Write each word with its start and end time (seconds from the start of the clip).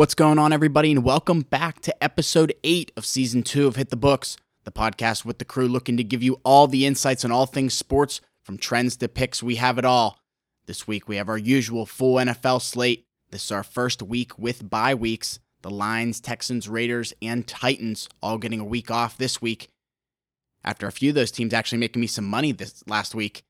What's 0.00 0.14
going 0.14 0.38
on, 0.38 0.50
everybody, 0.50 0.90
and 0.90 1.04
welcome 1.04 1.42
back 1.42 1.80
to 1.80 2.02
episode 2.02 2.54
8 2.64 2.90
of 2.96 3.04
season 3.04 3.42
2 3.42 3.66
of 3.66 3.76
Hit 3.76 3.90
the 3.90 3.96
Books, 3.96 4.38
the 4.64 4.72
podcast 4.72 5.26
with 5.26 5.38
the 5.38 5.44
crew 5.44 5.68
looking 5.68 5.98
to 5.98 6.02
give 6.02 6.22
you 6.22 6.40
all 6.42 6.66
the 6.66 6.86
insights 6.86 7.22
on 7.22 7.30
all 7.30 7.44
things 7.44 7.74
sports, 7.74 8.22
from 8.42 8.56
trends 8.56 8.96
to 8.96 9.08
picks. 9.08 9.42
We 9.42 9.56
have 9.56 9.76
it 9.76 9.84
all. 9.84 10.18
This 10.64 10.88
week, 10.88 11.06
we 11.06 11.16
have 11.16 11.28
our 11.28 11.36
usual 11.36 11.84
full 11.84 12.14
NFL 12.14 12.62
slate. 12.62 13.04
This 13.30 13.44
is 13.44 13.52
our 13.52 13.62
first 13.62 14.02
week 14.02 14.38
with 14.38 14.70
bye 14.70 14.94
weeks. 14.94 15.38
The 15.60 15.68
Lions, 15.68 16.18
Texans, 16.18 16.66
Raiders, 16.66 17.12
and 17.20 17.46
Titans 17.46 18.08
all 18.22 18.38
getting 18.38 18.60
a 18.60 18.64
week 18.64 18.90
off 18.90 19.18
this 19.18 19.42
week. 19.42 19.68
After 20.64 20.86
a 20.86 20.92
few 20.92 21.10
of 21.10 21.14
those 21.14 21.30
teams 21.30 21.52
actually 21.52 21.76
making 21.76 22.00
me 22.00 22.06
some 22.06 22.24
money 22.24 22.52
this 22.52 22.82
last 22.86 23.14
week. 23.14 23.42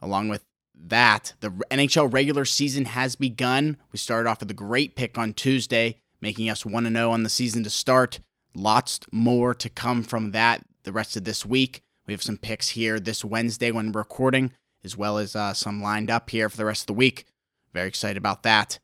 Along 0.00 0.30
with 0.30 0.45
that, 0.76 1.34
the 1.40 1.50
NHL 1.70 2.12
regular 2.12 2.44
season 2.44 2.84
has 2.86 3.16
begun. 3.16 3.76
We 3.92 3.98
started 3.98 4.28
off 4.28 4.40
with 4.40 4.50
a 4.50 4.54
great 4.54 4.96
pick 4.96 5.18
on 5.18 5.32
Tuesday, 5.32 5.96
making 6.20 6.48
us 6.50 6.66
1 6.66 6.92
0 6.92 7.10
on 7.10 7.22
the 7.22 7.28
season 7.28 7.64
to 7.64 7.70
start. 7.70 8.20
Lots 8.54 9.00
more 9.12 9.54
to 9.54 9.68
come 9.68 10.02
from 10.02 10.32
that 10.32 10.64
the 10.84 10.92
rest 10.92 11.16
of 11.16 11.24
this 11.24 11.44
week. 11.44 11.82
We 12.06 12.14
have 12.14 12.22
some 12.22 12.38
picks 12.38 12.70
here 12.70 13.00
this 13.00 13.24
Wednesday 13.24 13.70
when 13.70 13.92
recording, 13.92 14.52
as 14.84 14.96
well 14.96 15.18
as 15.18 15.34
uh, 15.34 15.54
some 15.54 15.82
lined 15.82 16.10
up 16.10 16.30
here 16.30 16.48
for 16.48 16.56
the 16.56 16.64
rest 16.64 16.82
of 16.82 16.86
the 16.86 16.92
week. 16.94 17.26
Very 17.74 17.88
excited 17.88 18.16
about 18.16 18.44
that. 18.44 18.78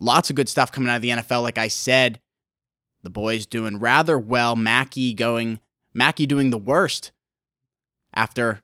Lots 0.00 0.28
of 0.28 0.36
good 0.36 0.48
stuff 0.48 0.72
coming 0.72 0.90
out 0.90 0.96
of 0.96 1.02
the 1.02 1.10
NFL, 1.10 1.42
like 1.42 1.56
I 1.56 1.68
said. 1.68 2.20
The 3.02 3.10
boys 3.10 3.46
doing 3.46 3.78
rather 3.78 4.18
well. 4.18 4.56
Mackey 4.56 5.14
going, 5.14 5.60
Mackey 5.94 6.26
doing 6.26 6.50
the 6.50 6.58
worst 6.58 7.12
after 8.12 8.60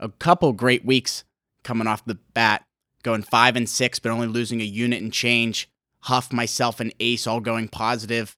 a 0.00 0.08
couple 0.08 0.52
great 0.52 0.84
weeks 0.84 1.24
coming 1.62 1.86
off 1.86 2.04
the 2.04 2.18
bat, 2.34 2.64
going 3.02 3.22
five 3.22 3.54
and 3.54 3.68
six, 3.68 3.98
but 3.98 4.10
only 4.10 4.26
losing 4.26 4.60
a 4.60 4.64
unit 4.64 5.02
and 5.02 5.12
change. 5.12 5.68
Huff, 6.04 6.32
myself, 6.32 6.80
and 6.80 6.92
Ace 6.98 7.26
all 7.26 7.40
going 7.40 7.68
positive. 7.68 8.36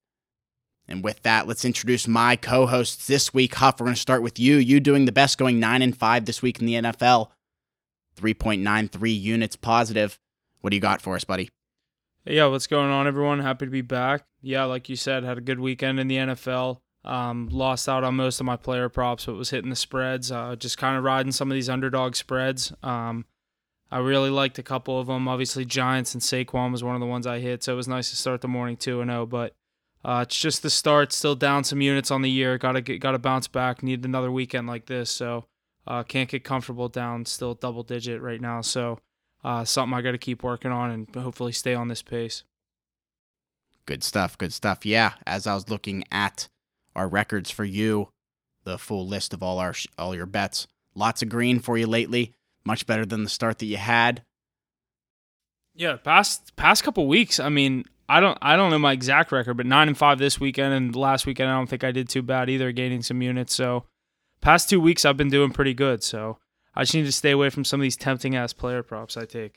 And 0.88 1.04
with 1.04 1.22
that, 1.22 1.46
let's 1.46 1.64
introduce 1.64 2.08
my 2.08 2.36
co-hosts 2.36 3.06
this 3.06 3.32
week. 3.32 3.54
Huff, 3.54 3.80
we're 3.80 3.86
going 3.86 3.94
to 3.94 4.00
start 4.00 4.22
with 4.22 4.38
you. 4.38 4.56
You 4.56 4.80
doing 4.80 5.04
the 5.04 5.12
best, 5.12 5.38
going 5.38 5.60
nine 5.60 5.80
and 5.80 5.96
five 5.96 6.24
this 6.24 6.42
week 6.42 6.60
in 6.60 6.66
the 6.66 6.74
NFL. 6.74 7.28
3.93 8.20 9.20
units 9.20 9.56
positive. 9.56 10.18
What 10.60 10.70
do 10.70 10.76
you 10.76 10.82
got 10.82 11.00
for 11.00 11.14
us, 11.14 11.24
buddy? 11.24 11.50
Yeah, 12.24 12.46
what's 12.46 12.66
going 12.66 12.90
on, 12.90 13.06
everyone? 13.06 13.40
Happy 13.40 13.64
to 13.64 13.70
be 13.70 13.80
back. 13.80 14.24
Yeah, 14.42 14.64
like 14.64 14.88
you 14.88 14.96
said, 14.96 15.24
had 15.24 15.38
a 15.38 15.40
good 15.40 15.58
weekend 15.58 15.98
in 15.98 16.08
the 16.08 16.16
NFL. 16.16 16.81
Um, 17.04 17.48
lost 17.50 17.88
out 17.88 18.04
on 18.04 18.14
most 18.14 18.38
of 18.38 18.46
my 18.46 18.56
player 18.56 18.88
props, 18.88 19.26
but 19.26 19.34
was 19.34 19.50
hitting 19.50 19.70
the 19.70 19.76
spreads. 19.76 20.30
Uh, 20.30 20.54
just 20.56 20.78
kind 20.78 20.96
of 20.96 21.02
riding 21.02 21.32
some 21.32 21.50
of 21.50 21.54
these 21.54 21.68
underdog 21.68 22.14
spreads. 22.14 22.72
Um, 22.82 23.24
I 23.90 23.98
really 23.98 24.30
liked 24.30 24.58
a 24.58 24.62
couple 24.62 24.98
of 24.98 25.08
them. 25.08 25.28
Obviously, 25.28 25.64
Giants 25.64 26.14
and 26.14 26.22
Saquon 26.22 26.72
was 26.72 26.84
one 26.84 26.94
of 26.94 27.00
the 27.00 27.06
ones 27.06 27.26
I 27.26 27.40
hit, 27.40 27.62
so 27.62 27.72
it 27.72 27.76
was 27.76 27.88
nice 27.88 28.10
to 28.10 28.16
start 28.16 28.40
the 28.40 28.48
morning 28.48 28.76
two 28.76 29.00
and 29.00 29.10
zero. 29.10 29.26
But 29.26 29.54
uh, 30.04 30.24
it's 30.26 30.38
just 30.38 30.62
the 30.62 30.70
start. 30.70 31.12
Still 31.12 31.34
down 31.34 31.64
some 31.64 31.80
units 31.80 32.10
on 32.10 32.22
the 32.22 32.30
year. 32.30 32.56
Got 32.56 32.72
to 32.72 32.98
got 32.98 33.12
to 33.12 33.18
bounce 33.18 33.48
back. 33.48 33.82
Need 33.82 34.04
another 34.04 34.30
weekend 34.30 34.66
like 34.66 34.86
this. 34.86 35.10
So 35.10 35.44
uh, 35.86 36.04
can't 36.04 36.30
get 36.30 36.44
comfortable 36.44 36.88
down. 36.88 37.26
Still 37.26 37.54
double 37.54 37.82
digit 37.82 38.22
right 38.22 38.40
now. 38.40 38.60
So 38.60 38.98
uh, 39.44 39.64
something 39.64 39.96
I 39.96 40.02
got 40.02 40.12
to 40.12 40.18
keep 40.18 40.42
working 40.42 40.70
on 40.70 40.90
and 40.90 41.14
hopefully 41.14 41.52
stay 41.52 41.74
on 41.74 41.88
this 41.88 42.02
pace. 42.02 42.44
Good 43.86 44.04
stuff. 44.04 44.38
Good 44.38 44.52
stuff. 44.52 44.86
Yeah, 44.86 45.14
as 45.26 45.46
I 45.46 45.54
was 45.54 45.68
looking 45.68 46.04
at 46.10 46.48
our 46.94 47.08
records 47.08 47.50
for 47.50 47.64
you, 47.64 48.10
the 48.64 48.78
full 48.78 49.06
list 49.06 49.32
of 49.34 49.42
all 49.42 49.58
our 49.58 49.74
all 49.98 50.14
your 50.14 50.26
bets. 50.26 50.66
Lots 50.94 51.22
of 51.22 51.28
green 51.28 51.58
for 51.58 51.78
you 51.78 51.86
lately. 51.86 52.34
Much 52.64 52.86
better 52.86 53.04
than 53.04 53.24
the 53.24 53.30
start 53.30 53.58
that 53.58 53.66
you 53.66 53.76
had. 53.76 54.22
Yeah, 55.74 55.96
past 55.96 56.54
past 56.56 56.84
couple 56.84 57.06
weeks. 57.06 57.40
I 57.40 57.48
mean, 57.48 57.84
I 58.08 58.20
don't 58.20 58.38
I 58.42 58.56
don't 58.56 58.70
know 58.70 58.78
my 58.78 58.92
exact 58.92 59.32
record, 59.32 59.56
but 59.56 59.66
nine 59.66 59.88
and 59.88 59.96
five 59.96 60.18
this 60.18 60.38
weekend, 60.38 60.74
and 60.74 60.94
last 60.94 61.26
weekend 61.26 61.50
I 61.50 61.54
don't 61.54 61.68
think 61.68 61.84
I 61.84 61.92
did 61.92 62.08
too 62.08 62.22
bad 62.22 62.50
either, 62.50 62.72
gaining 62.72 63.02
some 63.02 63.22
units. 63.22 63.54
So, 63.54 63.84
past 64.40 64.68
two 64.68 64.80
weeks 64.80 65.04
I've 65.04 65.16
been 65.16 65.30
doing 65.30 65.50
pretty 65.50 65.74
good. 65.74 66.02
So, 66.02 66.38
I 66.74 66.82
just 66.82 66.94
need 66.94 67.06
to 67.06 67.12
stay 67.12 67.30
away 67.30 67.50
from 67.50 67.64
some 67.64 67.80
of 67.80 67.82
these 67.82 67.96
tempting 67.96 68.36
ass 68.36 68.52
player 68.52 68.82
props 68.82 69.16
I 69.16 69.24
take. 69.24 69.54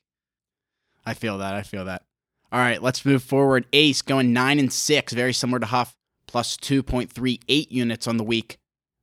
I 1.05 1.13
feel 1.13 1.37
that. 1.39 1.53
I 1.53 1.63
feel 1.63 1.85
that. 1.85 2.03
All 2.51 2.59
right, 2.59 2.81
let's 2.81 3.05
move 3.05 3.21
forward. 3.21 3.65
Ace 3.73 4.01
going 4.01 4.31
nine 4.31 4.59
and 4.59 4.71
six, 4.71 5.11
very 5.11 5.33
similar 5.33 5.59
to 5.59 5.65
Huff 5.65 5.95
plus 6.35 6.57
2.38 6.57 7.71
units 7.71 8.07
on 8.07 8.17
the 8.17 8.23
week. 8.25 8.57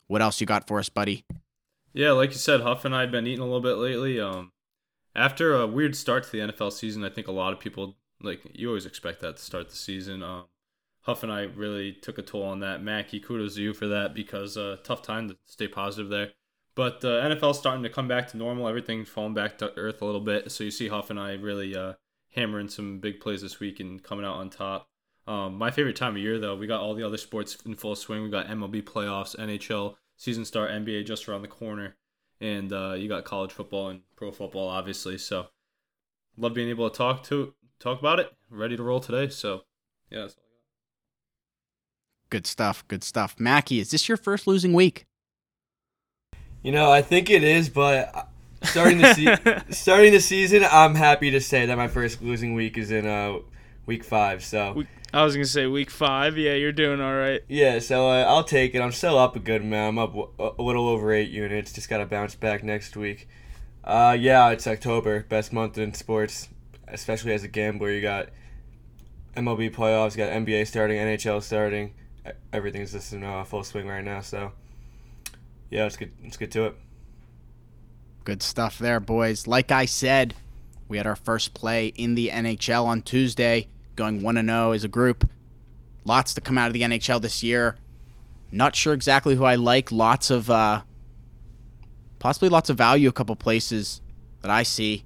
What 0.06 0.20
else 0.20 0.38
you 0.38 0.47
got 0.47 0.69
for 0.69 0.78
us, 0.78 0.91
buddy? 0.91 1.25
Yeah, 1.94 2.10
like 2.10 2.28
you 2.28 2.37
said, 2.37 2.60
Huff 2.60 2.84
and 2.84 2.94
I 2.94 3.00
have 3.00 3.10
been 3.10 3.26
eating 3.26 3.41
a 3.41 3.47
little 3.47 3.62
bit 3.62 3.76
lately. 3.76 4.20
Um, 4.20 4.53
after 5.16 5.54
a 5.54 5.66
weird 5.66 5.97
start 5.97 6.25
to 6.25 6.31
the 6.31 6.41
NFL 6.41 6.75
season, 6.75 7.06
I 7.06 7.09
think 7.09 7.28
a 7.28 7.32
lot 7.32 7.54
of 7.54 7.59
people 7.59 7.97
like 8.21 8.42
you 8.53 8.69
always 8.69 8.84
expect 8.84 9.22
that 9.22 9.38
to 9.38 9.42
start 9.42 9.71
the 9.71 9.76
season. 9.76 10.22
Um, 10.22 10.44
Huff 11.04 11.22
and 11.22 11.32
I 11.32 11.44
really 11.44 11.94
took 11.94 12.19
a 12.19 12.22
toll 12.22 12.42
on 12.42 12.60
that. 12.60 12.82
Mackie, 12.82 13.19
kudos 13.19 13.54
to 13.54 13.62
you 13.62 13.72
for 13.72 13.87
that 13.87 14.12
because 14.12 14.59
uh, 14.59 14.76
tough 14.84 15.00
time 15.00 15.31
to 15.31 15.37
stay 15.47 15.69
positive 15.69 16.10
there. 16.10 16.32
But 16.75 17.03
uh, 17.03 17.26
NFL's 17.26 17.59
starting 17.59 17.82
to 17.84 17.88
come 17.88 18.09
back 18.09 18.28
to 18.28 18.37
normal. 18.37 18.69
Everything's 18.69 19.09
falling 19.09 19.32
back 19.32 19.56
to 19.56 19.72
earth 19.78 20.03
a 20.03 20.04
little 20.04 20.21
bit. 20.21 20.53
So 20.53 20.65
you 20.65 20.71
see 20.71 20.88
Huff 20.88 21.09
and 21.09 21.19
I 21.19 21.32
really 21.32 21.75
uh, 21.75 21.94
hammering 22.32 22.69
some 22.69 22.98
big 22.98 23.21
plays 23.21 23.41
this 23.41 23.59
week 23.59 23.81
and 23.81 24.03
coming 24.03 24.26
out 24.26 24.37
on 24.37 24.50
top. 24.50 24.91
Um, 25.27 25.56
my 25.56 25.71
favorite 25.71 25.97
time 25.97 26.16
of 26.16 26.22
year, 26.22 26.38
though, 26.38 26.56
we 26.56 26.66
got 26.66 26.81
all 26.81 26.94
the 26.94 27.06
other 27.06 27.16
sports 27.16 27.56
in 27.65 27.77
full 27.77 27.94
swing. 27.94 28.22
We 28.22 28.31
got 28.31 28.49
MLB 28.49 28.83
playoffs, 28.83 29.37
NHL 29.37 29.94
season 30.16 30.44
start, 30.44 30.71
NBA 30.71 31.06
just 31.06 31.28
around 31.28 31.43
the 31.43 31.49
corner, 31.49 31.97
and 32.41 32.72
uh, 32.72 32.94
you 32.94 33.09
got 33.09 33.25
college 33.25 33.53
football 33.53 33.88
and 33.88 34.00
pro 34.16 34.33
football, 34.33 34.69
obviously. 34.69 35.19
So, 35.19 35.47
love 36.37 36.55
being 36.55 36.69
able 36.69 36.91
to 36.91 36.97
talk 36.97 37.22
to 37.25 37.55
talk 37.78 38.00
about 38.00 38.19
it. 38.19 38.33
Ready 38.50 38.77
to 38.77 38.83
roll 38.83 38.99
today. 38.99 39.28
So, 39.28 39.62
yeah. 40.10 40.28
Good 42.28 42.47
stuff. 42.47 42.87
Good 42.89 43.04
stuff. 43.04 43.37
Mackie, 43.39 43.78
is 43.78 43.91
this 43.93 44.09
your 44.09 44.16
first 44.16 44.47
losing 44.47 44.72
week? 44.72 45.06
You 46.62 46.72
know, 46.72 46.91
I 46.91 47.03
think 47.03 47.31
it 47.31 47.44
is, 47.44 47.69
but 47.69 48.28
starting 48.62 48.99
the 48.99 49.15
se- 49.15 49.62
starting 49.71 50.12
the 50.12 50.21
season, 50.21 50.65
I'm 50.69 50.97
happy 50.97 51.31
to 51.31 51.41
say 51.41 51.66
that 51.66 51.77
my 51.77 51.89
first 51.89 52.22
losing 52.22 52.54
week 52.54 52.77
is 52.77 52.91
in 52.91 53.06
uh, 53.06 53.39
week 53.87 54.03
five. 54.03 54.44
So. 54.44 54.83
Week- 55.12 55.20
I 55.20 55.24
was 55.24 55.34
gonna 55.34 55.44
say 55.44 55.66
week 55.66 55.90
five. 55.90 56.38
Yeah, 56.38 56.54
you're 56.54 56.72
doing 56.72 57.00
all 57.00 57.14
right. 57.14 57.42
Yeah, 57.48 57.78
so 57.80 58.08
uh, 58.08 58.24
I'll 58.26 58.44
take 58.44 58.74
it. 58.74 58.80
I'm 58.80 58.92
still 58.92 59.18
up 59.18 59.36
a 59.36 59.40
good 59.40 59.60
amount. 59.60 59.90
I'm 59.90 59.98
up 59.98 60.58
a 60.58 60.62
little 60.62 60.88
over 60.88 61.12
eight 61.12 61.30
units. 61.30 61.72
Just 61.72 61.88
gotta 61.90 62.06
bounce 62.06 62.34
back 62.34 62.64
next 62.64 62.96
week. 62.96 63.28
Uh, 63.84 64.16
yeah, 64.18 64.48
it's 64.50 64.66
October, 64.66 65.24
best 65.28 65.52
month 65.52 65.76
in 65.76 65.92
sports, 65.92 66.48
especially 66.88 67.32
as 67.34 67.42
a 67.42 67.48
gambler. 67.48 67.90
You 67.90 68.00
got 68.00 68.30
MLB 69.36 69.70
playoffs, 69.74 70.12
you 70.12 70.24
got 70.24 70.32
NBA 70.32 70.66
starting, 70.66 70.98
NHL 70.98 71.42
starting. 71.42 71.92
Everything's 72.52 72.92
just 72.92 73.12
in 73.12 73.24
uh, 73.24 73.44
full 73.44 73.64
swing 73.64 73.88
right 73.88 74.04
now. 74.04 74.20
So, 74.20 74.52
yeah, 75.70 75.82
let's 75.82 75.96
get 75.96 76.10
let's 76.22 76.36
get 76.36 76.50
to 76.52 76.66
it. 76.66 76.76
Good 78.24 78.42
stuff 78.42 78.78
there, 78.78 79.00
boys. 79.00 79.46
Like 79.48 79.72
I 79.72 79.84
said, 79.84 80.34
we 80.88 80.96
had 80.96 81.06
our 81.06 81.16
first 81.16 81.52
play 81.54 81.88
in 81.88 82.14
the 82.14 82.28
NHL 82.28 82.84
on 82.86 83.02
Tuesday 83.02 83.66
going 83.97 84.22
1 84.22 84.47
0 84.47 84.72
as 84.72 84.84
a 84.84 84.88
group. 84.88 85.28
Lots 86.04 86.34
to 86.34 86.41
come 86.41 86.58
out 86.58 86.66
of 86.66 86.72
the 86.72 86.82
NHL 86.82 87.20
this 87.20 87.42
year. 87.42 87.76
Not 88.50 88.75
sure 88.75 88.92
exactly 88.92 89.34
who 89.36 89.44
I 89.44 89.54
like. 89.54 89.92
Lots 89.92 90.30
of, 90.30 90.50
uh, 90.50 90.82
possibly 92.19 92.48
lots 92.48 92.70
of 92.70 92.76
value, 92.76 93.09
a 93.09 93.12
couple 93.12 93.36
places 93.36 94.00
that 94.42 94.50
I 94.50 94.62
see. 94.62 95.04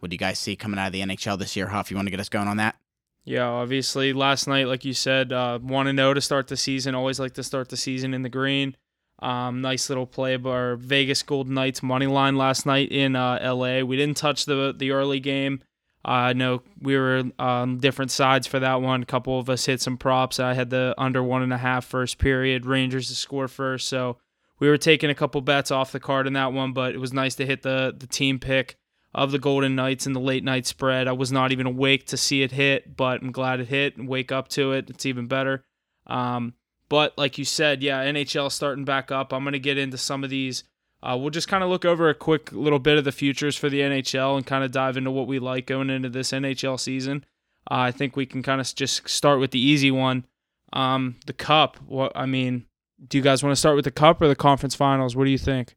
What 0.00 0.10
do 0.10 0.14
you 0.14 0.18
guys 0.18 0.38
see 0.38 0.56
coming 0.56 0.78
out 0.78 0.88
of 0.88 0.92
the 0.92 1.00
NHL 1.00 1.38
this 1.38 1.56
year, 1.56 1.68
Huff? 1.68 1.90
You 1.90 1.96
want 1.96 2.06
to 2.06 2.10
get 2.10 2.20
us 2.20 2.28
going 2.28 2.48
on 2.48 2.56
that? 2.56 2.76
Yeah, 3.24 3.46
obviously, 3.46 4.12
last 4.12 4.46
night, 4.46 4.68
like 4.68 4.84
you 4.84 4.92
said, 4.92 5.32
uh, 5.32 5.58
1 5.58 5.96
0 5.96 6.14
to 6.14 6.20
start 6.20 6.46
the 6.48 6.56
season. 6.56 6.94
Always 6.94 7.18
like 7.18 7.34
to 7.34 7.42
start 7.42 7.68
the 7.68 7.76
season 7.76 8.14
in 8.14 8.22
the 8.22 8.28
green. 8.28 8.76
Um, 9.18 9.62
nice 9.62 9.88
little 9.88 10.06
play 10.06 10.36
by 10.36 10.74
Vegas 10.76 11.22
Golden 11.22 11.54
Knights 11.54 11.82
money 11.82 12.06
line 12.06 12.36
last 12.36 12.66
night 12.66 12.92
in 12.92 13.16
uh, 13.16 13.40
LA. 13.42 13.80
We 13.80 13.96
didn't 13.96 14.16
touch 14.16 14.44
the 14.44 14.74
the 14.76 14.90
early 14.90 15.20
game. 15.20 15.62
I 16.08 16.34
know 16.34 16.62
we 16.80 16.96
were 16.96 17.24
on 17.36 17.78
different 17.78 18.12
sides 18.12 18.46
for 18.46 18.60
that 18.60 18.80
one. 18.80 19.02
A 19.02 19.06
couple 19.06 19.40
of 19.40 19.50
us 19.50 19.66
hit 19.66 19.80
some 19.80 19.96
props. 19.96 20.38
I 20.38 20.54
had 20.54 20.70
the 20.70 20.94
under 20.96 21.20
one 21.20 21.42
and 21.42 21.52
a 21.52 21.58
half 21.58 21.84
first 21.84 22.18
period, 22.18 22.64
Rangers 22.64 23.08
to 23.08 23.14
score 23.16 23.48
first. 23.48 23.88
So 23.88 24.16
we 24.60 24.68
were 24.68 24.78
taking 24.78 25.10
a 25.10 25.16
couple 25.16 25.40
bets 25.40 25.72
off 25.72 25.90
the 25.90 25.98
card 25.98 26.28
in 26.28 26.34
that 26.34 26.52
one, 26.52 26.72
but 26.72 26.94
it 26.94 26.98
was 26.98 27.12
nice 27.12 27.34
to 27.34 27.44
hit 27.44 27.62
the 27.62 27.92
the 27.98 28.06
team 28.06 28.38
pick 28.38 28.76
of 29.12 29.32
the 29.32 29.40
Golden 29.40 29.74
Knights 29.74 30.06
in 30.06 30.12
the 30.12 30.20
late 30.20 30.44
night 30.44 30.64
spread. 30.64 31.08
I 31.08 31.12
was 31.12 31.32
not 31.32 31.50
even 31.50 31.66
awake 31.66 32.06
to 32.06 32.16
see 32.16 32.42
it 32.42 32.52
hit, 32.52 32.96
but 32.96 33.20
I'm 33.20 33.32
glad 33.32 33.58
it 33.58 33.66
hit 33.66 33.96
and 33.96 34.08
wake 34.08 34.30
up 34.30 34.46
to 34.50 34.72
it. 34.72 34.88
It's 34.88 35.06
even 35.06 35.26
better. 35.26 35.64
Um, 36.06 36.54
but 36.88 37.18
like 37.18 37.36
you 37.36 37.44
said, 37.44 37.82
yeah, 37.82 38.04
NHL 38.04 38.52
starting 38.52 38.84
back 38.84 39.10
up. 39.10 39.32
I'm 39.32 39.42
gonna 39.42 39.58
get 39.58 39.76
into 39.76 39.98
some 39.98 40.22
of 40.22 40.30
these 40.30 40.62
uh, 41.02 41.16
we'll 41.18 41.30
just 41.30 41.48
kind 41.48 41.62
of 41.62 41.70
look 41.70 41.84
over 41.84 42.08
a 42.08 42.14
quick 42.14 42.52
little 42.52 42.78
bit 42.78 42.98
of 42.98 43.04
the 43.04 43.12
futures 43.12 43.56
for 43.56 43.68
the 43.68 43.80
NHL 43.80 44.36
and 44.36 44.46
kind 44.46 44.64
of 44.64 44.72
dive 44.72 44.96
into 44.96 45.10
what 45.10 45.26
we 45.26 45.38
like 45.38 45.66
going 45.66 45.90
into 45.90 46.08
this 46.08 46.32
NHL 46.32 46.80
season. 46.80 47.24
Uh, 47.70 47.74
I 47.74 47.90
think 47.90 48.16
we 48.16 48.26
can 48.26 48.42
kind 48.42 48.60
of 48.60 48.74
just 48.74 49.08
start 49.08 49.40
with 49.40 49.50
the 49.50 49.60
easy 49.60 49.90
one, 49.90 50.24
um, 50.72 51.16
the 51.26 51.32
Cup. 51.32 51.78
What 51.86 52.12
I 52.14 52.26
mean, 52.26 52.66
do 53.06 53.18
you 53.18 53.22
guys 53.22 53.42
want 53.42 53.52
to 53.52 53.56
start 53.56 53.76
with 53.76 53.84
the 53.84 53.90
Cup 53.90 54.20
or 54.20 54.28
the 54.28 54.36
Conference 54.36 54.74
Finals? 54.74 55.14
What 55.14 55.24
do 55.24 55.30
you 55.30 55.38
think? 55.38 55.74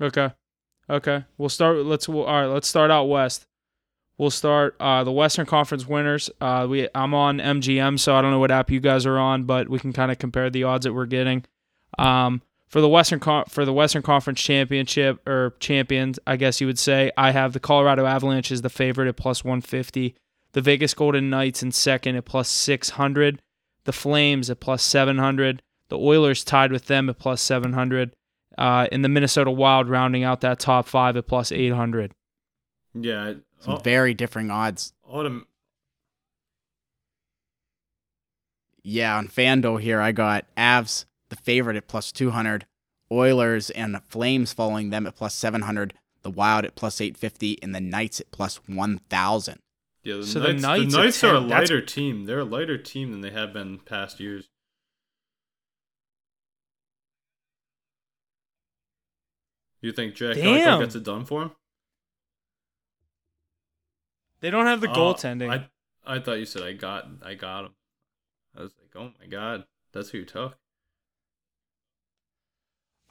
Okay, 0.00 0.30
okay, 0.88 1.24
we'll 1.38 1.48
start. 1.48 1.78
Let's 1.78 2.08
all 2.08 2.24
right. 2.24 2.46
Let's 2.46 2.68
start 2.68 2.90
out 2.90 3.04
west. 3.04 3.46
We'll 4.16 4.30
start 4.30 4.76
uh, 4.78 5.02
the 5.02 5.12
Western 5.12 5.46
Conference 5.46 5.86
winners. 5.86 6.30
Uh, 6.40 6.66
we 6.68 6.88
I'm 6.94 7.14
on 7.14 7.38
MGM, 7.38 7.98
so 7.98 8.14
I 8.14 8.22
don't 8.22 8.30
know 8.30 8.38
what 8.38 8.50
app 8.50 8.70
you 8.70 8.80
guys 8.80 9.06
are 9.06 9.18
on, 9.18 9.44
but 9.44 9.68
we 9.68 9.78
can 9.78 9.92
kind 9.92 10.12
of 10.12 10.18
compare 10.18 10.50
the 10.50 10.64
odds 10.64 10.84
that 10.84 10.92
we're 10.92 11.06
getting. 11.06 11.44
Um, 11.98 12.42
for 12.68 12.80
the 12.80 12.88
Western 12.88 13.20
Con- 13.20 13.44
for 13.48 13.64
the 13.64 13.72
Western 13.72 14.02
Conference 14.02 14.40
championship 14.40 15.20
or 15.28 15.54
champions, 15.60 16.18
I 16.26 16.36
guess 16.36 16.60
you 16.60 16.66
would 16.66 16.78
say, 16.78 17.12
I 17.16 17.30
have 17.30 17.52
the 17.52 17.60
Colorado 17.60 18.04
Avalanche 18.04 18.50
as 18.50 18.62
the 18.62 18.68
favorite 18.70 19.06
at 19.08 19.16
plus 19.16 19.44
150, 19.44 20.14
the 20.52 20.60
Vegas 20.60 20.92
Golden 20.94 21.30
Knights 21.30 21.62
in 21.62 21.70
second 21.72 22.16
at 22.16 22.24
plus 22.24 22.48
600, 22.50 23.40
the 23.84 23.92
Flames 23.92 24.50
at 24.50 24.58
plus 24.60 24.82
700, 24.82 25.62
the 25.88 25.98
Oilers 25.98 26.42
tied 26.42 26.72
with 26.72 26.86
them 26.86 27.08
at 27.08 27.18
plus 27.18 27.40
700, 27.42 28.16
uh, 28.58 28.88
and 28.90 29.04
the 29.04 29.08
Minnesota 29.08 29.50
Wild 29.52 29.88
rounding 29.88 30.24
out 30.24 30.40
that 30.40 30.58
top 30.58 30.88
five 30.88 31.16
at 31.16 31.28
plus 31.28 31.52
800. 31.52 32.12
Yeah, 32.94 33.34
Some 33.60 33.80
very 33.82 34.14
differing 34.14 34.50
odds. 34.50 34.92
autumn. 35.06 35.46
Yeah, 38.82 39.16
on 39.16 39.28
FanDuel 39.28 39.80
here, 39.80 40.00
I 40.00 40.12
got 40.12 40.44
Avs, 40.56 41.04
the 41.34 41.42
favorite 41.42 41.76
at 41.76 41.88
plus 41.88 42.12
200, 42.12 42.66
Oilers 43.10 43.70
and 43.70 44.00
Flames 44.08 44.52
following 44.52 44.90
them 44.90 45.06
at 45.06 45.16
plus 45.16 45.34
700, 45.34 45.94
the 46.22 46.30
Wild 46.30 46.64
at 46.64 46.74
plus 46.74 47.00
850, 47.00 47.62
and 47.62 47.74
the 47.74 47.80
Knights 47.80 48.20
at 48.20 48.30
plus 48.30 48.56
1,000. 48.66 49.58
Yeah, 50.02 50.16
the 50.16 50.26
So 50.26 50.40
the 50.40 50.52
Knights, 50.52 50.62
the 50.62 50.68
Knights 50.68 50.94
Knights, 50.94 51.24
at 51.24 51.30
are 51.30 51.36
a 51.36 51.40
10, 51.40 51.48
that's- 51.48 51.70
lighter 51.70 51.80
team. 51.84 52.24
They're 52.26 52.40
a 52.40 52.44
lighter 52.44 52.78
team 52.78 53.10
than 53.10 53.20
they 53.20 53.30
have 53.30 53.52
been 53.52 53.78
past 53.80 54.20
years. 54.20 54.48
You 59.80 59.92
think 59.92 60.14
Jack 60.14 60.36
Eichel 60.36 60.80
gets 60.80 60.94
it 60.94 61.04
done 61.04 61.24
for 61.24 61.42
him? 61.42 61.50
They 64.40 64.50
don't 64.50 64.66
have 64.66 64.80
the 64.80 64.90
Oh, 64.90 64.94
goaltending. 64.94 65.50
I 65.50 65.68
I 66.06 66.18
thought 66.20 66.38
you 66.38 66.46
said 66.46 66.62
I 66.62 66.72
got 66.72 67.06
I 67.22 67.34
got 67.34 67.66
him. 67.66 67.74
I 68.56 68.62
was 68.62 68.72
like, 68.80 68.94
oh 68.96 69.12
my 69.20 69.26
god, 69.26 69.64
that's 69.92 70.10
who 70.10 70.18
you 70.18 70.24
took. 70.24 70.56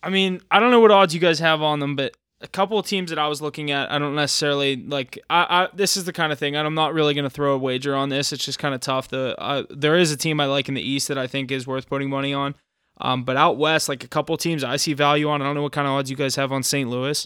I 0.03 0.09
mean, 0.09 0.41
I 0.51 0.59
don't 0.59 0.69
know 0.69 0.81
what 0.81 0.91
odds 0.91 1.13
you 1.13 1.19
guys 1.19 1.39
have 1.39 1.61
on 1.61 1.79
them, 1.79 1.95
but 1.95 2.15
a 2.41 2.47
couple 2.47 2.77
of 2.77 2.85
teams 2.85 3.09
that 3.09 3.17
I 3.17 3.27
was 3.29 3.41
looking 3.41 3.71
at, 3.71 3.89
I 3.89 3.97
don't 3.97 4.15
necessarily 4.15 4.75
like. 4.75 5.17
I, 5.29 5.45
I 5.49 5.67
this 5.73 5.95
is 5.95 6.03
the 6.03 6.11
kind 6.11 6.33
of 6.33 6.37
thing, 6.37 6.57
and 6.57 6.67
I'm 6.67 6.75
not 6.75 6.93
really 6.93 7.13
going 7.13 7.23
to 7.23 7.29
throw 7.29 7.53
a 7.53 7.57
wager 7.57 7.95
on 7.95 8.09
this. 8.09 8.33
It's 8.33 8.43
just 8.43 8.59
kind 8.59 8.75
of 8.75 8.81
tough. 8.81 9.07
The 9.07 9.39
uh, 9.39 9.63
there 9.69 9.97
is 9.97 10.11
a 10.11 10.17
team 10.17 10.41
I 10.41 10.45
like 10.45 10.67
in 10.67 10.75
the 10.75 10.81
East 10.81 11.07
that 11.07 11.17
I 11.17 11.25
think 11.25 11.51
is 11.51 11.65
worth 11.65 11.87
putting 11.87 12.09
money 12.09 12.33
on, 12.33 12.53
um, 12.99 13.23
but 13.23 13.37
out 13.37 13.57
west, 13.57 13.87
like 13.87 14.03
a 14.03 14.09
couple 14.09 14.35
teams 14.35 14.61
I 14.63 14.75
see 14.75 14.93
value 14.93 15.29
on. 15.29 15.41
I 15.41 15.45
don't 15.45 15.55
know 15.55 15.63
what 15.63 15.71
kind 15.71 15.87
of 15.87 15.93
odds 15.93 16.09
you 16.09 16.17
guys 16.17 16.35
have 16.35 16.51
on 16.51 16.63
St. 16.63 16.89
Louis, 16.89 17.25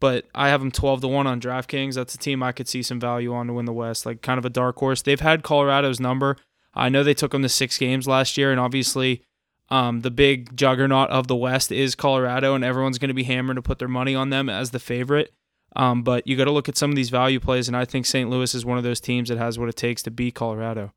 but 0.00 0.26
I 0.34 0.48
have 0.48 0.60
them 0.60 0.72
12 0.72 1.02
to 1.02 1.08
one 1.08 1.28
on 1.28 1.40
DraftKings. 1.40 1.94
That's 1.94 2.16
a 2.16 2.18
team 2.18 2.42
I 2.42 2.50
could 2.50 2.66
see 2.66 2.82
some 2.82 2.98
value 2.98 3.32
on 3.32 3.46
to 3.46 3.52
win 3.52 3.66
the 3.66 3.72
West, 3.72 4.04
like 4.04 4.20
kind 4.20 4.38
of 4.38 4.44
a 4.44 4.50
dark 4.50 4.76
horse. 4.78 5.00
They've 5.00 5.20
had 5.20 5.44
Colorado's 5.44 6.00
number. 6.00 6.36
I 6.74 6.88
know 6.88 7.04
they 7.04 7.14
took 7.14 7.30
them 7.30 7.42
to 7.42 7.48
six 7.48 7.78
games 7.78 8.08
last 8.08 8.36
year, 8.36 8.50
and 8.50 8.58
obviously 8.58 9.22
um, 9.68 10.00
the 10.00 10.10
big 10.10 10.56
juggernaut 10.56 11.10
of 11.10 11.26
the 11.26 11.36
West 11.36 11.72
is 11.72 11.94
Colorado, 11.94 12.54
and 12.54 12.64
everyone's 12.64 12.98
going 12.98 13.08
to 13.08 13.14
be 13.14 13.24
hammering 13.24 13.56
to 13.56 13.62
put 13.62 13.78
their 13.78 13.88
money 13.88 14.14
on 14.14 14.30
them 14.30 14.48
as 14.48 14.70
the 14.70 14.78
favorite. 14.78 15.32
Um, 15.74 16.02
but 16.02 16.26
you 16.26 16.36
got 16.36 16.44
to 16.44 16.52
look 16.52 16.68
at 16.68 16.76
some 16.76 16.90
of 16.90 16.96
these 16.96 17.10
value 17.10 17.40
plays, 17.40 17.68
and 17.68 17.76
I 17.76 17.84
think 17.84 18.06
St. 18.06 18.30
Louis 18.30 18.54
is 18.54 18.64
one 18.64 18.78
of 18.78 18.84
those 18.84 19.00
teams 19.00 19.28
that 19.28 19.38
has 19.38 19.58
what 19.58 19.68
it 19.68 19.76
takes 19.76 20.02
to 20.04 20.10
beat 20.10 20.34
Colorado. 20.34 20.92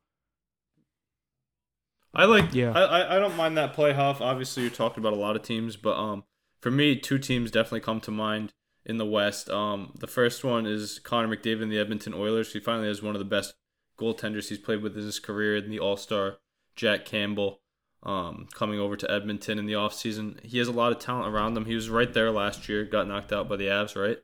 I 2.14 2.24
like. 2.24 2.54
Yeah. 2.54 2.72
I, 2.72 3.16
I 3.16 3.18
don't 3.18 3.36
mind 3.36 3.56
that 3.56 3.72
play, 3.72 3.92
Huff. 3.92 4.20
Obviously, 4.20 4.62
you're 4.62 4.72
talking 4.72 5.02
about 5.02 5.12
a 5.12 5.16
lot 5.16 5.36
of 5.36 5.42
teams, 5.42 5.76
but 5.76 5.96
um, 5.96 6.24
for 6.60 6.70
me, 6.70 6.96
two 6.96 7.18
teams 7.18 7.50
definitely 7.50 7.80
come 7.80 8.00
to 8.00 8.10
mind 8.10 8.52
in 8.84 8.96
the 8.96 9.06
West. 9.06 9.50
Um, 9.50 9.92
the 9.98 10.06
first 10.06 10.42
one 10.42 10.66
is 10.66 10.98
Connor 10.98 11.34
McDavid 11.34 11.62
and 11.62 11.72
the 11.72 11.78
Edmonton 11.78 12.14
Oilers. 12.14 12.52
He 12.52 12.60
finally 12.60 12.88
has 12.88 13.02
one 13.02 13.14
of 13.14 13.20
the 13.20 13.24
best 13.24 13.54
goaltenders 13.98 14.48
he's 14.48 14.58
played 14.58 14.82
with 14.82 14.96
in 14.96 15.04
his 15.04 15.20
career, 15.20 15.56
in 15.56 15.70
the 15.70 15.78
All 15.78 15.96
Star 15.96 16.38
Jack 16.74 17.04
Campbell. 17.04 17.59
Um, 18.02 18.48
coming 18.54 18.80
over 18.80 18.96
to 18.96 19.10
Edmonton 19.10 19.58
in 19.58 19.66
the 19.66 19.74
offseason. 19.74 20.42
He 20.42 20.56
has 20.56 20.68
a 20.68 20.72
lot 20.72 20.90
of 20.90 20.98
talent 20.98 21.34
around 21.34 21.54
him. 21.54 21.66
He 21.66 21.74
was 21.74 21.90
right 21.90 22.12
there 22.12 22.30
last 22.30 22.66
year, 22.66 22.84
got 22.84 23.06
knocked 23.06 23.30
out 23.30 23.46
by 23.46 23.56
the 23.56 23.66
Avs, 23.66 23.94
right? 23.94 24.18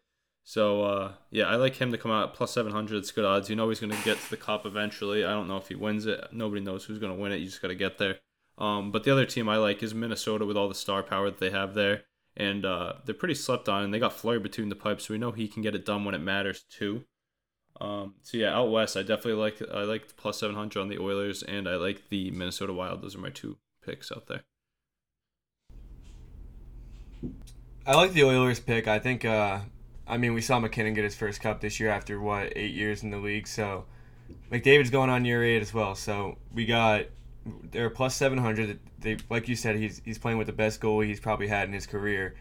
So 0.44 0.82
uh, 0.82 1.12
yeah, 1.30 1.44
I 1.44 1.56
like 1.56 1.76
him 1.76 1.90
to 1.90 1.98
come 1.98 2.12
out 2.12 2.32
plus 2.32 2.52
seven 2.52 2.72
hundred. 2.72 2.98
It's 2.98 3.10
good 3.10 3.24
odds. 3.24 3.50
You 3.50 3.56
know 3.56 3.68
he's 3.68 3.80
going 3.80 3.92
to 3.92 4.04
get 4.04 4.18
to 4.18 4.30
the 4.30 4.36
cup 4.36 4.64
eventually. 4.64 5.24
I 5.24 5.32
don't 5.32 5.48
know 5.48 5.56
if 5.56 5.68
he 5.68 5.74
wins 5.74 6.06
it. 6.06 6.24
Nobody 6.32 6.62
knows 6.62 6.84
who's 6.84 7.00
going 7.00 7.14
to 7.14 7.20
win 7.20 7.32
it. 7.32 7.40
You 7.40 7.46
just 7.46 7.60
got 7.60 7.68
to 7.68 7.74
get 7.74 7.98
there. 7.98 8.20
Um, 8.56 8.92
but 8.92 9.04
the 9.04 9.10
other 9.10 9.26
team 9.26 9.48
I 9.48 9.58
like 9.58 9.82
is 9.82 9.92
Minnesota 9.92 10.46
with 10.46 10.56
all 10.56 10.68
the 10.68 10.74
star 10.74 11.02
power 11.02 11.28
that 11.30 11.40
they 11.40 11.50
have 11.50 11.74
there, 11.74 12.04
and 12.36 12.64
uh, 12.64 12.94
they're 13.04 13.14
pretty 13.14 13.34
slept 13.34 13.68
on. 13.68 13.82
And 13.82 13.92
they 13.92 13.98
got 13.98 14.14
Fleury 14.14 14.38
between 14.38 14.70
the 14.70 14.76
pipes, 14.76 15.06
so 15.06 15.14
we 15.14 15.18
know 15.18 15.32
he 15.32 15.48
can 15.48 15.62
get 15.62 15.74
it 15.74 15.84
done 15.84 16.04
when 16.04 16.14
it 16.14 16.20
matters 16.20 16.64
too. 16.70 17.04
Um, 17.80 18.14
so 18.22 18.38
yeah, 18.38 18.56
out 18.56 18.70
west, 18.70 18.96
I 18.96 19.02
definitely 19.02 19.34
like 19.34 19.60
I 19.70 19.82
like 19.82 20.16
plus 20.16 20.38
seven 20.38 20.56
hundred 20.56 20.80
on 20.80 20.88
the 20.88 20.98
Oilers, 20.98 21.42
and 21.42 21.68
I 21.68 21.74
like 21.74 22.08
the 22.08 22.30
Minnesota 22.30 22.72
Wild. 22.72 23.02
Those 23.02 23.16
are 23.16 23.18
my 23.18 23.30
two 23.30 23.58
picks 23.86 24.10
out 24.12 24.26
there. 24.26 24.42
I 27.86 27.94
like 27.94 28.12
the 28.12 28.24
Oilers 28.24 28.60
pick. 28.60 28.88
I 28.88 28.98
think. 28.98 29.24
Uh, 29.24 29.60
I 30.08 30.18
mean, 30.18 30.34
we 30.34 30.40
saw 30.40 30.58
MacKinnon 30.60 30.94
get 30.94 31.04
his 31.04 31.14
first 31.14 31.40
cup 31.40 31.60
this 31.60 31.80
year 31.80 31.88
after 31.88 32.20
what 32.20 32.52
eight 32.56 32.74
years 32.74 33.02
in 33.02 33.10
the 33.10 33.18
league. 33.18 33.46
So 33.46 33.86
McDavid's 34.50 34.90
going 34.90 35.10
on 35.10 35.24
year 35.24 35.42
eight 35.42 35.62
as 35.62 35.72
well. 35.72 35.94
So 35.94 36.38
we 36.52 36.66
got 36.66 37.06
they're 37.70 37.90
plus 37.90 38.14
seven 38.14 38.38
hundred. 38.38 38.78
They 38.98 39.16
like 39.30 39.48
you 39.48 39.56
said, 39.56 39.76
he's 39.76 40.02
he's 40.04 40.18
playing 40.18 40.38
with 40.38 40.46
the 40.46 40.52
best 40.52 40.80
goalie 40.80 41.06
he's 41.06 41.20
probably 41.20 41.48
had 41.48 41.68
in 41.68 41.74
his 41.74 41.86
career. 41.86 42.34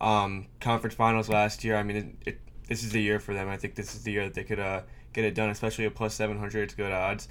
Um, 0.00 0.46
conference 0.60 0.94
finals 0.94 1.28
last 1.28 1.64
year. 1.64 1.76
I 1.76 1.82
mean, 1.82 1.96
it, 1.96 2.28
it, 2.30 2.40
this 2.68 2.82
is 2.82 2.90
the 2.90 3.00
year 3.00 3.20
for 3.20 3.34
them. 3.34 3.48
I 3.48 3.56
think 3.56 3.74
this 3.74 3.94
is 3.94 4.02
the 4.02 4.12
year 4.12 4.24
that 4.24 4.34
they 4.34 4.44
could 4.44 4.58
uh, 4.58 4.82
get 5.12 5.24
it 5.24 5.34
done, 5.34 5.50
especially 5.50 5.86
at 5.86 5.94
plus 5.94 6.14
seven 6.14 6.38
hundred. 6.38 6.64
It's 6.64 6.74
good 6.74 6.92
odds. 6.92 7.28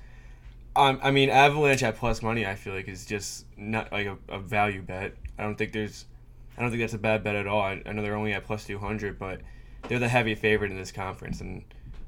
Um, 0.75 0.99
I 1.03 1.11
mean, 1.11 1.29
Avalanche 1.29 1.83
at 1.83 1.97
plus 1.97 2.21
money. 2.21 2.45
I 2.45 2.55
feel 2.55 2.73
like 2.73 2.87
is 2.87 3.05
just 3.05 3.45
not 3.57 3.91
like 3.91 4.07
a, 4.07 4.17
a 4.29 4.39
value 4.39 4.81
bet. 4.81 5.15
I 5.37 5.43
don't 5.43 5.57
think 5.57 5.73
there's 5.73 6.05
I 6.57 6.61
don't 6.61 6.71
think 6.71 6.81
that's 6.81 6.93
a 6.93 6.99
bad 6.99 7.23
bet 7.23 7.35
at 7.35 7.47
all. 7.47 7.61
I, 7.61 7.81
I 7.85 7.91
know 7.91 8.01
they're 8.01 8.15
only 8.15 8.33
at 8.33 8.45
plus 8.45 8.65
200, 8.65 9.17
but 9.17 9.41
they're 9.87 9.99
the 9.99 10.07
heavy 10.07 10.35
favorite 10.35 10.71
in 10.71 10.77
this 10.77 10.91
conference, 10.91 11.41
and 11.41 11.63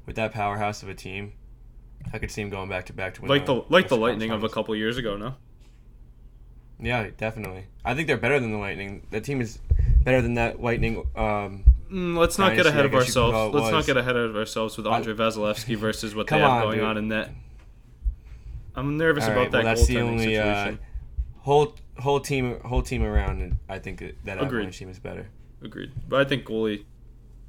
with 0.06 0.16
that 0.16 0.32
powerhouse 0.32 0.82
of 0.82 0.88
a 0.88 0.94
team, 0.94 1.32
I 2.12 2.18
could 2.18 2.30
see 2.30 2.42
them 2.42 2.50
going 2.50 2.68
back 2.68 2.86
to 2.86 2.92
back 2.92 3.14
to 3.14 3.22
win. 3.22 3.28
Like 3.28 3.46
the 3.46 3.64
like 3.68 3.88
the 3.88 3.96
Lightning 3.96 4.30
of 4.30 4.44
a 4.44 4.48
couple 4.48 4.74
years 4.76 4.96
ago, 4.96 5.16
no? 5.16 5.34
Yeah, 6.80 7.08
definitely. 7.16 7.66
I 7.84 7.94
think 7.94 8.06
they're 8.08 8.16
better 8.16 8.40
than 8.40 8.52
the 8.52 8.58
Lightning. 8.58 9.06
The 9.10 9.20
team 9.20 9.40
is 9.40 9.58
better 10.02 10.20
than 10.22 10.34
that 10.34 10.60
Lightning. 10.60 11.06
Um, 11.16 11.64
Mm, 11.90 12.16
let's 12.16 12.38
not 12.38 12.56
get 12.56 12.66
ahead 12.66 12.86
of 12.86 12.90
guess 12.90 13.06
you 13.08 13.12
could 13.12 13.20
call 13.20 13.32
ourselves. 13.32 13.54
Let's 13.54 13.70
not 13.70 13.86
get 13.86 13.96
ahead 13.96 14.16
of 14.16 14.34
ourselves 14.34 14.76
with 14.76 14.86
Andre 14.86 15.14
Vasilevskiy 15.14 15.76
versus 15.76 16.14
what 16.14 16.26
they 16.26 16.38
have 16.38 16.50
on, 16.50 16.62
going 16.62 16.78
dude. 16.78 16.84
on 16.84 16.96
in 16.96 17.08
net. 17.08 17.30
I'm 18.76 18.96
nervous 18.96 19.24
all 19.24 19.30
about 19.30 19.40
right, 19.40 19.50
that 19.52 19.64
well, 19.64 19.74
that's 19.74 19.86
the 19.86 20.00
only 20.00 20.36
uh, 20.36 20.54
situation. 20.54 20.78
whole 21.38 21.76
whole 21.98 22.20
team 22.20 22.60
whole 22.60 22.82
team 22.82 23.02
around. 23.02 23.40
And 23.42 23.58
I 23.68 23.78
think 23.78 24.02
that. 24.24 24.38
Avalanche 24.38 24.78
team 24.78 24.88
is 24.88 24.98
better. 24.98 25.28
Agreed. 25.62 25.92
But 26.08 26.20
I 26.20 26.24
think 26.24 26.44
goalie, 26.44 26.84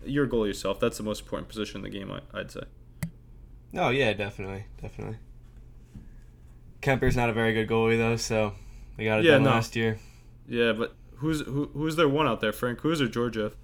you're 0.05 0.27
goalie 0.27 0.48
yourself. 0.48 0.79
That's 0.79 0.98
the 0.98 1.03
most 1.03 1.22
important 1.22 1.50
position 1.50 1.77
in 1.77 1.84
the 1.84 1.89
game. 1.89 2.12
I, 2.12 2.22
I'd 2.34 2.51
say. 2.51 2.62
No, 3.72 3.89
yeah, 3.89 4.13
definitely, 4.13 4.65
definitely. 4.82 5.17
Kuemper's 6.82 7.15
not 7.17 7.29
a 7.29 7.34
very 7.34 7.53
good 7.53 7.67
goalie 7.67 7.98
though, 7.98 8.15
so 8.15 8.53
they 8.96 9.05
got 9.05 9.20
it 9.20 9.25
Yeah, 9.25 9.32
done 9.32 9.44
no. 9.44 9.50
last 9.50 9.75
year. 9.75 9.98
Yeah, 10.48 10.72
but 10.74 10.96
who's 11.17 11.41
who, 11.41 11.70
who's 11.74 11.96
their 11.96 12.08
one 12.08 12.27
out 12.27 12.39
there? 12.41 12.53
Frank 12.53 12.82
Who's 12.82 13.01
or 13.01 13.08
Georgiev? 13.08 13.55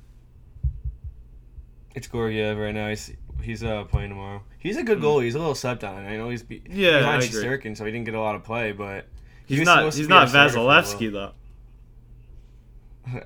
It's 1.94 2.08
Georgiev 2.08 2.58
right 2.58 2.74
now. 2.74 2.90
He's 2.90 3.12
he's 3.42 3.64
uh 3.64 3.84
playing 3.86 4.10
tomorrow. 4.10 4.42
He's 4.60 4.78
a 4.78 4.84
good 4.84 5.00
goalie. 5.00 5.26
He's 5.26 5.36
a 5.36 5.40
little 5.40 5.56
slept 5.56 5.84
on. 5.84 6.06
I 6.06 6.18
know 6.18 6.30
he's 6.30 6.44
be. 6.44 6.62
Yeah, 6.70 7.00
behind 7.00 7.24
I 7.24 7.26
agree. 7.26 7.44
Shesterkin, 7.44 7.78
so 7.78 7.86
he 7.86 7.92
didn't 7.92 8.06
get 8.06 8.14
a 8.16 8.20
lot 8.22 8.36
of 8.36 8.44
play, 8.44 8.72
but 8.72 9.08
he 9.46 9.58
He's 9.58 9.66
not. 9.66 9.78
supposed 9.80 9.98
He's 9.98 10.08
not 10.08 10.30
starter 10.30 10.54
for 10.54 10.60
a 10.60 10.64
little 10.64 10.82
Vasilevskiy 10.82 11.12
though. 11.12 11.32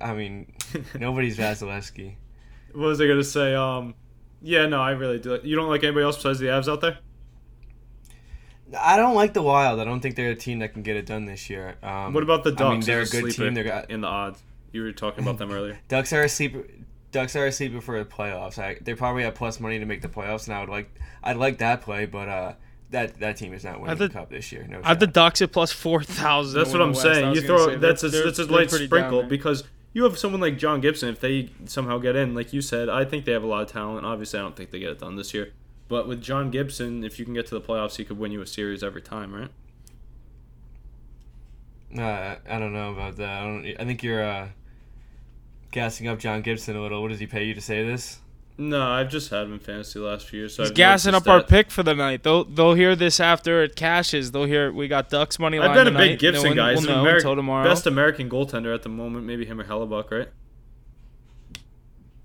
I 0.00 0.14
mean, 0.14 0.52
nobody's 0.98 1.36
Vasilevskiy. 1.38 2.14
What 2.72 2.86
was 2.86 3.00
I 3.00 3.06
gonna 3.06 3.24
say? 3.24 3.54
Um, 3.54 3.94
yeah, 4.42 4.66
no, 4.66 4.80
I 4.80 4.92
really 4.92 5.18
do. 5.18 5.38
You 5.42 5.56
don't 5.56 5.68
like 5.68 5.82
anybody 5.82 6.04
else 6.04 6.16
besides 6.16 6.38
the 6.38 6.46
Avs 6.46 6.68
out 6.70 6.80
there? 6.80 6.98
I 8.78 8.96
don't 8.96 9.14
like 9.14 9.32
the 9.32 9.42
Wild. 9.42 9.78
I 9.80 9.84
don't 9.84 10.00
think 10.00 10.16
they're 10.16 10.30
a 10.30 10.36
team 10.36 10.58
that 10.58 10.72
can 10.72 10.82
get 10.82 10.96
it 10.96 11.06
done 11.06 11.24
this 11.24 11.48
year. 11.48 11.76
Um, 11.82 12.12
What 12.12 12.22
about 12.24 12.42
the 12.42 12.50
Ducks? 12.50 12.62
I 12.62 12.70
mean, 12.72 12.80
they're 12.80 13.02
a 13.02 13.06
good 13.06 13.30
team. 13.32 13.54
They 13.54 13.62
got 13.62 13.90
in 13.90 14.00
the 14.00 14.08
odds. 14.08 14.42
You 14.72 14.82
were 14.82 14.92
talking 14.92 15.22
about 15.22 15.38
them 15.38 15.52
earlier. 15.52 15.78
Ducks 15.88 16.12
are 16.12 16.22
a 16.22 16.28
sleeper. 16.28 16.64
Ducks 17.16 17.34
are 17.34 17.46
a 17.46 17.52
sleeper 17.52 17.80
for 17.80 17.98
the 17.98 18.04
playoffs. 18.04 18.58
I, 18.58 18.76
they 18.80 18.94
probably 18.94 19.22
have 19.22 19.34
plus 19.34 19.58
money 19.58 19.78
to 19.78 19.86
make 19.86 20.02
the 20.02 20.08
playoffs, 20.08 20.46
and 20.46 20.54
I 20.54 20.60
would 20.60 20.68
like 20.68 20.90
I'd 21.22 21.36
like 21.36 21.58
that 21.58 21.80
play, 21.80 22.04
but 22.06 22.28
uh, 22.28 22.52
that 22.90 23.18
that 23.20 23.36
team 23.38 23.54
is 23.54 23.64
not 23.64 23.80
winning 23.80 23.96
the, 23.96 24.08
the- 24.08 24.12
cup 24.12 24.28
this 24.30 24.52
year. 24.52 24.66
No, 24.68 24.80
I 24.84 24.88
have 24.88 25.00
the. 25.00 25.06
Ducks 25.06 25.40
at 25.40 25.50
plus 25.50 25.72
4,000. 25.72 26.58
That's 26.58 26.70
to 26.72 26.78
what 26.78 26.82
I'm 26.82 26.90
West. 26.90 27.02
Saying. 27.02 27.34
You 27.34 27.40
throw 27.40 27.66
say, 27.68 27.76
that's 27.76 28.02
a, 28.02 28.08
they're- 28.10 28.24
that's 28.24 28.38
a 28.38 28.44
they're 28.44 28.58
light 28.58 28.70
sprinkle 28.70 29.20
down 29.22 29.28
because 29.30 29.64
you 29.94 30.04
have 30.04 30.18
someone 30.18 30.40
like 30.42 30.58
John 30.58 30.80
Gibson. 30.82 31.08
If 31.08 31.20
they 31.20 31.50
somehow 31.64 31.98
get 31.98 32.16
in, 32.16 32.34
like 32.34 32.52
you 32.52 32.60
said, 32.60 32.88
I 32.90 33.04
think 33.06 33.24
they 33.24 33.32
have 33.32 33.42
a 33.42 33.46
lot 33.46 33.62
of 33.62 33.72
talent. 33.72 34.04
Obviously, 34.04 34.38
I 34.38 34.42
don't 34.42 34.54
think 34.54 34.70
they 34.70 34.78
get 34.78 34.90
it 34.90 34.98
done 35.00 35.16
this 35.16 35.32
year. 35.32 35.52
But 35.88 36.06
with 36.06 36.20
John 36.20 36.50
Gibson, 36.50 37.02
if 37.02 37.18
you 37.18 37.24
can 37.24 37.32
get 37.32 37.46
to 37.46 37.54
the 37.54 37.60
playoffs, 37.60 37.96
he 37.96 38.04
could 38.04 38.18
win 38.18 38.30
you 38.32 38.42
a 38.42 38.46
series 38.46 38.82
every 38.82 39.00
time, 39.02 39.32
right? 39.34 39.50
Uh, 41.96 42.36
I 42.48 42.58
don't 42.58 42.72
know 42.74 42.92
about 42.92 43.16
that. 43.16 43.40
I 43.40 43.44
don't. 43.44 43.66
I 43.80 43.84
think 43.84 44.02
you're 44.02 44.22
uh, 44.22 44.48
gassing 45.70 46.08
up 46.08 46.18
John 46.18 46.42
Gibson 46.42 46.76
a 46.76 46.82
little. 46.82 47.02
What 47.02 47.08
does 47.10 47.20
he 47.20 47.26
pay 47.26 47.44
you 47.44 47.54
to 47.54 47.60
say 47.60 47.84
this? 47.84 48.20
No, 48.58 48.82
I've 48.88 49.10
just 49.10 49.28
had 49.28 49.42
him 49.42 49.52
in 49.52 49.58
fantasy 49.58 49.98
the 49.98 50.06
last 50.06 50.26
few 50.28 50.40
years. 50.40 50.54
So 50.54 50.62
He's 50.62 50.70
I've 50.70 50.76
gassing 50.76 51.12
noticed 51.12 51.28
up 51.28 51.34
our 51.34 51.42
pick 51.42 51.70
for 51.70 51.82
the 51.82 51.94
night. 51.94 52.22
They'll 52.22 52.44
they'll 52.44 52.72
hear 52.72 52.96
this 52.96 53.20
after 53.20 53.62
it 53.62 53.76
cashes. 53.76 54.32
They'll 54.32 54.44
hear 54.46 54.72
we 54.72 54.88
got 54.88 55.10
Ducks 55.10 55.38
money 55.38 55.58
line 55.58 55.70
I've 55.70 55.74
been 55.84 55.94
a 55.94 55.98
big 55.98 56.18
Gibson 56.18 56.42
no 56.42 56.48
one 56.50 56.56
guy. 56.56 56.70
will 56.72 56.80
He's 56.80 56.88
an 56.88 56.94
know 56.94 57.04
Ameri- 57.04 57.16
until 57.16 57.36
tomorrow. 57.36 57.68
best 57.68 57.86
American 57.86 58.30
goaltender 58.30 58.74
at 58.74 58.82
the 58.82 58.88
moment. 58.88 59.26
Maybe 59.26 59.44
him 59.44 59.60
or 59.60 59.64
Hellebuyck, 59.64 60.10
right? 60.10 60.28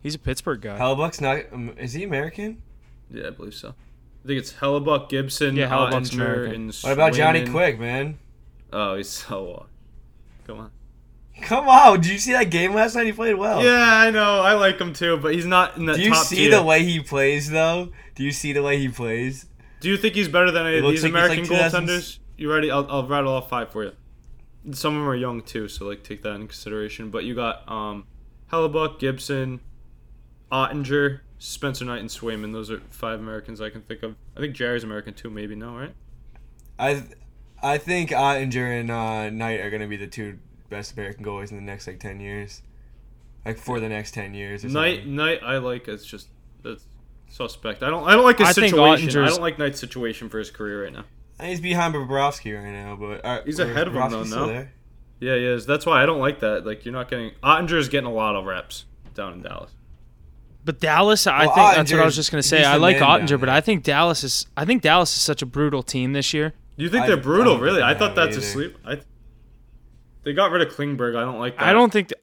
He's 0.01 0.15
a 0.15 0.19
Pittsburgh 0.19 0.61
guy. 0.61 0.79
Hellebuyck's 0.79 1.19
not. 1.21 1.41
Um, 1.51 1.75
is 1.77 1.93
he 1.93 2.03
American? 2.03 2.61
Yeah, 3.11 3.27
I 3.27 3.29
believe 3.31 3.53
so. 3.53 3.75
I 4.23 4.27
think 4.27 4.39
it's 4.39 4.53
Hellebuyck, 4.53 5.09
Gibson, 5.09 5.55
Yeah, 5.55 5.69
Hellebuyck's 5.69 6.11
Oettinger, 6.11 6.13
American. 6.15 6.55
and 6.55 6.75
What 6.75 6.93
about 6.93 7.13
Johnny 7.13 7.45
Quick, 7.47 7.79
man? 7.79 8.17
Oh, 8.71 8.95
he's 8.95 9.09
so. 9.09 9.51
Uh, 9.51 9.63
come 10.47 10.59
on. 10.59 10.71
Come 11.41 11.67
on! 11.67 12.01
Did 12.01 12.11
you 12.11 12.19
see 12.19 12.33
that 12.33 12.49
game 12.49 12.73
last 12.73 12.95
night? 12.95 13.05
He 13.05 13.11
played 13.11 13.35
well. 13.35 13.63
Yeah, 13.63 13.97
I 13.97 14.11
know. 14.11 14.41
I 14.41 14.53
like 14.53 14.79
him 14.79 14.93
too, 14.93 15.17
but 15.17 15.33
he's 15.33 15.45
not 15.45 15.77
in 15.77 15.85
the 15.85 15.93
top. 15.93 16.01
Do 16.01 16.07
you 16.07 16.15
see 16.15 16.35
tier. 16.35 16.51
the 16.51 16.63
way 16.63 16.83
he 16.83 16.99
plays, 16.99 17.49
though? 17.49 17.91
Do 18.15 18.23
you 18.23 18.31
see 18.31 18.53
the 18.53 18.63
way 18.63 18.77
he 18.77 18.87
plays? 18.89 19.45
Do 19.81 19.89
you 19.89 19.97
think 19.97 20.15
he's 20.15 20.27
better 20.27 20.51
than 20.51 20.67
any 20.67 20.77
of 20.77 20.85
these 20.85 21.03
like 21.03 21.11
American 21.11 21.39
like 21.39 21.71
2000s. 21.71 21.71
goaltenders? 21.71 22.19
You 22.37 22.51
ready? 22.51 22.71
I'll, 22.71 22.89
I'll 22.89 23.07
rattle 23.07 23.33
off 23.33 23.49
five 23.49 23.71
for 23.71 23.83
you. 23.83 23.91
Some 24.71 24.95
of 24.95 25.01
them 25.01 25.09
are 25.09 25.15
young 25.15 25.41
too, 25.41 25.67
so 25.67 25.85
like 25.85 26.03
take 26.03 26.21
that 26.21 26.35
in 26.35 26.47
consideration. 26.47 27.09
But 27.09 27.23
you 27.23 27.33
got 27.33 27.69
um, 27.69 28.05
Hellebuyck, 28.51 28.99
Gibson, 28.99 29.59
Oettinger, 30.51 31.21
Spencer 31.39 31.85
Knight, 31.85 31.99
and 31.99 32.09
Swayman. 32.09 32.53
Those 32.53 32.69
are 32.69 32.79
five 32.91 33.19
Americans 33.19 33.59
I 33.59 33.69
can 33.71 33.81
think 33.81 34.03
of. 34.03 34.15
I 34.37 34.39
think 34.39 34.55
Jarry's 34.55 34.83
American 34.83 35.13
too, 35.15 35.29
maybe 35.29 35.55
no, 35.55 35.75
right? 35.75 35.95
I, 36.77 37.03
I 37.63 37.77
think 37.79 38.11
Oettinger 38.11 38.79
and 38.79 38.91
uh, 38.91 39.29
Knight 39.31 39.59
are 39.61 39.71
gonna 39.71 39.87
be 39.87 39.97
the 39.97 40.07
two 40.07 40.37
best 40.71 40.93
American 40.93 41.23
goalies 41.23 41.51
in 41.51 41.57
the 41.57 41.61
next 41.61 41.85
like 41.85 41.99
ten 41.99 42.19
years, 42.19 42.63
like 43.45 43.59
for 43.59 43.79
the 43.79 43.87
next 43.89 44.15
ten 44.15 44.33
years. 44.33 44.65
Or 44.65 44.69
Knight, 44.69 44.95
something. 45.01 45.15
Knight, 45.15 45.39
I 45.43 45.57
like. 45.57 45.87
It's 45.87 46.05
just 46.05 46.29
it's 46.65 46.85
suspect. 47.29 47.83
I 47.83 47.89
don't. 47.91 48.07
I 48.07 48.13
don't 48.13 48.23
like 48.23 48.39
his 48.39 48.47
I 48.49 48.51
situation. 48.53 49.09
I 49.21 49.27
don't 49.27 49.41
like 49.41 49.59
Knight's 49.59 49.79
situation 49.79 50.29
for 50.29 50.39
his 50.39 50.49
career 50.49 50.83
right 50.85 50.93
now. 50.93 51.03
And 51.37 51.49
he's 51.49 51.61
behind 51.61 51.93
Bobrovsky 51.93 52.55
right 52.55 52.71
now, 52.71 52.95
but 52.95 53.23
uh, 53.25 53.41
He's 53.45 53.57
ahead 53.59 53.87
of 53.87 53.95
him, 53.95 54.11
though, 54.11 54.23
still 54.23 54.41
no? 54.41 54.47
there? 54.47 54.73
Yeah, 55.19 55.35
he 55.35 55.45
is. 55.45 55.65
That's 55.65 55.85
why 55.85 56.01
I 56.01 56.05
don't 56.05 56.19
like 56.19 56.39
that. 56.39 56.65
Like 56.65 56.83
you're 56.85 56.93
not 56.93 57.09
getting 57.09 57.31
Oettinger 57.43 57.77
is 57.77 57.89
getting 57.89 58.07
a 58.09 58.13
lot 58.13 58.35
of 58.35 58.45
reps 58.45 58.85
down 59.13 59.33
in 59.33 59.41
Dallas. 59.41 59.71
But 60.63 60.79
Dallas, 60.79 61.25
I 61.25 61.45
Well, 61.47 61.55
think 61.55 61.75
that's 61.75 61.91
what 61.91 62.01
I 62.01 62.05
was 62.05 62.15
just 62.15 62.31
gonna 62.31 62.43
say. 62.43 62.63
I 62.63 62.75
like 62.77 62.97
Oettinger, 62.97 63.39
but. 63.39 63.49
I 63.49 63.61
think 63.61 63.83
Dallas 63.83 64.23
is. 64.23 64.45
I 64.55 64.65
think 64.65 64.81
Dallas 64.83 65.15
is 65.15 65.21
such 65.21 65.41
a 65.41 65.45
brutal 65.45 65.81
team 65.83 66.13
this 66.13 66.33
year. 66.33 66.53
You 66.75 66.89
think 66.89 67.03
I- 67.03 67.07
they're 67.07 67.17
brutal? 67.17 67.53
don't 67.55 67.61
really? 67.63 67.81
I 67.81 67.93
thought 67.95 68.15
have 68.17 68.31
that's 68.31 68.37
a 68.37 68.41
sleep. 68.41 68.77
I. 68.85 69.01
They 70.23 70.33
got 70.33 70.51
rid 70.51 70.61
of 70.65 70.73
Klingberg. 70.73 71.15
I 71.15 71.21
don't 71.21 71.39
like 71.39 71.57
that. 71.57 71.65
I 71.65 71.73
don't 71.73 71.91
think. 71.91 72.09
th- 72.09 72.21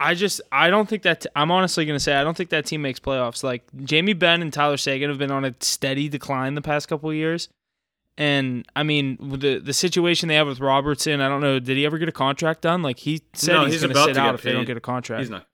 I 0.00 0.14
just. 0.14 0.40
I 0.52 0.70
don't 0.70 0.88
think 0.88 1.02
that. 1.02 1.26
I'm 1.34 1.50
honestly 1.50 1.84
gonna 1.86 2.00
say 2.00 2.14
I 2.14 2.22
don't 2.22 2.36
think 2.36 2.50
that 2.50 2.66
team 2.66 2.82
makes 2.82 3.00
playoffs. 3.00 3.42
Like 3.42 3.64
Jamie 3.84 4.12
Benn 4.12 4.42
and 4.42 4.52
Tyler 4.52 4.76
Seguin 4.76 5.08
have 5.08 5.18
been 5.18 5.30
on 5.30 5.44
a 5.44 5.54
steady 5.60 6.08
decline 6.08 6.54
the 6.54 6.62
past 6.62 6.88
couple 6.88 7.10
of 7.10 7.16
years. 7.16 7.48
And 8.16 8.66
I 8.74 8.82
mean, 8.82 9.16
with 9.20 9.40
the 9.40 9.58
the 9.58 9.72
situation 9.72 10.28
they 10.28 10.34
have 10.34 10.46
with 10.46 10.60
Robertson, 10.60 11.20
I 11.20 11.28
don't 11.28 11.40
know. 11.40 11.58
Did 11.58 11.76
he 11.76 11.86
ever 11.86 11.98
get 11.98 12.08
a 12.08 12.12
contract 12.12 12.62
done? 12.62 12.82
Like 12.82 12.98
he 12.98 13.22
said, 13.32 13.52
No, 13.52 13.64
he's, 13.64 13.80
he's 13.80 13.82
to 13.82 13.88
sit 13.94 14.16
out 14.16 14.26
get 14.26 14.34
if 14.34 14.42
they 14.42 14.52
don't 14.52 14.64
get 14.64 14.76
a 14.76 14.80
contract. 14.80 15.20
He's 15.20 15.30
not. 15.30 15.46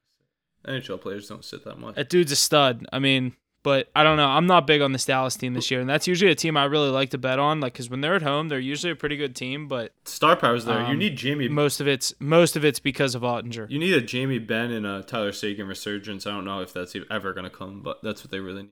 NHL 0.66 1.00
players 1.00 1.28
don't 1.28 1.44
sit 1.44 1.64
that 1.64 1.78
much. 1.78 1.94
That 1.96 2.08
dude's 2.08 2.32
a 2.32 2.36
stud. 2.36 2.86
I 2.90 2.98
mean, 2.98 3.34
but 3.64 3.90
I 3.96 4.04
don't 4.04 4.16
know. 4.16 4.28
I'm 4.28 4.46
not 4.46 4.66
big 4.68 4.80
on 4.80 4.92
this 4.92 5.04
Dallas 5.04 5.34
team 5.36 5.54
this 5.54 5.68
year, 5.72 5.80
and 5.80 5.90
that's 5.90 6.06
usually 6.06 6.30
a 6.30 6.34
team 6.36 6.56
I 6.56 6.64
really 6.66 6.90
like 6.90 7.10
to 7.10 7.18
bet 7.18 7.40
on. 7.40 7.58
Like, 7.58 7.72
because 7.72 7.90
when 7.90 8.00
they're 8.00 8.14
at 8.14 8.22
home, 8.22 8.48
they're 8.48 8.60
usually 8.60 8.92
a 8.92 8.96
pretty 8.96 9.16
good 9.16 9.34
team, 9.34 9.66
but 9.66 9.92
Star 10.04 10.36
power's 10.36 10.64
there. 10.66 10.78
you 10.80 10.84
Um, 10.86 10.98
need 10.98 11.16
Jamie. 11.16 11.48
most 11.48 11.80
of 11.80 11.88
it's 11.88 12.14
most 12.20 12.54
of 12.54 12.64
it's 12.64 12.78
because 12.78 13.16
of 13.16 13.22
Oettinger. 13.22 13.68
you 13.68 13.80
need 13.80 13.94
a 13.94 14.00
Jamie 14.00 14.38
Benn 14.38 14.70
and 14.70 14.86
a 14.86 15.02
Tyler 15.02 15.32
Seguin 15.32 15.66
resurgence. 15.66 16.26
I 16.26 16.30
don't 16.30 16.44
know 16.44 16.60
if 16.60 16.72
that's 16.72 16.94
ever 17.10 17.32
gonna 17.32 17.50
come, 17.50 17.80
but 17.82 18.00
that's 18.04 18.22
what 18.22 18.30
they 18.30 18.38
really 18.38 18.62
need. 18.62 18.70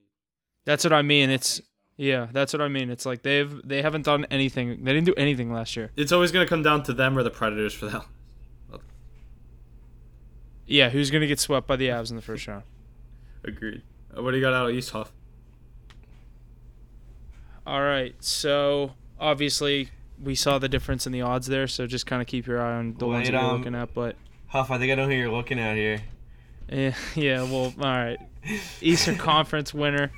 That's 0.65 0.85
what 0.85 0.93
I 0.93 1.03
mean. 1.03 1.29
It's 1.31 1.61
yeah, 1.97 2.29
that's 2.33 2.53
what 2.53 2.63
I 2.63 2.69
mean. 2.69 2.89
It's 2.91 3.05
like 3.05 3.23
they've 3.23 3.61
they 3.67 3.83
haven't 3.83 4.05
done 4.05 4.25
anything. 4.31 4.85
They 4.85 4.93
didn't 4.93 5.07
do 5.07 5.15
anything 5.17 5.53
last 5.53 5.75
year. 5.77 5.91
It's 5.97 6.13
always 6.13 6.31
gonna 6.33 6.47
come 6.47 6.63
down 6.63 6.83
to 6.85 6.93
them 6.93 7.19
or 7.19 7.23
the 7.23 7.31
Predators 7.31 7.75
for 7.75 7.87
that. 7.87 8.05
Yeah, 10.67 10.89
who's 10.91 11.11
gonna 11.11 11.27
get 11.27 11.41
swept 11.41 11.67
by 11.67 11.77
the 11.77 11.89
Avs 11.89 12.11
in 12.11 12.17
the 12.17 12.23
first 12.23 12.47
round? 12.47 12.63
Agreed. 13.45 13.83
What 14.15 14.31
do 14.31 14.37
you 14.37 14.43
got 14.43 14.53
out 14.53 14.69
of 14.69 14.75
East 14.75 14.91
Huff? 14.91 15.13
All 17.67 17.83
right, 17.83 18.15
so 18.21 18.93
obviously 19.21 19.91
we 20.23 20.35
saw 20.35 20.59
the 20.59 20.69
difference 20.69 21.07
in 21.07 21.13
the 21.13 21.23
odds 21.23 21.47
there. 21.47 21.67
So 21.67 21.87
just 21.87 22.07
kind 22.07 22.21
of 22.21 22.29
keep 22.29 22.47
your 22.47 22.61
eye 22.61 22.77
on 22.77 22.95
the 22.99 23.07
ones 23.07 23.27
that 23.27 23.33
you're 23.33 23.43
um, 23.43 23.59
looking 23.59 23.75
at. 23.75 23.95
But 23.95 24.17
Huff, 24.49 24.71
I 24.71 24.79
think 24.79 24.93
I 24.93 24.95
know 24.95 25.07
who 25.07 25.15
you're 25.15 25.31
looking 25.31 25.59
at 25.59 25.77
here. 25.77 26.03
Yeah, 26.69 26.95
yeah. 27.15 27.43
Well, 27.43 27.73
all 27.79 27.85
right. 27.85 28.19
Eastern 28.81 29.17
Conference 29.17 29.73
winner. 29.73 30.11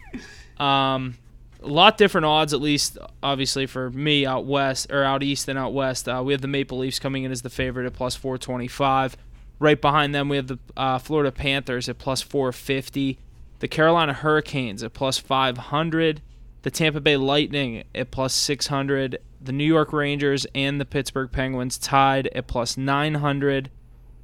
Um, 0.58 1.16
a 1.62 1.68
lot 1.68 1.96
different 1.96 2.26
odds, 2.26 2.52
at 2.52 2.60
least 2.60 2.98
obviously 3.22 3.66
for 3.66 3.90
me 3.90 4.26
out 4.26 4.44
west 4.44 4.90
or 4.90 5.02
out 5.02 5.22
east 5.22 5.46
than 5.46 5.56
out 5.56 5.72
west. 5.72 6.08
Uh, 6.08 6.22
we 6.24 6.32
have 6.32 6.42
the 6.42 6.48
Maple 6.48 6.78
Leafs 6.78 6.98
coming 6.98 7.24
in 7.24 7.32
as 7.32 7.42
the 7.42 7.50
favorite 7.50 7.86
at 7.86 7.94
plus 7.94 8.14
425. 8.14 9.16
Right 9.58 9.80
behind 9.80 10.14
them, 10.14 10.28
we 10.28 10.36
have 10.36 10.46
the 10.46 10.58
uh, 10.76 10.98
Florida 10.98 11.32
Panthers 11.32 11.88
at 11.88 11.96
plus 11.98 12.20
450. 12.20 13.18
The 13.64 13.68
Carolina 13.68 14.12
Hurricanes 14.12 14.82
at 14.82 14.92
plus 14.92 15.16
500. 15.16 16.20
The 16.60 16.70
Tampa 16.70 17.00
Bay 17.00 17.16
Lightning 17.16 17.84
at 17.94 18.10
plus 18.10 18.34
600. 18.34 19.18
The 19.40 19.52
New 19.52 19.64
York 19.64 19.90
Rangers 19.90 20.46
and 20.54 20.78
the 20.78 20.84
Pittsburgh 20.84 21.32
Penguins 21.32 21.78
tied 21.78 22.26
at 22.34 22.46
plus 22.46 22.76
900. 22.76 23.70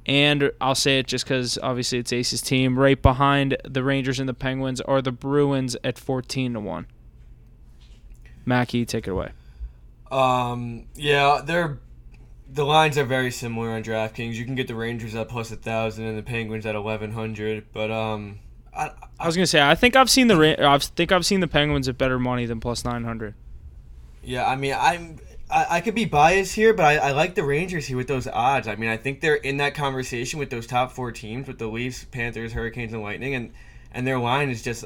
And 0.05 0.51
I'll 0.61 0.75
say 0.75 0.99
it 0.99 1.07
just 1.07 1.25
because 1.25 1.57
obviously 1.63 1.97
it's 1.97 2.13
Ace's 2.13 2.43
team. 2.43 2.77
Right 2.77 3.01
behind 3.01 3.57
the 3.67 3.83
Rangers 3.83 4.19
and 4.19 4.29
the 4.29 4.35
Penguins 4.35 4.79
are 4.81 5.01
the 5.01 5.11
Bruins 5.11 5.75
at 5.83 5.97
14 5.97 6.53
to 6.53 6.59
1. 6.59 6.85
Mackie, 8.45 8.85
take 8.85 9.07
it 9.07 9.09
away. 9.09 9.31
Um, 10.11 10.85
yeah, 10.93 11.41
they're 11.43 11.79
the 12.47 12.63
lines 12.63 12.95
are 12.95 13.05
very 13.05 13.31
similar 13.31 13.71
on 13.71 13.81
DraftKings. 13.81 14.35
You 14.35 14.45
can 14.45 14.53
get 14.53 14.67
the 14.67 14.75
Rangers 14.75 15.15
at 15.15 15.29
plus 15.29 15.51
a 15.51 15.55
thousand 15.55 16.05
and 16.05 16.15
the 16.15 16.21
Penguins 16.21 16.67
at 16.67 16.75
eleven 16.75 17.13
hundred. 17.13 17.65
But 17.73 17.89
um, 17.89 18.37
I, 18.73 18.91
I 19.19 19.25
was 19.25 19.35
gonna 19.35 19.47
say 19.47 19.61
I 19.61 19.75
think 19.75 19.95
I've 19.95 20.09
seen 20.09 20.27
the 20.27 20.55
I 20.65 20.77
think 20.77 21.11
I've 21.11 21.25
seen 21.25 21.39
the 21.39 21.47
Penguins 21.47 21.87
at 21.87 21.97
better 21.97 22.19
money 22.19 22.45
than 22.45 22.59
plus 22.59 22.85
900. 22.85 23.33
yeah, 24.23 24.47
I 24.47 24.55
mean, 24.55 24.75
I'm 24.77 25.19
I, 25.49 25.65
I 25.69 25.81
could 25.81 25.95
be 25.95 26.05
biased 26.05 26.55
here, 26.55 26.73
but 26.73 26.85
I, 26.85 27.09
I 27.09 27.11
like 27.11 27.35
the 27.35 27.43
Rangers 27.43 27.85
here 27.85 27.97
with 27.97 28.07
those 28.07 28.27
odds. 28.27 28.67
I 28.67 28.75
mean, 28.75 28.89
I 28.89 28.97
think 28.97 29.19
they're 29.19 29.35
in 29.35 29.57
that 29.57 29.75
conversation 29.75 30.39
with 30.39 30.49
those 30.49 30.65
top 30.65 30.93
four 30.93 31.11
teams 31.11 31.47
with 31.47 31.59
the 31.59 31.67
Leafs, 31.67 32.05
Panthers, 32.05 32.53
Hurricanes, 32.53 32.93
and 32.93 33.01
Lightning, 33.01 33.35
and 33.35 33.51
and 33.91 34.07
their 34.07 34.17
line 34.19 34.49
is 34.49 34.61
just 34.61 34.85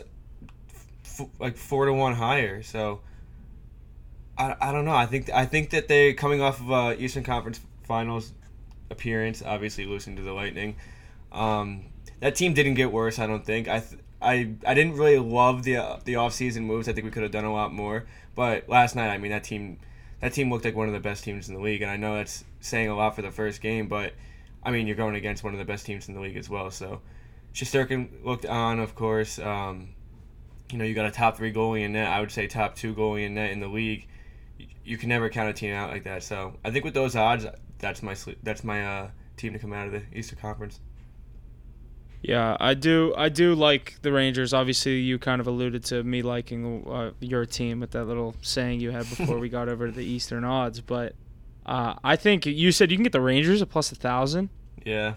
f- 1.04 1.28
like 1.40 1.56
four 1.58 1.86
to 1.86 1.94
one 1.94 2.14
higher. 2.14 2.64
So. 2.64 3.02
I, 4.38 4.54
I 4.60 4.72
don't 4.74 4.84
know. 4.84 4.94
I 4.94 5.06
think 5.06 5.30
I 5.30 5.46
think 5.46 5.70
that 5.70 5.88
they 5.88 6.14
coming 6.14 6.42
off 6.42 6.60
of 6.60 6.70
a 6.70 7.02
Eastern 7.02 7.24
Conference 7.24 7.62
Finals 7.84 8.34
appearance, 8.90 9.42
obviously 9.42 9.86
losing 9.86 10.18
to 10.18 10.22
the 10.22 10.34
Lightning. 10.34 10.76
Um, 11.32 11.86
that 12.22 12.36
team 12.36 12.54
didn't 12.54 12.76
get 12.76 12.92
worse. 12.92 13.20
I 13.20 13.28
don't 13.28 13.46
think. 13.46 13.68
I 13.68 13.80
th- 13.80 14.02
I 14.22 14.56
I 14.66 14.74
didn't 14.74 14.94
really 14.98 15.20
love 15.20 15.64
the 15.64 15.78
uh, 15.78 16.00
the 16.06 16.14
offseason 16.14 16.64
moves. 16.64 16.88
I 16.90 16.94
think 16.94 17.06
we 17.06 17.12
could 17.12 17.24
have 17.24 17.32
done 17.32 17.46
a 17.46 17.54
lot 17.54 17.74
more. 17.74 18.06
But 18.36 18.68
last 18.70 18.96
night, 18.96 19.10
I 19.10 19.18
mean, 19.18 19.32
that 19.32 19.44
team 19.44 19.80
that 20.22 20.34
team 20.34 20.50
looked 20.52 20.66
like 20.66 20.76
one 20.76 20.88
of 20.88 20.94
the 20.94 21.00
best 21.00 21.24
teams 21.24 21.48
in 21.50 21.56
the 21.56 21.62
league, 21.62 21.82
and 21.82 21.92
I 21.92 21.98
know 21.98 22.16
that's 22.16 22.44
saying 22.62 22.90
a 22.90 22.96
lot 22.96 23.16
for 23.16 23.22
the 23.22 23.32
first 23.32 23.62
game, 23.62 23.88
but 23.88 24.14
I 24.64 24.72
mean, 24.72 24.88
you're 24.88 24.96
going 24.96 25.16
against 25.16 25.44
one 25.44 25.54
of 25.54 25.60
the 25.60 25.66
best 25.66 25.86
teams 25.86 26.08
in 26.08 26.16
the 26.16 26.20
league 26.22 26.38
as 26.38 26.50
well. 26.50 26.72
So, 26.72 27.02
Shesterkin 27.54 28.24
looked 28.24 28.46
on, 28.46 28.80
of 28.80 28.96
course. 28.96 29.38
Um, 29.40 29.90
you 30.72 30.78
know, 30.80 30.86
you 30.86 30.96
got 30.96 31.06
a 31.06 31.12
top 31.12 31.38
three 31.38 31.54
goalie 31.54 31.82
in 31.84 31.94
net. 31.94 32.08
I 32.08 32.20
would 32.20 32.32
say 32.32 32.48
top 32.48 32.76
two 32.76 32.96
goalie 32.96 33.26
in 33.26 33.36
net 33.36 33.52
in 33.52 33.60
the 33.60 33.68
league. 33.68 34.08
You- 34.58 34.68
You 34.84 34.98
can 34.98 35.10
never 35.10 35.30
count 35.30 35.50
a 35.50 35.54
team 35.54 35.74
out 35.74 35.92
like 35.92 36.04
that. 36.06 36.24
So 36.24 36.56
I 36.64 36.72
think 36.72 36.86
with 36.86 36.94
those 36.94 37.16
odds, 37.16 37.46
that's 37.80 38.02
my 38.02 38.16
that's 38.42 38.64
my 38.64 38.86
uh, 38.86 39.10
team 39.38 39.54
to 39.54 39.60
come 39.60 39.74
out 39.74 39.88
of 39.88 39.92
the 39.94 40.04
Eastern 40.18 40.40
Conference. 40.40 40.80
Yeah, 42.28 42.58
I 42.60 42.74
do. 42.74 43.14
I 43.16 43.30
do 43.30 43.54
like 43.54 44.02
the 44.02 44.12
Rangers. 44.12 44.52
Obviously, 44.52 44.94
you 44.94 45.20
kind 45.20 45.40
of 45.40 45.46
alluded 45.46 45.86
to 45.86 46.04
me 46.04 46.24
liking 46.24 46.84
uh, 46.88 47.12
your 47.20 47.46
team 47.46 47.82
with 47.82 47.92
that 47.92 48.06
little 48.06 48.34
saying 48.42 48.80
you 48.80 48.90
had 48.90 49.08
before 49.08 49.38
we 49.38 49.48
got 49.48 49.70
over 49.70 49.86
to 49.86 49.92
the 49.92 50.04
Eastern 50.04 50.44
odds. 50.44 50.82
But 50.82 51.14
uh, 51.68 51.94
I 52.04 52.16
think 52.16 52.48
you 52.48 52.72
said 52.72 52.90
you 52.90 52.98
can 52.98 53.04
get 53.04 53.12
the 53.12 53.22
Rangers 53.22 53.62
at 53.62 53.70
plus 53.70 53.92
a 53.92 53.96
thousand. 53.96 54.50
Yeah. 54.84 55.14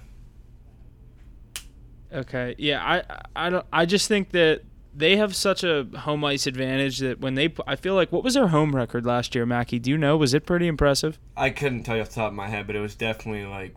Okay. 2.12 2.54
Yeah. 2.58 2.84
I. 2.84 3.20
I 3.34 3.48
don't. 3.48 3.66
I 3.72 3.86
just 3.86 4.06
think 4.06 4.32
that 4.32 4.60
they 4.94 5.16
have 5.16 5.34
such 5.34 5.64
a 5.64 5.86
home 6.00 6.22
ice 6.26 6.46
advantage 6.46 6.98
that 6.98 7.20
when 7.20 7.36
they. 7.36 7.54
I 7.66 7.76
feel 7.76 7.94
like 7.94 8.12
what 8.12 8.22
was 8.22 8.34
their 8.34 8.48
home 8.48 8.76
record 8.76 9.06
last 9.06 9.34
year, 9.34 9.46
Mackie? 9.46 9.78
Do 9.78 9.90
you 9.90 9.96
know? 9.96 10.18
Was 10.18 10.34
it 10.34 10.44
pretty 10.44 10.66
impressive? 10.66 11.18
I 11.38 11.48
couldn't 11.48 11.84
tell 11.84 11.96
you 11.96 12.02
off 12.02 12.10
the 12.10 12.16
top 12.16 12.32
of 12.32 12.34
my 12.34 12.48
head, 12.48 12.66
but 12.66 12.76
it 12.76 12.80
was 12.80 12.94
definitely 12.94 13.46
like 13.46 13.74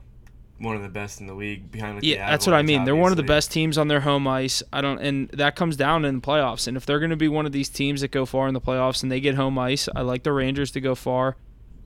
one 0.61 0.75
of 0.75 0.81
the 0.83 0.89
best 0.89 1.19
in 1.21 1.27
the 1.27 1.33
league 1.33 1.71
behind 1.71 1.95
like 1.95 2.01
the 2.01 2.07
Yeah, 2.07 2.29
that's 2.29 2.45
what 2.45 2.53
I 2.53 2.59
Avalanche, 2.59 2.77
mean. 2.79 2.85
They're 2.85 2.95
one 2.95 3.11
of 3.11 3.17
the 3.17 3.23
best 3.23 3.51
teams 3.51 3.77
on 3.77 3.87
their 3.87 4.01
home 4.01 4.27
ice. 4.27 4.61
I 4.71 4.81
don't, 4.81 4.99
and 4.99 5.29
that 5.29 5.55
comes 5.55 5.75
down 5.75 6.05
in 6.05 6.15
the 6.15 6.21
playoffs. 6.21 6.67
And 6.67 6.77
if 6.77 6.85
they're 6.85 6.99
going 6.99 7.09
to 7.09 7.15
be 7.17 7.27
one 7.27 7.45
of 7.45 7.51
these 7.51 7.67
teams 7.69 8.01
that 8.01 8.11
go 8.11 8.25
far 8.25 8.47
in 8.47 8.53
the 8.53 8.61
playoffs 8.61 9.01
and 9.03 9.11
they 9.11 9.19
get 9.19 9.35
home 9.35 9.57
ice, 9.57 9.89
I 9.95 10.01
like 10.01 10.23
the 10.23 10.31
Rangers 10.33 10.71
to 10.71 10.81
go 10.81 10.93
far. 10.95 11.37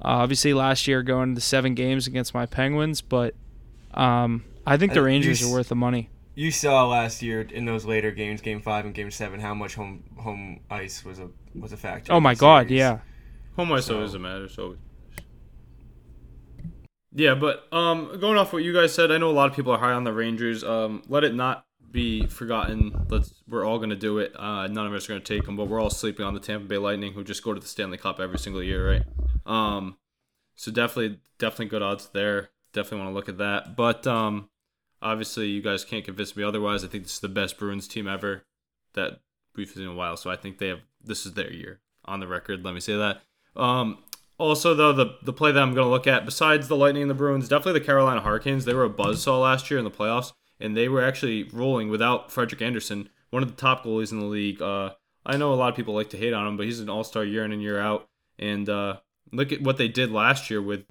Uh, 0.01 0.19
obviously, 0.21 0.53
last 0.53 0.87
year 0.87 1.01
going 1.03 1.35
to 1.35 1.41
seven 1.41 1.73
games 1.73 2.05
against 2.05 2.33
my 2.33 2.45
Penguins, 2.45 3.01
but 3.01 3.33
um, 3.93 4.43
I 4.65 4.77
think 4.77 4.93
the 4.93 4.99
you 4.99 5.05
Rangers 5.05 5.41
s- 5.41 5.47
are 5.47 5.51
worth 5.53 5.69
the 5.69 5.75
money. 5.75 6.09
you 6.35 6.51
saw 6.51 6.85
last 6.85 7.21
year 7.21 7.41
in 7.41 7.65
those 7.65 7.85
later 7.85 8.11
games, 8.11 8.41
Game 8.41 8.61
Five 8.61 8.85
and 8.85 8.93
Game 8.93 9.09
Seven, 9.09 9.39
how 9.39 9.53
much 9.53 9.75
home 9.75 10.03
home 10.17 10.59
ice 10.69 11.03
was 11.05 11.19
a 11.19 11.29
was 11.57 11.71
a 11.71 11.77
factor. 11.77 12.11
Oh 12.11 12.19
my 12.19 12.35
god, 12.35 12.67
series. 12.67 12.79
yeah. 12.79 12.99
Home 13.55 13.71
ice 13.71 13.85
So- 13.85 13.95
always 13.95 14.13
matters. 14.17 14.57
Always. 14.59 14.79
Yeah, 17.17 17.33
but 17.33 17.71
um, 17.71 18.19
going 18.19 18.37
off 18.37 18.51
what 18.51 18.63
you 18.63 18.73
guys 18.73 18.93
said, 18.93 19.09
I 19.09 19.17
know 19.17 19.29
a 19.29 19.31
lot 19.31 19.49
of 19.49 19.55
people 19.55 19.71
are 19.71 19.77
high 19.77 19.93
on 19.93 20.03
the 20.03 20.11
Rangers. 20.11 20.65
Um, 20.65 21.01
let 21.07 21.23
it 21.23 21.33
not 21.33 21.65
be 21.89 22.25
forgotten. 22.25 23.05
Let's 23.09 23.33
we're 23.47 23.65
all 23.65 23.79
gonna 23.79 23.95
do 23.95 24.19
it. 24.19 24.33
Uh, 24.37 24.67
none 24.67 24.85
of 24.85 24.93
us 24.93 25.05
are 25.05 25.13
gonna 25.13 25.21
take 25.21 25.45
them, 25.45 25.55
but 25.55 25.69
we're 25.69 25.81
all 25.81 25.89
sleeping 25.89 26.25
on 26.25 26.33
the 26.33 26.41
Tampa 26.41 26.67
Bay 26.67 26.77
Lightning, 26.77 27.13
who 27.13 27.23
just 27.23 27.41
go 27.41 27.53
to 27.53 27.59
the 27.59 27.67
Stanley 27.67 27.97
Cup 27.97 28.19
every 28.19 28.37
single 28.37 28.61
year, 28.61 28.91
right? 28.91 29.03
Um, 29.45 29.95
so 30.55 30.73
definitely, 30.73 31.19
definitely 31.37 31.67
good 31.67 31.81
odds 31.81 32.09
there. 32.09 32.49
Definitely 32.73 33.05
want 33.05 33.11
to 33.11 33.15
look 33.15 33.29
at 33.29 33.37
that. 33.37 33.77
But 33.77 34.05
um, 34.05 34.49
obviously, 35.01 35.47
you 35.47 35.61
guys 35.61 35.85
can't 35.85 36.03
convince 36.03 36.35
me 36.35 36.43
otherwise. 36.43 36.83
I 36.83 36.87
think 36.87 37.05
this 37.05 37.13
is 37.13 37.19
the 37.21 37.29
best 37.29 37.57
Bruins 37.57 37.87
team 37.87 38.09
ever 38.09 38.43
that 38.93 39.21
we've 39.55 39.69
seen 39.69 39.83
in 39.83 39.89
a 39.89 39.95
while. 39.95 40.17
So 40.17 40.29
I 40.29 40.35
think 40.35 40.57
they 40.57 40.67
have 40.67 40.81
this 41.01 41.25
is 41.25 41.33
their 41.33 41.53
year 41.53 41.79
on 42.03 42.19
the 42.19 42.27
record. 42.27 42.65
Let 42.65 42.73
me 42.73 42.81
say 42.81 42.97
that. 42.97 43.21
Um, 43.55 43.99
also, 44.37 44.73
though, 44.73 44.93
the 44.93 45.17
the 45.23 45.33
play 45.33 45.51
that 45.51 45.61
I'm 45.61 45.73
going 45.73 45.85
to 45.85 45.91
look 45.91 46.07
at, 46.07 46.25
besides 46.25 46.67
the 46.67 46.75
Lightning 46.75 47.03
and 47.03 47.09
the 47.09 47.15
Bruins, 47.15 47.47
definitely 47.47 47.79
the 47.79 47.85
Carolina 47.85 48.21
Hurricanes. 48.21 48.65
They 48.65 48.73
were 48.73 48.85
a 48.85 48.89
buzzsaw 48.89 49.41
last 49.41 49.69
year 49.71 49.77
in 49.77 49.85
the 49.85 49.91
playoffs, 49.91 50.33
and 50.59 50.75
they 50.75 50.89
were 50.89 51.03
actually 51.03 51.43
rolling 51.53 51.89
without 51.89 52.31
Frederik 52.31 52.61
Andersen, 52.61 53.09
one 53.29 53.43
of 53.43 53.49
the 53.49 53.55
top 53.55 53.85
goalies 53.85 54.11
in 54.11 54.19
the 54.19 54.25
league. 54.25 54.61
Uh, 54.61 54.91
I 55.25 55.37
know 55.37 55.53
a 55.53 55.55
lot 55.55 55.69
of 55.69 55.75
people 55.75 55.93
like 55.93 56.09
to 56.11 56.17
hate 56.17 56.33
on 56.33 56.45
him, 56.45 56.57
but 56.57 56.65
he's 56.65 56.79
an 56.79 56.89
All 56.89 57.03
Star 57.03 57.23
year 57.23 57.43
in 57.45 57.51
and 57.51 57.61
year 57.61 57.79
out. 57.79 58.07
And 58.37 58.67
uh, 58.67 58.97
look 59.31 59.51
at 59.51 59.61
what 59.61 59.77
they 59.77 59.87
did 59.87 60.11
last 60.11 60.49
year 60.49 60.61
with 60.61 60.85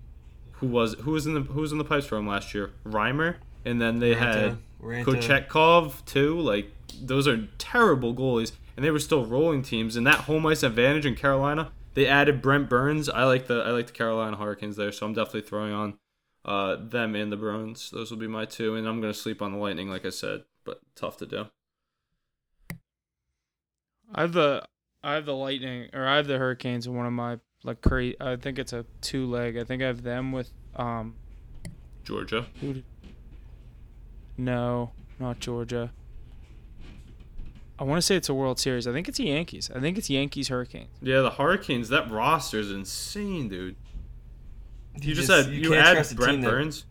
who 0.53 0.67
was 0.67 0.95
who 0.95 1.13
was 1.13 1.27
in 1.27 1.35
the 1.35 1.41
who 1.41 1.61
was 1.61 1.73
in 1.73 1.79
the 1.79 1.85
pipes 1.85 2.07
for 2.07 2.17
him 2.17 2.27
last 2.27 2.55
year, 2.55 2.71
Reimer, 2.87 3.37
and 3.65 3.81
then 3.81 3.99
they 3.99 4.15
had 4.15 4.57
Raanta, 4.81 5.05
Raanta. 5.05 5.05
Kochetkov 5.05 6.05
too. 6.07 6.41
Like 6.41 6.71
those 7.03 7.29
are 7.29 7.47
terrible 7.59 8.15
goalies, 8.15 8.53
and 8.77 8.85
they 8.85 8.91
were 8.91 8.99
still 8.99 9.27
rolling 9.27 9.63
teams. 9.63 9.97
And 9.97 10.07
that 10.07 10.21
home 10.21 10.47
ice 10.47 10.63
advantage 10.63 11.07
in 11.07 11.15
Carolina, 11.15 11.73
they 11.95 12.07
added 12.07 12.43
Brent 12.43 12.69
Burns. 12.69 13.09
I 13.09 13.25
like 13.25 13.47
the 13.47 13.63
I 13.63 13.71
like 13.71 13.87
the 13.87 13.93
Carolina 13.93 14.37
Hurricanes 14.37 14.77
there, 14.77 14.93
so 14.93 15.07
I'm 15.07 15.15
definitely 15.15 15.43
throwing 15.43 15.73
on 15.73 15.99
uh, 16.45 16.77
them 16.77 17.15
and 17.15 17.33
the 17.33 17.37
Bruins. 17.37 17.91
Those 17.91 18.11
will 18.11 18.19
be 18.19 18.27
my 18.27 18.45
two, 18.45 18.75
and 18.75 18.87
I'm 18.87 19.01
gonna 19.01 19.15
sleep 19.15 19.41
on 19.41 19.53
the 19.53 19.59
Lightning, 19.59 19.89
like 19.89 20.05
I 20.05 20.11
said, 20.11 20.45
but 20.65 20.81
tough 20.95 21.17
to 21.19 21.27
do. 21.27 21.47
I 24.15 24.23
have 24.23 24.33
the 24.33 24.65
I 25.03 25.15
have 25.15 25.27
the 25.27 25.35
Lightning 25.35 25.89
or 25.93 26.07
I 26.07 26.17
have 26.17 26.27
the 26.27 26.39
Hurricanes 26.39 26.87
in 26.87 26.95
one 26.95 27.07
of 27.07 27.13
my 27.13 27.39
like 27.63 27.81
crazy. 27.81 28.17
I 28.21 28.37
think 28.37 28.59
it's 28.59 28.73
a 28.73 28.85
two 29.01 29.27
leg. 29.27 29.57
I 29.57 29.65
think 29.65 29.83
I 29.83 29.87
have 29.87 30.03
them 30.03 30.33
with 30.33 30.51
um. 30.77 31.15
Georgia. 32.05 32.47
Who? 32.61 32.83
No, 34.37 34.93
not 35.19 35.41
Georgia. 35.41 35.93
I 37.79 37.85
want 37.85 37.99
to 37.99 38.03
say 38.03 38.15
it's 38.17 38.29
a 38.29 38.35
World 38.35 38.59
Series. 38.61 38.87
I 38.87 38.93
think 38.93 39.09
it's 39.09 39.19
the 39.19 39.25
Yankees. 39.25 39.71
I 39.75 39.81
think 39.81 39.99
it's 39.99 40.09
Yankees 40.09 40.49
Hurricanes. 40.49 40.89
Yeah, 41.03 41.21
the 41.23 41.31
Hurricanes. 41.31 41.89
That 41.89 42.11
roster 42.11 42.59
is 42.61 42.71
insane, 42.71 43.49
dude. 43.49 43.77
You, 45.01 45.15
just, 45.15 45.27
just- 45.29 45.45
said 45.47 45.53
you 45.53 45.63
you, 45.63 45.71
can't 45.71 45.85
add 45.87 45.95
trust 45.95 46.13
a 46.13 46.15
Brent 46.15 46.31
team 46.33 46.41
that- 46.43 46.51
Burns. 46.51 46.85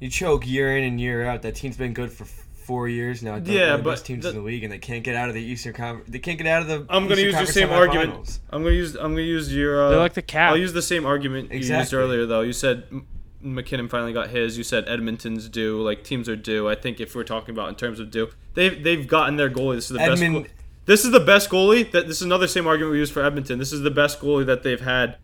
You 0.00 0.08
choke 0.08 0.46
year 0.46 0.76
in 0.78 0.84
and 0.84 1.00
year 1.00 1.26
out. 1.26 1.42
That 1.42 1.56
team's 1.56 1.76
been 1.76 1.92
good 1.92 2.12
for 2.12 2.24
four 2.24 2.88
years 2.88 3.20
now. 3.22 3.38
They're 3.40 3.52
Yeah, 3.54 3.60
one 3.62 3.72
of 3.72 3.78
the 3.78 3.84
but 3.84 3.90
best 3.90 4.06
teams 4.06 4.22
the- 4.22 4.30
in 4.30 4.36
the 4.36 4.42
league, 4.42 4.62
and 4.62 4.72
they 4.72 4.78
can't 4.78 5.02
get 5.02 5.16
out 5.16 5.28
of 5.28 5.34
the 5.34 5.42
Eastern 5.42 5.72
Conference. 5.72 6.08
They 6.08 6.20
can't 6.20 6.38
get 6.38 6.46
out 6.46 6.62
of 6.62 6.68
the. 6.68 6.86
I'm 6.88 7.08
gonna 7.08 7.20
use 7.20 7.32
the 7.34 7.38
Conference 7.38 7.52
same 7.52 7.70
argument. 7.70 8.38
I'm 8.50 8.62
gonna 8.62 8.74
use 8.76 8.94
I'm 8.94 9.12
gonna 9.12 9.22
use 9.22 9.52
your. 9.54 9.82
Uh, 9.84 9.88
They're 9.90 9.98
like 9.98 10.14
the 10.14 10.22
Cap. 10.22 10.52
I'll 10.52 10.56
use 10.56 10.72
the 10.72 10.82
same 10.82 11.04
argument 11.04 11.50
you 11.52 11.58
used 11.58 11.92
earlier, 11.92 12.24
though. 12.26 12.42
You 12.42 12.52
said 12.52 12.84
M- 12.92 13.06
MacKinnon 13.40 13.88
finally 13.88 14.12
got 14.12 14.30
his. 14.30 14.58
You 14.58 14.64
said 14.64 14.88
Edmonton's 14.88 15.48
due. 15.48 15.80
Like 15.80 16.02
teams 16.04 16.28
are 16.28 16.36
due. 16.36 16.68
I 16.68 16.74
think 16.74 17.00
if 17.00 17.14
we're 17.14 17.24
talking 17.24 17.54
about 17.54 17.68
in 17.68 17.74
terms 17.76 18.00
of 18.00 18.10
due, 18.10 18.30
they've 18.54 18.82
they've 18.82 19.06
gotten 19.06 19.36
their 19.36 19.50
goalie. 19.50 19.76
This 19.76 19.84
is 19.84 19.90
the 19.90 19.98
best. 19.98 20.22
Edmond- 20.22 20.44
Go- 20.46 20.50
this 20.86 21.04
is 21.04 21.10
the 21.10 21.20
best 21.20 21.50
goalie. 21.50 21.90
That 21.92 22.06
this 22.08 22.16
is 22.16 22.22
another 22.22 22.46
same 22.48 22.66
argument 22.66 22.92
we 22.92 22.98
use 22.98 23.10
for 23.10 23.22
Edmonton. 23.22 23.58
This 23.58 23.72
is 23.72 23.82
the 23.82 23.90
best 23.90 24.20
goalie 24.20 24.46
that 24.46 24.62
they've 24.62 24.80
had. 24.80 25.18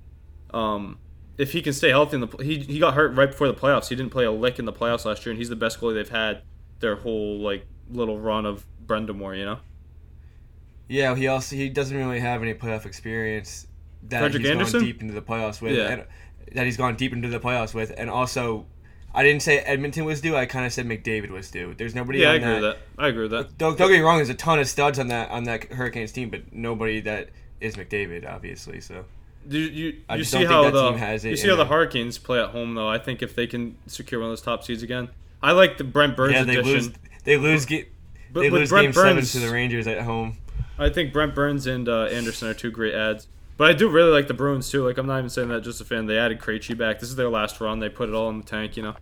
Um, 0.52 0.98
if 1.38 1.52
he 1.52 1.62
can 1.62 1.72
stay 1.72 1.88
healthy 1.88 2.16
in 2.16 2.20
the 2.20 2.36
he 2.42 2.58
he 2.60 2.78
got 2.78 2.94
hurt 2.94 3.14
right 3.16 3.30
before 3.30 3.48
the 3.48 3.54
playoffs. 3.54 3.88
He 3.88 3.96
didn't 3.96 4.12
play 4.12 4.24
a 4.24 4.30
lick 4.32 4.58
in 4.58 4.64
the 4.66 4.72
playoffs 4.72 5.04
last 5.04 5.24
year, 5.26 5.30
and 5.30 5.38
he's 5.38 5.48
the 5.48 5.56
best 5.56 5.80
goalie 5.80 5.94
they've 5.94 6.08
had 6.08 6.42
their 6.80 6.96
whole 6.96 7.38
like 7.40 7.66
little 7.90 8.18
run 8.18 8.46
of 8.46 8.66
Brind'Amour. 8.86 9.36
You 9.36 9.44
know. 9.46 9.58
Yeah, 10.88 11.16
he 11.16 11.26
also 11.28 11.56
he 11.56 11.68
doesn't 11.68 11.96
really 11.96 12.20
have 12.20 12.42
any 12.42 12.54
playoff 12.54 12.86
experience 12.86 13.66
that 14.08 14.20
Frederik 14.20 14.42
he's 14.42 14.50
Andersen? 14.50 14.80
gone 14.80 14.86
deep 14.86 15.00
into 15.02 15.14
the 15.14 15.22
playoffs 15.22 15.60
with. 15.60 15.72
Yeah. 15.72 15.88
And, 15.88 16.04
that 16.52 16.64
he's 16.64 16.76
gone 16.76 16.96
deep 16.96 17.12
into 17.12 17.28
the 17.28 17.40
playoffs 17.40 17.74
with, 17.74 17.92
and 17.96 18.10
also, 18.10 18.66
I 19.14 19.22
didn't 19.22 19.42
say 19.42 19.58
Edmonton 19.58 20.04
was 20.04 20.20
due. 20.20 20.36
I 20.36 20.46
kind 20.46 20.66
of 20.66 20.72
said 20.72 20.86
McDavid 20.86 21.30
was 21.30 21.50
due. 21.50 21.74
There's 21.76 21.94
nobody. 21.94 22.20
Yeah, 22.20 22.30
I 22.30 22.34
agree 22.34 22.52
with 22.54 22.62
that. 22.62 22.78
I 22.98 23.08
agree 23.08 23.22
with 23.22 23.30
that. 23.32 23.58
Don't, 23.58 23.78
don't 23.78 23.88
get 23.88 23.98
me 23.98 24.02
wrong. 24.02 24.16
There's 24.16 24.28
a 24.28 24.34
ton 24.34 24.58
of 24.58 24.68
studs 24.68 24.98
on 24.98 25.08
that 25.08 25.30
on 25.30 25.44
that 25.44 25.64
Hurricanes 25.72 26.12
team, 26.12 26.30
but 26.30 26.52
nobody 26.52 27.00
that 27.00 27.30
is 27.60 27.76
McDavid, 27.76 28.28
obviously. 28.28 28.80
So 28.80 29.04
You, 29.48 29.60
you, 29.60 29.86
you 29.86 30.16
just 30.16 30.30
see 30.30 30.44
how 30.44 30.62
think 30.62 30.74
that 30.74 30.80
the 30.80 30.90
team 30.90 30.98
has 30.98 31.24
it 31.24 31.30
you 31.30 31.36
see 31.36 31.48
how 31.48 31.56
the. 31.56 31.66
Hurricanes 31.66 32.18
play 32.18 32.40
at 32.40 32.50
home 32.50 32.74
though. 32.74 32.88
I 32.88 32.98
think 32.98 33.22
if 33.22 33.34
they 33.34 33.46
can 33.46 33.76
secure 33.86 34.20
one 34.20 34.28
of 34.28 34.32
those 34.32 34.42
top 34.42 34.64
seeds 34.64 34.82
again, 34.82 35.08
I 35.42 35.52
like 35.52 35.78
the 35.78 35.84
Brent 35.84 36.16
Burns 36.16 36.34
yeah, 36.34 36.44
they 36.44 36.56
addition. 36.56 36.72
lose. 36.72 36.90
They 37.24 37.36
lose. 37.36 37.66
Get, 37.66 37.88
they 38.32 38.50
lose 38.50 38.70
Brent 38.70 38.86
game 38.86 38.92
seven 38.92 39.24
to 39.24 39.38
the 39.38 39.52
Rangers 39.52 39.86
at 39.86 40.00
home. 40.02 40.38
I 40.78 40.88
think 40.88 41.12
Brent 41.12 41.34
Burns 41.34 41.66
and 41.66 41.88
uh, 41.88 42.04
Andersen 42.06 42.48
are 42.48 42.54
two 42.54 42.70
great 42.70 42.94
ads. 42.94 43.28
But 43.56 43.68
I 43.70 43.72
do 43.72 43.88
really 43.88 44.10
like 44.10 44.26
the 44.26 44.34
Bruins 44.34 44.68
too. 44.70 44.84
Like 44.84 44.98
I'm 44.98 45.06
not 45.06 45.18
even 45.18 45.30
saying 45.30 45.48
that 45.48 45.62
just 45.62 45.80
a 45.80 45.84
fan. 45.84 46.06
They 46.06 46.18
added 46.18 46.40
Krejci 46.40 46.76
back. 46.76 46.98
This 47.00 47.08
is 47.08 47.16
their 47.16 47.28
last 47.28 47.60
run. 47.60 47.78
They 47.78 47.88
put 47.88 48.08
it 48.08 48.14
all 48.14 48.28
in 48.30 48.38
the 48.38 48.44
tank. 48.44 48.76
You 48.76 48.82
know, 48.82 48.94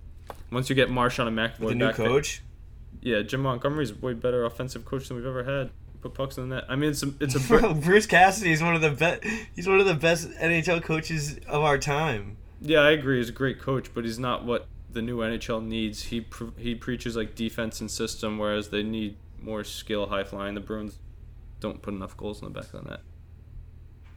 once 0.50 0.68
you 0.68 0.74
get 0.76 0.90
Marchand 0.90 1.28
and 1.28 1.36
McAvoy 1.38 1.68
The 1.70 1.74
new 1.74 1.86
back, 1.86 1.96
coach. 1.96 2.42
yeah, 3.00 3.22
Jim 3.22 3.40
Montgomery's 3.42 3.94
way 3.94 4.12
better 4.12 4.44
offensive 4.44 4.84
coach 4.84 5.08
than 5.08 5.16
we've 5.16 5.26
ever 5.26 5.44
had. 5.44 5.70
Put 6.02 6.14
pucks 6.14 6.36
in 6.36 6.48
the 6.48 6.56
net. 6.56 6.64
I 6.68 6.74
mean, 6.76 6.90
it's 6.90 7.02
a 7.02 7.12
it's 7.20 7.34
a 7.36 7.40
Br- 7.48 7.72
Bruce 7.80 8.06
Cassidy 8.06 8.52
is 8.52 8.62
one 8.62 8.74
of 8.74 8.80
the 8.82 8.90
best. 8.90 9.24
He's 9.54 9.68
one 9.68 9.80
of 9.80 9.86
the 9.86 9.94
best 9.94 10.28
NHL 10.32 10.82
coaches 10.82 11.38
of 11.48 11.62
our 11.62 11.78
time. 11.78 12.36
Yeah, 12.60 12.80
I 12.80 12.90
agree. 12.90 13.18
He's 13.18 13.28
a 13.28 13.32
great 13.32 13.58
coach, 13.60 13.94
but 13.94 14.04
he's 14.04 14.18
not 14.18 14.44
what 14.44 14.66
the 14.90 15.00
new 15.00 15.18
NHL 15.18 15.64
needs. 15.64 16.02
He 16.04 16.20
pre- 16.20 16.50
he 16.58 16.74
preaches 16.74 17.16
like 17.16 17.34
defense 17.34 17.80
and 17.80 17.90
system, 17.90 18.36
whereas 18.38 18.68
they 18.68 18.82
need 18.82 19.16
more 19.40 19.64
skill, 19.64 20.08
high 20.08 20.24
flying. 20.24 20.54
The 20.54 20.60
Bruins 20.60 20.98
don't 21.60 21.80
put 21.80 21.94
enough 21.94 22.16
goals 22.16 22.42
in 22.42 22.52
the 22.52 22.60
back 22.60 22.72
of 22.74 22.84
the 22.84 22.90
net. 22.90 23.00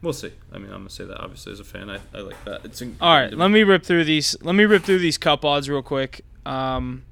We'll 0.02 0.14
see. 0.14 0.32
I 0.52 0.58
mean, 0.58 0.68
I'm 0.72 0.80
gonna 0.80 0.90
say 0.90 1.06
that 1.06 1.20
obviously 1.20 1.52
as 1.54 1.60
a 1.60 1.64
fan, 1.64 1.90
I, 1.90 2.00
I 2.14 2.20
like 2.22 2.44
that. 2.46 2.64
It's 2.66 2.82
in- 2.82 2.96
All 3.02 3.14
right, 3.16 3.34
let 3.34 3.50
me 3.50 3.64
rip 3.64 3.84
through 3.84 4.04
these. 4.04 4.36
Let 4.42 4.54
me 4.56 4.66
rip 4.66 4.84
through 4.84 5.00
these 5.00 5.18
cup 5.18 5.44
odds 5.44 5.70
real 5.70 5.82
quick. 5.82 6.24
Um, 6.46 7.04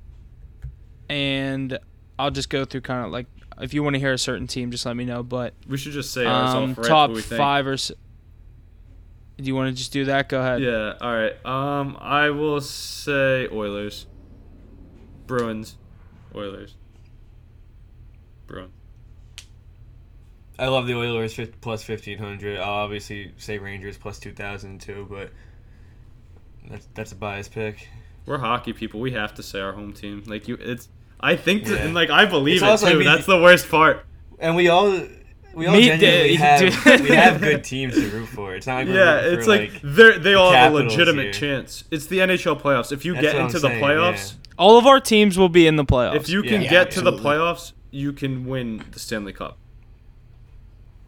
and 1.10 1.80
I'll 2.20 2.32
just 2.32 2.50
go 2.50 2.66
through 2.66 2.82
kind 2.82 3.06
of 3.06 3.12
like 3.12 3.26
if 3.62 3.74
you 3.74 3.84
want 3.84 3.96
to 3.96 4.00
hear 4.00 4.14
a 4.14 4.18
certain 4.18 4.48
team, 4.48 4.70
just 4.72 4.86
let 4.86 4.96
me 4.96 5.06
know. 5.06 5.24
But 5.24 5.54
We 5.68 5.78
should 5.78 5.94
just 5.94 6.12
say 6.14 6.26
um, 6.26 6.76
top 6.76 7.10
what 7.10 7.16
we 7.16 7.22
think. 7.22 7.38
five 7.40 7.66
or. 7.68 7.76
Do 7.78 9.44
you 9.46 9.56
want 9.56 9.70
to 9.70 9.76
just 9.76 9.92
do 9.92 10.06
that? 10.06 10.30
Go 10.30 10.40
ahead. 10.40 10.62
Yeah. 10.62 10.94
All 11.02 11.12
right. 11.14 11.34
Um, 11.46 11.98
I 12.00 12.30
will 12.30 12.62
say 12.62 13.48
Oilers, 13.52 14.06
Bruins, 15.26 15.76
Oilers, 16.36 16.76
Bruins. 18.46 18.72
I 20.60 20.68
love 20.68 20.86
the 20.88 20.96
Oilers 20.96 21.40
plus 21.62 21.84
fifteen 21.84 22.18
hundred. 22.20 22.60
I'll 22.60 22.74
obviously 22.74 23.32
say 23.38 23.58
Rangers 23.58 23.98
plus 23.98 24.20
two 24.20 24.32
thousand 24.32 24.82
too, 24.82 25.08
but 25.10 25.32
that's 26.70 26.88
that's 26.94 27.12
a 27.12 27.16
biased 27.16 27.52
pick. 27.52 27.88
We're 28.26 28.38
hockey 28.38 28.74
people. 28.74 29.00
We 29.00 29.12
have 29.12 29.34
to 29.36 29.44
say 29.44 29.60
our 29.60 29.74
home 29.74 29.94
team. 29.94 30.24
Like 30.28 30.48
you, 30.48 30.56
it's. 30.60 30.90
I 31.20 31.38
think, 31.38 31.64
that, 31.66 31.80
Yeah. 31.80 31.86
and 31.86 31.94
like 31.94 32.10
I 32.10 32.26
believe 32.26 32.56
It's 32.58 32.64
it 32.64 32.70
also, 32.70 32.88
I 32.88 32.92
too. 32.92 32.98
mean, 33.00 33.06
That's 33.06 33.26
the 33.26 33.42
worst 33.42 33.70
part. 33.70 34.06
And 34.40 34.56
we 34.58 34.68
all 34.68 34.92
we 35.54 35.68
all 35.68 35.76
Me- 35.76 35.86
genuinely 35.88 36.28
d- 36.30 36.36
have 36.36 36.86
we 37.02 37.16
have 37.16 37.40
good 37.40 37.64
teams 37.64 37.94
to 37.96 38.08
root 38.10 38.28
for. 38.28 38.56
It's 38.56 38.68
not 38.68 38.78
like 38.80 38.88
we're 38.90 38.96
Yeah, 38.96 39.20
it's 39.22 39.46
for, 39.46 39.52
like, 39.58 39.72
they're, 39.84 40.20
they 40.20 40.34
all 40.34 40.52
have 40.52 40.74
a 40.74 40.76
legitimate 40.76 41.24
here. 41.24 41.32
chance. 41.34 41.86
It's 41.92 42.08
the 42.08 42.18
NHL 42.20 42.60
playoffs. 42.62 42.92
If 42.92 43.06
you 43.06 43.14
That's 43.14 43.24
get 43.26 43.34
what 43.36 43.40
I'm 43.42 43.46
into 43.48 43.60
the 43.60 43.68
saying, 43.70 43.84
playoffs, 43.84 44.34
All 44.58 44.78
of 44.78 44.86
our 44.86 45.00
teams 45.00 45.38
will 45.38 45.48
be 45.50 45.66
in 45.66 45.78
the 45.78 45.86
playoffs. 45.86 46.16
if 46.16 46.30
you 46.30 46.44
can 46.44 46.62
Yeah, 46.62 46.70
get 46.70 46.92
to 46.92 47.02
the 47.02 47.14
playoffs, 47.14 47.72
you 47.92 48.12
can 48.12 48.46
win 48.46 48.84
the 48.92 49.00
Stanley 49.00 49.32
Cup. 49.34 49.58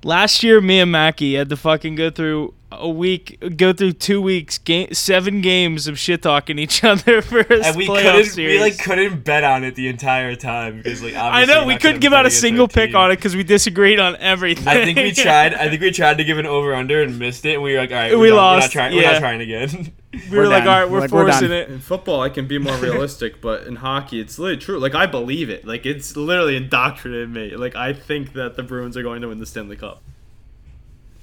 Last 0.06 0.44
year, 0.44 0.62
me 0.62 0.82
and 0.82 0.92
Mackie 0.92 1.34
had 1.34 1.50
to 1.50 1.58
fucking 1.58 1.96
go 1.96 2.12
through 2.12 2.54
a 2.72 2.90
week, 2.90 3.38
go 3.58 3.72
through 3.72 3.94
two 3.94 4.22
weeks, 4.22 4.58
game, 4.58 4.92
seven 4.94 5.40
games 5.42 5.88
of 5.88 5.98
shit 5.98 6.22
talking 6.24 6.60
each 6.60 6.84
other 6.84 7.22
for 7.22 7.40
a 7.40 7.64
and 7.64 7.78
we 7.78 7.88
playoff 7.88 8.02
couldn't 8.02 8.26
series. 8.26 8.60
we 8.60 8.60
like 8.60 8.78
couldn't 8.80 9.24
bet 9.24 9.44
on 9.44 9.64
it 9.64 9.76
the 9.76 9.88
entire 9.88 10.36
time 10.36 10.78
because 10.78 11.02
like 11.02 11.14
I 11.16 11.46
know 11.46 11.62
we're 11.62 11.68
we 11.68 11.74
not 11.76 11.82
couldn't 11.82 12.00
give 12.02 12.12
out 12.12 12.26
a 12.26 12.32
single 12.32 12.68
pick 12.68 12.90
team. 12.90 12.96
on 12.98 13.12
it 13.12 13.16
because 13.18 13.36
we 13.36 13.44
disagreed 13.44 14.00
on 14.00 14.16
everything. 14.18 14.68
I 14.68 14.84
think 14.84 14.98
we 14.98 15.12
tried. 15.14 15.54
I 15.54 15.70
think 15.70 15.82
we 15.82 15.92
tried 15.92 16.18
to 16.18 16.24
give 16.24 16.38
an 16.38 16.46
over 16.46 16.74
under 16.76 17.02
and 17.02 17.18
missed 17.20 17.46
it. 17.46 17.54
And 17.54 17.64
we 17.64 17.74
were 17.74 17.80
like, 17.80 17.92
all 17.92 17.98
right, 17.98 18.12
we're 18.14 18.20
We 18.20 18.28
done. 18.30 18.36
We're 18.36 18.42
lost, 18.42 18.66
not 18.66 18.72
trying. 18.72 18.96
We're 18.96 19.12
not 19.12 19.20
trying 19.20 19.42
again. 19.42 19.94
we 20.14 20.20
were 20.38 20.44
We're 20.44 20.48
like, 20.50 20.64
all 20.64 20.70
right, 20.70 20.90
we're, 20.90 21.00
Like, 21.02 21.12
we're 21.12 21.26
forcing 21.28 21.50
done. 21.50 21.58
it. 21.58 21.70
In 21.70 21.80
football, 21.80 22.22
I 22.22 22.30
can 22.30 22.48
be 22.48 22.58
more 22.58 22.76
realistic, 22.78 23.42
but 23.42 23.68
in 23.68 23.78
hockey, 23.78 24.20
it's 24.20 24.38
literally 24.40 24.60
true. 24.62 24.80
Like 24.80 24.96
I 24.96 25.06
believe 25.06 25.50
it. 25.50 25.66
Like 25.66 25.86
it's 25.86 26.18
literally 26.18 26.58
indoctrinated 26.58 27.30
me. 27.30 27.56
Like 27.56 27.76
I 27.76 27.94
think 27.94 28.34
that 28.34 28.56
the 28.56 28.64
Bruins 28.64 28.98
are 28.98 29.04
going 29.04 29.22
to 29.22 29.28
win 29.30 29.40
the 29.40 29.46
Stanley 29.46 29.76
Cup. 29.78 30.02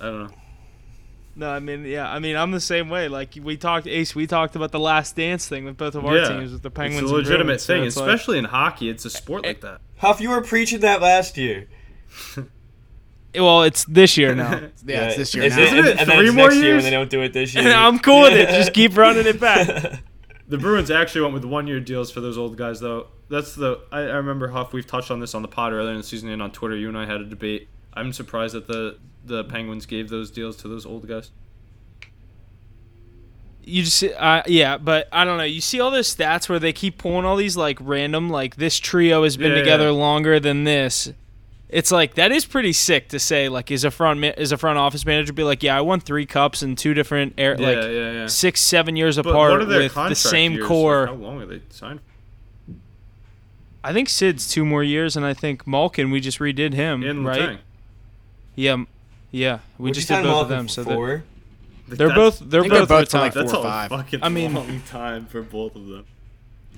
I 0.00 0.05
don't 0.07 0.18
know. 0.24 0.31
No, 1.35 1.51
I 1.51 1.61
mean, 1.61 1.85
yeah, 1.87 2.11
I 2.12 2.18
mean, 2.18 2.37
I'm 2.37 2.51
the 2.51 2.61
same 2.61 2.90
way. 2.90 3.09
Like 3.09 3.38
we 3.42 3.57
talked, 3.57 3.87
Ace, 3.87 4.14
we 4.14 4.27
talked 4.27 4.55
about 4.55 4.71
the 4.71 4.79
Last 4.81 5.16
Dance 5.16 5.49
thing 5.49 5.64
with 5.64 5.77
both 5.79 5.95
of 5.95 6.05
our 6.05 6.27
teams 6.29 6.53
with 6.53 6.62
the 6.62 6.71
Penguins. 6.71 7.03
It's 7.05 7.11
a 7.11 7.14
and 7.14 7.25
legitimate 7.25 7.45
Bruins, 7.47 7.62
so 7.62 7.73
thing, 7.75 7.81
like- 7.83 7.88
especially 7.88 8.38
in 8.38 8.45
hockey. 8.45 8.88
It's 8.90 9.05
a 9.07 9.11
sport 9.11 9.47
like 9.47 9.61
that. 9.62 9.81
Huff, 9.99 10.21
you 10.21 10.29
were 10.31 10.42
preaching 10.42 10.81
that 10.81 11.01
last 11.01 11.38
year. 11.38 11.68
well, 13.35 13.62
it's 13.62 13.85
this 13.87 14.16
year 14.18 14.35
now, 14.35 14.53
Yeah, 14.85 15.05
it's 15.07 15.16
this 15.16 15.35
year 15.35 15.45
Is 15.45 15.57
now. 15.57 15.62
it- 15.62 15.66
Isn't 15.66 15.79
and, 15.79 15.88
it 15.88 15.99
and 16.01 16.11
three 16.12 16.27
it's 16.27 16.35
more 16.35 16.49
next 16.49 16.61
year 16.61 16.75
when 16.75 16.85
they 16.85 16.90
don't 16.90 17.11
do 17.11 17.23
it 17.23 17.33
this 17.33 17.55
year. 17.55 17.64
and 17.64 17.73
I'm 17.73 17.99
cool 17.99 18.23
with 18.23 18.35
it. 18.35 18.49
Just 18.51 18.75
keep 18.75 18.97
running 18.97 19.27
it 19.27 19.40
back. 19.40 20.01
The 20.49 20.59
Bruins 20.59 20.90
actually 20.90 21.23
went 21.23 21.33
with 21.35 21.45
one-year 21.47 21.81
deals 21.81 22.11
for 22.11 22.21
those 22.21 22.37
old 22.37 22.59
guys, 22.59 22.79
though. 22.81 23.07
That's 23.31 23.55
the 23.55 23.81
I, 23.90 24.01
I 24.01 24.16
remember 24.16 24.49
Huff. 24.49 24.75
We've 24.75 24.87
touched 24.87 25.11
on 25.11 25.18
this 25.21 25.35
on 25.35 25.40
the 25.40 25.49
pod 25.49 25.73
earlier 25.73 25.92
in 25.92 25.97
the 25.97 26.03
season 26.03 26.29
and 26.29 26.42
on 26.42 26.51
Twitter. 26.51 26.77
You 26.77 26.88
and 26.88 26.99
I 26.99 27.07
had 27.07 27.23
a 27.23 27.25
debate. 27.25 27.68
I'm 27.95 28.12
surprised 28.12 28.55
that 28.55 28.66
the 28.66 28.99
the 29.25 29.45
Penguins 29.45 29.87
gave 29.87 30.09
those 30.09 30.31
deals 30.31 30.57
to 30.59 30.69
those 30.69 30.85
old 30.87 31.07
guys. 31.07 31.31
You 33.65 33.85
just, 33.85 34.03
uh, 34.03 34.43
yeah, 34.47 34.77
but 34.77 35.09
I 35.13 35.25
don't 35.25 35.39
know. 35.39 35.45
You 35.45 35.61
see 35.61 35.79
all 35.79 35.93
those 35.93 36.13
stats 36.15 36.49
where 36.49 36.59
they 36.59 36.73
keep 36.73 36.99
pulling 36.99 37.25
all 37.25 37.37
these 37.37 37.57
like 37.57 37.79
random, 37.81 38.29
like 38.29 38.57
this 38.57 38.79
trio 38.79 39.23
has 39.23 39.37
been 39.37 39.53
Yeah, 39.53 39.59
together 39.59 39.85
yeah. 39.85 39.91
longer 39.91 40.41
than 40.41 40.65
this. 40.65 41.13
It's 41.69 41.93
like 41.93 42.15
that 42.15 42.33
is 42.33 42.45
pretty 42.45 42.73
sick 42.73 43.09
to 43.11 43.19
say. 43.21 43.49
Like, 43.49 43.71
is 43.71 43.85
a 43.85 43.91
front 43.91 44.23
is 44.37 44.51
a 44.53 44.59
front 44.59 44.79
office 44.79 45.07
manager 45.07 45.33
be 45.33 45.45
like, 45.45 45.63
yeah, 45.63 45.79
I 45.79 45.81
won 45.81 46.01
three 46.01 46.27
cups 46.27 46.63
in 46.63 46.75
two 46.77 46.93
different 46.93 47.35
air, 47.39 47.57
Yeah, 47.59 48.19
like 48.21 48.29
six, 48.31 48.61
seven 48.61 48.97
years 48.97 49.17
But 49.17 49.29
apart 49.29 49.53
what 49.53 49.63
are 49.63 49.65
their 49.65 49.83
with 49.83 49.95
the 49.95 50.15
same 50.17 50.55
years? 50.55 50.67
core. 50.67 51.01
Like, 51.03 51.09
how 51.11 51.15
long 51.15 51.41
are 51.41 51.47
they 51.47 51.63
signed? 51.71 52.01
I 53.85 53.93
think 53.93 54.09
Sid's 54.09 54.51
two 54.51 54.65
more 54.67 54.83
years, 54.85 55.17
and 55.17 55.25
I 55.25 55.35
think 55.35 55.67
Malkin 55.67 56.11
we 56.11 56.21
just 56.21 56.41
redid 56.41 56.75
him, 56.75 57.03
In 57.03 57.25
right? 57.25 57.59
Yeah, 58.55 58.85
yeah, 59.33 59.59
we 59.79 59.85
Would 59.90 59.95
just 59.95 60.07
did 60.09 60.23
both 60.23 60.42
of 60.45 60.49
them. 60.49 60.66
for 60.66 60.73
So 60.73 60.85
they're, 60.85 60.95
four? 60.95 61.25
they're 61.88 62.14
both 62.14 62.38
they're 62.38 62.61
I 62.61 62.62
think 62.62 62.73
they're 62.75 62.81
both 62.87 62.88
both 62.88 63.11
for, 63.11 63.18
like, 63.18 63.33
four 63.33 63.42
a 63.42 63.47
or 63.59 63.62
five. 63.64 63.90
fucking 63.90 64.21
I 64.23 64.29
mean- 64.29 64.55
long 64.55 64.81
time 64.83 65.27
for 65.27 65.42
both 65.42 65.75
of 65.75 65.87
them. 65.88 66.05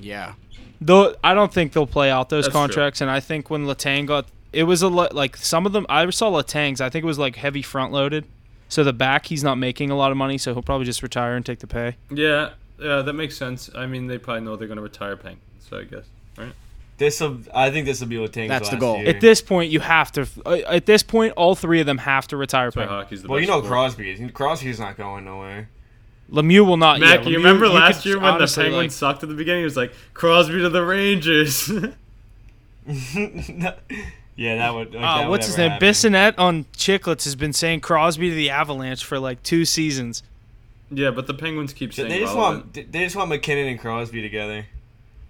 yeah. 0.00 0.34
Though 0.80 1.14
I 1.22 1.34
don't 1.34 1.52
think 1.52 1.72
they'll 1.72 1.86
play 1.86 2.10
out 2.10 2.28
those 2.30 2.44
That's 2.44 2.52
true. 2.52 2.60
contracts, 2.60 3.00
and 3.00 3.10
I 3.10 3.20
think 3.20 3.48
when 3.50 3.64
Letang 3.66 4.06
got, 4.06 4.26
it 4.52 4.64
was 4.64 4.82
a 4.82 4.88
lot 4.88 5.14
like 5.14 5.36
some 5.36 5.66
of 5.66 5.72
them. 5.72 5.86
I 5.88 6.08
saw 6.10 6.30
Letang's. 6.30 6.80
I 6.80 6.90
think 6.90 7.04
it 7.04 7.06
was 7.06 7.18
like 7.18 7.36
heavy 7.36 7.62
front 7.62 7.92
loaded. 7.92 8.24
So 8.68 8.82
the 8.82 8.92
back, 8.92 9.26
he's 9.26 9.44
not 9.44 9.56
making 9.56 9.90
a 9.90 9.96
lot 9.96 10.10
of 10.10 10.16
money, 10.16 10.36
so 10.36 10.52
he'll 10.52 10.62
probably 10.62 10.84
just 10.84 11.02
retire 11.02 11.36
and 11.36 11.46
take 11.46 11.60
the 11.60 11.66
pay. 11.66 11.96
Yeah, 12.10 12.50
yeah, 12.78 13.02
that 13.02 13.12
makes 13.12 13.36
sense. 13.36 13.70
I 13.74 13.86
mean, 13.86 14.08
they 14.08 14.18
probably 14.18 14.42
know 14.42 14.56
they're 14.56 14.68
gonna 14.68 14.80
retire 14.82 15.16
Penguins, 15.16 15.42
so 15.70 15.78
I 15.78 15.84
guess. 15.84 16.04
Right? 16.94 16.98
This 16.98 17.20
will. 17.20 17.38
I 17.54 17.70
think 17.70 17.86
this 17.86 18.00
will 18.00 18.08
be 18.08 18.16
Letang's 18.18 18.48
That's 18.48 18.68
the 18.70 18.76
goal. 18.76 18.98
Year. 18.98 19.08
At 19.08 19.20
this 19.20 19.42
point, 19.42 19.70
you 19.70 19.80
have 19.80 20.12
to. 20.12 20.26
uh, 20.46 20.50
At 20.68 20.86
this 20.86 21.02
point, 21.02 21.32
all 21.36 21.54
three 21.54 21.80
of 21.80 21.86
them 21.86 21.98
have 21.98 22.26
to 22.28 22.36
retire 22.36 22.70
That's 22.70 22.88
hockey's 22.90 23.22
the 23.22 23.28
well, 23.28 23.40
you 23.40 23.46
know 23.46 23.58
sport. 23.58 23.70
Crosby 23.70 24.10
is. 24.10 24.30
Crosby's 24.32 24.78
not 24.80 24.96
going 24.96 25.24
nowhere. 25.24 25.68
Lemieux 26.30 26.64
will 26.66 26.76
not. 26.78 27.00
Mac, 27.00 27.24
yeah, 27.24 27.30
you 27.30 27.36
remember 27.36 27.66
you 27.66 27.72
last 27.72 28.02
could 28.02 28.10
year 28.10 28.18
when 28.20 28.38
the 28.38 28.46
Penguins 28.46 28.72
like- 28.74 28.90
sucked 28.92 29.22
at 29.22 29.28
the 29.28 29.34
beginning? 29.34 29.62
It 29.62 29.64
was 29.64 29.76
like 29.76 29.92
Crosby 30.14 30.58
to 30.58 30.68
the 30.70 30.84
Rangers. 30.84 31.68
yeah, 34.36 34.56
that 34.56 34.74
would. 34.74 34.94
Like, 34.94 35.02
Uh, 35.04 35.16
that 35.18 35.24
would 35.24 35.30
what's 35.30 35.46
his 35.46 35.56
name? 35.58 35.70
happen. 35.72 35.88
Bissonnette 35.88 36.34
on 36.38 36.64
Chicklets 36.76 37.24
has 37.24 37.34
been 37.36 37.52
saying 37.52 37.80
Crosby 37.80 38.28
to 38.30 38.34
the 38.34 38.50
Avalanche 38.50 39.04
for 39.04 39.18
like 39.18 39.42
two 39.42 39.64
seasons. 39.64 40.22
yeah, 40.90 41.10
but 41.10 41.26
the 41.26 41.34
Penguins 41.34 41.72
keep 41.72 41.90
They 41.92 41.96
saying 42.02 42.08
they 42.10 42.20
just 42.20 42.34
relevant. 42.34 42.76
want. 42.76 42.92
They 42.92 43.04
just 43.04 43.16
want 43.16 43.28
MacKinnon 43.30 43.66
and 43.68 43.78
Crosby 43.80 44.22
together. 44.22 44.66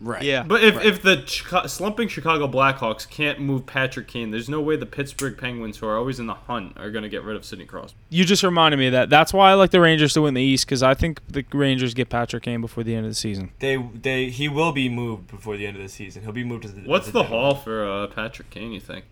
Right. 0.04 0.22
Yeah, 0.22 0.42
But 0.42 0.62
if, 0.62 0.84
if 0.84 1.00
the 1.02 1.22
Chica- 1.22 1.66
slumping 1.66 2.08
Chicago 2.08 2.46
Blackhawks 2.46 3.08
can't 3.08 3.40
move 3.40 3.64
Patrick 3.64 4.06
Kane, 4.06 4.30
there's 4.30 4.50
no 4.50 4.60
way 4.60 4.76
the 4.76 4.84
Pittsburgh 4.84 5.38
Penguins, 5.38 5.78
who 5.78 5.86
are 5.86 5.96
always 5.96 6.20
in 6.20 6.26
the 6.26 6.34
hunt, 6.34 6.76
are 6.76 6.90
going 6.90 7.04
to 7.04 7.08
get 7.08 7.22
rid 7.24 7.36
of 7.36 7.44
Sidney 7.44 7.64
Crosby. 7.64 7.96
you 8.10 8.24
just 8.26 8.42
reminded 8.42 8.76
me 8.76 8.88
of 8.88 8.92
that. 8.92 9.08
That's 9.08 9.32
why 9.32 9.50
I 9.50 9.54
like 9.54 9.70
the 9.70 9.80
Rangers 9.80 10.12
to 10.12 10.20
win 10.22 10.34
the 10.34 10.42
East 10.42 10.66
because 10.66 10.82
I 10.82 10.92
think 10.92 11.26
the 11.26 11.42
Rangers 11.54 11.94
get 11.94 12.10
Patrick 12.10 12.42
Kane 12.42 12.60
before 12.60 12.84
the 12.84 12.94
end 12.94 13.06
of 13.06 13.10
the 13.10 13.16
season. 13.16 13.50
They 13.60 13.76
they 13.76 14.28
he 14.28 14.46
will 14.48 14.72
be 14.72 14.88
moved 14.90 15.28
before 15.28 15.56
the 15.56 15.66
end 15.66 15.76
of 15.78 15.82
the 15.82 15.88
season. 15.88 16.22
He'll 16.22 16.32
be 16.32 16.44
moved 16.44 16.64
to 16.64 16.68
the. 16.68 16.82
What's 16.82 17.06
to 17.06 17.12
the 17.12 17.22
Denver. 17.22 17.36
haul 17.36 17.54
for 17.54 17.88
uh, 17.88 18.06
Patrick 18.08 18.50
Kane, 18.50 18.72
you 18.72 18.80
think? 18.80 19.06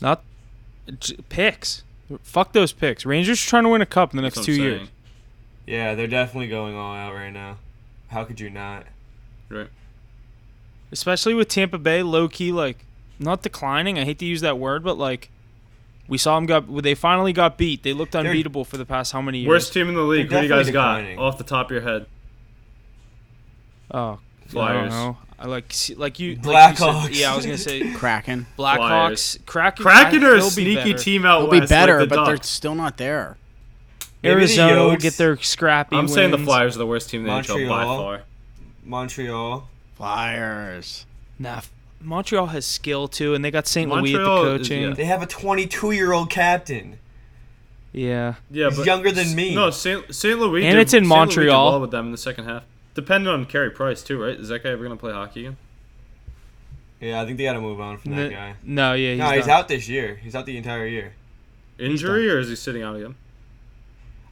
Not 0.00 0.24
picks. 1.28 1.84
Fuck 2.22 2.52
those 2.54 2.72
picks. 2.72 3.06
Rangers 3.06 3.40
are 3.44 3.48
trying 3.48 3.62
to 3.64 3.68
win 3.68 3.82
a 3.82 3.86
cup 3.86 4.12
in 4.12 4.16
the 4.16 4.22
That's 4.22 4.36
next 4.36 4.46
two 4.46 4.54
I'm 4.54 4.60
years. 4.60 4.88
Yeah, 5.66 5.94
they're 5.94 6.06
definitely 6.08 6.48
going 6.48 6.74
all 6.74 6.94
out 6.94 7.14
right 7.14 7.30
now. 7.30 7.58
How 8.10 8.24
could 8.24 8.38
you 8.40 8.50
not? 8.50 8.84
Right. 9.48 9.68
especially 10.92 11.34
with 11.34 11.48
Tampa 11.48 11.78
Bay 11.78 12.02
low 12.02 12.28
key 12.28 12.52
like 12.52 12.84
not 13.18 13.42
declining. 13.42 13.98
I 13.98 14.04
hate 14.04 14.18
to 14.20 14.24
use 14.24 14.40
that 14.42 14.58
word, 14.58 14.82
but 14.84 14.96
like 14.98 15.30
we 16.08 16.18
saw 16.18 16.34
them 16.36 16.46
got 16.46 16.82
they 16.82 16.94
finally 16.94 17.32
got 17.32 17.56
beat. 17.58 17.82
They 17.82 17.92
looked 17.92 18.12
They're- 18.12 18.26
unbeatable 18.26 18.64
for 18.64 18.76
the 18.76 18.84
past 18.86 19.12
how 19.12 19.20
many 19.22 19.38
years? 19.40 19.48
Worst 19.48 19.72
team 19.72 19.88
in 19.88 19.94
the 19.94 20.02
league. 20.02 20.30
Who 20.30 20.36
do 20.38 20.42
you 20.42 20.48
guys 20.48 20.66
definitely 20.66 21.16
got 21.16 21.22
off 21.22 21.38
the 21.38 21.44
top 21.44 21.66
of 21.66 21.70
your 21.72 21.80
head? 21.82 22.06
oh, 23.92 23.98
I 23.98 24.02
don't 24.02 24.18
Flyers. 24.48 24.90
know. 24.92 25.18
I 25.38 25.46
like 25.46 25.72
like 25.96 26.18
you 26.20 26.34
like 26.42 26.76
Blackhawks. 26.76 27.18
yeah, 27.18 27.32
I 27.32 27.36
was 27.36 27.46
gonna 27.46 27.56
say 27.58 27.92
Kraken. 27.94 28.46
Blackhawks. 28.58 29.44
Kraken. 29.46 29.82
Kraken 29.84 30.24
I- 30.24 30.26
are 30.28 30.34
a 30.34 30.36
they'll 30.38 30.44
be 30.46 30.50
sneaky 30.50 30.74
better. 30.92 30.98
team 30.98 31.24
out 31.24 31.50
They'll 31.50 31.60
be 31.60 31.66
better, 31.66 32.00
like 32.00 32.08
the 32.08 32.14
but 32.16 32.24
they're 32.26 32.42
still 32.42 32.74
not 32.74 32.96
there. 32.98 33.36
Maybe 34.22 34.34
the 34.34 34.40
Arizona 34.40 34.84
will 34.84 34.90
Yotes, 34.96 35.00
get 35.00 35.14
their 35.14 35.36
scrappy. 35.38 35.96
I'm 35.96 36.08
saying 36.08 36.30
the. 36.30 36.38
Flyers 36.38 36.76
are 36.76 36.78
the 36.80 36.86
worst 36.86 37.08
team 37.10 37.20
in 37.22 37.26
the 37.26 37.32
NHL 37.32 37.68
by 37.68 37.84
Montreal. 37.84 37.98
far. 37.98 38.22
Montreal. 38.84 39.68
Flyers. 39.96 41.06
Nah, 41.38 41.60
Montreal 42.02 42.46
has 42.48 42.66
skill 42.66 43.08
too, 43.08 43.34
and 43.34 43.44
they 43.44 43.50
got 43.50 43.66
St. 43.66 43.90
Louis 43.90 44.14
at 44.14 44.18
the 44.18 44.24
Montreal 44.24 44.60
is- 44.60 44.68
yeah. 44.70 44.90
They 44.94 45.04
have 45.04 45.22
a 45.22 45.26
22 45.26 45.92
year 45.92 46.12
old 46.12 46.28
captain. 46.30 46.98
yeah. 47.92 48.34
Yeah, 48.50 48.68
He's 48.68 48.78
but 48.78 48.86
younger 48.86 49.10
than 49.10 49.34
me. 49.34 49.54
No, 49.54 49.70
St. 49.70 50.14
St. 50.14 50.38
Louis. 50.38 50.64
And 50.64 50.74
did- 50.74 50.82
it's 50.82 50.94
in 50.94 51.04
St. 51.04 51.08
Did 51.08 51.08
Montreal. 51.08 51.70
well 51.72 51.80
with 51.80 51.90
them 51.90 52.06
in 52.06 52.12
the 52.12 52.18
second 52.18 52.44
half. 52.44 52.64
Depending 52.94 53.28
on 53.32 53.44
Carey 53.46 53.70
Price 53.70 54.02
too, 54.02 54.20
right? 54.22 54.38
Is 54.38 54.48
that 54.48 54.62
guy 54.62 54.70
ever 54.70 54.82
gonna 54.82 54.96
play 54.96 55.12
hockey 55.12 55.40
again? 55.46 55.56
Yeah, 57.00 57.22
I 57.22 57.24
think 57.24 57.38
they 57.38 57.44
got 57.44 57.54
to 57.54 57.60
move 57.62 57.80
on 57.80 57.96
from 57.96 58.10
that 58.14 58.26
N- 58.26 58.30
guy. 58.32 58.54
No, 58.62 58.92
yeah, 58.92 59.12
he's, 59.12 59.18
no, 59.20 59.30
he's 59.30 59.48
out 59.48 59.68
this 59.68 59.88
year. 59.88 60.16
He's 60.22 60.34
out 60.34 60.44
the 60.44 60.58
entire 60.58 60.86
year. 60.86 61.14
Injury 61.78 62.28
or 62.30 62.38
is 62.40 62.50
he 62.50 62.56
sitting 62.56 62.82
out 62.82 62.94
again? 62.96 63.14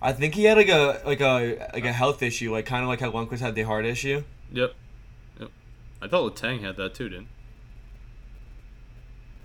I 0.00 0.12
think 0.12 0.34
he 0.34 0.44
had 0.44 0.56
like 0.56 0.68
a 0.68 1.02
like 1.04 1.20
a 1.20 1.70
like 1.74 1.84
a 1.84 1.92
health 1.92 2.22
issue, 2.22 2.52
like 2.52 2.66
kind 2.66 2.82
of 2.82 2.88
like 2.88 3.00
how 3.00 3.10
Lundqvist 3.10 3.40
had 3.40 3.54
the 3.54 3.62
heart 3.62 3.84
issue. 3.84 4.22
Yep. 4.52 4.74
Yep. 5.40 5.50
I 6.00 6.08
thought 6.08 6.34
Letang 6.36 6.60
had 6.60 6.76
that 6.76 6.94
too, 6.94 7.08
didn't? 7.08 7.28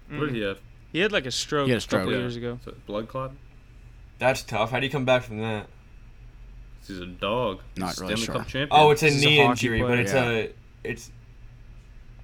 he? 0.10 0.18
What 0.18 0.26
did 0.28 0.36
he 0.36 0.42
mm. 0.42 0.50
have? 0.50 0.60
He 0.92 1.00
had 1.00 1.12
like 1.12 1.26
a 1.26 1.32
stroke, 1.32 1.66
He 1.66 1.72
had 1.72 1.82
a 1.82 1.84
a 1.84 1.88
couple 1.88 2.00
stroke. 2.00 2.12
Yeah. 2.12 2.20
years 2.20 2.36
ago. 2.36 2.60
So, 2.64 2.76
blood 2.86 3.08
clot. 3.08 3.32
That's 4.20 4.44
tough. 4.44 4.70
How 4.70 4.80
do 4.80 4.86
you 4.86 4.92
come 4.92 5.06
back 5.06 5.24
from 5.24 5.40
that? 5.40 5.68
He's 6.86 7.00
a 7.00 7.06
dog. 7.08 7.62
Not 7.78 7.98
really 7.98 8.16
Stanley 8.16 8.26
sure. 8.26 8.36
Cup 8.36 8.48
champion. 8.48 8.70
Oh, 8.72 8.92
it's 8.92 9.02
a 9.02 9.06
This 9.06 9.16
is 9.16 9.24
a 9.24 9.26
knee 9.26 9.38
hockey 9.38 9.50
injury, 9.50 9.82
but 9.82 9.88
player. 9.88 10.02
it's 10.02 10.14
a 10.14 10.52
it's 10.84 11.12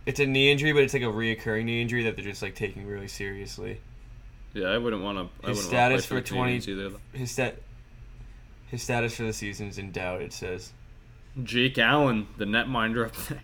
it's 0.06 0.20
a 0.20 0.26
knee 0.26 0.52
injury, 0.52 0.74
but 0.74 0.84
it's 0.84 0.94
like 0.94 1.04
a 1.04 1.08
reoccurring 1.08 1.66
knee 1.66 1.82
injury 1.82 2.04
that 2.04 2.16
they're 2.16 2.26
just 2.26 2.42
like 2.42 2.56
taking 2.56 2.86
really 2.86 3.08
seriously. 3.08 3.82
yeah. 4.54 4.68
I 4.68 4.78
wouldn't 4.78 5.02
want 5.02 5.18
to. 5.18 5.46
I 5.46 5.50
His 5.50 5.58
wouldn't 5.58 5.70
status 5.70 6.06
for 6.06 6.22
20 6.22 6.60
for 6.60 6.66
the 6.66 6.72
Canadiens 6.72 6.88
either. 6.88 6.98
His 7.14 7.32
stat 7.32 7.58
his 8.70 8.84
status 8.84 9.16
for 9.16 9.24
the 9.24 9.34
season 9.34 9.68
is 9.68 9.78
in 9.78 9.92
doubt. 9.92 10.22
It 10.22 10.34
says. 10.34 10.74
Jake 11.44 11.78
Allen, 11.78 12.28
the 12.38 12.46
netminder 12.46 13.06
up 13.06 13.16
there, 13.28 13.42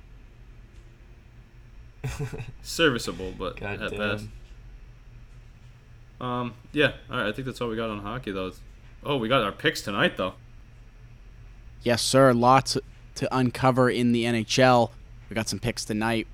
serviceable, 2.61 3.33
but 3.38 3.57
God 3.57 3.81
at 3.81 3.91
damn. 3.91 3.99
best. 3.99 4.25
Um. 6.19 6.53
Yeah. 6.71 6.93
All 7.11 7.17
right. 7.17 7.27
I 7.27 7.31
think 7.31 7.45
that's 7.45 7.61
all 7.61 7.69
we 7.69 7.75
got 7.75 7.89
on 7.89 7.99
hockey, 7.99 8.31
though. 8.31 8.51
Oh, 9.03 9.17
we 9.17 9.27
got 9.27 9.43
our 9.43 9.51
picks 9.51 9.81
tonight, 9.81 10.17
though. 10.17 10.33
Yes, 11.83 12.01
sir. 12.01 12.33
Lots 12.33 12.77
to 13.15 13.38
uncover 13.38 13.89
in 13.89 14.11
the 14.11 14.23
NHL. 14.23 14.89
We 15.29 15.35
got 15.35 15.47
some 15.47 15.59
picks 15.59 15.85
tonight. 15.85 16.27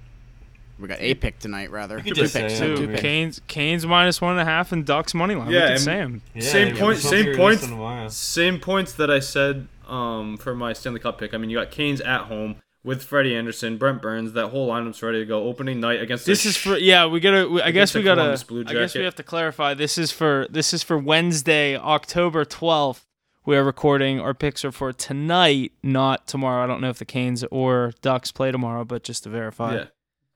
We 0.81 0.87
got 0.87 0.99
a 0.99 1.13
pick 1.13 1.39
tonight, 1.39 1.69
rather. 1.71 1.97
You 1.97 2.03
could 2.03 2.15
Two 2.15 2.21
picks. 2.23 2.31
say 2.33 2.45
it. 2.47 2.57
Two 2.57 2.75
Dude, 2.75 2.89
picks. 2.89 3.01
Canes, 3.01 3.41
Canes 3.47 3.85
minus 3.85 4.19
one 4.19 4.31
and 4.31 4.41
a 4.41 4.45
half, 4.45 4.71
and 4.71 4.85
Ducks 4.85 5.13
money 5.13 5.35
line. 5.35 5.51
Yeah, 5.51 5.69
Look 5.69 5.77
Sam. 5.79 6.21
Yeah, 6.33 6.41
Same 6.41 6.75
yeah, 6.75 6.81
point- 6.81 6.97
same 6.99 7.25
to 7.25 7.35
points. 7.35 8.15
Same 8.15 8.59
points 8.59 8.93
that 8.93 9.09
I 9.11 9.19
said 9.19 9.67
um, 9.87 10.37
for 10.37 10.55
my 10.55 10.73
Stanley 10.73 10.99
Cup 10.99 11.19
pick. 11.19 11.33
I 11.33 11.37
mean, 11.37 11.49
you 11.49 11.57
got 11.57 11.69
Canes 11.71 12.01
at 12.01 12.21
home 12.23 12.55
with 12.83 13.03
Freddie 13.03 13.35
Andersen, 13.35 13.77
Brent 13.77 14.01
Burns. 14.01 14.33
That 14.33 14.47
whole 14.47 14.67
lineup's 14.69 15.03
ready 15.03 15.19
to 15.19 15.25
go. 15.25 15.43
Opening 15.43 15.79
night 15.79 16.01
against 16.01 16.25
This 16.25 16.43
the 16.43 16.49
is 16.49 16.57
for 16.57 16.77
yeah. 16.77 17.05
We 17.05 17.19
gotta. 17.19 17.47
we- 17.47 17.61
I 17.61 17.69
guess 17.71 17.93
we 17.93 18.01
gotta. 18.01 18.43
Blue 18.47 18.63
I 18.67 18.73
guess 18.73 18.95
we 18.95 19.03
have 19.03 19.15
to 19.15 19.23
clarify. 19.23 19.73
This 19.75 19.97
is 19.99 20.11
for 20.11 20.47
this 20.49 20.73
is 20.73 20.81
for 20.81 20.97
Wednesday, 20.97 21.77
October 21.77 22.43
twelfth. 22.45 23.05
We 23.43 23.57
are 23.57 23.63
recording. 23.63 24.19
Our 24.19 24.35
picks 24.35 24.63
are 24.63 24.71
for 24.71 24.93
tonight, 24.93 25.71
not 25.81 26.27
tomorrow. 26.27 26.63
I 26.63 26.67
don't 26.67 26.79
know 26.79 26.89
if 26.89 26.99
the 26.99 27.05
Canes 27.05 27.43
or 27.49 27.91
Ducks 28.01 28.31
play 28.31 28.51
tomorrow, 28.51 28.83
but 28.85 29.03
just 29.03 29.23
to 29.23 29.29
verify. 29.29 29.75
yeah. 29.75 29.85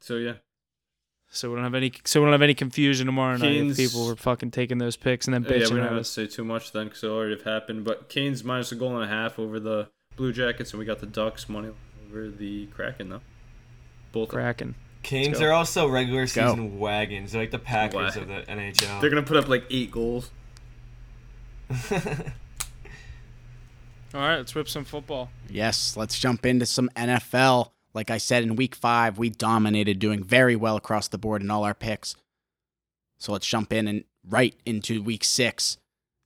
So 0.06 0.18
yeah, 0.18 0.34
So 1.32 1.50
we 1.50 1.56
don't 1.56 1.64
have 1.64 1.74
any. 1.74 1.92
So 2.04 2.22
we 2.22 2.26
don't 2.26 2.34
have 2.34 2.44
any 2.44 2.54
confusion 2.54 3.08
tomorrow 3.08 3.38
night. 3.38 3.56
If 3.56 3.76
people 3.76 4.06
were 4.06 4.16
fucking 4.16 4.52
taking 4.52 4.78
those 4.78 4.96
picks 4.96 5.26
and 5.26 5.34
then 5.34 5.44
Uh, 5.44 5.56
yeah. 5.56 5.64
We 5.64 5.78
don't 5.78 5.80
at 5.80 5.94
have 5.94 5.98
to 5.98 6.04
say 6.04 6.28
too 6.28 6.44
much 6.44 6.74
then 6.74 6.90
because 6.90 7.04
it 7.04 7.08
already 7.08 7.34
have 7.34 7.44
happened. 7.44 7.86
But 7.86 8.08
Canes 8.08 8.44
minus 8.44 8.72
a 8.72 8.76
goal 8.76 8.96
and 8.96 9.04
a 9.04 9.08
half 9.08 9.40
over 9.40 9.60
the 9.60 9.90
Blue 10.16 10.32
Jackets, 10.32 10.74
and 10.74 10.80
we 10.80 10.86
got 10.86 11.00
the 11.00 11.08
Ducks 11.08 11.50
money 11.50 11.72
over 12.06 12.30
the 12.30 12.68
Kraken 12.68 13.10
though. 13.10 13.22
Both. 14.12 14.30
Kraken. 14.30 14.76
Canes 15.02 15.40
go. 15.40 15.48
are 15.48 15.54
also 15.54 15.88
regular 15.88 16.22
go. 16.22 16.26
season 16.28 16.78
wagons. 16.78 17.32
They're 17.32 17.42
like 17.42 17.50
the 17.50 17.58
Packers 17.58 18.16
Wag- 18.16 18.18
of 18.18 18.28
the 18.28 18.44
NHL. 18.48 19.02
They're 19.02 19.10
gonna 19.10 19.24
put 19.24 19.38
up 19.38 19.48
like 19.48 19.66
eight 19.72 19.90
goals. 19.90 20.30
All 21.92 21.98
right, 24.14 24.38
let's 24.38 24.54
whip 24.54 24.70
some 24.70 24.86
football. 24.86 25.32
Yes, 25.50 25.98
let's 25.98 26.20
jump 26.20 26.46
into 26.46 26.68
some 26.68 26.92
NFL. 26.96 27.72
Like 27.96 28.12
I 28.12 28.18
said 28.18 28.44
in 28.44 28.58
week 28.58 28.76
five, 28.76 29.18
we 29.18 29.30
dominated, 29.30 30.00
doing 30.00 30.22
very 30.22 30.56
well 30.56 30.76
across 30.76 31.08
the 31.08 31.18
board 31.18 31.42
in 31.42 31.50
all 31.50 31.64
our 31.64 31.74
picks. 31.74 32.16
So 33.18 33.32
let's 33.32 33.48
jump 33.48 33.72
in 33.72 33.88
and 33.88 34.04
right 34.28 34.54
into 34.66 35.02
week 35.02 35.24
six. 35.24 35.78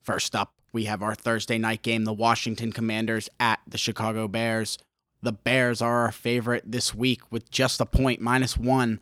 First 0.01 0.35
up, 0.35 0.53
we 0.73 0.85
have 0.85 1.03
our 1.03 1.13
Thursday 1.13 1.59
night 1.59 1.83
game, 1.83 2.05
the 2.05 2.11
Washington 2.13 2.71
Commanders 2.71 3.29
at 3.39 3.59
the 3.67 3.77
Chicago 3.77 4.27
Bears. 4.27 4.79
The 5.21 5.31
Bears 5.31 5.79
are 5.79 6.05
our 6.05 6.11
favorite 6.11 6.63
this 6.65 6.95
week 6.95 7.21
with 7.31 7.51
just 7.51 7.79
a 7.79 7.85
point, 7.85 8.19
minus 8.19 8.57
one. 8.57 8.99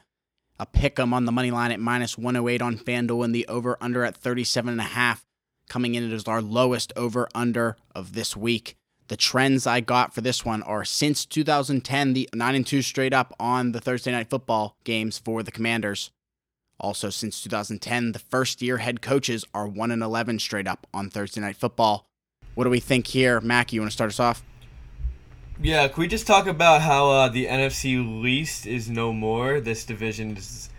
A 0.60 0.66
pick 0.66 1.00
'em 1.00 1.14
on 1.14 1.24
the 1.24 1.32
money 1.32 1.52
line 1.52 1.72
at 1.72 1.80
minus 1.80 2.18
108 2.18 2.62
on 2.62 2.78
FanDuel 2.78 3.24
and 3.24 3.34
the 3.34 3.48
over 3.48 3.78
under 3.80 4.04
at 4.04 4.22
37.5 4.22 5.24
coming 5.70 5.96
in 5.96 6.12
as 6.12 6.28
our 6.28 6.42
lowest 6.42 6.92
over 6.98 7.30
under 7.34 7.78
of 7.96 8.14
this 8.14 8.36
week. 8.36 8.76
The 9.08 9.18
trends 9.18 9.66
I 9.66 9.80
got 9.80 10.14
for 10.14 10.22
this 10.22 10.44
one 10.44 10.62
are 10.64 10.84
since 10.84 11.26
2010, 11.26 12.14
the 12.14 12.30
9 12.34 12.56
and 12.56 12.68
2 12.68 12.82
straight 12.82 13.14
up 13.14 13.34
on 13.40 13.72
the 13.72 13.80
Thursday 13.80 14.12
night 14.12 14.30
football 14.30 14.76
games 14.84 15.18
for 15.18 15.44
the 15.44 15.52
Commanders. 15.52 16.12
Also, 16.80 17.10
since 17.10 17.42
2010, 17.42 18.12
the 18.12 18.20
first 18.20 18.62
year 18.62 18.78
head 18.78 19.02
coaches 19.02 19.46
are 19.54 19.68
1 19.68 19.92
and 19.92 20.04
11 20.04 20.40
straight 20.40 20.68
up 20.68 20.86
on 20.94 21.10
Thursday 21.10 21.42
night 21.42 21.56
football. 21.56 22.06
What 22.54 22.66
do 22.66 22.70
we 22.70 22.80
think 22.80 23.08
here? 23.08 23.40
Mac, 23.40 23.72
you 23.72 23.80
want 23.80 23.92
to 23.92 23.96
start 23.96 24.10
us 24.10 24.20
off? 24.20 24.44
Yeah, 25.62 25.88
can 25.88 26.02
we 26.02 26.08
just 26.08 26.28
talk 26.28 26.46
about 26.46 26.82
how 26.82 27.10
uh, 27.10 27.30
the 27.30 27.48
NFC 27.48 28.22
least 28.22 28.68
is 28.68 28.90
no 28.90 29.14
more? 29.14 29.60
This 29.60 29.86
division 29.86 30.38
is 30.38 30.70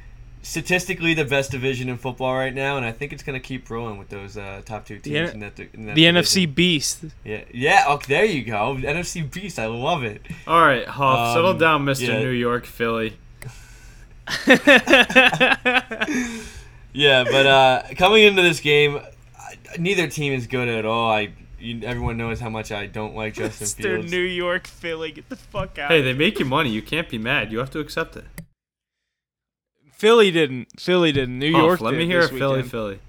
statistically 0.48 1.12
the 1.14 1.24
best 1.24 1.50
division 1.50 1.88
in 1.88 1.98
football 1.98 2.34
right 2.34 2.54
now, 2.54 2.76
and 2.78 2.86
I 2.86 2.92
think 2.92 3.12
it's 3.12 3.22
gonna 3.22 3.38
keep 3.40 3.68
rolling 3.68 3.98
with 3.98 4.08
those 4.08 4.36
uh, 4.36 4.62
top 4.64 4.86
two 4.86 4.98
teams 4.98 5.30
N- 5.30 5.34
in 5.34 5.40
that. 5.40 5.58
In 5.74 5.86
that 5.86 5.94
The 5.94 6.04
division. 6.10 6.46
NFC 6.46 6.54
Beast. 6.54 7.04
Yeah, 7.24 7.44
yeah. 7.52 7.84
Okay, 7.88 8.14
there 8.14 8.24
you 8.24 8.42
go. 8.44 8.76
NFC 8.76 9.30
Beast. 9.30 9.58
I 9.58 9.66
love 9.66 10.02
it. 10.04 10.22
All 10.46 10.60
right, 10.62 10.86
Huff, 10.86 11.34
settle 11.34 11.50
Um, 11.50 11.58
down, 11.58 11.84
Mister 11.84 12.06
yeah. 12.06 12.20
New 12.20 12.30
York, 12.30 12.64
Philly. 12.66 13.16
Yeah, 16.94 17.22
but 17.24 17.46
uh, 17.46 17.82
coming 17.96 18.24
into 18.24 18.42
this 18.42 18.60
game, 18.60 19.00
neither 19.78 20.08
team 20.08 20.32
is 20.32 20.46
good 20.46 20.68
at 20.68 20.84
all. 20.84 21.12
I 21.12 21.32
you, 21.60 21.80
everyone 21.84 22.16
knows 22.16 22.40
how 22.40 22.48
much 22.48 22.72
I 22.72 22.86
don't 22.86 23.14
like 23.14 23.34
Justin 23.34 23.66
Mr. 23.66 23.82
Fields. 23.82 24.10
New 24.10 24.22
York 24.22 24.66
Philly, 24.66 25.12
get 25.12 25.28
the 25.28 25.36
fuck 25.36 25.78
out. 25.78 25.90
Hey, 25.90 26.00
they 26.02 26.12
make 26.14 26.38
you 26.38 26.44
money. 26.44 26.70
You 26.70 26.82
can't 26.82 27.08
be 27.08 27.18
mad. 27.18 27.52
You 27.52 27.58
have 27.58 27.70
to 27.72 27.78
accept 27.80 28.16
it. 28.16 28.24
Philly 29.98 30.30
didn't. 30.30 30.80
Philly 30.80 31.12
didn't. 31.12 31.38
New 31.38 31.52
Huff, 31.52 31.60
York. 31.62 31.80
let 31.80 31.90
did 31.90 31.98
me 31.98 32.06
hear 32.06 32.20
this 32.22 32.30
a 32.30 32.34
Philly, 32.38 32.62
weekend. 32.62 32.70
Philly. 32.70 33.00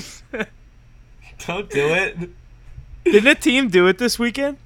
Philly. 0.00 0.02
Don't 1.46 1.70
do 1.70 1.86
it. 1.94 2.30
Didn't 3.04 3.26
a 3.28 3.34
team 3.34 3.68
do 3.68 3.86
it 3.86 3.98
this 3.98 4.18
weekend? 4.18 4.58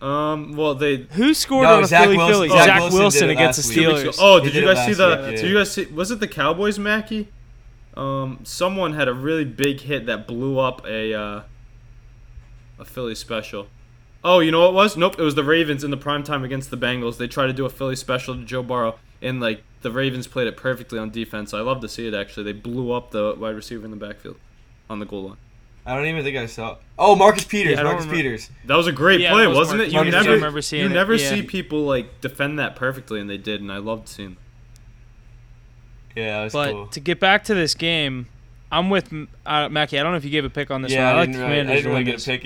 Um, 0.00 0.56
well, 0.56 0.74
they 0.74 1.06
Who 1.12 1.32
scored 1.32 1.64
No, 1.64 1.76
on 1.76 1.84
a 1.84 1.86
Zach 1.86 2.02
Philly 2.04 2.16
Wilson- 2.16 2.34
Philly? 2.34 2.48
Zach 2.48 2.64
Zach, 2.66 2.80
Wilson 2.80 2.98
Wilson, 3.00 3.30
against 3.30 3.62
the 3.62 3.68
last 3.68 3.76
week. 3.76 3.86
Two 3.86 3.88
weeks 3.92 4.00
ago- 4.02 4.10
Steelers. 4.10 4.16
Oh, 4.20 4.40
did 4.40 4.52
did 4.52 4.62
you 4.62 4.74
guys 4.74 4.86
see 4.86 4.92
the? 4.94 5.08
week, 5.08 5.18
yeah. 5.20 5.30
Did 5.42 5.50
you 5.50 5.54
guys 5.58 5.70
see? 5.70 5.86
Was 5.86 6.10
it 6.10 6.20
the 6.20 6.28
Cowboys, 6.28 6.78
Mackey? 6.78 7.28
Um, 7.96 8.40
someone 8.42 8.94
had 8.94 9.06
a 9.06 9.14
really 9.14 9.44
big 9.44 9.80
hit 9.80 10.06
that 10.06 10.26
blew 10.26 10.58
up 10.58 10.84
a 10.86 11.14
uh, 11.14 11.42
a 12.78 12.84
Philly 12.84 13.14
special. 13.14 13.68
Oh, 14.24 14.40
you 14.40 14.50
know 14.50 14.60
what 14.60 14.70
it 14.70 14.74
was? 14.74 14.96
Nope, 14.96 15.16
it 15.18 15.22
was 15.22 15.34
the 15.36 15.44
Ravens 15.44 15.84
in 15.84 15.90
the 15.90 15.96
prime 15.96 16.22
time 16.22 16.42
against 16.44 16.70
the 16.70 16.76
Bengals. 16.76 17.16
They 17.18 17.28
tried 17.28 17.48
to 17.48 17.52
do 17.52 17.64
a 17.64 17.70
Philly 17.70 17.96
special 17.96 18.34
to 18.34 18.44
Joe 18.44 18.62
Burrow, 18.62 18.96
and 19.22 19.40
like 19.40 19.62
the 19.82 19.90
Ravens 19.90 20.26
played 20.26 20.46
it 20.46 20.56
perfectly 20.56 20.98
on 20.98 21.10
defense. 21.10 21.54
I 21.54 21.60
love 21.60 21.80
to 21.80 21.88
see 21.88 22.06
it. 22.06 22.14
Actually, 22.14 22.44
they 22.44 22.52
blew 22.52 22.92
up 22.92 23.10
the 23.10 23.34
wide 23.38 23.54
receiver 23.54 23.84
in 23.84 23.90
the 23.90 23.96
backfield 23.96 24.36
on 24.90 24.98
the 24.98 25.06
goal 25.06 25.28
line. 25.30 25.36
I 25.84 25.96
don't 25.96 26.06
even 26.06 26.22
think 26.22 26.36
I 26.36 26.46
saw. 26.46 26.76
Oh, 26.96 27.16
Marcus 27.16 27.44
Peters. 27.44 27.76
Yeah, 27.76 27.82
Marcus 27.82 28.06
Peters. 28.06 28.50
That 28.66 28.76
was 28.76 28.86
a 28.86 28.92
great 28.92 29.20
Yeah, 29.20 29.32
play, 29.32 29.46
was 29.48 29.56
wasn't 29.56 29.78
Marcus 29.78 29.92
it? 29.92 29.96
You 29.96 30.04
Peters. 30.04 30.24
never, 30.24 30.34
remember 30.36 30.62
seeing 30.62 30.82
you 30.84 30.90
it, 30.90 30.94
never 30.94 31.14
yeah. 31.14 31.30
see 31.30 31.42
people 31.42 31.84
like 31.84 32.20
defend 32.20 32.58
that 32.60 32.76
perfectly, 32.76 33.20
and 33.20 33.28
they 33.28 33.38
did, 33.38 33.60
and 33.60 33.72
I 33.72 33.78
loved 33.78 34.08
seeing. 34.08 34.36
Yeah, 36.14 36.38
that 36.38 36.44
was 36.44 36.52
But 36.52 36.70
cool. 36.72 36.86
to 36.88 37.00
get 37.00 37.18
back 37.18 37.44
to 37.44 37.54
this 37.54 37.74
game, 37.74 38.26
I'm 38.70 38.90
with 38.90 39.12
uh, 39.46 39.68
Mackie. 39.70 39.98
I 39.98 40.02
don't 40.02 40.12
know 40.12 40.18
if 40.18 40.24
you 40.24 40.30
gave 40.30 40.44
a 40.44 40.50
pick 40.50 40.70
on 40.70 40.82
this 40.82 40.92
yeah, 40.92 41.06
one. 41.06 41.06
I, 41.06 41.12
I 41.12 41.20
like 41.20 41.28
didn't, 41.30 41.40
the 41.40 41.48
really, 41.48 41.60
I 41.60 41.64
didn't 41.64 41.82
to 41.82 41.88
really 41.90 42.04
get 42.04 42.26
a 42.26 42.38
pick 42.38 42.44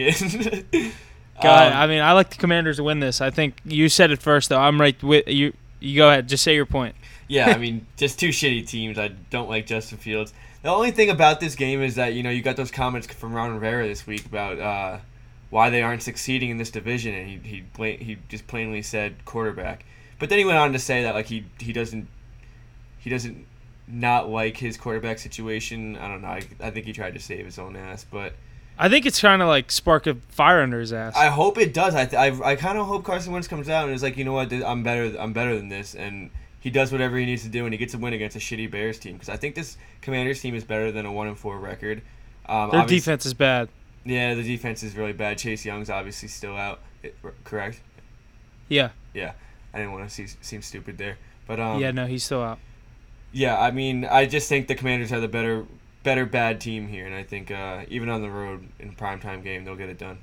in. 0.72 0.92
God, 1.42 1.72
Um, 1.72 1.78
I 1.78 1.86
mean, 1.86 2.00
I 2.00 2.12
like 2.12 2.30
the 2.30 2.36
Commanders 2.36 2.76
to 2.78 2.84
win 2.84 3.00
this. 3.00 3.20
I 3.20 3.30
think 3.30 3.60
you 3.64 3.88
said 3.90 4.10
it 4.10 4.22
first, 4.22 4.48
though. 4.48 4.58
I'm 4.60 4.80
right 4.80 5.00
with 5.02 5.28
you. 5.28 5.52
You 5.80 5.96
go 5.96 6.08
ahead. 6.08 6.28
Just 6.28 6.42
say 6.42 6.54
your 6.54 6.66
point. 6.66 6.94
yeah, 7.28 7.50
I 7.50 7.58
mean, 7.58 7.86
just 7.96 8.18
two 8.18 8.30
shitty 8.30 8.66
teams. 8.66 8.98
I 8.98 9.08
don't 9.30 9.48
like 9.48 9.66
Justin 9.66 9.98
Fields. 9.98 10.32
The 10.62 10.70
only 10.70 10.90
thing 10.90 11.10
about 11.10 11.38
this 11.38 11.54
game 11.54 11.80
is 11.82 11.94
that 11.96 12.14
you 12.14 12.22
know 12.22 12.30
you 12.30 12.42
got 12.42 12.56
those 12.56 12.70
comments 12.70 13.06
from 13.06 13.32
Ron 13.32 13.52
Rivera 13.54 13.86
this 13.86 14.06
week 14.06 14.26
about 14.26 14.58
uh, 14.58 14.98
why 15.50 15.70
they 15.70 15.82
aren't 15.82 16.02
succeeding 16.02 16.50
in 16.50 16.56
this 16.56 16.70
division, 16.70 17.14
and 17.14 17.28
he 17.28 17.48
he 17.48 17.60
bla- 17.60 17.96
he 17.98 18.18
just 18.28 18.46
plainly 18.46 18.82
said 18.82 19.24
quarterback. 19.24 19.84
But 20.18 20.28
then 20.30 20.38
he 20.38 20.44
went 20.44 20.58
on 20.58 20.72
to 20.72 20.78
say 20.78 21.02
that 21.02 21.14
like 21.14 21.26
he 21.26 21.44
he 21.60 21.72
doesn't 21.72 22.08
he 22.98 23.10
doesn't 23.10 23.46
not 23.86 24.28
like 24.28 24.56
his 24.56 24.76
quarterback 24.76 25.18
situation. 25.18 25.96
I 25.96 26.08
don't 26.08 26.22
know. 26.22 26.28
I, 26.28 26.42
I 26.60 26.70
think 26.70 26.86
he 26.86 26.92
tried 26.92 27.14
to 27.14 27.20
save 27.20 27.44
his 27.44 27.58
own 27.58 27.76
ass, 27.76 28.04
but 28.10 28.32
I 28.78 28.88
think 28.88 29.06
it's 29.06 29.18
trying 29.18 29.38
to 29.38 29.46
like 29.46 29.70
spark 29.70 30.06
a 30.06 30.16
fire 30.28 30.60
under 30.60 30.80
his 30.80 30.92
ass. 30.92 31.14
I 31.16 31.26
hope 31.28 31.56
it 31.58 31.72
does. 31.72 31.94
I 31.94 32.04
th- 32.06 32.14
I, 32.42 32.50
I 32.50 32.56
kind 32.56 32.78
of 32.78 32.86
hope 32.86 33.04
Carson 33.04 33.32
Wentz 33.32 33.48
comes 33.48 33.68
out 33.68 33.86
and 33.86 33.94
is 33.94 34.02
like, 34.02 34.16
you 34.16 34.24
know 34.24 34.32
what, 34.34 34.52
I'm 34.52 34.82
better. 34.82 35.16
I'm 35.18 35.32
better 35.32 35.56
than 35.56 35.68
this, 35.68 35.94
and 35.94 36.30
he 36.60 36.68
does 36.70 36.92
whatever 36.92 37.16
he 37.16 37.24
needs 37.24 37.42
to 37.44 37.48
do, 37.48 37.64
and 37.64 37.72
he 37.72 37.78
gets 37.78 37.94
a 37.94 37.98
win 37.98 38.12
against 38.12 38.36
a 38.36 38.38
shitty 38.38 38.70
Bears 38.70 38.98
team. 38.98 39.14
Because 39.14 39.28
I 39.28 39.36
think 39.36 39.54
this 39.54 39.76
Commanders 40.02 40.40
team 40.40 40.54
is 40.54 40.64
better 40.64 40.92
than 40.92 41.06
a 41.06 41.12
one 41.12 41.26
and 41.28 41.38
four 41.38 41.58
record. 41.58 42.02
Um, 42.46 42.70
Their 42.70 42.86
defense 42.86 43.24
is 43.26 43.34
bad. 43.34 43.68
Yeah, 44.04 44.34
the 44.34 44.42
defense 44.42 44.82
is 44.82 44.94
really 44.96 45.12
bad. 45.12 45.38
Chase 45.38 45.64
Young's 45.64 45.90
obviously 45.90 46.28
still 46.28 46.56
out. 46.56 46.80
It, 47.02 47.16
correct? 47.44 47.80
Yeah. 48.68 48.90
Yeah. 49.14 49.32
I 49.74 49.78
didn't 49.78 49.92
want 49.92 50.08
to 50.08 50.14
see, 50.14 50.26
seem 50.42 50.62
stupid 50.62 50.96
there, 50.98 51.18
but 51.46 51.58
um, 51.60 51.80
yeah. 51.80 51.90
No, 51.90 52.06
he's 52.06 52.24
still 52.24 52.42
out. 52.42 52.58
yeah. 53.32 53.58
I 53.60 53.70
mean, 53.70 54.04
I 54.04 54.26
just 54.26 54.48
think 54.48 54.68
the 54.68 54.74
Commanders 54.74 55.12
are 55.12 55.20
the 55.20 55.28
better, 55.28 55.66
better 56.06 56.24
bad 56.24 56.60
team 56.60 56.86
here, 56.88 57.04
and 57.04 57.14
I 57.14 57.24
think 57.24 57.50
uh, 57.50 57.84
even 57.88 58.08
on 58.08 58.22
the 58.22 58.30
road 58.30 58.66
in 58.78 58.90
a 58.90 58.92
primetime 58.92 59.42
game, 59.42 59.64
they'll 59.64 59.74
get 59.76 59.88
it 59.90 59.98
done. 59.98 60.18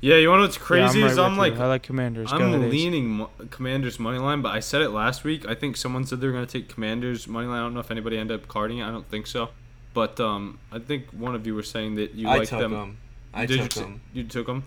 Yeah, 0.00 0.16
you 0.16 0.30
want 0.30 0.38
to 0.38 0.42
know 0.42 0.46
what's 0.48 0.56
Yeah, 0.56 0.62
crazy 0.64 1.02
I'm 1.02 1.10
is 1.10 1.18
right 1.18 1.26
I'm 1.26 1.36
like 1.36 1.54
you. 1.56 1.60
I 1.60 1.66
like 1.66 1.82
Commanders. 1.82 2.32
I'm 2.32 2.40
ahead, 2.40 2.62
Ace. 2.62 2.72
leaning 2.72 3.06
Mo- 3.08 3.30
Commanders 3.50 3.98
money 4.00 4.18
line, 4.18 4.40
but 4.40 4.48
I 4.54 4.60
said 4.60 4.80
it 4.80 4.88
last 4.90 5.24
week. 5.24 5.46
I 5.46 5.54
think 5.54 5.76
someone 5.76 6.06
said 6.06 6.22
they 6.22 6.26
were 6.26 6.32
going 6.32 6.46
to 6.46 6.50
take 6.52 6.70
Commanders 6.70 7.28
money 7.28 7.46
line. 7.46 7.58
I 7.58 7.62
don't 7.62 7.74
know 7.74 7.80
if 7.80 7.90
anybody 7.90 8.16
ended 8.16 8.40
up 8.40 8.48
carding 8.48 8.78
it. 8.78 8.84
I 8.84 8.90
don't 8.90 9.06
think 9.10 9.26
so. 9.26 9.50
But 9.92 10.18
um, 10.18 10.58
I 10.72 10.78
think 10.78 11.10
one 11.10 11.34
of 11.34 11.46
you 11.46 11.54
were 11.54 11.62
saying 11.62 11.96
that 11.96 12.14
you 12.14 12.28
I 12.28 12.38
like 12.38 12.48
took 12.48 12.60
them. 12.60 12.70
them. 12.72 12.98
I 13.34 13.44
Did 13.44 13.60
took 13.60 13.76
you, 13.76 13.82
them. 13.82 14.00
You 14.14 14.24
took 14.24 14.46
them. 14.46 14.64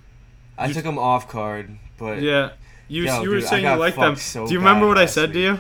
I 0.55 0.67
You- 0.67 0.73
took 0.75 0.83
them 0.83 0.99
off 0.99 1.27
card, 1.27 1.77
but 1.97 2.21
Yeah. 2.21 2.51
You 2.87 3.05
Yo, 3.05 3.23
you 3.23 3.29
were 3.29 3.35
dude, 3.37 3.45
I 3.45 3.49
saying 3.49 3.63
you 3.63 3.69
got 3.69 3.79
like 3.79 3.95
them. 3.95 4.15
so 4.17 4.45
do 4.45 4.53
you 4.53 4.59
remember 4.59 4.85
what 4.87 4.97
I 4.97 5.01
last 5.01 5.13
said 5.15 5.33
to 5.33 5.39
you? 5.39 5.59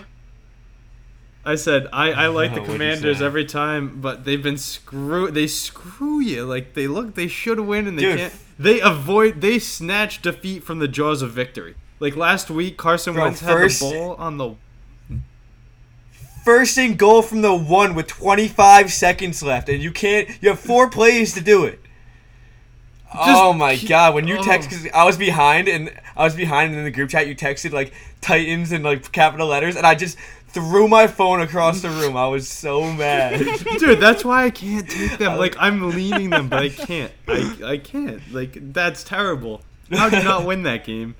I 1.45 1.55
said 1.55 1.87
I, 1.91 2.11
I 2.11 2.27
like 2.27 2.53
the 2.53 2.61
Commanders 2.61 3.21
every 3.21 3.45
time, 3.45 3.99
but 3.99 4.23
they've 4.23 4.41
been 4.41 4.57
screw 4.57 5.29
they 5.29 5.47
screw 5.47 6.21
you. 6.21 6.45
Like 6.45 6.73
they 6.73 6.87
look 6.87 7.15
they 7.15 7.27
should 7.27 7.59
win 7.59 7.87
and 7.87 7.97
they 7.97 8.03
Dude. 8.03 8.17
can't. 8.19 8.33
They 8.57 8.79
avoid 8.79 9.41
they 9.41 9.59
snatch 9.59 10.21
defeat 10.21 10.63
from 10.63 10.79
the 10.79 10.87
jaws 10.87 11.21
of 11.21 11.31
victory. 11.31 11.75
Like 11.99 12.15
last 12.15 12.49
week, 12.49 12.77
Carson 12.77 13.13
Bro, 13.13 13.23
Wentz 13.25 13.41
first- 13.41 13.81
had 13.81 13.91
the 13.91 13.95
ball 13.95 14.15
on 14.15 14.37
the 14.37 14.55
first 16.43 16.77
and 16.77 16.97
goal 16.97 17.21
from 17.21 17.41
the 17.41 17.55
one 17.55 17.95
with 17.95 18.07
25 18.07 18.91
seconds 18.91 19.41
left, 19.41 19.69
and 19.69 19.81
you 19.81 19.91
can't. 19.91 20.29
You 20.41 20.49
have 20.49 20.59
four 20.59 20.89
plays 20.89 21.33
to 21.33 21.41
do 21.41 21.63
it. 21.65 21.79
oh 23.13 23.53
my 23.53 23.75
keep- 23.75 23.89
god! 23.89 24.15
When 24.15 24.27
you 24.27 24.37
oh. 24.37 24.43
text, 24.43 24.69
because 24.69 24.87
I 24.93 25.03
was 25.05 25.17
behind, 25.17 25.67
and 25.67 25.93
I 26.15 26.23
was 26.23 26.35
behind, 26.35 26.71
and 26.71 26.79
in 26.79 26.85
the 26.85 26.91
group 26.91 27.09
chat 27.09 27.27
you 27.27 27.35
texted 27.35 27.71
like 27.71 27.93
Titans 28.21 28.71
and 28.71 28.83
like 28.83 29.11
capital 29.11 29.47
letters, 29.47 29.75
and 29.75 29.85
I 29.85 29.95
just 29.95 30.17
threw 30.53 30.87
my 30.87 31.07
phone 31.07 31.41
across 31.41 31.81
the 31.81 31.89
room. 31.89 32.15
I 32.15 32.27
was 32.27 32.47
so 32.47 32.91
mad. 32.93 33.39
Dude, 33.79 33.99
that's 33.99 34.23
why 34.23 34.45
I 34.45 34.49
can't 34.51 34.87
take 34.89 35.17
them. 35.17 35.37
Like 35.37 35.55
I'm 35.59 35.91
leaning 35.91 36.29
them, 36.29 36.49
but 36.49 36.59
I 36.63 36.69
can't. 36.69 37.11
I 37.27 37.55
I 37.65 37.77
can't. 37.77 38.21
Like 38.31 38.73
that's 38.73 39.03
terrible. 39.03 39.61
How 39.91 40.09
did 40.09 40.19
you 40.19 40.29
not 40.29 40.45
win 40.45 40.63
that 40.63 40.85
game? 40.85 41.15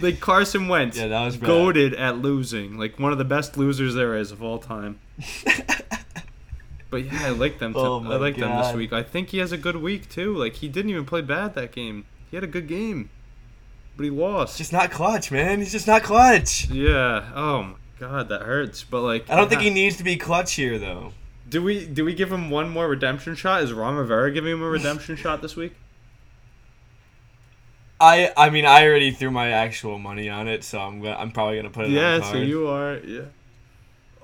Like 0.00 0.18
Carson 0.20 0.66
Wentz, 0.68 0.98
Yeah, 0.98 1.06
that 1.08 1.24
was 1.24 1.36
bad. 1.36 1.46
goaded 1.46 1.94
at 1.94 2.18
losing. 2.18 2.76
Like 2.76 2.98
one 2.98 3.12
of 3.12 3.18
the 3.18 3.24
best 3.24 3.56
losers 3.56 3.94
there 3.94 4.16
is 4.16 4.32
of 4.32 4.42
all 4.42 4.58
time. 4.58 4.98
But 6.88 7.04
yeah, 7.04 7.26
I 7.26 7.30
like 7.30 7.58
them. 7.58 7.72
To, 7.74 7.78
Oh 7.78 8.04
I 8.04 8.16
like 8.16 8.36
them 8.36 8.56
this 8.62 8.72
week. 8.74 8.92
I 8.92 9.02
think 9.02 9.30
he 9.30 9.38
has 9.38 9.50
a 9.52 9.58
good 9.58 9.76
week 9.76 10.08
too. 10.08 10.34
Like 10.36 10.54
he 10.54 10.68
didn't 10.68 10.90
even 10.90 11.04
play 11.04 11.20
bad 11.20 11.54
that 11.54 11.72
game. 11.72 12.04
He 12.30 12.36
had 12.36 12.44
a 12.44 12.48
good 12.48 12.68
game, 12.68 13.10
but 13.96 14.04
he 14.04 14.10
lost. 14.10 14.58
just 14.58 14.72
not 14.72 14.90
clutch, 14.90 15.30
man. 15.32 15.58
He's 15.58 15.72
just 15.72 15.86
not 15.86 16.02
clutch. 16.04 16.68
yeah. 16.70 17.30
Oh 17.34 17.62
my 17.62 17.74
god, 17.98 18.28
that 18.28 18.42
hurts. 18.42 18.84
But 18.84 19.02
like, 19.02 19.28
I 19.30 19.36
don't 19.36 19.48
think 19.48 19.62
he 19.62 19.70
needs 19.70 19.96
to 19.96 20.04
be 20.04 20.16
clutch 20.16 20.54
here, 20.54 20.78
though. 20.78 21.12
Do 21.48 21.62
we 21.62 21.86
do 21.86 22.04
we 22.04 22.14
give 22.14 22.30
him 22.32 22.50
one 22.50 22.68
more 22.68 22.88
redemption 22.88 23.34
shot? 23.36 23.62
Is 23.62 23.72
Ron 23.72 23.94
Rivera 23.96 24.30
giving 24.32 24.52
him 24.52 24.62
a 24.62 24.68
redemption 24.68 25.16
shot 25.16 25.42
this 25.42 25.54
week? 25.56 25.74
I 28.00 28.32
I 28.36 28.50
mean 28.50 28.66
I 28.66 28.84
already 28.86 29.10
threw 29.10 29.30
my 29.30 29.50
actual 29.50 29.98
money 29.98 30.28
on 30.28 30.48
it, 30.48 30.64
so 30.64 30.78
I'm 30.80 31.00
gonna, 31.00 31.16
I'm 31.16 31.30
probably 31.30 31.56
gonna 31.56 31.70
put 31.70 31.84
it 31.84 31.88
on 31.88 31.92
Yeah, 31.92 32.18
card. 32.20 32.32
so 32.32 32.38
you 32.38 32.68
are. 32.68 32.96
Yeah. 32.98 33.20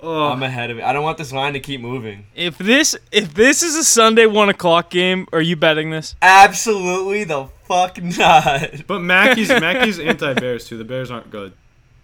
Oh, 0.05 0.25
I'm 0.31 0.43
ahead 0.43 0.69
of 0.69 0.79
it. 0.79 0.83
I 0.83 0.91
don't 0.91 1.03
want 1.03 1.17
this 1.17 1.31
line 1.31 1.53
to 1.53 1.61
keep 1.61 1.79
moving. 1.79 2.25
If 2.35 2.57
this 2.57 2.95
if 3.11 3.33
this 3.33 3.63
is 3.63 3.75
a 3.75 3.83
Sunday 3.83 4.25
one 4.25 4.49
o'clock 4.49 4.89
game, 4.89 5.27
are 5.31 5.41
you 5.41 5.55
betting 5.55 5.91
this? 5.91 6.13
Absolutely 6.21 7.23
the 7.23 7.45
fuck 7.63 8.01
not. 8.03 8.85
but 8.85 8.99
Mackey's 8.99 9.47
Mackey's 9.61 9.97
anti-Bears 9.99 10.67
too. 10.67 10.77
The 10.77 10.83
Bears 10.83 11.09
aren't 11.09 11.31
good. 11.31 11.53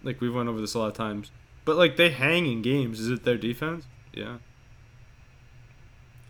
Like 0.01 0.21
we've 0.21 0.33
went 0.33 0.47
over 0.49 0.61
this 0.61 0.73
a 0.75 0.79
lot 0.79 0.87
of 0.87 0.93
times. 0.93 1.29
But 1.69 1.77
like 1.77 1.97
they 1.97 2.09
hang 2.09 2.47
in 2.47 2.63
games. 2.63 2.99
Is 2.99 3.11
it 3.11 3.23
their 3.25 3.37
defense? 3.37 3.85
Yeah. 4.11 4.37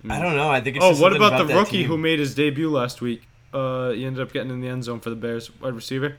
I 0.09 0.21
don't 0.21 0.35
know. 0.35 0.49
I 0.49 0.59
think 0.59 0.75
it's 0.75 0.83
Oh, 0.83 0.89
just 0.89 1.01
what 1.01 1.13
something 1.13 1.25
about, 1.25 1.47
the 1.47 1.55
rookie 1.55 1.77
team. 1.77 1.87
who 1.87 1.97
made 1.97 2.19
his 2.19 2.35
debut 2.35 2.69
last 2.69 2.99
week? 2.99 3.21
Uh, 3.53 3.91
he 3.91 4.03
ended 4.03 4.21
up 4.21 4.33
getting 4.33 4.51
in 4.51 4.59
the 4.59 4.67
end 4.67 4.83
zone 4.83 4.99
for 4.99 5.09
the 5.09 5.15
Bears 5.15 5.49
wide 5.61 5.75
receiver. 5.75 6.17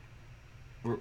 I 0.83 0.97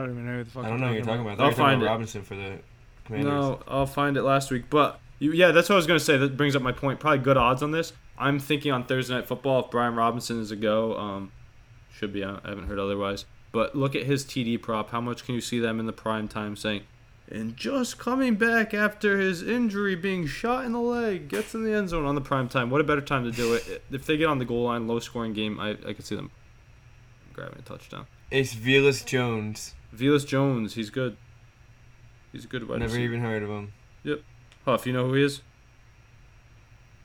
don't 0.00 0.10
even 0.10 0.26
know 0.26 0.38
who 0.38 0.42
the 0.44 0.50
fuck. 0.50 0.64
I 0.64 0.70
don't 0.70 0.80
know 0.80 0.88
what 0.88 0.94
you're 0.96 1.04
talking 1.04 1.20
about. 1.20 1.34
I 1.34 1.36
thought 1.36 1.44
I'll 1.44 1.46
you 1.46 1.50
were 1.50 1.52
talking 1.52 1.64
find 1.64 1.82
about 1.82 1.86
it. 1.86 1.90
Robinson 1.92 2.22
for 2.24 2.34
the 2.34 2.58
Commanders. 3.04 3.30
No, 3.32 3.60
I'll 3.68 3.86
find 3.86 4.16
it 4.16 4.22
last 4.24 4.50
week. 4.50 4.64
But 4.70 4.98
you, 5.20 5.30
yeah, 5.34 5.52
that's 5.52 5.68
what 5.68 5.74
I 5.74 5.76
was 5.76 5.86
gonna 5.86 6.00
say. 6.00 6.16
That 6.16 6.36
brings 6.36 6.56
up 6.56 6.62
my 6.62 6.72
point. 6.72 6.98
Probably 6.98 7.20
good 7.20 7.36
odds 7.36 7.62
on 7.62 7.70
this. 7.70 7.92
I'm 8.18 8.40
thinking 8.40 8.72
on 8.72 8.86
Thursday 8.86 9.14
night 9.14 9.28
football 9.28 9.66
if 9.66 9.70
Brian 9.70 9.94
Robinson 9.94 10.40
is 10.40 10.50
a 10.50 10.56
go, 10.56 10.98
um, 10.98 11.30
should 11.92 12.12
be. 12.12 12.24
I 12.24 12.40
haven't 12.44 12.66
heard 12.66 12.80
otherwise. 12.80 13.24
But 13.54 13.76
look 13.76 13.94
at 13.94 14.02
his 14.02 14.24
TD 14.24 14.60
prop. 14.60 14.90
How 14.90 15.00
much 15.00 15.24
can 15.24 15.36
you 15.36 15.40
see 15.40 15.60
them 15.60 15.78
in 15.78 15.86
the 15.86 15.92
prime 15.92 16.26
time 16.26 16.56
saying? 16.56 16.82
And 17.30 17.56
just 17.56 17.98
coming 17.98 18.34
back 18.34 18.74
after 18.74 19.16
his 19.16 19.42
injury, 19.42 19.94
being 19.94 20.26
shot 20.26 20.64
in 20.64 20.72
the 20.72 20.80
leg, 20.80 21.28
gets 21.28 21.54
in 21.54 21.62
the 21.62 21.72
end 21.72 21.88
zone 21.88 22.04
on 22.04 22.16
the 22.16 22.20
prime 22.20 22.48
time. 22.48 22.68
What 22.68 22.80
a 22.80 22.84
better 22.84 23.00
time 23.00 23.22
to 23.22 23.30
do 23.30 23.54
it? 23.54 23.84
If 23.92 24.06
they 24.06 24.16
get 24.16 24.26
on 24.26 24.40
the 24.40 24.44
goal 24.44 24.64
line, 24.64 24.88
low 24.88 24.98
scoring 24.98 25.34
game, 25.34 25.60
I, 25.60 25.70
I 25.86 25.92
could 25.92 26.04
see 26.04 26.16
them 26.16 26.32
grabbing 27.32 27.60
a 27.60 27.62
touchdown. 27.62 28.06
It's 28.28 28.54
Velus 28.56 29.06
Jones. 29.06 29.74
Velus 29.94 30.26
Jones, 30.26 30.74
he's 30.74 30.90
good. 30.90 31.16
He's 32.32 32.44
a 32.44 32.48
good 32.48 32.68
wide 32.68 32.80
Never 32.80 32.98
even 32.98 33.20
heard 33.20 33.44
of 33.44 33.50
him. 33.50 33.72
Yep. 34.02 34.20
Huff, 34.64 34.84
you 34.84 34.92
know 34.92 35.06
who 35.06 35.14
he 35.14 35.22
is? 35.22 35.42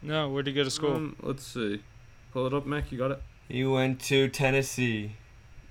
No, 0.01 0.27
where'd 0.27 0.47
he 0.47 0.53
go 0.53 0.63
to 0.63 0.71
school? 0.71 0.95
Um, 0.95 1.15
let's 1.21 1.45
see. 1.45 1.83
Pull 2.33 2.47
it 2.47 2.55
up, 2.55 2.65
Mac. 2.65 2.91
You 2.91 2.97
got 2.97 3.11
it. 3.11 3.21
He 3.47 3.63
went 3.63 3.99
to 4.01 4.29
Tennessee, 4.29 5.13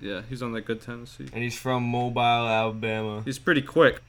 Yeah, 0.01 0.21
he's 0.29 0.41
on 0.41 0.53
that 0.53 0.61
good 0.61 0.81
Tennessee. 0.81 1.27
and 1.33 1.43
he's 1.43 1.57
from 1.57 1.83
Mobile, 1.83 2.19
Alabama. 2.21 3.21
He's 3.25 3.39
pretty 3.39 3.61
quick. 3.61 4.01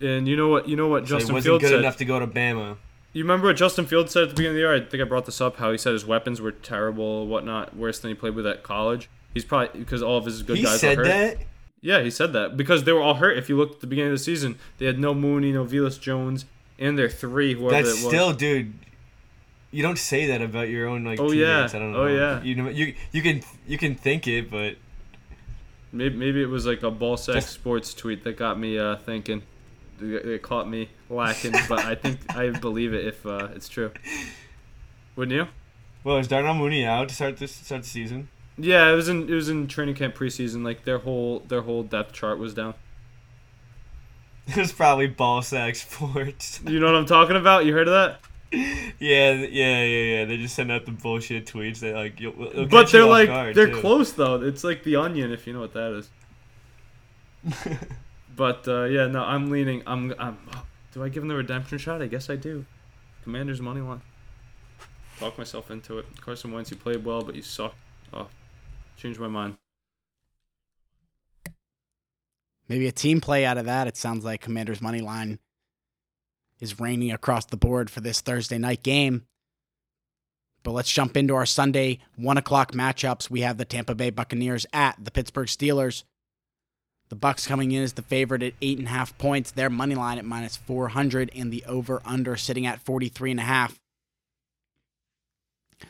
And 0.00 0.26
you 0.28 0.36
know 0.36 0.48
what? 0.48 0.68
You 0.68 0.76
know 0.76 0.88
what 0.88 1.06
So 1.08 1.14
he 1.14 1.18
Justin 1.20 1.34
wasn't 1.34 1.50
Fields 1.50 1.62
good 1.64 1.70
said. 1.70 1.78
enough 1.80 1.96
to 1.98 2.04
go 2.04 2.18
to 2.18 2.26
Bama. 2.26 2.76
You 3.12 3.24
remember 3.24 3.48
what 3.48 3.56
Justin 3.56 3.86
Fields 3.86 4.12
said 4.12 4.22
at 4.24 4.28
the 4.30 4.34
beginning 4.34 4.52
of 4.52 4.54
the 4.54 4.60
year? 4.60 4.74
I 4.74 4.80
think 4.80 5.02
I 5.02 5.04
brought 5.04 5.26
this 5.26 5.40
up. 5.40 5.56
How 5.56 5.72
he 5.72 5.78
said 5.78 5.92
his 5.94 6.06
weapons 6.06 6.40
were 6.40 6.52
terrible, 6.52 7.26
whatnot, 7.26 7.76
worse 7.76 7.98
than 7.98 8.10
he 8.10 8.14
played 8.14 8.34
with 8.34 8.46
at 8.46 8.62
college. 8.62 9.08
He's 9.34 9.44
probably 9.44 9.80
because 9.80 10.02
all 10.02 10.16
of 10.16 10.24
his 10.26 10.42
good 10.42 10.58
he 10.58 10.62
guys 10.64 10.80
said 10.80 10.96
were 10.98 11.04
hurt. 11.04 11.38
that. 11.38 11.46
Yeah, 11.82 12.02
he 12.02 12.10
said 12.10 12.32
that 12.34 12.56
because 12.56 12.84
they 12.84 12.92
were 12.92 13.00
all 13.02 13.14
hurt. 13.14 13.36
If 13.38 13.48
you 13.48 13.56
looked 13.56 13.76
at 13.76 13.80
the 13.80 13.86
beginning 13.86 14.12
of 14.12 14.18
the 14.18 14.24
season, 14.24 14.58
they 14.78 14.86
had 14.86 14.98
no 14.98 15.14
Mooney, 15.14 15.50
no 15.52 15.64
Velus 15.64 15.98
Jones, 16.00 16.44
and 16.78 16.96
their 16.98 17.08
three, 17.08 17.54
whoever 17.54 17.70
That's 17.82 17.88
it 17.88 18.04
was. 18.04 18.12
still, 18.12 18.32
dude. 18.32 18.74
You 19.72 19.82
don't 19.82 19.98
say 19.98 20.26
that 20.26 20.42
about 20.42 20.68
your 20.68 20.88
own 20.88 21.04
like 21.04 21.18
Oh, 21.20 21.30
teammates. 21.30 21.72
yeah. 21.72 21.78
I 21.78 21.82
don't 21.82 21.94
Oh, 21.94 22.06
yeah. 22.06 22.42
You 22.42 22.54
know, 22.56 22.68
you 22.68 22.94
you 23.12 23.22
can 23.22 23.42
you 23.66 23.78
can 23.78 23.94
think 23.94 24.26
it, 24.28 24.50
but 24.50 24.76
Maybe, 25.92 26.16
maybe 26.16 26.42
it 26.42 26.48
was 26.48 26.66
like 26.66 26.82
a 26.82 26.90
ball 26.90 27.16
sack 27.16 27.42
sports 27.42 27.94
tweet 27.94 28.24
that 28.24 28.36
got 28.36 28.58
me 28.58 28.78
uh, 28.78 28.96
thinking. 28.96 29.42
It 30.00 30.42
caught 30.42 30.68
me 30.68 30.88
lacking, 31.10 31.52
but 31.68 31.84
I 31.84 31.94
think 31.94 32.34
I 32.34 32.50
believe 32.50 32.94
it 32.94 33.06
if 33.06 33.26
uh, 33.26 33.48
it's 33.54 33.68
true. 33.68 33.90
Wouldn't 35.16 35.36
you? 35.36 35.48
well, 36.04 36.16
is 36.18 36.28
Darnell 36.28 36.54
Mooney 36.54 36.84
out 36.84 37.08
to 37.08 37.14
start 37.14 37.36
this 37.36 37.54
start 37.54 37.82
the 37.82 37.88
season? 37.88 38.28
Yeah, 38.56 38.90
it 38.90 38.94
was 38.94 39.08
in 39.08 39.28
it 39.28 39.34
was 39.34 39.48
in 39.48 39.66
training 39.66 39.94
camp 39.94 40.14
preseason. 40.14 40.64
Like 40.64 40.84
their 40.84 40.98
whole 40.98 41.40
their 41.40 41.62
whole 41.62 41.82
depth 41.82 42.12
chart 42.12 42.38
was 42.38 42.54
down. 42.54 42.74
It 44.46 44.56
was 44.56 44.72
probably 44.72 45.06
ball 45.06 45.42
sack 45.42 45.76
sports. 45.76 46.60
You 46.66 46.80
know 46.80 46.86
what 46.86 46.96
I'm 46.96 47.06
talking 47.06 47.36
about? 47.36 47.66
You 47.66 47.72
heard 47.72 47.86
of 47.86 47.94
that? 47.94 48.20
Yeah, 48.52 48.90
yeah, 48.98 49.44
yeah, 49.48 49.84
yeah. 49.84 50.24
They 50.24 50.36
just 50.36 50.54
send 50.54 50.72
out 50.72 50.86
the 50.86 50.92
bullshit 50.92 51.46
tweets 51.46 51.80
that 51.80 51.94
like 51.94 52.20
you'll, 52.20 52.40
it'll 52.46 52.66
but 52.66 52.90
they're 52.90 53.04
off 53.04 53.10
like 53.10 53.28
guard, 53.28 53.54
they're 53.54 53.68
too. 53.68 53.80
close 53.80 54.12
though. 54.12 54.42
It's 54.42 54.64
like 54.64 54.84
the 54.84 54.96
onion 54.96 55.32
if 55.32 55.46
you 55.46 55.52
know 55.52 55.60
what 55.60 55.74
that 55.74 55.92
is. 55.92 56.10
But 58.40 58.66
uh, 58.68 58.84
yeah, 58.84 59.06
no, 59.06 59.22
I'm 59.22 59.50
leaning. 59.50 59.82
I'm. 59.86 60.14
I'm. 60.18 60.38
Do 60.94 61.04
I 61.04 61.10
give 61.10 61.22
them 61.22 61.28
the 61.28 61.34
redemption 61.34 61.76
shot? 61.76 62.00
I 62.00 62.06
guess 62.06 62.30
I 62.30 62.36
do. 62.36 62.64
Commanders 63.22 63.60
money 63.60 63.82
line. 63.82 64.00
Talk 65.18 65.36
myself 65.36 65.70
into 65.70 65.98
it. 65.98 66.06
Carson 66.22 66.50
Wentz, 66.50 66.70
you 66.70 66.78
played 66.78 67.04
well, 67.04 67.22
but 67.22 67.34
you 67.34 67.42
suck. 67.42 67.74
Oh, 68.14 68.28
changed 68.96 69.20
my 69.20 69.28
mind. 69.28 69.56
Maybe 72.66 72.86
a 72.86 72.92
team 72.92 73.20
play 73.20 73.44
out 73.44 73.58
of 73.58 73.66
that. 73.66 73.86
It 73.86 73.98
sounds 73.98 74.24
like 74.24 74.40
Commander's 74.40 74.80
money 74.80 75.02
line 75.02 75.38
is 76.60 76.80
reigning 76.80 77.10
across 77.12 77.46
the 77.46 77.56
board 77.56 77.90
for 77.90 78.00
this 78.00 78.20
Thursday 78.20 78.58
night 78.58 78.82
game. 78.82 79.24
But 80.62 80.72
let's 80.72 80.92
jump 80.92 81.16
into 81.16 81.34
our 81.34 81.46
Sunday 81.46 82.00
one 82.16 82.36
o'clock 82.36 82.72
matchups. 82.72 83.30
We 83.30 83.40
have 83.40 83.56
the 83.56 83.64
Tampa 83.64 83.94
Bay 83.94 84.10
Buccaneers 84.10 84.66
at 84.72 85.02
the 85.02 85.10
Pittsburgh 85.10 85.48
Steelers. 85.48 86.04
The 87.08 87.16
Bucks 87.16 87.46
coming 87.46 87.72
in 87.72 87.82
as 87.82 87.94
the 87.94 88.02
favorite 88.02 88.42
at 88.42 88.54
eight 88.62 88.78
and 88.78 88.86
a 88.86 88.90
half 88.90 89.16
points. 89.18 89.50
Their 89.50 89.70
money 89.70 89.94
line 89.94 90.18
at 90.18 90.24
minus 90.24 90.56
four 90.56 90.88
hundred, 90.88 91.30
and 91.34 91.52
the 91.52 91.64
over 91.66 92.00
under 92.04 92.36
sitting 92.36 92.66
at 92.66 92.80
forty 92.80 93.08
three 93.08 93.30
and 93.30 93.40
a 93.40 93.44
half. 93.44 93.80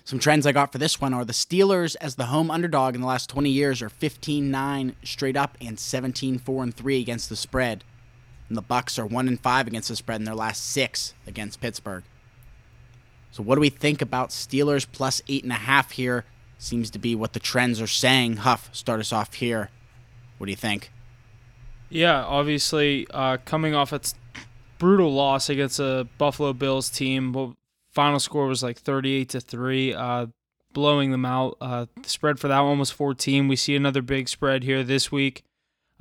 Some 0.04 0.18
trends 0.18 0.46
I 0.46 0.52
got 0.52 0.72
for 0.72 0.78
this 0.78 1.00
one 1.00 1.12
are 1.12 1.24
the 1.24 1.32
Steelers 1.32 1.96
as 2.00 2.14
the 2.14 2.26
home 2.26 2.50
underdog 2.50 2.94
in 2.94 3.00
the 3.00 3.06
last 3.06 3.28
20 3.28 3.50
years 3.50 3.82
are 3.82 3.90
15-9 3.90 4.94
straight 5.02 5.36
up 5.36 5.58
and 5.60 5.76
17-4 5.76 6.62
and 6.62 6.74
3 6.74 7.00
against 7.00 7.28
the 7.28 7.34
spread. 7.34 7.82
And 8.50 8.56
the 8.56 8.62
Bucks 8.62 8.98
are 8.98 9.06
1 9.06 9.28
and 9.28 9.40
5 9.40 9.68
against 9.68 9.88
the 9.88 9.96
spread 9.96 10.20
in 10.20 10.24
their 10.24 10.34
last 10.34 10.72
6 10.72 11.14
against 11.24 11.60
Pittsburgh. 11.60 12.02
So 13.30 13.44
what 13.44 13.54
do 13.54 13.60
we 13.60 13.70
think 13.70 14.02
about 14.02 14.30
Steelers 14.30 14.84
plus 14.90 15.20
8.5 15.28 15.92
here? 15.92 16.24
Seems 16.58 16.90
to 16.90 16.98
be 16.98 17.14
what 17.14 17.32
the 17.32 17.38
trends 17.38 17.80
are 17.80 17.86
saying. 17.86 18.38
Huff, 18.38 18.68
start 18.72 18.98
us 18.98 19.12
off 19.12 19.34
here. 19.34 19.70
What 20.36 20.46
do 20.46 20.50
you 20.50 20.56
think? 20.56 20.90
Yeah, 21.90 22.24
obviously, 22.24 23.06
uh, 23.10 23.36
coming 23.44 23.72
off 23.72 23.92
its 23.92 24.16
brutal 24.78 25.14
loss 25.14 25.48
against 25.48 25.78
a 25.78 26.08
Buffalo 26.18 26.52
Bills 26.52 26.90
team, 26.90 27.32
well, 27.32 27.56
final 27.92 28.18
score 28.18 28.48
was 28.48 28.64
like 28.64 28.78
38 28.78 29.28
to 29.28 29.40
three, 29.40 29.94
uh, 29.94 30.26
blowing 30.72 31.12
them 31.12 31.24
out. 31.24 31.56
Uh, 31.60 31.86
the 32.02 32.08
spread 32.08 32.40
for 32.40 32.48
that 32.48 32.60
one 32.60 32.80
was 32.80 32.90
14. 32.90 33.46
We 33.46 33.54
see 33.54 33.76
another 33.76 34.02
big 34.02 34.28
spread 34.28 34.64
here 34.64 34.82
this 34.82 35.12
week 35.12 35.44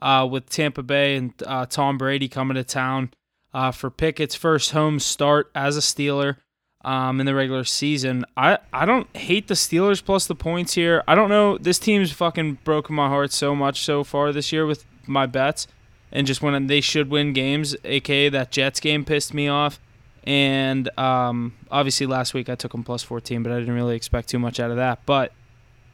uh, 0.02 0.28
with 0.30 0.50
Tampa 0.50 0.84
Bay 0.84 1.16
and 1.16 1.34
uh, 1.46 1.66
Tom 1.66 1.98
Brady 1.98 2.28
coming 2.28 2.56
to 2.56 2.64
town 2.64 3.12
uh, 3.54 3.72
for 3.72 3.90
Pickett's 3.90 4.36
first 4.36 4.72
home 4.72 5.00
start 5.00 5.52
as 5.56 5.78
a 5.78 5.82
Steeler 5.82 6.38
um, 6.84 7.20
in 7.20 7.26
the 7.26 7.36
regular 7.36 7.64
season. 7.64 8.26
I, 8.38 8.60
I 8.72 8.86
don't 8.86 9.14
hate 9.16 9.48
the 9.48 9.54
Steelers 9.54 10.04
plus 10.04 10.28
the 10.28 10.36
points 10.36 10.74
here. 10.74 11.04
I 11.08 11.16
don't 11.16 11.30
know. 11.30 11.58
This 11.58 11.80
team's 11.80 12.12
fucking 12.12 12.60
broken 12.64 12.96
my 12.96 13.08
heart 13.08 13.32
so 13.32 13.56
much 13.56 13.82
so 13.82 14.04
far 14.04 14.32
this 14.32 14.52
year 14.52 14.66
with 14.66 14.86
my 15.06 15.26
bets. 15.26 15.68
And 16.12 16.26
just 16.26 16.42
when 16.42 16.68
they 16.68 16.82
should 16.82 17.10
win 17.10 17.34
games, 17.34 17.76
aka 17.84 18.30
that 18.30 18.52
Jets 18.52 18.80
game 18.80 19.06
pissed 19.06 19.34
me 19.34 19.48
off. 19.48 19.80
And 20.24 20.90
um, 20.98 21.54
obviously 21.72 22.06
last 22.06 22.34
week 22.34 22.50
I 22.50 22.56
took 22.56 22.72
them 22.72 22.84
plus 22.84 23.04
14, 23.04 23.44
but 23.44 23.52
I 23.52 23.60
didn't 23.60 23.76
really 23.76 23.96
expect 23.96 24.30
too 24.30 24.40
much 24.40 24.60
out 24.60 24.72
of 24.72 24.78
that. 24.78 25.06
But 25.06 25.34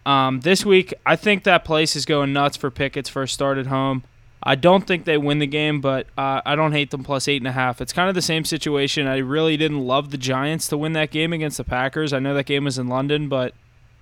um, 0.05 0.41
this 0.41 0.65
week, 0.65 0.93
I 1.05 1.15
think 1.15 1.43
that 1.43 1.65
place 1.65 1.95
is 1.95 2.05
going 2.05 2.33
nuts 2.33 2.57
for 2.57 2.69
Pickett's 2.69 3.09
first 3.09 3.33
start 3.33 3.57
at 3.57 3.67
home. 3.67 4.03
I 4.47 4.53
don't 4.53 4.85
think 4.85 5.05
they 5.05 5.17
win 5.17 5.39
the 5.39 5.47
game, 5.47 5.81
but 5.81 6.05
uh, 6.17 6.41
I 6.45 6.55
don't 6.55 6.71
hate 6.71 6.91
them 6.91 7.03
plus 7.03 7.27
eight 7.27 7.41
and 7.41 7.47
a 7.47 7.51
half. 7.51 7.81
It's 7.81 7.91
kind 7.91 8.09
of 8.09 8.13
the 8.13 8.21
same 8.21 8.45
situation. 8.45 9.07
I 9.07 9.17
really 9.17 9.57
didn't 9.57 9.79
love 9.79 10.11
the 10.11 10.17
Giants 10.17 10.67
to 10.67 10.77
win 10.77 10.93
that 10.93 11.09
game 11.09 11.33
against 11.33 11.57
the 11.57 11.63
Packers. 11.63 12.13
I 12.13 12.19
know 12.19 12.35
that 12.35 12.45
game 12.45 12.65
was 12.65 12.77
in 12.77 12.87
London, 12.87 13.27
but 13.27 13.55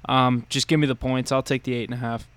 um, 0.09 0.45
just 0.49 0.67
give 0.67 0.81
me 0.81 0.87
the 0.87 0.95
points. 0.95 1.31
I'll 1.31 1.43
take 1.43 1.63
the 1.63 1.73
eight 1.73 1.89
and 1.89 1.93
a 1.93 2.01
half. 2.01 2.27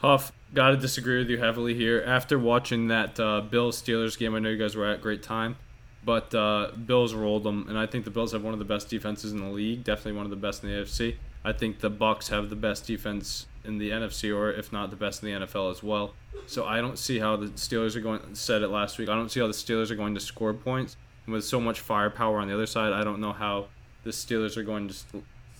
Huff, 0.00 0.32
gotta 0.52 0.76
disagree 0.76 1.18
with 1.18 1.30
you 1.30 1.38
heavily 1.38 1.74
here. 1.74 2.04
After 2.06 2.38
watching 2.38 2.88
that 2.88 3.18
uh, 3.18 3.40
Bills 3.40 3.80
Steelers 3.80 4.18
game, 4.18 4.34
I 4.34 4.40
know 4.40 4.50
you 4.50 4.58
guys 4.58 4.76
were 4.76 4.86
at 4.86 5.00
great 5.00 5.22
time, 5.22 5.56
but 6.04 6.34
uh, 6.34 6.72
Bills 6.72 7.14
rolled 7.14 7.44
them, 7.44 7.66
and 7.68 7.78
I 7.78 7.86
think 7.86 8.04
the 8.04 8.10
Bills 8.10 8.32
have 8.32 8.42
one 8.42 8.52
of 8.52 8.58
the 8.58 8.66
best 8.66 8.90
defenses 8.90 9.32
in 9.32 9.40
the 9.40 9.48
league. 9.48 9.82
Definitely 9.82 10.12
one 10.12 10.26
of 10.26 10.30
the 10.30 10.36
best 10.36 10.62
in 10.62 10.70
the 10.70 10.76
AFC. 10.76 11.14
I 11.44 11.52
think 11.52 11.80
the 11.80 11.90
Bucks 11.90 12.28
have 12.28 12.50
the 12.50 12.56
best 12.56 12.86
defense 12.86 13.46
in 13.64 13.78
the 13.78 13.90
NFC, 13.90 14.34
or 14.34 14.50
if 14.50 14.72
not 14.72 14.90
the 14.90 14.96
best 14.96 15.22
in 15.22 15.32
the 15.40 15.46
NFL 15.46 15.70
as 15.70 15.82
well. 15.82 16.14
So 16.46 16.64
I 16.64 16.80
don't 16.80 16.98
see 16.98 17.18
how 17.18 17.36
the 17.36 17.46
Steelers 17.48 17.96
are 17.96 18.00
going. 18.00 18.20
Said 18.34 18.62
it 18.62 18.68
last 18.68 18.98
week. 18.98 19.08
I 19.08 19.14
don't 19.14 19.30
see 19.30 19.40
how 19.40 19.46
the 19.46 19.52
Steelers 19.52 19.90
are 19.90 19.96
going 19.96 20.14
to 20.14 20.20
score 20.20 20.54
points. 20.54 20.96
And 21.26 21.32
with 21.32 21.44
so 21.44 21.60
much 21.60 21.80
firepower 21.80 22.38
on 22.38 22.48
the 22.48 22.54
other 22.54 22.66
side, 22.66 22.92
I 22.92 23.04
don't 23.04 23.20
know 23.20 23.32
how 23.32 23.66
the 24.04 24.10
Steelers 24.10 24.56
are 24.56 24.64
going 24.64 24.88
to 24.88 24.94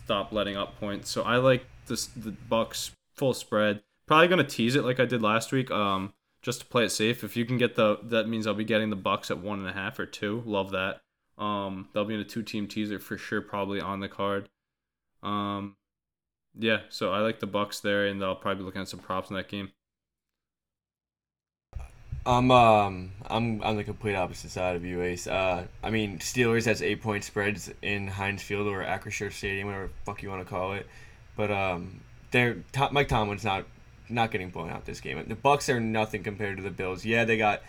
stop 0.05 0.33
letting 0.33 0.57
up 0.57 0.79
points. 0.79 1.11
So 1.11 1.23
I 1.23 1.37
like 1.37 1.65
this 1.87 2.07
the 2.07 2.33
Bucks 2.33 2.93
full 3.15 3.35
spread. 3.35 3.83
Probably 4.07 4.29
gonna 4.29 4.45
tease 4.45 4.75
it 4.75 4.85
like 4.85 5.01
I 5.01 5.05
did 5.05 5.23
last 5.23 5.53
week. 5.53 5.71
Um, 5.71 6.13
just 6.43 6.61
to 6.61 6.67
play 6.67 6.85
it 6.85 6.91
safe. 6.91 7.23
If 7.23 7.37
you 7.37 7.45
can 7.45 7.57
get 7.57 7.77
the, 7.77 7.99
that 8.03 8.29
means 8.29 8.47
I'll 8.47 8.55
be 8.55 8.65
getting 8.65 8.91
the 8.91 8.97
Bucks 8.97 9.31
at 9.31 9.39
one 9.39 9.61
and 9.61 9.69
a 9.69 9.73
half 9.73 9.99
or 9.99 10.07
two. 10.07 10.43
Love 10.45 10.73
that. 10.73 11.01
Um, 11.39 11.89
they'll 11.93 12.05
be 12.05 12.15
in 12.15 12.21
a 12.21 12.25
two-team 12.25 12.67
teaser 12.67 12.99
for 12.99 13.17
sure, 13.17 13.41
probably 13.41 13.81
on 13.81 14.01
the 14.01 14.09
card. 14.09 14.49
Um, 15.23 15.77
yeah. 16.59 16.81
So 16.89 17.13
I 17.13 17.21
like 17.21 17.41
the 17.41 17.47
Bucks 17.47 17.81
there, 17.81 18.07
and 18.07 18.23
I'll 18.23 18.37
probably 18.37 18.61
be 18.61 18.65
looking 18.65 18.83
at 18.83 18.89
some 18.89 19.01
props 19.01 19.31
in 19.31 19.37
that 19.37 19.49
game. 19.49 19.73
I'm 22.25 22.53
um 22.53 23.11
I'm 23.27 23.63
on 23.63 23.77
the 23.77 23.85
complete 23.85 24.15
opposite 24.15 24.51
side 24.51 24.77
of 24.77 24.85
you, 24.85 25.03
Ace. 25.03 25.27
Uh, 25.27 25.67
I 25.83 25.91
mean 25.91 26.19
Steelers 26.19 26.67
has 26.67 26.81
eight 26.81 27.03
point 27.03 27.25
spreads 27.25 27.73
in 27.83 28.07
Heinz 28.07 28.43
Field 28.43 28.69
or 28.69 28.85
Acrisure 28.85 29.33
Stadium, 29.33 29.67
whatever 29.67 29.91
fuck 30.05 30.23
you 30.23 30.29
want 30.29 30.43
to 30.43 30.49
call 30.49 30.75
it. 30.75 30.87
But 31.37 31.51
um, 31.51 32.01
they're 32.31 32.59
Mike 32.93 33.09
Tomlin's 33.09 33.45
not 33.45 33.65
not 34.09 34.31
getting 34.31 34.51
blown 34.51 34.71
out 34.71 34.85
this 34.85 35.01
game. 35.01 35.23
The 35.27 35.35
Bucks 35.35 35.69
are 35.69 35.81
nothing 35.81 36.23
compared 36.23 36.59
to 36.59 36.63
the 36.63 36.71
Bills. 36.71 37.05
Yeah, 37.05 37.25
they 37.25 37.39
got 37.39 37.63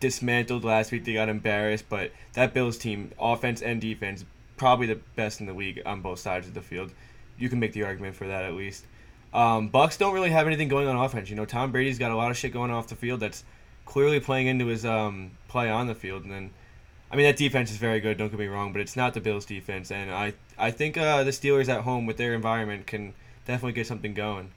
dismantled 0.00 0.64
last 0.64 0.92
week. 0.92 1.04
They 1.04 1.14
got 1.14 1.28
embarrassed, 1.28 1.86
but 1.88 2.10
that 2.34 2.52
Bills 2.52 2.76
team, 2.76 3.12
offense 3.18 3.62
and 3.62 3.80
defense, 3.80 4.24
probably 4.56 4.86
the 4.86 5.00
best 5.16 5.40
in 5.40 5.46
the 5.46 5.52
league 5.52 5.82
on 5.86 6.00
both 6.00 6.18
sides 6.18 6.46
of 6.46 6.54
the 6.54 6.62
field. 6.62 6.92
You 7.38 7.48
can 7.48 7.60
make 7.60 7.72
the 7.72 7.84
argument 7.84 8.16
for 8.16 8.26
that 8.26 8.44
at 8.44 8.54
least. 8.54 8.86
Um, 9.34 9.68
Bucks 9.68 9.96
don't 9.96 10.14
really 10.14 10.30
have 10.30 10.46
anything 10.46 10.68
going 10.68 10.88
on 10.88 10.96
offense. 10.96 11.28
You 11.28 11.36
know, 11.36 11.44
Tom 11.44 11.72
Brady's 11.72 11.98
got 11.98 12.10
a 12.10 12.16
lot 12.16 12.30
of 12.30 12.36
shit 12.36 12.52
going 12.52 12.70
off 12.70 12.88
the 12.88 12.96
field 12.96 13.20
that's 13.20 13.44
clearly 13.84 14.20
playing 14.20 14.46
into 14.46 14.66
his 14.66 14.86
um, 14.86 15.32
play 15.48 15.68
on 15.68 15.86
the 15.86 15.94
field. 15.94 16.22
And 16.22 16.32
then, 16.32 16.50
I 17.10 17.16
mean, 17.16 17.26
that 17.26 17.36
defense 17.36 17.70
is 17.70 17.76
very 17.76 18.00
good. 18.00 18.16
Don't 18.16 18.30
get 18.30 18.38
me 18.38 18.46
wrong, 18.46 18.72
but 18.72 18.80
it's 18.80 18.96
not 18.96 19.14
the 19.14 19.20
Bills' 19.20 19.44
defense. 19.44 19.90
And 19.90 20.10
I, 20.10 20.32
I 20.56 20.70
think 20.70 20.96
uh, 20.96 21.22
the 21.24 21.32
Steelers 21.32 21.68
at 21.68 21.82
home 21.82 22.06
with 22.06 22.16
their 22.16 22.34
environment 22.34 22.86
can 22.86 23.12
definitely 23.46 23.72
get 23.72 23.86
something 23.86 24.14
going. 24.14 24.52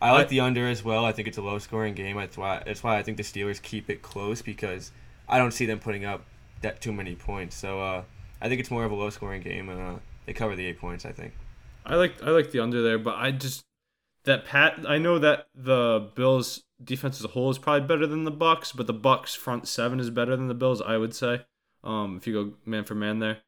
I 0.00 0.12
like 0.12 0.28
the 0.28 0.40
under 0.40 0.68
as 0.68 0.84
well. 0.84 1.04
I 1.04 1.12
think 1.12 1.26
it's 1.26 1.38
a 1.38 1.42
low 1.42 1.58
scoring 1.58 1.94
game. 1.94 2.16
That's 2.16 2.38
why 2.38 2.62
that's 2.64 2.84
why 2.84 2.98
I 2.98 3.02
think 3.02 3.16
the 3.16 3.24
Steelers 3.24 3.60
keep 3.60 3.90
it 3.90 4.00
close 4.00 4.42
because 4.42 4.92
I 5.28 5.38
don't 5.38 5.50
see 5.50 5.66
them 5.66 5.80
putting 5.80 6.04
up 6.04 6.22
that 6.60 6.80
too 6.80 6.92
many 6.92 7.16
points. 7.16 7.56
So 7.56 7.80
uh, 7.82 8.02
I 8.40 8.48
think 8.48 8.60
it's 8.60 8.70
more 8.70 8.84
of 8.84 8.92
a 8.92 8.94
low 8.94 9.10
scoring 9.10 9.42
game 9.42 9.68
and 9.68 9.80
uh, 9.80 9.98
they 10.26 10.32
cover 10.32 10.56
the 10.56 10.66
eight 10.66 10.78
points. 10.78 11.04
I 11.04 11.12
think. 11.12 11.32
I 11.84 11.96
like 11.96 12.22
I 12.22 12.30
like 12.30 12.50
the 12.50 12.60
under 12.60 12.82
there, 12.82 12.98
but 12.98 13.16
I 13.16 13.30
just 13.32 13.64
that 14.24 14.44
Pat. 14.44 14.84
I 14.86 14.98
know 14.98 15.18
that 15.18 15.48
the 15.54 16.10
Bills 16.14 16.64
defense 16.82 17.18
as 17.18 17.24
a 17.24 17.28
whole 17.28 17.50
is 17.50 17.58
probably 17.58 17.86
better 17.86 18.06
than 18.06 18.24
the 18.24 18.30
Bucks, 18.30 18.72
but 18.72 18.86
the 18.86 18.92
Bucks 18.92 19.34
front 19.34 19.66
seven 19.66 19.98
is 19.98 20.10
better 20.10 20.36
than 20.36 20.48
the 20.48 20.54
Bills. 20.54 20.80
I 20.80 20.96
would 20.96 21.14
say, 21.14 21.42
um, 21.82 22.16
if 22.16 22.26
you 22.26 22.32
go 22.32 22.52
man 22.64 22.84
for 22.84 22.94
man 22.94 23.18
there. 23.18 23.38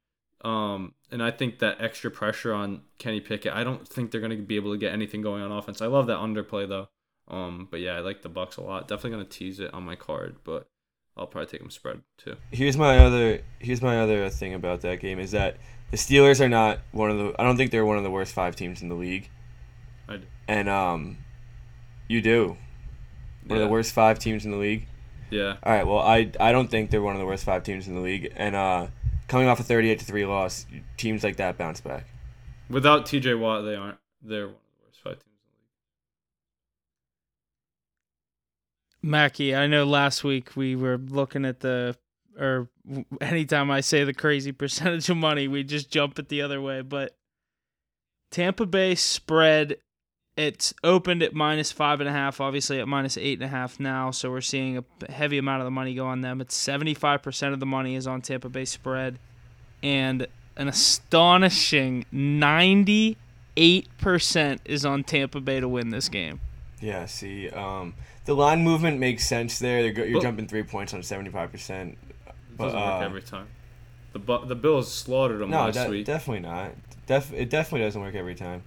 Um, 0.42 0.94
and 1.10 1.22
I 1.22 1.30
think 1.30 1.58
that 1.58 1.80
extra 1.80 2.10
pressure 2.10 2.54
on 2.54 2.80
Kenny 2.98 3.20
Pickett, 3.20 3.52
I 3.52 3.62
don't 3.62 3.86
think 3.86 4.10
they're 4.10 4.22
going 4.22 4.34
to 4.34 4.42
be 4.42 4.56
able 4.56 4.72
to 4.72 4.78
get 4.78 4.92
anything 4.92 5.20
going 5.20 5.42
on 5.42 5.52
offense. 5.52 5.82
I 5.82 5.86
love 5.86 6.06
that 6.06 6.16
underplay 6.16 6.66
though. 6.66 6.88
Um, 7.28 7.68
but 7.70 7.80
yeah, 7.80 7.96
I 7.96 8.00
like 8.00 8.22
the 8.22 8.28
Bucks 8.28 8.56
a 8.56 8.62
lot. 8.62 8.88
Definitely 8.88 9.10
going 9.10 9.26
to 9.26 9.30
tease 9.38 9.60
it 9.60 9.74
on 9.74 9.84
my 9.84 9.96
card, 9.96 10.36
but 10.44 10.66
I'll 11.16 11.26
probably 11.26 11.46
take 11.50 11.60
them 11.60 11.70
spread 11.70 12.00
too. 12.16 12.36
Here's 12.50 12.76
my 12.76 12.98
other 12.98 13.42
here's 13.58 13.82
my 13.82 14.00
other 14.00 14.28
thing 14.30 14.54
about 14.54 14.80
that 14.82 15.00
game 15.00 15.18
is 15.18 15.32
that 15.32 15.56
the 15.90 15.96
Steelers 15.96 16.40
are 16.40 16.48
not 16.48 16.78
one 16.92 17.10
of 17.10 17.18
the 17.18 17.34
I 17.38 17.44
don't 17.44 17.56
think 17.56 17.70
they're 17.70 17.84
one 17.84 17.98
of 17.98 18.04
the 18.04 18.10
worst 18.10 18.32
five 18.32 18.56
teams 18.56 18.80
in 18.82 18.88
the 18.88 18.94
league. 18.94 19.28
I 20.08 20.16
do. 20.16 20.26
And 20.48 20.68
um, 20.68 21.18
you 22.08 22.20
do 22.22 22.48
one 22.48 22.56
Yeah. 23.48 23.56
of 23.56 23.60
the 23.62 23.68
worst 23.68 23.92
five 23.92 24.18
teams 24.18 24.44
in 24.44 24.50
the 24.50 24.56
league. 24.56 24.86
Yeah. 25.30 25.56
All 25.62 25.72
right. 25.72 25.86
Well, 25.86 25.98
I 26.00 26.30
I 26.40 26.52
don't 26.52 26.68
think 26.70 26.90
they're 26.90 27.02
one 27.02 27.14
of 27.14 27.20
the 27.20 27.26
worst 27.26 27.44
five 27.44 27.62
teams 27.62 27.86
in 27.86 27.94
the 27.94 28.00
league. 28.00 28.32
And 28.36 28.56
uh, 28.56 28.86
coming 29.28 29.46
off 29.48 29.60
a 29.60 29.62
38 29.62 29.98
to 30.00 30.04
three 30.04 30.26
loss, 30.26 30.66
teams 30.96 31.22
like 31.22 31.36
that 31.36 31.56
bounce 31.58 31.80
back. 31.80 32.06
Without 32.68 33.04
TJ 33.06 33.38
Watt, 33.38 33.64
they 33.64 33.74
aren't. 33.74 33.98
They're 34.22 34.46
one 34.46 34.54
of 34.56 34.60
the 34.80 34.86
worst 34.86 35.00
five 35.02 35.14
teams 35.14 35.24
in 35.24 35.40
the 35.44 35.56
league. 35.58 35.66
Mackie, 39.02 39.54
I 39.54 39.66
know 39.66 39.84
last 39.84 40.24
week 40.24 40.56
we 40.56 40.76
were 40.76 40.98
looking 40.98 41.44
at 41.44 41.60
the, 41.60 41.96
or 42.38 42.68
anytime 43.20 43.70
I 43.70 43.80
say 43.80 44.04
the 44.04 44.14
crazy 44.14 44.52
percentage 44.60 45.08
of 45.08 45.16
money, 45.16 45.48
we 45.48 45.64
just 45.64 45.90
jump 45.90 46.18
it 46.18 46.28
the 46.28 46.42
other 46.42 46.60
way. 46.60 46.82
But 46.82 47.16
Tampa 48.30 48.66
Bay 48.66 48.94
spread, 48.94 49.76
it's 50.36 50.74
opened 50.84 51.22
at 51.22 51.34
minus 51.34 51.72
five 51.72 52.00
and 52.00 52.08
a 52.08 52.12
half, 52.12 52.40
obviously 52.40 52.78
at 52.80 52.88
minus 52.88 53.16
eight 53.16 53.38
and 53.38 53.44
a 53.44 53.48
half 53.48 53.80
now. 53.80 54.10
So 54.10 54.30
we're 54.30 54.40
seeing 54.40 54.78
a 54.78 54.84
heavy 55.10 55.38
amount 55.38 55.62
of 55.62 55.64
the 55.64 55.70
money 55.70 55.94
go 55.94 56.06
on 56.06 56.20
them. 56.20 56.40
It's 56.40 56.56
75% 56.56 57.52
of 57.52 57.60
the 57.60 57.66
money 57.66 57.94
is 57.96 58.06
on 58.06 58.20
Tampa 58.22 58.48
Bay 58.48 58.64
spread. 58.64 59.18
And 59.82 60.26
an 60.56 60.68
astonishing 60.68 62.04
98% 62.12 63.16
is 64.64 64.84
on 64.84 65.04
Tampa 65.04 65.40
Bay 65.40 65.60
to 65.60 65.68
win 65.68 65.88
this 65.88 66.08
game. 66.10 66.40
Yeah. 66.80 67.06
See, 67.06 67.48
um, 67.50 67.94
the 68.24 68.34
line 68.34 68.62
movement 68.64 68.98
makes 68.98 69.26
sense 69.26 69.58
there. 69.58 69.82
They're 69.82 69.92
go- 69.92 70.02
you're 70.04 70.14
But- 70.18 70.22
jumping 70.22 70.46
three 70.46 70.62
points 70.62 70.94
on 70.94 71.02
75 71.02 71.52
percent. 71.52 71.98
It 72.26 72.34
But, 72.56 72.64
doesn't 72.66 72.80
work 72.80 73.02
uh, 73.02 73.04
every 73.04 73.22
time. 73.22 73.46
The 74.12 74.18
Bu- 74.18 74.46
the 74.46 74.54
Bills 74.56 74.92
slaughtered 74.92 75.40
them 75.40 75.50
No, 75.50 75.58
last 75.64 75.74
that, 75.76 75.90
week. 75.90 76.04
definitely 76.06 76.40
not. 76.48 76.72
Def- 77.06 77.32
it 77.32 77.48
definitely 77.50 77.86
doesn't 77.86 78.00
work 78.00 78.14
every 78.14 78.34
time. 78.34 78.62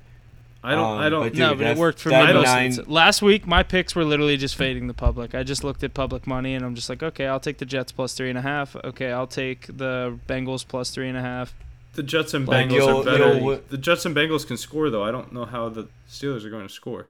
I 0.66 0.72
don't. 0.76 0.80
um, 0.94 0.98
I 1.00 1.10
don't. 1.10 1.24
but 1.24 1.30
dude, 1.34 1.40
no, 1.40 1.56
but 1.56 1.68
it 1.68 1.78
worked 1.78 2.00
for 2.00 2.08
me. 2.10 2.16
that 2.16 2.34
most 2.36 2.48
of 2.48 2.76
the 2.78 2.82
nine- 2.84 2.94
Last 2.94 3.22
week, 3.22 3.46
my 3.46 3.64
picks 3.64 3.96
were 3.96 4.06
literally 4.06 4.38
just 4.38 4.56
fading 4.56 4.88
the 4.88 4.94
public. 4.94 5.36
I 5.36 5.44
just 5.44 5.62
looked 5.66 5.84
at 5.84 5.94
public 5.94 6.26
money, 6.26 6.56
and 6.56 6.64
I'm 6.64 6.74
just 6.76 6.88
like, 6.88 7.04
okay, 7.04 7.28
I'll 7.28 7.42
take 7.42 7.58
the 7.58 7.66
Jets 7.66 7.92
plus 7.92 8.14
three 8.14 8.30
and 8.30 8.38
a 8.38 8.42
half. 8.42 8.74
Okay, 8.78 9.12
I'll 9.12 9.28
take 9.28 9.68
the 9.68 10.18
Bengals 10.30 10.66
plus 10.66 10.92
three 10.92 11.10
and 11.10 11.18
a 11.18 11.22
half. 11.22 11.54
The 11.96 12.04
Jets 12.04 12.34
and 12.34 12.48
Like, 12.48 12.70
Bengals 12.70 13.02
are 13.02 13.04
better. 13.04 13.62
the 13.70 13.78
Jets 13.78 14.06
and 14.06 14.16
Bengals 14.16 14.48
can 14.48 14.56
score 14.56 14.90
though. 14.90 15.04
I 15.04 15.12
don't 15.12 15.34
know 15.34 15.44
how 15.46 15.68
the 15.68 15.90
Steelers 16.10 16.46
are 16.46 16.50
going 16.50 16.66
to 16.66 16.74
score. 16.74 17.10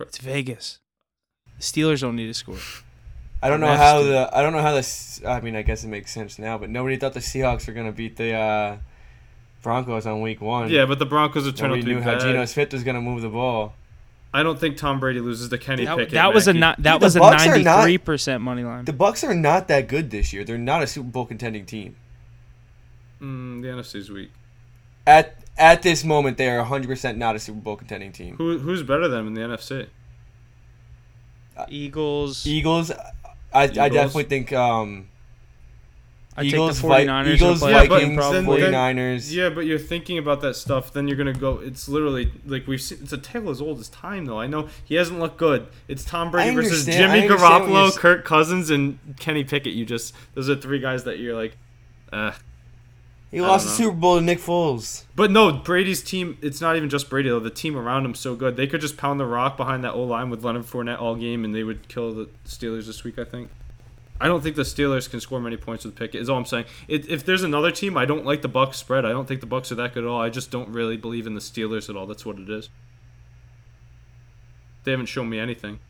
It's 0.00 0.18
Vegas. 0.18 0.80
The 1.58 1.62
Steelers 1.62 2.00
don't 2.00 2.16
need 2.16 2.26
to 2.26 2.34
score. 2.34 2.56
I 3.42 3.48
don't 3.48 3.60
know 3.60 3.74
how 3.74 4.02
the 4.02 4.30
I 4.32 4.42
don't 4.42 4.52
know 4.52 4.62
how 4.62 4.72
this. 4.74 5.20
I 5.26 5.40
mean, 5.40 5.56
I 5.56 5.62
guess 5.62 5.84
it 5.84 5.88
makes 5.88 6.12
sense 6.12 6.38
now, 6.38 6.58
but 6.58 6.70
nobody 6.70 6.96
thought 6.96 7.12
the 7.12 7.20
Seahawks 7.20 7.66
were 7.66 7.72
gonna 7.72 7.92
beat 7.92 8.16
the 8.16 8.32
uh, 8.34 8.76
Broncos 9.62 10.06
on 10.06 10.20
week 10.20 10.40
one. 10.40 10.70
Yeah, 10.70 10.86
but 10.86 10.98
the 10.98 11.06
Broncos 11.06 11.46
have 11.46 11.54
turned 11.54 11.72
out 11.72 11.76
Nobody 11.76 11.82
to 11.82 11.86
be 11.88 11.94
knew 11.96 12.00
how 12.02 12.12
bad. 12.18 12.20
Geno 12.22 12.44
Smith 12.46 12.72
was 12.72 12.84
gonna 12.84 13.00
move 13.00 13.22
the 13.22 13.28
ball. 13.28 13.74
I 14.34 14.42
don't 14.42 14.58
think 14.58 14.76
Tom 14.78 14.98
Brady 14.98 15.20
loses 15.20 15.50
to 15.50 15.58
Kenny 15.58 15.84
That, 15.84 15.98
Pickett. 15.98 16.14
that 16.14 16.32
was 16.32 16.48
a 16.48 16.54
Mackey. 16.54 16.60
not, 16.60 16.82
that 16.84 16.92
Dude, 16.94 17.00
the 17.02 17.04
was 17.04 17.16
a 17.16 17.20
Bucks 17.20 17.46
are 17.46 17.58
not- 17.58 17.64
ninety 17.64 17.82
three 17.84 17.98
percent 17.98 18.42
money 18.42 18.64
line. 18.64 18.84
The 18.86 18.92
Bucks 18.92 19.22
are 19.24 19.34
not 19.34 19.68
that 19.68 19.88
good 19.88 20.10
this 20.10 20.32
year. 20.32 20.42
They're 20.44 20.56
not 20.56 20.82
a 20.82 20.86
Super 20.86 21.08
Bowl 21.10 21.26
contending 21.26 21.66
team. 21.66 21.96
Mm, 23.20 23.62
the 23.62 23.68
NFC's 23.68 24.10
weak. 24.10 24.30
At 25.06 25.36
at 25.58 25.82
this 25.82 26.04
moment, 26.04 26.36
they 26.38 26.48
are 26.48 26.58
100 26.58 26.88
percent 26.88 27.18
not 27.18 27.36
a 27.36 27.38
Super 27.38 27.60
Bowl 27.60 27.76
contending 27.76 28.12
team. 28.12 28.36
Who 28.36 28.58
who's 28.58 28.82
better 28.82 29.08
than 29.08 29.26
them 29.26 29.26
in 29.28 29.34
the 29.50 29.56
NFC? 29.56 29.86
Eagles. 31.68 32.46
Eagles, 32.46 32.90
I, 33.52 33.64
I 33.64 33.66
definitely 33.66 34.24
think 34.24 34.52
um, 34.54 35.08
I 36.36 36.44
Eagles, 36.44 36.80
take 36.80 36.82
the 36.82 36.88
49ers. 36.88 37.26
Eagles, 37.34 37.62
are 37.62 37.70
Yeah, 37.70 37.78
but 37.86 37.88
Vikings, 38.00 38.16
then- 38.16 38.32
then- 38.32 38.72
49ers. 38.96 39.32
Yeah, 39.32 39.50
but 39.50 39.60
you're 39.66 39.78
thinking 39.78 40.16
about 40.18 40.40
that 40.40 40.56
stuff. 40.56 40.92
Then 40.92 41.06
you're 41.08 41.16
gonna 41.16 41.34
go. 41.34 41.58
It's 41.58 41.88
literally 41.88 42.32
like 42.46 42.66
we've 42.66 42.80
seen. 42.80 42.98
It's 43.02 43.12
a 43.12 43.18
tale 43.18 43.50
as 43.50 43.60
old 43.60 43.78
as 43.80 43.88
time, 43.90 44.24
though. 44.24 44.40
I 44.40 44.46
know 44.46 44.68
he 44.84 44.94
hasn't 44.94 45.20
looked 45.20 45.36
good. 45.36 45.66
It's 45.88 46.04
Tom 46.04 46.30
Brady 46.30 46.54
versus 46.54 46.86
Jimmy 46.86 46.98
I 47.04 47.04
understand 47.20 47.30
what 47.42 47.68
you're 47.68 47.68
Garoppolo, 47.68 47.88
s- 47.88 47.98
Kirk 47.98 48.24
Cousins, 48.24 48.70
and 48.70 48.98
Kenny 49.20 49.44
Pickett. 49.44 49.74
You 49.74 49.84
just 49.84 50.14
those 50.34 50.48
are 50.48 50.56
three 50.56 50.78
guys 50.80 51.04
that 51.04 51.18
you're 51.18 51.36
like, 51.36 51.56
uh. 52.12 52.32
He 53.32 53.40
I 53.40 53.48
lost 53.48 53.64
the. 53.64 53.72
Super 53.72 53.96
Bowl 53.96 54.18
to 54.18 54.20
Nick 54.22 54.38
Foles. 54.38 55.04
But 55.16 55.30
no, 55.30 55.50
Brady's 55.52 56.02
team. 56.02 56.36
It's 56.42 56.60
not 56.60 56.76
even 56.76 56.90
just 56.90 57.08
Brady 57.08 57.30
though. 57.30 57.40
The 57.40 57.48
team 57.48 57.76
around 57.76 58.04
him 58.04 58.14
so 58.14 58.36
good. 58.36 58.56
They 58.56 58.66
could 58.66 58.82
just 58.82 58.98
pound 58.98 59.18
the 59.18 59.24
rock 59.24 59.56
behind 59.56 59.82
that 59.84 59.94
O 59.94 60.02
line 60.02 60.28
with 60.28 60.44
Leonard 60.44 60.64
Fournette 60.64 61.00
all 61.00 61.16
game, 61.16 61.42
and 61.42 61.54
they 61.54 61.64
would 61.64 61.88
kill 61.88 62.12
the 62.12 62.28
Steelers 62.46 62.86
this 62.86 63.02
week. 63.04 63.18
I 63.18 63.24
think. 63.24 63.48
I 64.20 64.28
don't 64.28 64.42
think 64.42 64.54
the 64.54 64.62
Steelers 64.62 65.10
can 65.10 65.18
score 65.18 65.40
many 65.40 65.56
points 65.56 65.84
with 65.84 65.96
Pickett. 65.96 66.20
Is 66.20 66.28
all 66.28 66.36
I'm 66.36 66.44
saying. 66.44 66.66
It, 66.88 67.08
if 67.10 67.24
there's 67.24 67.42
another 67.42 67.70
team, 67.70 67.96
I 67.96 68.04
don't 68.04 68.26
like 68.26 68.42
the 68.42 68.48
Bucks 68.48 68.76
spread. 68.76 69.06
I 69.06 69.08
don't 69.08 69.26
think 69.26 69.40
the 69.40 69.46
Bucks 69.46 69.72
are 69.72 69.76
that 69.76 69.94
good 69.94 70.04
at 70.04 70.10
all. 70.10 70.20
I 70.20 70.28
just 70.28 70.50
don't 70.50 70.68
really 70.68 70.98
believe 70.98 71.26
in 71.26 71.34
the 71.34 71.40
Steelers 71.40 71.88
at 71.88 71.96
all. 71.96 72.06
That's 72.06 72.26
what 72.26 72.38
it 72.38 72.50
is. 72.50 72.68
They 74.84 74.90
haven't 74.90 75.06
shown 75.06 75.30
me 75.30 75.38
anything. 75.38 75.80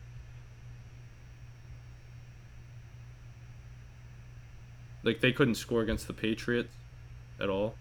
Like 5.03 5.19
they 5.19 5.33
couldn't 5.33 5.55
score 5.55 5.81
against 5.81 6.07
the 6.07 6.13
Patriots 6.13 6.73
at 7.43 7.49
all. 7.49 7.75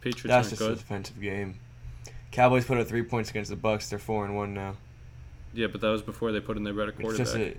Patriots 0.00 0.28
That's 0.28 0.50
just 0.50 0.62
a 0.62 0.74
defensive 0.74 1.20
game. 1.20 1.58
Cowboys 2.32 2.64
put 2.64 2.78
up 2.78 2.86
three 2.86 3.02
points 3.02 3.30
against 3.30 3.50
the 3.50 3.56
Bucks. 3.56 3.90
They're 3.90 3.98
four 3.98 4.24
and 4.24 4.36
one 4.36 4.54
now. 4.54 4.76
Yeah, 5.52 5.66
but 5.66 5.80
that 5.80 5.88
was 5.88 6.02
before 6.02 6.32
they 6.32 6.40
put 6.40 6.56
in 6.56 6.64
their 6.64 6.74
better 6.74 6.90
It's 6.90 7.00
quarterback. 7.00 7.26
just 7.26 7.36
a 7.36 7.56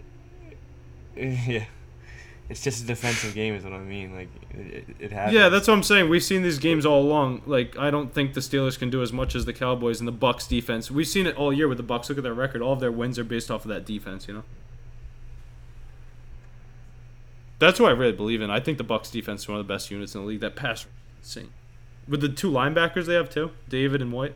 yeah. 1.51 1.65
It's 2.49 2.61
just 2.61 2.83
a 2.83 2.87
defensive 2.87 3.33
game, 3.33 3.53
is 3.55 3.63
what 3.63 3.71
I 3.73 3.79
mean. 3.79 4.13
Like 4.13 4.27
it, 4.51 4.57
it, 4.59 4.95
it 4.99 5.11
happens. 5.11 5.35
Yeah, 5.35 5.47
that's 5.49 5.67
what 5.67 5.73
I'm 5.73 5.83
saying. 5.83 6.09
We've 6.09 6.23
seen 6.23 6.41
these 6.41 6.59
games 6.59 6.85
all 6.85 7.01
along. 7.01 7.43
Like 7.45 7.77
I 7.77 7.89
don't 7.89 8.13
think 8.13 8.33
the 8.33 8.41
Steelers 8.41 8.77
can 8.77 8.89
do 8.89 9.01
as 9.01 9.13
much 9.13 9.35
as 9.35 9.45
the 9.45 9.53
Cowboys 9.53 9.99
and 9.99 10.07
the 10.07 10.11
Bucks 10.13 10.47
defense. 10.47 10.91
We've 10.91 11.07
seen 11.07 11.27
it 11.27 11.35
all 11.37 11.53
year 11.53 11.67
with 11.67 11.77
the 11.77 11.83
Bucks. 11.83 12.09
Look 12.09 12.17
at 12.17 12.23
their 12.23 12.33
record. 12.33 12.61
All 12.61 12.73
of 12.73 12.79
their 12.81 12.91
wins 12.91 13.17
are 13.17 13.23
based 13.23 13.49
off 13.49 13.63
of 13.63 13.69
that 13.69 13.85
defense. 13.85 14.27
You 14.27 14.33
know. 14.35 14.43
That's 17.61 17.79
what 17.79 17.89
I 17.89 17.91
really 17.91 18.11
believe 18.11 18.41
in. 18.41 18.49
I 18.49 18.59
think 18.59 18.79
the 18.79 18.83
Bucks 18.83 19.11
defense 19.11 19.43
is 19.43 19.47
one 19.47 19.59
of 19.59 19.67
the 19.67 19.71
best 19.71 19.91
units 19.91 20.15
in 20.15 20.21
the 20.21 20.27
league. 20.27 20.39
That 20.39 20.55
pass, 20.55 20.83
rush 20.83 20.93
insane. 21.19 21.51
With 22.07 22.21
the 22.21 22.29
two 22.29 22.49
linebackers 22.49 23.05
they 23.05 23.13
have 23.13 23.29
too, 23.29 23.51
David 23.69 24.01
and 24.01 24.11
White. 24.11 24.35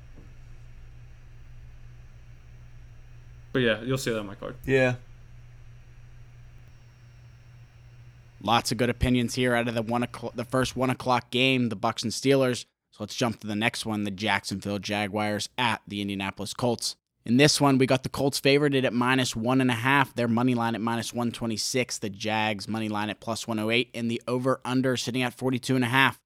But 3.51 3.63
yeah, 3.63 3.81
you'll 3.81 3.97
see 3.97 4.11
that 4.11 4.19
on 4.19 4.27
my 4.27 4.35
card. 4.35 4.57
yeah. 4.63 4.95
Lots 8.43 8.71
of 8.71 8.77
good 8.77 8.91
opinions 8.91 9.33
here 9.33 9.55
out 9.55 9.67
of 9.67 9.73
the 9.73 9.81
one 9.81 10.03
o'clock, 10.03 10.33
the 10.35 10.45
first 10.45 10.75
one 10.75 10.91
o'clock 10.91 11.31
game, 11.31 11.69
the 11.69 11.75
Bucks 11.75 12.03
and 12.03 12.11
Steelers. 12.11 12.65
So 12.91 12.97
let's 12.99 13.15
jump 13.15 13.39
to 13.39 13.47
the 13.47 13.55
next 13.55 13.87
one: 13.87 14.03
the 14.03 14.11
Jacksonville 14.11 14.77
Jaguars 14.77 15.49
at 15.57 15.81
the 15.87 15.99
Indianapolis 15.99 16.53
Colts. 16.53 16.95
In 17.25 17.37
this 17.37 17.59
one, 17.59 17.79
we 17.79 17.87
got 17.87 18.03
the 18.03 18.09
Colts 18.09 18.39
favored 18.39 18.75
at 18.75 18.93
minus 18.93 19.35
one 19.35 19.59
and 19.59 19.71
a 19.71 19.75
half. 19.75 20.13
Their 20.13 20.27
money 20.27 20.53
line 20.53 20.75
at 20.75 20.81
minus 20.81 21.11
126. 21.11 21.97
The 21.97 22.09
Jags 22.09 22.67
money 22.67 22.87
line 22.87 23.09
at 23.09 23.19
plus 23.19 23.47
108. 23.47 23.89
And 23.95 24.11
the 24.11 24.21
over 24.27 24.61
under 24.63 24.95
sitting 24.95 25.23
at 25.23 25.33
42 25.33 25.75
and 25.75 25.83
a 25.83 25.87
half. 25.87 26.19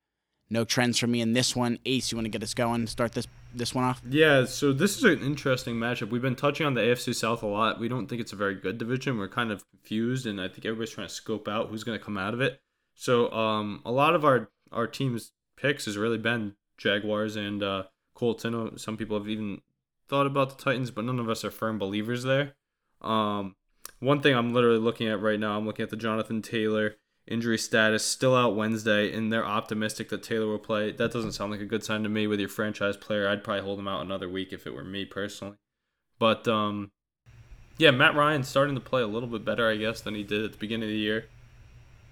No 0.50 0.66
trends 0.66 1.00
for 1.00 1.08
me 1.08 1.22
in 1.22 1.32
this 1.34 1.56
one. 1.56 1.80
Ace, 1.86 2.12
you 2.12 2.18
want 2.18 2.26
to 2.26 2.30
get 2.30 2.44
us 2.44 2.54
going? 2.54 2.88
Start 2.88 3.14
this 3.14 3.28
this 3.54 3.74
one 3.74 3.86
off? 3.86 4.02
Yeah, 4.08 4.46
so 4.46 4.74
this 4.74 4.98
is 4.98 5.04
an 5.04 5.22
interesting 5.22 5.76
matchup. 5.76 6.10
We've 6.10 6.22
been 6.22 6.36
touching 6.36 6.66
on 6.66 6.74
the 6.74 6.82
AFC 6.82 7.16
South 7.16 7.44
a 7.44 7.48
lot. 7.48 7.80
We 7.80 7.88
don't 7.88 8.08
think 8.08 8.22
it's 8.22 8.34
a 8.34 8.36
very 8.36 8.56
good 8.56 8.78
division. 8.78 9.18
We're 9.18 9.28
kind 9.28 9.52
of 9.52 9.64
confused, 9.70 10.26
and 10.26 10.40
I 10.40 10.48
think 10.48 10.66
everybody's 10.66 10.94
trying 10.94 11.08
to 11.08 11.14
scope 11.14 11.48
out 11.48 11.70
who's 11.70 11.84
going 11.84 11.98
to 11.98 12.04
come 12.04 12.18
out 12.18 12.34
of 12.34 12.42
it. 12.42 12.62
So 12.94 13.32
um, 13.32 13.82
a 13.86 13.92
lot 13.92 14.16
of 14.16 14.26
our 14.26 14.50
our 14.72 14.88
team's 14.88 15.32
picks 15.56 15.86
has 15.86 15.98
really 15.98 16.18
been 16.18 16.56
Jaguars 16.78 17.36
and 17.36 17.64
uh, 17.64 17.84
Colts. 18.14 18.46
I 18.46 18.50
know 18.50 18.74
some 18.76 18.98
people 18.98 19.18
have 19.18 19.30
even 19.30 19.62
thought 20.10 20.26
about 20.26 20.58
the 20.58 20.64
Titans, 20.64 20.92
but 20.92 21.06
none 21.06 21.20
of 21.20 21.30
us 21.30 21.46
are 21.46 21.52
firm 21.52 21.78
believers 21.78 22.24
there. 22.24 22.54
Um, 23.02 23.56
one 24.00 24.22
thing 24.22 24.36
I'm 24.36 24.54
literally 24.54 24.80
looking 24.80 25.08
at 25.08 25.22
right 25.22 25.40
now, 25.40 25.58
I'm 25.58 25.66
looking 25.66 25.84
at 25.84 25.90
the 25.90 25.96
Jonathan 25.96 26.42
Taylor 26.42 26.96
injury 27.28 27.58
status, 27.58 28.04
still 28.04 28.36
out 28.36 28.56
Wednesday, 28.56 29.14
and 29.14 29.32
they're 29.32 29.46
optimistic 29.46 30.10
that 30.10 30.24
Taylor 30.24 30.48
will 30.48 30.60
play. 30.60 30.92
That 30.92 31.14
doesn't 31.14 31.34
sound 31.34 31.52
like 31.52 31.62
a 31.62 31.66
good 31.66 31.84
sign 31.84 32.04
to 32.04 32.10
me 32.10 32.28
with 32.28 32.40
your 32.40 32.50
franchise 32.50 32.98
player. 32.98 33.30
I'd 33.30 33.44
probably 33.44 33.62
hold 33.62 33.80
him 33.80 33.88
out 33.88 34.02
another 34.02 34.28
week 34.28 34.52
if 34.52 34.66
it 34.66 34.74
were 34.74 34.84
me 34.84 35.06
personally. 35.06 35.56
But 36.18 36.48
um, 36.48 36.92
yeah, 37.78 37.92
Matt 37.92 38.16
Ryan's 38.16 38.48
starting 38.48 38.76
to 38.76 38.82
play 38.82 39.02
a 39.02 39.08
little 39.08 39.30
bit 39.30 39.46
better, 39.46 39.70
I 39.70 39.78
guess, 39.78 40.02
than 40.02 40.16
he 40.16 40.24
did 40.24 40.44
at 40.44 40.52
the 40.54 40.58
beginning 40.58 40.90
of 40.90 40.94
the 40.94 41.00
year. 41.00 41.26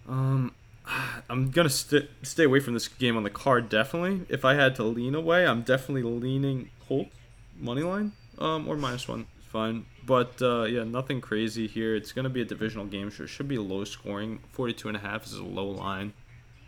Um, 0.07 0.53
I'm 1.29 1.49
gonna 1.49 1.69
st- 1.69 2.09
stay 2.21 2.43
away 2.43 2.59
from 2.59 2.75
this 2.75 2.87
game 2.87 3.17
on 3.17 3.23
the 3.23 3.29
card. 3.29 3.69
Definitely, 3.69 4.25
if 4.29 4.45
I 4.45 4.53
had 4.53 4.75
to 4.75 4.83
lean 4.83 5.15
away, 5.15 5.47
I'm 5.47 5.63
definitely 5.63 6.03
leaning 6.03 6.69
Colts 6.87 7.16
money 7.59 7.83
line, 7.83 8.11
um, 8.39 8.67
or 8.67 8.77
minus 8.77 9.07
one 9.07 9.27
fine. 9.47 9.85
But 10.05 10.41
uh, 10.41 10.63
yeah, 10.63 10.83
nothing 10.83 11.21
crazy 11.21 11.67
here. 11.67 11.95
It's 11.95 12.11
gonna 12.11 12.29
be 12.29 12.41
a 12.41 12.45
divisional 12.45 12.85
game, 12.85 13.07
it 13.07 13.27
should 13.27 13.47
be 13.47 13.57
low 13.57 13.83
scoring. 13.83 14.39
42 14.51 14.89
and 14.89 14.97
a 14.97 14.99
half 14.99 15.25
is 15.25 15.33
a 15.33 15.43
low 15.43 15.67
line. 15.67 16.13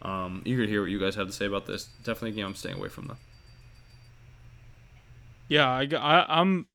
Um, 0.02 0.42
eager 0.46 0.66
to 0.66 0.72
hear 0.72 0.82
what 0.82 0.90
you 0.90 1.00
guys 1.00 1.16
have 1.16 1.28
to 1.28 1.34
say 1.34 1.46
about 1.46 1.66
this. 1.66 1.90
Definitely 2.04 2.32
a 2.32 2.34
game 2.34 2.46
I'm 2.48 2.56
staying 2.56 2.78
away 2.78 2.90
from 2.90 3.08
though. 3.08 3.18
Yeah, 5.48 5.68
I, 5.70 5.88
I 5.96 6.40
I'm 6.40 6.68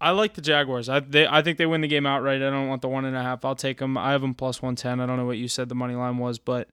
I 0.00 0.10
like 0.10 0.34
the 0.34 0.42
Jaguars. 0.42 0.88
I 0.88 1.00
they 1.00 1.26
I 1.26 1.42
think 1.42 1.58
they 1.58 1.66
win 1.66 1.80
the 1.80 1.88
game 1.88 2.06
outright. 2.06 2.42
I 2.42 2.50
don't 2.50 2.68
want 2.68 2.82
the 2.82 2.88
one 2.88 3.04
and 3.04 3.16
a 3.16 3.22
half. 3.22 3.44
I'll 3.44 3.54
take 3.54 3.78
them. 3.78 3.96
I 3.96 4.12
have 4.12 4.20
them 4.20 4.34
plus 4.34 4.62
one 4.62 4.76
ten. 4.76 5.00
I 5.00 5.06
don't 5.06 5.16
know 5.16 5.26
what 5.26 5.38
you 5.38 5.48
said 5.48 5.68
the 5.68 5.74
money 5.74 5.94
line 5.94 6.18
was, 6.18 6.38
but 6.38 6.68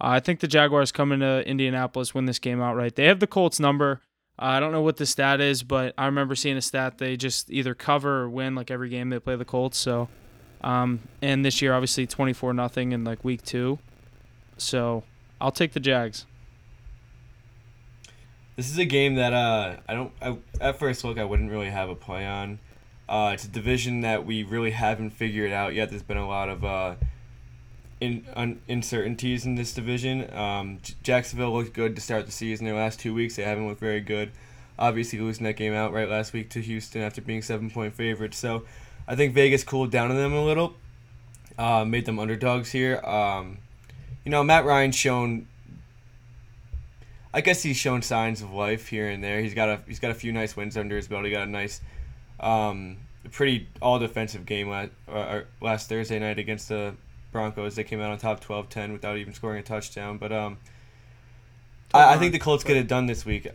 uh, 0.00 0.08
I 0.08 0.20
think 0.20 0.40
the 0.40 0.48
Jaguars 0.48 0.92
come 0.92 1.12
into 1.12 1.46
Indianapolis 1.46 2.14
win 2.14 2.26
this 2.26 2.38
game 2.38 2.60
outright. 2.60 2.94
They 2.94 3.06
have 3.06 3.20
the 3.20 3.26
Colts 3.26 3.58
number. 3.58 4.00
Uh, 4.38 4.44
I 4.44 4.60
don't 4.60 4.70
know 4.70 4.82
what 4.82 4.98
the 4.98 5.06
stat 5.06 5.40
is, 5.40 5.62
but 5.62 5.94
I 5.98 6.06
remember 6.06 6.36
seeing 6.36 6.56
a 6.56 6.62
stat 6.62 6.98
they 6.98 7.16
just 7.16 7.50
either 7.50 7.74
cover 7.74 8.22
or 8.22 8.30
win 8.30 8.54
like 8.54 8.70
every 8.70 8.88
game 8.88 9.10
they 9.10 9.18
play 9.18 9.34
the 9.34 9.44
Colts. 9.44 9.76
So, 9.76 10.08
um, 10.62 11.00
and 11.20 11.44
this 11.44 11.60
year 11.60 11.74
obviously 11.74 12.06
twenty 12.06 12.32
four 12.32 12.52
nothing 12.54 12.92
in 12.92 13.04
like 13.04 13.24
week 13.24 13.42
two. 13.42 13.78
So 14.56 15.02
I'll 15.40 15.50
take 15.50 15.72
the 15.72 15.80
Jags. 15.80 16.24
This 18.56 18.70
is 18.70 18.78
a 18.78 18.84
game 18.84 19.14
that 19.16 19.32
uh, 19.32 19.76
I 19.88 19.94
don't. 19.94 20.12
I, 20.20 20.36
at 20.60 20.78
first 20.78 21.04
look, 21.04 21.18
I 21.18 21.24
wouldn't 21.24 21.50
really 21.50 21.70
have 21.70 21.88
a 21.88 21.94
play 21.94 22.26
on. 22.26 22.58
Uh, 23.08 23.30
it's 23.32 23.44
a 23.44 23.48
division 23.48 24.02
that 24.02 24.26
we 24.26 24.42
really 24.42 24.72
haven't 24.72 25.10
figured 25.10 25.50
out 25.50 25.74
yet. 25.74 25.90
There's 25.90 26.02
been 26.02 26.16
a 26.16 26.28
lot 26.28 26.48
of 26.48 26.64
uh, 26.64 26.94
in, 28.00 28.26
un, 28.34 28.60
uncertainties 28.68 29.44
in 29.44 29.54
this 29.54 29.72
division. 29.74 30.32
Um, 30.34 30.78
Jacksonville 31.02 31.52
looked 31.52 31.72
good 31.72 31.96
to 31.96 32.02
start 32.02 32.26
the 32.26 32.32
season. 32.32 32.66
Their 32.66 32.74
last 32.74 33.00
two 33.00 33.14
weeks, 33.14 33.36
they 33.36 33.42
haven't 33.42 33.66
looked 33.66 33.80
very 33.80 34.00
good. 34.00 34.30
Obviously, 34.78 35.18
losing 35.18 35.44
that 35.44 35.56
game 35.56 35.74
out 35.74 35.92
right 35.92 36.08
last 36.08 36.32
week 36.32 36.50
to 36.50 36.60
Houston 36.60 37.02
after 37.02 37.20
being 37.20 37.42
seven 37.42 37.70
point 37.70 37.94
favorites. 37.94 38.38
So, 38.38 38.64
I 39.08 39.16
think 39.16 39.34
Vegas 39.34 39.64
cooled 39.64 39.90
down 39.90 40.10
on 40.10 40.16
them 40.16 40.34
a 40.34 40.44
little, 40.44 40.74
uh, 41.58 41.84
made 41.84 42.04
them 42.04 42.18
underdogs 42.18 42.70
here. 42.70 42.98
Um, 42.98 43.58
you 44.24 44.30
know, 44.30 44.44
Matt 44.44 44.64
Ryan's 44.64 44.96
shown. 44.96 45.48
I 47.32 47.40
guess 47.40 47.62
he's 47.62 47.76
shown 47.76 48.02
signs 48.02 48.42
of 48.42 48.52
life 48.52 48.88
here 48.88 49.08
and 49.08 49.22
there. 49.24 49.40
He's 49.40 49.54
got 49.54 49.68
a 49.68 49.80
he's 49.86 49.98
got 49.98 50.10
a 50.10 50.14
few 50.14 50.32
nice 50.32 50.56
wins 50.56 50.76
under 50.76 50.96
his 50.96 51.08
belt. 51.08 51.24
He 51.24 51.30
got 51.30 51.48
a 51.48 51.50
nice, 51.50 51.80
um, 52.38 52.98
pretty 53.30 53.66
all 53.82 53.98
defensive 53.98 54.46
game 54.46 54.68
last 54.68 54.90
uh, 55.08 55.40
last 55.60 55.88
Thursday 55.88 56.18
night 56.18 56.38
against 56.38 56.68
the 56.68 56.94
Broncos. 57.32 57.74
They 57.74 57.84
came 57.84 58.00
out 58.00 58.10
on 58.10 58.18
top 58.18 58.42
12-10 58.42 58.92
without 58.92 59.16
even 59.16 59.32
scoring 59.32 59.58
a 59.58 59.62
touchdown. 59.62 60.18
But 60.18 60.32
um, 60.32 60.58
I, 61.92 62.14
I 62.14 62.18
think 62.18 62.32
the 62.32 62.38
Colts 62.38 62.64
get 62.64 62.76
it 62.76 62.88
done 62.88 63.06
this 63.06 63.24
week. 63.24 63.48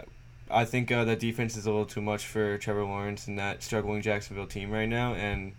I 0.49 0.65
think 0.65 0.91
uh, 0.91 1.03
that 1.05 1.19
defense 1.19 1.57
is 1.57 1.65
a 1.65 1.71
little 1.71 1.85
too 1.85 2.01
much 2.01 2.25
for 2.25 2.57
Trevor 2.57 2.83
Lawrence 2.83 3.27
and 3.27 3.39
that 3.39 3.63
struggling 3.63 4.01
Jacksonville 4.01 4.47
team 4.47 4.71
right 4.71 4.89
now. 4.89 5.13
And 5.15 5.53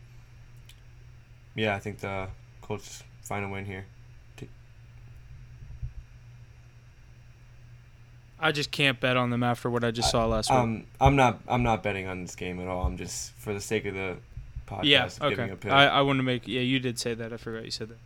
yeah, 1.54 1.74
I 1.74 1.78
think 1.78 1.98
the 1.98 2.28
Colts 2.62 3.02
find 3.22 3.44
a 3.44 3.48
win 3.48 3.64
here. 3.64 3.86
I 8.44 8.52
just 8.52 8.70
can't 8.70 9.00
bet 9.00 9.16
on 9.16 9.30
them 9.30 9.42
after 9.42 9.70
what 9.70 9.84
I 9.84 9.90
just 9.90 10.10
saw 10.10 10.26
last 10.26 10.50
week. 10.50 10.58
Um, 10.58 10.84
I'm 11.00 11.16
not. 11.16 11.40
I'm 11.48 11.62
not 11.62 11.82
betting 11.82 12.06
on 12.06 12.20
this 12.20 12.36
game 12.36 12.60
at 12.60 12.66
all. 12.66 12.84
I'm 12.84 12.98
just 12.98 13.32
for 13.32 13.54
the 13.54 13.60
sake 13.60 13.86
of 13.86 13.94
the 13.94 14.18
podcast. 14.66 14.84
yeah, 14.84 15.08
giving 15.30 15.44
okay. 15.44 15.52
a 15.52 15.56
pick. 15.56 15.72
I, 15.72 15.86
I 15.86 16.00
want 16.02 16.18
to 16.18 16.22
make. 16.22 16.46
Yeah, 16.48 16.60
you 16.60 16.78
did 16.80 16.98
say 16.98 17.14
that. 17.14 17.32
I 17.32 17.36
forgot 17.36 17.64
you 17.64 17.70
said 17.70 17.88
that. 17.90 17.98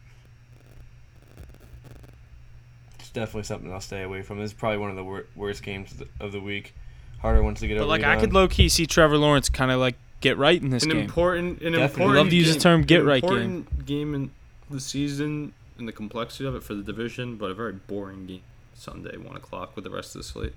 it's 2.98 3.10
definitely 3.10 3.44
something 3.44 3.72
I'll 3.72 3.80
stay 3.80 4.02
away 4.02 4.22
from. 4.22 4.38
This 4.38 4.50
is 4.50 4.54
probably 4.54 4.78
one 4.78 4.90
of 4.90 4.96
the 4.96 5.04
wor- 5.04 5.26
worst 5.36 5.62
games 5.62 5.92
of 5.92 5.98
the, 5.98 6.08
of 6.20 6.32
the 6.32 6.40
week. 6.40 6.74
Harder 7.20 7.42
ones 7.42 7.60
to 7.60 7.66
get 7.66 7.74
But 7.74 7.82
over. 7.82 7.88
like, 7.88 8.04
I 8.04 8.10
line. 8.10 8.20
could 8.20 8.32
low 8.32 8.46
key 8.48 8.68
see 8.68 8.86
Trevor 8.86 9.16
Lawrence 9.18 9.48
kind 9.48 9.70
of 9.70 9.80
like 9.80 9.96
get 10.20 10.36
right 10.36 10.60
in 10.60 10.70
this 10.70 10.84
an 10.84 10.90
game. 10.90 10.98
important, 10.98 11.60
an 11.62 11.72
Definitely. 11.72 11.82
important. 11.84 12.16
Love 12.16 12.30
to 12.30 12.36
use 12.36 12.54
the 12.54 12.60
term 12.60 12.82
get 12.82 13.00
an 13.00 13.06
right 13.06 13.22
game. 13.22 13.30
important 13.32 13.86
game 13.86 14.14
in 14.14 14.30
the 14.70 14.78
season 14.80 15.52
and 15.78 15.88
the 15.88 15.92
complexity 15.92 16.46
of 16.46 16.54
it 16.54 16.62
for 16.62 16.74
the 16.74 16.82
division, 16.82 17.36
but 17.36 17.50
a 17.50 17.54
very 17.54 17.72
boring 17.72 18.26
game 18.26 18.42
Sunday, 18.74 19.16
one 19.16 19.36
o'clock 19.36 19.74
with 19.74 19.84
the 19.84 19.90
rest 19.90 20.14
of 20.14 20.20
the 20.20 20.24
slate. 20.28 20.54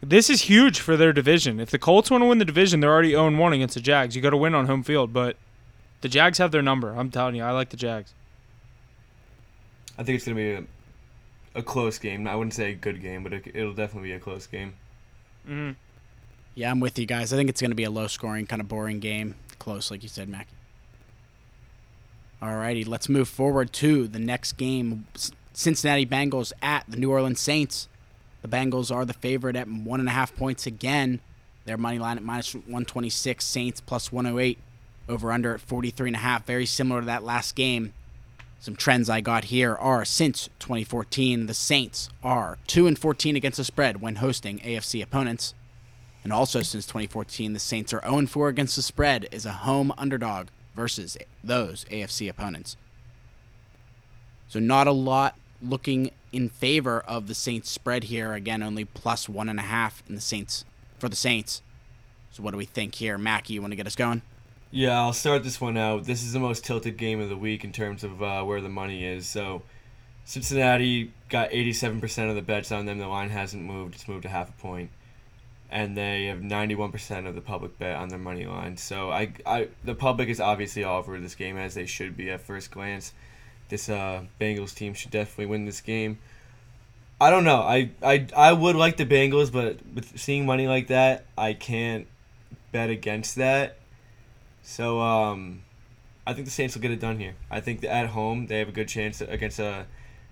This 0.00 0.28
is 0.30 0.42
huge 0.42 0.80
for 0.80 0.96
their 0.96 1.12
division. 1.12 1.58
If 1.58 1.70
the 1.70 1.78
Colts 1.78 2.10
want 2.10 2.22
to 2.22 2.26
win 2.26 2.38
the 2.38 2.44
division, 2.44 2.80
they're 2.80 2.92
already 2.92 3.10
0 3.10 3.36
1 3.36 3.52
against 3.52 3.74
the 3.74 3.80
Jags. 3.80 4.14
You 4.14 4.22
got 4.22 4.30
to 4.30 4.36
win 4.36 4.54
on 4.54 4.66
home 4.66 4.82
field, 4.82 5.12
but 5.12 5.36
the 6.02 6.08
Jags 6.08 6.38
have 6.38 6.52
their 6.52 6.62
number. 6.62 6.94
I'm 6.94 7.10
telling 7.10 7.34
you, 7.34 7.42
I 7.42 7.50
like 7.52 7.70
the 7.70 7.76
Jags. 7.76 8.12
I 9.98 10.02
think 10.02 10.16
it's 10.16 10.26
gonna 10.26 10.36
be 10.36 10.52
a, 10.52 10.64
a 11.54 11.62
close 11.62 11.98
game. 11.98 12.26
I 12.28 12.36
wouldn't 12.36 12.54
say 12.54 12.72
a 12.72 12.74
good 12.74 13.00
game, 13.00 13.22
but 13.22 13.32
it, 13.32 13.46
it'll 13.54 13.72
definitely 13.72 14.10
be 14.10 14.14
a 14.14 14.20
close 14.20 14.46
game. 14.46 14.74
Mm-hmm. 15.48 15.72
Yeah, 16.56 16.70
I'm 16.70 16.80
with 16.80 16.98
you 16.98 17.04
guys. 17.06 17.32
I 17.32 17.36
think 17.36 17.50
it's 17.50 17.60
going 17.60 17.70
to 17.70 17.76
be 17.76 17.84
a 17.84 17.90
low 17.90 18.06
scoring, 18.06 18.46
kind 18.46 18.60
of 18.62 18.66
boring 18.68 18.98
game. 18.98 19.34
Close, 19.58 19.90
like 19.90 20.02
you 20.02 20.08
said, 20.08 20.26
Mackie. 20.26 20.48
Alrighty, 22.42 22.88
let's 22.88 23.10
move 23.10 23.28
forward 23.28 23.74
to 23.74 24.08
the 24.08 24.18
next 24.18 24.54
game. 24.54 25.06
Cincinnati 25.52 26.06
Bengals 26.06 26.52
at 26.62 26.84
the 26.88 26.96
New 26.96 27.10
Orleans 27.10 27.40
Saints. 27.40 27.88
The 28.46 28.56
Bengals 28.56 28.94
are 28.94 29.04
the 29.04 29.12
favorite 29.12 29.56
at 29.56 29.66
one 29.66 29.98
and 29.98 30.08
a 30.08 30.12
half 30.12 30.36
points 30.36 30.68
again. 30.68 31.18
Their 31.64 31.76
money 31.76 31.98
line 31.98 32.16
at 32.16 32.22
minus 32.22 32.54
126, 32.54 33.44
Saints 33.44 33.80
plus 33.80 34.12
108. 34.12 34.58
Over 35.08 35.32
under 35.32 35.54
at 35.54 35.60
43 35.60 36.10
and 36.10 36.16
a 36.16 36.20
half. 36.20 36.46
Very 36.46 36.64
similar 36.64 37.00
to 37.00 37.06
that 37.06 37.24
last 37.24 37.56
game. 37.56 37.92
Some 38.60 38.76
trends 38.76 39.10
I 39.10 39.20
got 39.20 39.46
here 39.46 39.74
are 39.74 40.04
since 40.04 40.48
2014, 40.60 41.46
the 41.46 41.54
Saints 41.54 42.08
are 42.22 42.58
2 42.68 42.86
and 42.86 42.96
14 42.96 43.34
against 43.34 43.58
the 43.58 43.64
spread 43.64 44.00
when 44.00 44.16
hosting 44.16 44.60
AFC 44.60 45.02
opponents. 45.02 45.54
And 46.22 46.32
also 46.32 46.62
since 46.62 46.86
2014, 46.86 47.52
the 47.52 47.58
Saints 47.58 47.92
are 47.92 48.00
0 48.02 48.18
and 48.18 48.30
4 48.30 48.48
against 48.48 48.76
the 48.76 48.82
spread 48.82 49.28
as 49.32 49.44
a 49.44 49.52
home 49.52 49.92
underdog 49.98 50.48
versus 50.76 51.16
those 51.42 51.84
AFC 51.90 52.28
opponents. 52.28 52.76
So 54.48 54.60
not 54.60 54.86
a 54.86 54.92
lot 54.92 55.36
looking 55.60 56.10
in 56.32 56.48
favor 56.48 57.00
of 57.00 57.26
the 57.26 57.34
Saints 57.34 57.70
spread 57.70 58.04
here. 58.04 58.32
Again, 58.32 58.62
only 58.62 58.84
plus 58.84 59.28
one 59.28 59.48
and 59.48 59.58
a 59.58 59.62
half 59.62 60.02
in 60.08 60.14
the 60.14 60.20
Saints 60.20 60.64
for 60.98 61.08
the 61.08 61.16
Saints. 61.16 61.62
So 62.30 62.42
what 62.42 62.50
do 62.50 62.58
we 62.58 62.64
think 62.66 62.96
here, 62.96 63.16
Mackie? 63.16 63.54
You 63.54 63.62
want 63.62 63.72
to 63.72 63.76
get 63.76 63.86
us 63.86 63.96
going? 63.96 64.22
Yeah, 64.70 65.00
I'll 65.00 65.12
start 65.12 65.44
this 65.44 65.60
one 65.60 65.76
out. 65.76 66.04
This 66.04 66.22
is 66.22 66.32
the 66.32 66.38
most 66.38 66.64
tilted 66.64 66.96
game 66.98 67.20
of 67.20 67.28
the 67.28 67.36
week 67.36 67.64
in 67.64 67.72
terms 67.72 68.04
of 68.04 68.22
uh, 68.22 68.42
where 68.42 68.60
the 68.60 68.68
money 68.68 69.06
is. 69.06 69.26
So, 69.26 69.62
Cincinnati 70.24 71.12
got 71.28 71.50
87% 71.50 72.28
of 72.28 72.34
the 72.34 72.42
bets 72.42 72.72
on 72.72 72.84
them. 72.84 72.98
The 72.98 73.06
line 73.06 73.30
hasn't 73.30 73.62
moved. 73.62 73.94
It's 73.94 74.08
moved 74.08 74.24
a 74.24 74.28
half 74.28 74.50
a 74.50 74.52
point. 74.52 74.90
And 75.70 75.96
they 75.96 76.26
have 76.26 76.40
91% 76.40 77.26
of 77.26 77.34
the 77.34 77.40
public 77.40 77.78
bet 77.78 77.96
on 77.96 78.08
their 78.08 78.18
money 78.18 78.44
line. 78.44 78.76
So, 78.76 79.10
I, 79.10 79.32
I, 79.46 79.68
the 79.84 79.94
public 79.94 80.28
is 80.28 80.40
obviously 80.40 80.84
all 80.84 80.98
over 80.98 81.18
this 81.18 81.34
game, 81.34 81.56
as 81.56 81.74
they 81.74 81.86
should 81.86 82.16
be 82.16 82.30
at 82.30 82.40
first 82.40 82.70
glance. 82.70 83.12
This 83.68 83.88
uh, 83.88 84.24
Bengals 84.40 84.74
team 84.74 84.94
should 84.94 85.10
definitely 85.10 85.46
win 85.46 85.64
this 85.64 85.80
game. 85.80 86.18
I 87.20 87.30
don't 87.30 87.44
know. 87.44 87.60
I, 87.60 87.90
I, 88.02 88.26
I 88.36 88.52
would 88.52 88.76
like 88.76 88.98
the 88.98 89.06
Bengals, 89.06 89.50
but 89.50 89.78
with 89.94 90.18
seeing 90.18 90.44
money 90.44 90.68
like 90.68 90.88
that, 90.88 91.24
I 91.36 91.54
can't 91.54 92.06
bet 92.72 92.90
against 92.90 93.36
that. 93.36 93.78
So 94.62 95.00
um, 95.00 95.62
I 96.26 96.34
think 96.34 96.44
the 96.44 96.50
Saints 96.50 96.74
will 96.74 96.82
get 96.82 96.90
it 96.90 97.00
done 97.00 97.18
here. 97.18 97.34
I 97.50 97.60
think 97.60 97.80
that 97.80 97.92
at 97.92 98.08
home 98.08 98.46
they 98.48 98.58
have 98.58 98.68
a 98.68 98.72
good 98.72 98.88
chance 98.88 99.20
against 99.20 99.58
a 99.58 99.86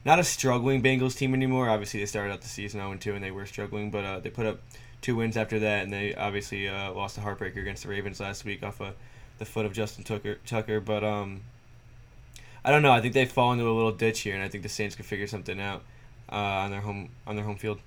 not 0.04 0.18
a 0.18 0.24
struggling 0.24 0.82
Bengals 0.82 1.16
team 1.16 1.32
anymore. 1.32 1.70
Obviously 1.70 2.00
they 2.00 2.06
started 2.06 2.32
out 2.32 2.42
the 2.42 2.48
season 2.48 2.80
0 2.80 2.96
2 2.96 3.14
and 3.14 3.24
they 3.24 3.30
were 3.30 3.46
struggling, 3.46 3.90
but 3.90 4.04
uh, 4.04 4.20
they 4.20 4.28
put 4.28 4.44
up 4.44 4.60
two 5.00 5.16
wins 5.16 5.36
after 5.36 5.58
that, 5.60 5.84
and 5.84 5.92
they 5.92 6.14
obviously 6.14 6.68
uh, 6.68 6.92
lost 6.92 7.18
a 7.18 7.20
heartbreaker 7.20 7.58
against 7.58 7.82
the 7.82 7.88
Ravens 7.88 8.20
last 8.20 8.44
week 8.44 8.62
off 8.62 8.80
of 8.80 8.94
the 9.38 9.44
foot 9.44 9.66
of 9.66 9.72
Justin 9.72 10.04
Tucker. 10.04 10.36
Tucker, 10.46 10.80
but 10.80 11.04
um, 11.04 11.42
I 12.64 12.70
don't 12.70 12.82
know. 12.82 12.92
I 12.92 13.00
think 13.00 13.14
they 13.14 13.26
fall 13.26 13.52
into 13.52 13.68
a 13.68 13.72
little 13.72 13.92
ditch 13.92 14.20
here, 14.20 14.34
and 14.34 14.42
I 14.42 14.48
think 14.48 14.62
the 14.62 14.68
Saints 14.68 14.96
could 14.96 15.04
figure 15.04 15.26
something 15.26 15.60
out 15.60 15.82
uh, 16.30 16.36
on 16.36 16.70
their 16.70 16.80
home 16.80 17.10
on 17.26 17.36
their 17.36 17.44
home 17.44 17.56
field. 17.56 17.80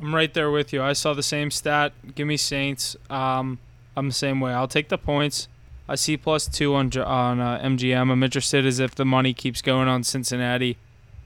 I'm 0.00 0.14
right 0.14 0.32
there 0.32 0.50
with 0.50 0.72
you. 0.72 0.82
I 0.82 0.94
saw 0.94 1.14
the 1.14 1.22
same 1.22 1.50
stat. 1.50 1.92
Give 2.14 2.26
me 2.26 2.36
Saints. 2.36 2.96
Um, 3.08 3.58
I'm 3.96 4.08
the 4.08 4.14
same 4.14 4.40
way. 4.40 4.52
I'll 4.52 4.68
take 4.68 4.88
the 4.88 4.98
points. 4.98 5.46
I 5.88 5.94
see 5.94 6.16
plus 6.16 6.48
two 6.48 6.74
on 6.74 6.96
on 6.98 7.40
uh, 7.40 7.60
MGM. 7.62 8.10
I'm 8.10 8.22
interested 8.22 8.66
as 8.66 8.80
if 8.80 8.94
the 8.94 9.04
money 9.04 9.32
keeps 9.34 9.62
going 9.62 9.88
on 9.88 10.02
Cincinnati. 10.02 10.78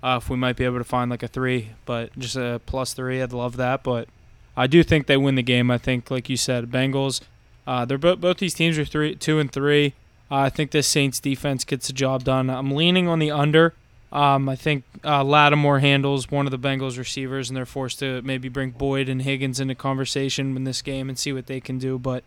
Uh, 0.02 0.18
if 0.20 0.28
we 0.28 0.36
might 0.36 0.56
be 0.56 0.64
able 0.64 0.78
to 0.78 0.84
find 0.84 1.10
like 1.10 1.22
a 1.22 1.28
three, 1.28 1.70
but 1.86 2.16
just 2.18 2.36
a 2.36 2.60
plus 2.66 2.92
three, 2.92 3.22
I'd 3.22 3.32
love 3.32 3.56
that. 3.56 3.82
But 3.82 4.08
I 4.56 4.66
do 4.66 4.82
think 4.82 5.06
they 5.06 5.16
win 5.16 5.34
the 5.34 5.42
game. 5.42 5.70
I 5.70 5.78
think, 5.78 6.10
like 6.10 6.28
you 6.28 6.36
said, 6.36 6.70
Bengals. 6.70 7.22
Uh, 7.66 7.84
they're 7.84 7.96
both 7.96 8.20
both 8.20 8.38
these 8.38 8.54
teams 8.54 8.78
are 8.78 8.84
three, 8.84 9.14
two 9.14 9.38
and 9.38 9.50
three. 9.50 9.94
Uh, 10.30 10.36
I 10.36 10.50
think 10.50 10.70
this 10.70 10.86
Saints 10.86 11.20
defense 11.20 11.64
gets 11.64 11.86
the 11.86 11.92
job 11.92 12.24
done. 12.24 12.50
I'm 12.50 12.72
leaning 12.72 13.08
on 13.08 13.18
the 13.18 13.30
under. 13.30 13.74
Um, 14.12 14.48
I 14.48 14.54
think 14.54 14.84
uh, 15.04 15.24
Lattimore 15.24 15.80
handles 15.80 16.30
one 16.30 16.46
of 16.46 16.52
the 16.52 16.58
Bengals 16.58 16.96
receivers, 16.96 17.50
and 17.50 17.56
they're 17.56 17.66
forced 17.66 17.98
to 17.98 18.22
maybe 18.22 18.48
bring 18.48 18.70
Boyd 18.70 19.08
and 19.08 19.22
Higgins 19.22 19.58
into 19.58 19.74
conversation 19.74 20.56
in 20.56 20.64
this 20.64 20.82
game 20.82 21.08
and 21.08 21.18
see 21.18 21.32
what 21.32 21.46
they 21.46 21.60
can 21.60 21.78
do. 21.78 21.98
But 21.98 22.22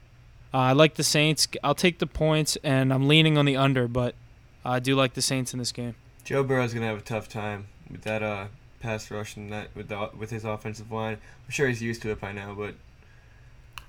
uh, 0.54 0.58
I 0.58 0.72
like 0.74 0.96
the 0.96 1.04
Saints. 1.04 1.48
I'll 1.64 1.76
take 1.76 2.00
the 2.00 2.08
points, 2.08 2.58
and 2.64 2.94
I'm 2.94 3.08
leaning 3.08 3.38
on 3.38 3.46
the 3.46 3.56
under, 3.56 3.88
but 3.88 4.16
I 4.66 4.80
do 4.80 4.96
like 4.96 5.14
the 5.14 5.22
Saints 5.22 5.54
in 5.54 5.60
this 5.60 5.72
game. 5.72 5.96
Joe 6.26 6.44
Burrow's 6.44 6.74
gonna 6.74 6.88
have 6.88 6.98
a 6.98 7.02
tough 7.02 7.30
time 7.30 7.68
with 7.90 8.02
that 8.02 8.22
uh, 8.22 8.48
pass 8.82 9.10
rush 9.10 9.38
and 9.38 9.52
that 9.54 9.70
with 9.74 9.88
the 9.88 10.10
with 10.18 10.30
his 10.30 10.44
offensive 10.44 10.92
line. 10.92 11.14
I'm 11.46 11.52
sure 11.52 11.70
he's 11.70 11.82
used 11.82 12.02
to 12.02 12.12
it 12.12 12.20
by 12.20 12.34
now, 12.34 12.54
but 12.54 12.76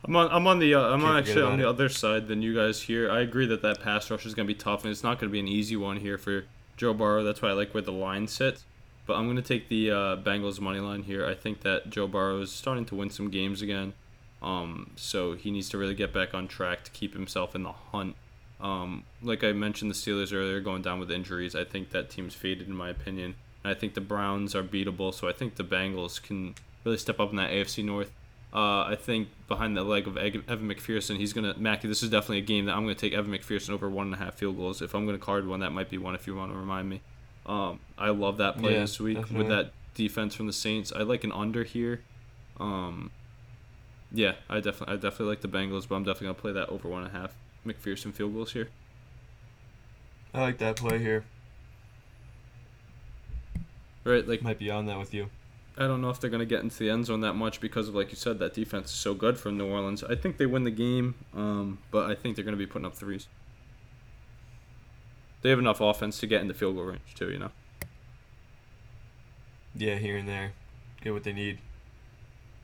I'm 0.04 0.16
on. 0.16 0.28
I'm 0.30 0.46
on 0.46 0.58
the. 0.58 0.74
Uh, 0.74 0.82
I'm 0.82 1.04
on 1.04 1.16
actually 1.16 1.42
on 1.42 1.58
the 1.58 1.64
it. 1.64 1.68
other 1.68 1.88
side 1.88 2.28
than 2.28 2.42
you 2.42 2.54
guys 2.54 2.82
here. 2.82 3.10
I 3.10 3.20
agree 3.20 3.46
that 3.46 3.62
that 3.62 3.80
pass 3.80 4.10
rush 4.10 4.24
is 4.26 4.34
going 4.34 4.46
to 4.46 4.54
be 4.54 4.58
tough, 4.58 4.84
and 4.84 4.90
it's 4.90 5.02
not 5.02 5.18
going 5.18 5.28
to 5.28 5.32
be 5.32 5.40
an 5.40 5.48
easy 5.48 5.76
one 5.76 5.98
here 5.98 6.18
for 6.18 6.44
Joe 6.76 6.94
Burrow. 6.94 7.24
That's 7.24 7.42
why 7.42 7.50
I 7.50 7.52
like 7.52 7.74
where 7.74 7.82
the 7.82 7.92
line 7.92 8.28
sits. 8.28 8.64
But 9.06 9.14
I'm 9.14 9.24
going 9.24 9.36
to 9.36 9.42
take 9.42 9.68
the 9.68 9.90
uh, 9.90 10.16
Bengals 10.16 10.60
money 10.60 10.80
line 10.80 11.02
here. 11.02 11.26
I 11.26 11.34
think 11.34 11.62
that 11.62 11.88
Joe 11.90 12.06
Burrow 12.06 12.42
is 12.42 12.52
starting 12.52 12.84
to 12.86 12.94
win 12.94 13.10
some 13.10 13.30
games 13.30 13.62
again. 13.62 13.94
Um, 14.42 14.90
so 14.96 15.32
he 15.32 15.50
needs 15.50 15.68
to 15.70 15.78
really 15.78 15.94
get 15.94 16.12
back 16.12 16.34
on 16.34 16.46
track 16.46 16.84
to 16.84 16.90
keep 16.90 17.14
himself 17.14 17.54
in 17.54 17.62
the 17.62 17.72
hunt. 17.72 18.16
Um, 18.60 19.04
like 19.22 19.42
I 19.42 19.52
mentioned, 19.52 19.90
the 19.90 19.94
Steelers 19.94 20.32
earlier 20.32 20.60
going 20.60 20.82
down 20.82 21.00
with 21.00 21.10
injuries. 21.10 21.54
I 21.54 21.64
think 21.64 21.90
that 21.90 22.10
team's 22.10 22.34
faded 22.34 22.68
in 22.68 22.74
my 22.74 22.90
opinion. 22.90 23.34
And 23.64 23.70
I 23.70 23.74
think 23.74 23.94
the 23.94 24.00
Browns 24.00 24.54
are 24.54 24.62
beatable. 24.62 25.12
So 25.14 25.28
I 25.28 25.32
think 25.32 25.56
the 25.56 25.64
Bengals 25.64 26.22
can 26.22 26.54
really 26.84 26.98
step 26.98 27.18
up 27.18 27.30
in 27.30 27.36
that 27.36 27.50
AFC 27.50 27.84
North. 27.84 28.12
Uh, 28.52 28.84
I 28.84 28.96
think 28.98 29.28
behind 29.46 29.76
the 29.76 29.82
leg 29.82 30.06
of 30.06 30.16
Evan 30.16 30.42
McPherson, 30.68 31.18
he's 31.18 31.32
gonna 31.34 31.54
Mackie. 31.58 31.86
This 31.86 32.02
is 32.02 32.08
definitely 32.08 32.38
a 32.38 32.42
game 32.42 32.64
that 32.64 32.74
I'm 32.74 32.82
gonna 32.82 32.94
take 32.94 33.12
Evan 33.12 33.30
McPherson 33.32 33.70
over 33.70 33.90
one 33.90 34.06
and 34.06 34.14
a 34.14 34.18
half 34.18 34.36
field 34.36 34.56
goals. 34.56 34.80
If 34.80 34.94
I'm 34.94 35.04
gonna 35.04 35.18
card 35.18 35.46
one, 35.46 35.60
that 35.60 35.70
might 35.72 35.90
be 35.90 35.98
one. 35.98 36.14
If 36.14 36.26
you 36.26 36.34
want 36.34 36.52
to 36.52 36.58
remind 36.58 36.88
me, 36.88 37.02
um, 37.44 37.78
I 37.98 38.08
love 38.08 38.38
that 38.38 38.56
play 38.58 38.72
Yeah, 38.72 38.80
this 38.80 38.98
week 38.98 39.18
definitely. 39.18 39.38
with 39.38 39.48
that 39.48 39.72
defense 39.94 40.34
from 40.34 40.46
the 40.46 40.52
Saints. 40.54 40.92
I 40.96 41.02
like 41.02 41.24
an 41.24 41.32
under 41.32 41.62
here. 41.64 42.00
Um, 42.58 43.10
yeah, 44.10 44.32
I 44.48 44.60
definitely 44.60 44.94
I 44.94 44.96
definitely 44.96 45.26
like 45.26 45.42
the 45.42 45.48
Bengals, 45.48 45.86
but 45.86 45.96
I'm 45.96 46.04
definitely 46.04 46.28
gonna 46.28 46.40
play 46.40 46.52
that 46.52 46.70
over 46.70 46.88
one 46.88 47.04
and 47.04 47.14
a 47.14 47.18
half 47.18 47.34
McPherson 47.66 48.14
field 48.14 48.32
goals 48.32 48.52
here. 48.52 48.68
I 50.32 50.40
like 50.40 50.58
that 50.58 50.76
play 50.76 50.98
here. 50.98 51.24
Right, 54.04 54.26
like 54.26 54.40
Might 54.42 54.58
be 54.58 54.70
on 54.70 54.86
that 54.86 54.98
with 54.98 55.12
you. 55.12 55.28
I 55.78 55.86
don't 55.86 56.02
know 56.02 56.10
if 56.10 56.18
they're 56.18 56.30
going 56.30 56.40
to 56.40 56.46
get 56.46 56.62
into 56.62 56.76
the 56.78 56.90
end 56.90 57.06
zone 57.06 57.20
that 57.20 57.34
much 57.34 57.60
because 57.60 57.88
of, 57.88 57.94
like 57.94 58.10
you 58.10 58.16
said, 58.16 58.40
that 58.40 58.52
defense 58.52 58.86
is 58.86 58.96
so 58.96 59.14
good 59.14 59.38
from 59.38 59.56
New 59.56 59.66
Orleans. 59.66 60.02
I 60.02 60.16
think 60.16 60.36
they 60.36 60.46
win 60.46 60.64
the 60.64 60.72
game, 60.72 61.14
um, 61.34 61.78
but 61.92 62.10
I 62.10 62.14
think 62.16 62.34
they're 62.34 62.44
going 62.44 62.56
to 62.56 62.58
be 62.58 62.66
putting 62.66 62.84
up 62.84 62.94
threes. 62.94 63.28
They 65.42 65.50
have 65.50 65.60
enough 65.60 65.80
offense 65.80 66.18
to 66.18 66.26
get 66.26 66.40
in 66.40 66.48
the 66.48 66.54
field 66.54 66.74
goal 66.74 66.84
range 66.84 67.14
too, 67.14 67.30
you 67.30 67.38
know. 67.38 67.50
Yeah, 69.76 69.94
here 69.94 70.16
and 70.16 70.28
there, 70.28 70.52
get 71.00 71.12
what 71.12 71.22
they 71.22 71.32
need. 71.32 71.58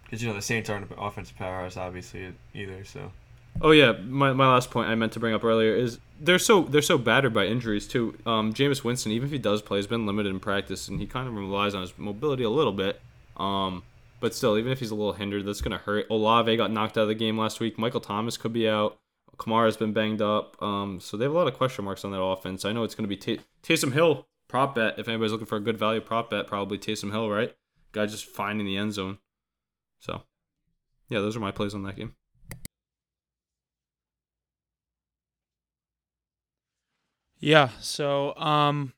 Because 0.02 0.20
you 0.20 0.28
know 0.28 0.34
the 0.34 0.42
Saints 0.42 0.68
aren't 0.68 0.90
an 0.90 0.98
offensive 0.98 1.36
powerhouse, 1.36 1.76
obviously 1.76 2.34
either. 2.52 2.84
So 2.84 3.12
Oh 3.60 3.70
yeah, 3.70 3.92
my, 3.92 4.32
my 4.32 4.48
last 4.48 4.70
point 4.70 4.88
I 4.88 4.94
meant 4.94 5.12
to 5.12 5.20
bring 5.20 5.34
up 5.34 5.44
earlier 5.44 5.74
is 5.74 5.98
they're 6.20 6.38
so 6.38 6.62
they're 6.62 6.82
so 6.82 6.98
battered 6.98 7.34
by 7.34 7.46
injuries 7.46 7.86
too. 7.86 8.16
Um, 8.26 8.52
Jameis 8.52 8.84
Winston, 8.84 9.12
even 9.12 9.26
if 9.26 9.32
he 9.32 9.38
does 9.38 9.62
play, 9.62 9.78
has 9.78 9.86
been 9.86 10.06
limited 10.06 10.30
in 10.30 10.40
practice, 10.40 10.88
and 10.88 11.00
he 11.00 11.06
kind 11.06 11.26
of 11.28 11.34
relies 11.34 11.74
on 11.74 11.82
his 11.82 11.96
mobility 11.98 12.44
a 12.44 12.50
little 12.50 12.72
bit. 12.72 13.00
Um, 13.36 13.82
but 14.20 14.34
still, 14.34 14.56
even 14.56 14.72
if 14.72 14.78
he's 14.78 14.90
a 14.90 14.94
little 14.94 15.12
hindered, 15.12 15.44
that's 15.44 15.60
gonna 15.60 15.78
hurt. 15.78 16.06
Olave 16.10 16.56
got 16.56 16.70
knocked 16.70 16.96
out 16.96 17.02
of 17.02 17.08
the 17.08 17.14
game 17.14 17.38
last 17.38 17.60
week. 17.60 17.78
Michael 17.78 18.00
Thomas 18.00 18.36
could 18.36 18.52
be 18.52 18.68
out. 18.68 18.98
Kamara's 19.36 19.76
been 19.76 19.92
banged 19.92 20.22
up. 20.22 20.60
Um, 20.62 21.00
so 21.00 21.16
they 21.16 21.24
have 21.24 21.32
a 21.32 21.36
lot 21.36 21.48
of 21.48 21.54
question 21.54 21.84
marks 21.84 22.04
on 22.04 22.12
that 22.12 22.22
offense. 22.22 22.64
I 22.64 22.72
know 22.72 22.84
it's 22.84 22.94
gonna 22.94 23.08
be 23.08 23.16
Ta 23.16 23.36
Taysom 23.62 23.92
Hill 23.92 24.26
prop 24.48 24.74
bet. 24.76 24.98
If 24.98 25.08
anybody's 25.08 25.32
looking 25.32 25.46
for 25.46 25.56
a 25.56 25.60
good 25.60 25.78
value 25.78 26.00
prop 26.00 26.30
bet, 26.30 26.46
probably 26.46 26.78
Taysom 26.78 27.10
Hill, 27.10 27.28
right? 27.28 27.54
Guy 27.92 28.06
just 28.06 28.26
finding 28.26 28.66
the 28.66 28.76
end 28.76 28.94
zone. 28.94 29.18
So, 30.00 30.22
yeah, 31.08 31.20
those 31.20 31.36
are 31.36 31.40
my 31.40 31.50
plays 31.50 31.74
on 31.74 31.82
that 31.84 31.96
game. 31.96 32.14
Yeah. 37.44 37.68
So, 37.78 38.34
um, 38.36 38.94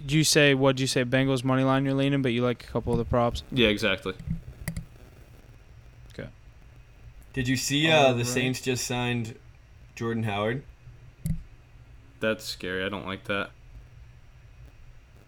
did 0.00 0.12
you 0.12 0.22
say 0.22 0.54
what? 0.54 0.76
Did 0.76 0.82
you 0.82 0.86
say 0.86 1.04
Bengals 1.04 1.42
money 1.42 1.64
line? 1.64 1.84
You're 1.84 1.94
leaning, 1.94 2.22
but 2.22 2.32
you 2.32 2.42
like 2.42 2.62
a 2.62 2.66
couple 2.68 2.92
of 2.92 2.98
the 2.98 3.04
props. 3.04 3.42
Yeah, 3.50 3.68
exactly. 3.68 4.14
Okay. 6.12 6.28
Did 7.32 7.48
you 7.48 7.56
see 7.56 7.90
uh, 7.90 8.02
the 8.02 8.08
Alright. 8.10 8.26
Saints 8.26 8.60
just 8.60 8.86
signed 8.86 9.34
Jordan 9.96 10.22
Howard? 10.22 10.62
That's 12.20 12.44
scary. 12.44 12.84
I 12.84 12.88
don't 12.88 13.06
like 13.06 13.24
that. 13.24 13.50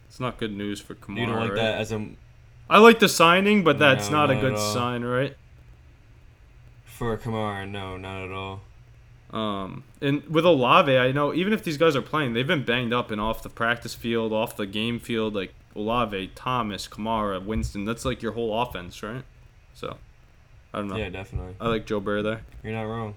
It's 0.09 0.20
not 0.20 0.38
good 0.38 0.57
news 0.57 0.80
for 0.80 0.95
Kamara. 0.95 1.18
you 1.18 1.26
don't 1.26 1.36
like 1.41 1.51
right? 1.51 1.57
that 1.57 1.80
as 1.80 1.91
a 1.91 2.07
I 2.68 2.78
like 2.78 3.01
the 3.01 3.09
signing, 3.09 3.64
but 3.64 3.80
that's 3.80 4.11
No, 4.11 4.18
not 4.18 4.30
a 4.30 4.36
good 4.36 4.59
sign, 4.59 5.03
right? 5.03 5.36
for 6.84 7.16
Kamara? 7.16 7.68
No, 7.68 7.97
not 7.97 8.22
at 8.22 8.30
all. 8.30 8.61
Um, 9.33 9.85
and 10.01 10.24
with 10.26 10.45
Olave, 10.45 10.97
I 10.97 11.12
know 11.12 11.33
even 11.33 11.53
if 11.53 11.62
these 11.62 11.76
guys 11.76 11.95
are 11.95 12.03
playing, 12.03 12.33
they've 12.33 12.47
been 12.47 12.64
banged 12.64 12.93
up 12.93 13.11
and 13.11 13.20
off 13.20 13.43
the 13.43 13.49
practice 13.49 13.95
field, 13.95 14.33
off 14.33 14.57
the 14.57 14.66
game 14.66 14.99
field. 14.99 15.35
Like 15.35 15.55
Olave, 15.76 16.33
Thomas, 16.35 16.89
Kamara, 16.89 17.45
Winston. 17.45 17.85
That's 17.85 18.05
like 18.05 18.22
your 18.22 18.33
whole 18.33 18.61
offense, 18.61 19.03
right? 19.03 19.22
So, 19.72 19.97
I 20.74 20.78
don't 20.78 20.89
know. 20.89 20.97
Yeah, 20.97 21.11
definitely. 21.11 21.55
I 21.61 21.68
like 21.68 21.87
Joe 21.87 22.01
Burrow 22.01 22.22
there. 22.22 22.43
You're 22.64 22.72
not 22.72 22.83
wrong. 22.83 23.14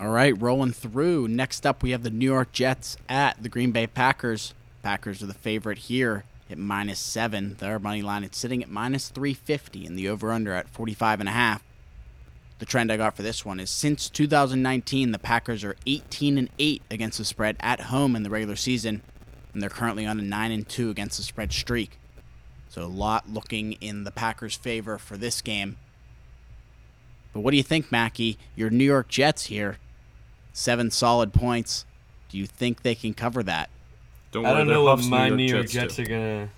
All 0.00 0.08
right, 0.08 0.40
rolling 0.40 0.72
through. 0.72 1.28
Next 1.28 1.66
up, 1.66 1.82
we 1.82 1.90
have 1.90 2.02
the 2.02 2.10
New 2.10 2.24
York 2.24 2.52
Jets 2.52 2.96
at 3.06 3.42
the 3.42 3.50
Green 3.50 3.70
Bay 3.70 3.86
Packers. 3.86 4.54
Packers 4.82 5.22
are 5.22 5.26
the 5.26 5.34
favorite 5.34 5.76
here 5.76 6.24
at 6.50 6.58
minus 6.58 6.98
seven. 6.98 7.56
Their 7.58 7.78
money 7.78 8.02
line 8.02 8.24
is 8.24 8.36
sitting 8.36 8.62
at 8.62 8.70
minus 8.70 9.08
350, 9.08 9.86
and 9.86 9.98
the 9.98 10.08
over/under 10.08 10.52
at 10.52 10.68
45 10.68 11.20
and 11.20 11.28
a 11.28 11.32
half. 11.32 11.62
The 12.58 12.66
trend 12.66 12.92
I 12.92 12.98
got 12.98 13.16
for 13.16 13.22
this 13.22 13.44
one 13.44 13.58
is 13.58 13.70
since 13.70 14.10
2019, 14.10 15.12
the 15.12 15.18
Packers 15.18 15.64
are 15.64 15.76
18 15.86 16.36
and 16.36 16.50
8 16.58 16.82
against 16.90 17.18
the 17.18 17.24
spread 17.24 17.56
at 17.60 17.80
home 17.82 18.14
in 18.14 18.22
the 18.22 18.30
regular 18.30 18.56
season, 18.56 19.02
and 19.52 19.62
they're 19.62 19.70
currently 19.70 20.06
on 20.06 20.18
a 20.18 20.22
9 20.22 20.52
and 20.52 20.68
2 20.68 20.90
against 20.90 21.16
the 21.16 21.22
spread 21.22 21.52
streak. 21.52 21.98
So 22.68 22.82
a 22.82 22.84
lot 22.84 23.30
looking 23.30 23.72
in 23.74 24.04
the 24.04 24.10
Packers' 24.10 24.56
favor 24.56 24.98
for 24.98 25.16
this 25.16 25.40
game. 25.40 25.78
But 27.32 27.40
what 27.40 27.52
do 27.52 27.56
you 27.56 27.62
think, 27.62 27.90
Mackey? 27.90 28.38
Your 28.54 28.70
New 28.70 28.84
York 28.84 29.08
Jets 29.08 29.46
here, 29.46 29.78
seven 30.52 30.90
solid 30.90 31.32
points. 31.32 31.84
Do 32.28 32.38
you 32.38 32.46
think 32.46 32.82
they 32.82 32.94
can 32.94 33.14
cover 33.14 33.42
that? 33.44 33.70
Don't 34.32 34.46
I 34.46 34.52
don't 34.54 34.66
they're 34.66 34.76
know 34.76 34.84
what 34.84 35.04
my 35.06 35.28
New 35.28 35.44
York 35.44 35.68
Jets, 35.68 35.96
do. 35.96 36.02
are 36.02 36.06
gonna. 36.06 36.48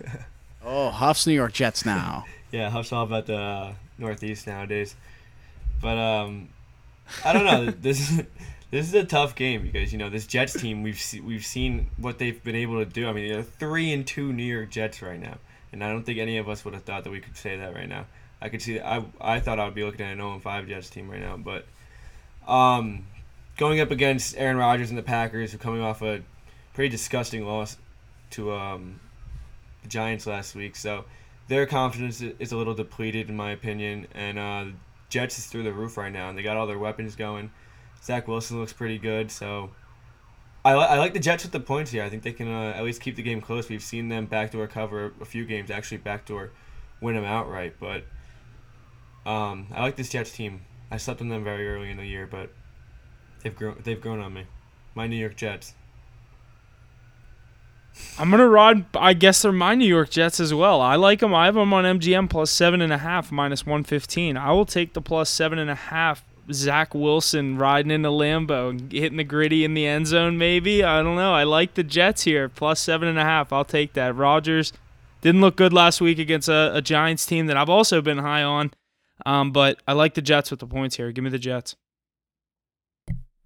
Oh, 0.64 0.90
Huff's 0.90 1.26
New 1.26 1.32
York 1.32 1.52
Jets 1.52 1.84
now. 1.86 2.24
Yeah, 2.50 2.70
Huff's 2.70 2.94
all 2.94 3.04
about 3.04 3.26
the 3.26 3.36
uh, 3.36 3.72
Northeast 3.98 4.46
nowadays. 4.46 4.96
But 5.82 5.98
um, 5.98 6.48
I 7.22 7.34
don't 7.34 7.44
know. 7.44 7.66
this 7.82 8.00
is 8.10 8.22
this 8.70 8.86
is 8.86 8.94
a 8.94 9.04
tough 9.04 9.34
game 9.34 9.60
because 9.62 9.92
you 9.92 9.98
know 9.98 10.08
this 10.08 10.26
Jets 10.26 10.54
team 10.58 10.82
we've 10.82 10.98
se- 10.98 11.20
we've 11.20 11.44
seen 11.44 11.88
what 11.98 12.18
they've 12.18 12.42
been 12.42 12.56
able 12.56 12.82
to 12.82 12.90
do. 12.90 13.06
I 13.06 13.12
mean, 13.12 13.30
they're 13.30 13.42
three 13.42 13.92
and 13.92 14.06
two 14.06 14.32
New 14.32 14.44
York 14.44 14.70
Jets 14.70 15.02
right 15.02 15.20
now, 15.20 15.36
and 15.72 15.84
I 15.84 15.90
don't 15.90 16.04
think 16.04 16.18
any 16.18 16.38
of 16.38 16.48
us 16.48 16.64
would 16.64 16.72
have 16.72 16.84
thought 16.84 17.04
that 17.04 17.10
we 17.10 17.20
could 17.20 17.36
say 17.36 17.56
that 17.58 17.74
right 17.74 17.88
now. 17.88 18.06
I 18.40 18.48
could 18.48 18.62
see 18.62 18.78
that. 18.78 18.86
I 18.86 19.04
I 19.20 19.40
thought 19.40 19.58
I 19.60 19.66
would 19.66 19.74
be 19.74 19.84
looking 19.84 20.06
at 20.06 20.12
an 20.12 20.18
0 20.18 20.38
5 20.38 20.68
Jets 20.68 20.88
team 20.88 21.10
right 21.10 21.20
now, 21.20 21.36
but 21.36 21.66
um, 22.50 23.04
going 23.58 23.78
up 23.80 23.90
against 23.90 24.38
Aaron 24.38 24.56
Rodgers 24.56 24.88
and 24.88 24.98
the 24.98 25.02
Packers, 25.02 25.52
who 25.52 25.56
are 25.56 25.60
coming 25.60 25.82
off 25.82 26.00
a 26.00 26.22
pretty 26.78 26.90
disgusting 26.90 27.44
loss 27.44 27.76
to 28.30 28.52
um, 28.52 29.00
the 29.82 29.88
Giants 29.88 30.28
last 30.28 30.54
week, 30.54 30.76
so 30.76 31.06
their 31.48 31.66
confidence 31.66 32.20
is 32.20 32.52
a 32.52 32.56
little 32.56 32.72
depleted 32.72 33.28
in 33.28 33.34
my 33.34 33.50
opinion, 33.50 34.06
and 34.14 34.38
uh, 34.38 34.62
the 34.62 34.72
Jets 35.08 35.40
is 35.40 35.46
through 35.46 35.64
the 35.64 35.72
roof 35.72 35.96
right 35.96 36.12
now, 36.12 36.28
and 36.28 36.38
they 36.38 36.42
got 36.44 36.56
all 36.56 36.68
their 36.68 36.78
weapons 36.78 37.16
going. 37.16 37.50
Zach 38.00 38.28
Wilson 38.28 38.60
looks 38.60 38.72
pretty 38.72 38.96
good, 38.96 39.32
so 39.32 39.70
I, 40.64 40.76
li- 40.76 40.86
I 40.88 40.98
like 40.98 41.14
the 41.14 41.18
Jets 41.18 41.42
with 41.42 41.50
the 41.50 41.58
points 41.58 41.90
here. 41.90 42.04
I 42.04 42.08
think 42.08 42.22
they 42.22 42.30
can 42.30 42.46
uh, 42.46 42.74
at 42.76 42.84
least 42.84 43.00
keep 43.02 43.16
the 43.16 43.22
game 43.22 43.40
close. 43.40 43.68
We've 43.68 43.82
seen 43.82 44.08
them 44.08 44.26
backdoor 44.26 44.68
cover 44.68 45.12
a 45.20 45.24
few 45.24 45.44
games, 45.46 45.72
actually 45.72 45.98
backdoor 45.98 46.52
win 47.00 47.16
them 47.16 47.24
outright. 47.24 47.74
But 47.80 48.04
um, 49.26 49.66
I 49.74 49.82
like 49.82 49.96
this 49.96 50.10
Jets 50.10 50.30
team. 50.30 50.60
I 50.92 50.98
slept 50.98 51.22
on 51.22 51.28
them 51.28 51.42
very 51.42 51.68
early 51.68 51.90
in 51.90 51.96
the 51.96 52.06
year, 52.06 52.28
but 52.28 52.52
they've 53.42 53.56
grown 53.56 53.80
they've 53.82 54.00
grown 54.00 54.20
on 54.20 54.32
me. 54.32 54.46
My 54.94 55.08
New 55.08 55.16
York 55.16 55.34
Jets. 55.34 55.74
I'm 58.18 58.30
gonna 58.30 58.48
ride. 58.48 58.84
I 58.96 59.14
guess 59.14 59.42
they're 59.42 59.52
my 59.52 59.74
New 59.74 59.86
York 59.86 60.10
Jets 60.10 60.40
as 60.40 60.52
well. 60.52 60.80
I 60.80 60.96
like 60.96 61.20
them. 61.20 61.34
I 61.34 61.46
have 61.46 61.54
them 61.54 61.72
on 61.72 61.84
MGM 61.84 62.28
plus 62.28 62.50
seven 62.50 62.80
and 62.80 62.92
a 62.92 62.98
half, 62.98 63.30
minus 63.30 63.64
one 63.64 63.84
fifteen. 63.84 64.36
I 64.36 64.50
will 64.52 64.66
take 64.66 64.94
the 64.94 65.00
plus 65.00 65.30
seven 65.30 65.58
and 65.58 65.70
a 65.70 65.76
half. 65.76 66.24
Zach 66.50 66.94
Wilson 66.94 67.58
riding 67.58 67.90
in 67.90 68.04
a 68.04 68.10
Lambo 68.10 68.90
hitting 68.90 69.18
the 69.18 69.24
gritty 69.24 69.64
in 69.64 69.74
the 69.74 69.86
end 69.86 70.06
zone. 70.06 70.38
Maybe 70.38 70.82
I 70.82 71.02
don't 71.02 71.16
know. 71.16 71.32
I 71.32 71.44
like 71.44 71.74
the 71.74 71.82
Jets 71.84 72.24
here, 72.24 72.48
plus 72.48 72.80
seven 72.80 73.06
and 73.06 73.18
a 73.18 73.24
half. 73.24 73.52
I'll 73.52 73.64
take 73.64 73.92
that. 73.92 74.16
Rodgers 74.16 74.72
didn't 75.20 75.40
look 75.40 75.56
good 75.56 75.72
last 75.72 76.00
week 76.00 76.18
against 76.18 76.48
a, 76.48 76.74
a 76.74 76.80
Giants 76.80 77.26
team 77.26 77.46
that 77.46 77.56
I've 77.56 77.68
also 77.68 78.00
been 78.00 78.18
high 78.18 78.42
on, 78.42 78.72
um, 79.26 79.52
but 79.52 79.80
I 79.86 79.92
like 79.92 80.14
the 80.14 80.22
Jets 80.22 80.50
with 80.50 80.60
the 80.60 80.66
points 80.66 80.96
here. 80.96 81.12
Give 81.12 81.22
me 81.24 81.30
the 81.30 81.38
Jets. 81.38 81.76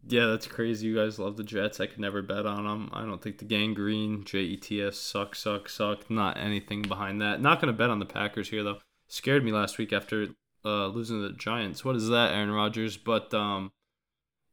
Yeah, 0.08 0.26
that's 0.26 0.48
crazy. 0.48 0.88
You 0.88 0.96
guys 0.96 1.20
love 1.20 1.36
the 1.36 1.44
Jets. 1.44 1.78
I 1.78 1.86
could 1.86 2.00
never 2.00 2.22
bet 2.22 2.44
on 2.44 2.64
them. 2.64 2.90
I 2.92 3.04
don't 3.04 3.22
think 3.22 3.38
the 3.38 3.44
Gang 3.44 3.72
Green, 3.72 4.24
J 4.24 4.38
E 4.40 4.56
T 4.56 4.82
S, 4.82 4.96
suck, 4.98 5.36
suck, 5.36 5.68
suck. 5.68 6.10
Not 6.10 6.36
anything 6.36 6.82
behind 6.82 7.20
that. 7.22 7.40
Not 7.40 7.60
going 7.60 7.72
to 7.72 7.78
bet 7.78 7.88
on 7.88 8.00
the 8.00 8.04
Packers 8.04 8.48
here, 8.48 8.64
though. 8.64 8.78
Scared 9.06 9.44
me 9.44 9.52
last 9.52 9.78
week 9.78 9.92
after 9.92 10.28
uh, 10.64 10.88
losing 10.88 11.22
to 11.22 11.28
the 11.28 11.38
Giants. 11.38 11.84
What 11.84 11.94
is 11.94 12.08
that, 12.08 12.32
Aaron 12.32 12.50
Rodgers? 12.50 12.96
But, 12.96 13.32
um, 13.32 13.70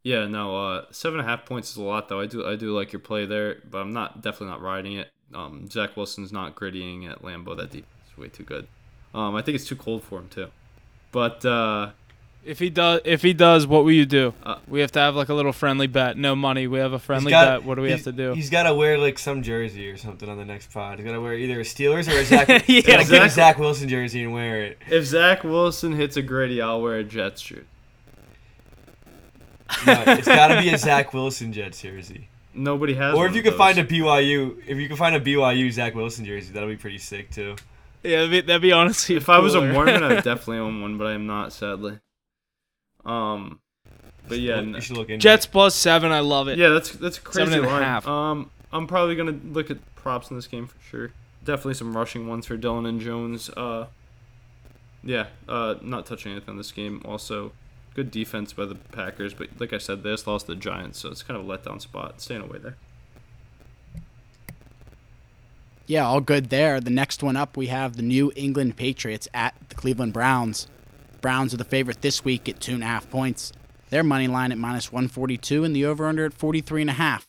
yeah, 0.04 0.28
no, 0.28 0.56
uh, 0.56 0.86
seven 0.92 1.20
and 1.20 1.28
a 1.28 1.32
half 1.32 1.46
points 1.46 1.72
is 1.72 1.78
a 1.78 1.82
lot, 1.82 2.10
though. 2.10 2.20
I 2.20 2.28
do 2.28 2.46
I 2.46 2.56
do 2.56 2.76
like 2.76 2.94
your 2.94 3.00
play 3.00 3.26
there, 3.26 3.58
but 3.70 3.80
I'm 3.80 3.92
not 3.92 4.22
definitely 4.22 4.50
not 4.50 4.62
riding 4.62 4.94
it. 4.94 5.12
Um, 5.34 5.68
Zach 5.68 5.98
Wilson's 5.98 6.32
not 6.32 6.56
grittying 6.56 7.10
at 7.10 7.24
Lambeau. 7.24 7.58
That 7.58 7.72
deep 7.72 7.88
is 8.08 8.18
way 8.18 8.28
too 8.28 8.44
good. 8.44 8.68
Um, 9.16 9.36
I 9.36 9.42
think 9.42 9.56
it's 9.56 9.68
too 9.68 9.76
cold 9.76 10.04
for 10.04 10.20
him, 10.20 10.30
too. 10.30 10.50
But, 11.12 11.44
uh, 11.44 11.92
If 12.44 12.58
he 12.60 12.70
does, 12.70 13.02
if 13.04 13.22
he 13.22 13.34
does, 13.34 13.68
what 13.68 13.84
will 13.84 13.92
you 13.92 14.06
do? 14.06 14.34
Uh, 14.44 14.56
we 14.68 14.80
have 14.80 14.92
to 14.94 15.00
have 15.00 15.14
like 15.16 15.30
a 15.30 15.34
little 15.34 15.52
friendly 15.52 15.88
bet. 15.88 16.18
No 16.18 16.36
money. 16.36 16.68
We 16.68 16.80
have 16.80 16.94
a 16.94 17.00
friendly 17.00 17.34
He's 17.34 17.42
bet. 17.42 17.64
What 17.64 17.76
do 17.76 17.82
we 17.82 17.92
have 17.92 18.04
to 18.04 18.12
do? 18.14 18.34
He's 18.34 18.50
got 18.50 18.64
to 18.64 18.74
wear 18.74 18.98
like 18.98 19.20
some 19.20 19.44
jersey 19.44 19.90
or 19.92 19.98
something 19.98 20.28
on 20.30 20.38
the 20.38 20.46
next 20.46 20.72
pod. 20.72 20.98
He's 21.00 21.06
got 21.06 21.12
to 21.14 21.22
wear 21.22 21.34
either 21.34 21.60
a 21.60 21.64
Steelers 21.64 22.08
or 22.08 22.18
a 22.18 22.26
Zach. 22.26 22.48
Yeah, 22.48 22.62
yeah, 22.68 23.04
get 23.04 23.24
a. 23.26 23.30
Zach 23.30 23.60
Wilson 23.60 23.90
jersey 23.90 24.24
and 24.24 24.34
wear 24.34 24.64
it. 24.64 24.78
if 24.90 25.06
Zach 25.06 25.44
Wilson 25.44 25.94
hits 25.94 26.16
a 26.18 26.22
gritty, 26.22 26.62
I'll 26.62 26.82
wear 26.82 26.96
a 26.96 27.04
Jets 27.04 27.42
shirt. 27.42 27.66
No, 29.86 30.04
it's 30.08 30.28
got 30.28 30.48
to 30.48 30.62
be 30.62 30.70
a 30.70 30.78
Zach 30.78 31.14
Wilson 31.14 31.54
Jets 31.54 31.82
jersey. 31.82 32.30
Nobody 32.56 32.96
has 32.96 33.14
Or 33.14 33.18
one 33.18 33.28
if 33.30 33.34
you 33.36 33.42
of 33.42 33.46
could 33.46 33.56
find 33.56 33.78
a. 33.78 33.84
BYU, 33.84 34.58
if 34.66 34.78
you 34.80 34.88
could 34.90 34.98
find 34.98 35.16
a 35.16 35.20
BYU 35.20 35.72
Zach 35.72 35.94
Wilson 35.94 36.26
jersey, 36.26 36.52
that'll 36.54 36.68
be 36.70 36.76
pretty 36.76 36.98
sick 36.98 37.30
too. 37.30 37.56
Yeah, 38.02 38.22
that'd 38.26 38.32
be, 38.32 38.42
that'd 38.42 38.62
be 38.64 38.72
honestly. 38.72 39.16
If 39.16 39.30
I 39.30 39.38
was 39.40 39.54
a. 39.54 39.62
Mormon, 39.62 40.02
I'd 40.02 40.16
definitely 40.24 40.58
own 40.58 40.82
one, 40.82 40.98
but 40.98 41.06
I 41.08 41.14
am 41.14 41.28
not, 41.28 41.54
sadly. 41.54 42.00
Um, 43.06 43.60
but 44.28 44.40
yeah, 44.40 44.62
you 44.62 44.80
should 44.82 44.98
look 44.98 45.10
into 45.10 45.22
Jets 45.24 45.46
it. 45.46 45.52
plus 45.52 45.76
seven. 45.76 46.12
I 46.12 46.20
love 46.20 46.48
it. 46.48 46.58
yeah, 46.58 46.70
that's 46.70 46.92
that's 46.92 47.18
a 47.18 47.22
crazy 47.22 47.40
Seven 47.52 47.60
and 47.60 47.66
a 47.68 47.70
line. 47.70 47.82
half. 47.84 48.08
Um, 48.08 48.52
I'm 48.72 48.86
probably 48.88 49.16
gonna 49.16 49.40
look 49.46 49.72
at 49.72 49.78
props 49.96 50.30
in 50.30 50.36
this 50.36 50.48
game 50.48 50.68
for 50.68 50.78
sure. 50.90 51.12
Definitely 51.44 51.74
some 51.76 51.96
rushing 51.96 52.28
ones 52.28 52.46
for 52.46 52.58
Dillon 52.58 52.86
and 52.86 53.02
Jones. 53.02 53.50
Uh, 53.50 53.88
yeah, 55.04 55.28
uh, 55.48 55.76
not 55.82 56.06
touching 56.06 56.32
anything 56.34 56.50
on 56.52 56.58
this 56.58 56.72
game. 56.72 57.02
Also, 57.06 57.54
good 57.96 58.12
defense 58.12 58.54
by 58.54 58.66
the 58.66 58.76
Packers, 58.76 59.34
but 59.34 59.48
like 59.58 59.72
I 59.74 59.78
said, 59.78 60.04
they 60.04 60.12
just 60.12 60.28
lost 60.28 60.46
the 60.48 60.56
Giants, 60.56 61.00
so 61.00 61.10
it's 61.10 61.24
kind 61.24 61.40
of 61.40 61.50
a 61.50 61.58
letdown 61.58 61.82
spot. 61.82 62.22
Staying 62.22 62.42
away 62.42 62.60
there. 62.60 62.76
Yeah, 65.88 66.06
all 66.06 66.22
good 66.22 66.50
there. 66.50 66.80
The 66.80 66.92
next 66.92 67.24
one 67.24 67.36
up, 67.36 67.58
we 67.58 67.68
have 67.68 67.96
the 67.96 68.04
New 68.04 68.32
England 68.36 68.76
Patriots 68.78 69.28
at 69.34 69.56
the 69.70 69.76
Cleveland 69.76 70.14
Browns. 70.14 70.68
Browns 71.22 71.54
are 71.54 71.58
the 71.58 71.64
favorite 71.64 72.02
this 72.02 72.24
week 72.24 72.48
at 72.50 72.60
two 72.60 72.74
and 72.74 72.84
a 72.84 72.88
half 72.88 73.10
points. 73.10 73.52
Their 73.90 74.04
money 74.04 74.28
line 74.28 74.52
at 74.52 74.58
minus 74.58 74.92
142 74.92 75.64
and 75.64 75.76
the 75.76 75.86
over 75.86 76.06
under 76.06 76.26
at 76.26 76.34
43 76.34 76.82
and 76.82 76.90
a 76.90 76.94
half. 76.94 77.26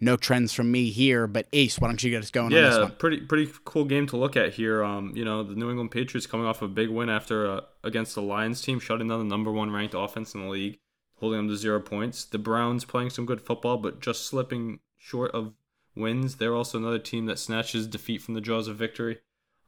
No 0.00 0.16
trends 0.16 0.52
from 0.52 0.70
me 0.70 0.90
here, 0.90 1.26
but 1.26 1.46
Ace, 1.52 1.78
why 1.78 1.86
don't 1.88 2.02
you 2.02 2.10
get 2.10 2.22
us 2.22 2.30
going 2.30 2.46
on 2.46 2.52
this 2.52 2.76
Yeah, 2.76 2.88
pretty 2.98 3.20
pretty 3.20 3.50
cool 3.64 3.84
game 3.84 4.06
to 4.08 4.16
look 4.16 4.36
at 4.36 4.54
here. 4.54 4.82
Um, 4.82 5.12
you 5.14 5.24
know, 5.24 5.42
the 5.42 5.54
New 5.54 5.70
England 5.70 5.92
Patriots 5.92 6.26
coming 6.26 6.46
off 6.46 6.62
a 6.62 6.68
big 6.68 6.90
win 6.90 7.08
after 7.08 7.48
uh, 7.48 7.60
against 7.84 8.14
the 8.14 8.22
Lions 8.22 8.60
team, 8.60 8.80
shutting 8.80 9.08
down 9.08 9.20
the 9.20 9.24
number 9.24 9.52
one 9.52 9.70
ranked 9.70 9.94
offense 9.96 10.34
in 10.34 10.42
the 10.42 10.48
league, 10.48 10.78
holding 11.20 11.38
them 11.38 11.48
to 11.48 11.56
zero 11.56 11.80
points. 11.80 12.24
The 12.24 12.38
Browns 12.38 12.84
playing 12.84 13.10
some 13.10 13.24
good 13.24 13.40
football, 13.40 13.78
but 13.78 14.00
just 14.00 14.26
slipping 14.26 14.80
short 14.98 15.30
of 15.30 15.54
wins. 15.94 16.36
They're 16.36 16.54
also 16.54 16.76
another 16.76 16.98
team 16.98 17.26
that 17.26 17.38
snatches 17.38 17.86
defeat 17.86 18.20
from 18.20 18.34
the 18.34 18.40
jaws 18.40 18.66
of 18.68 18.76
victory. 18.76 19.18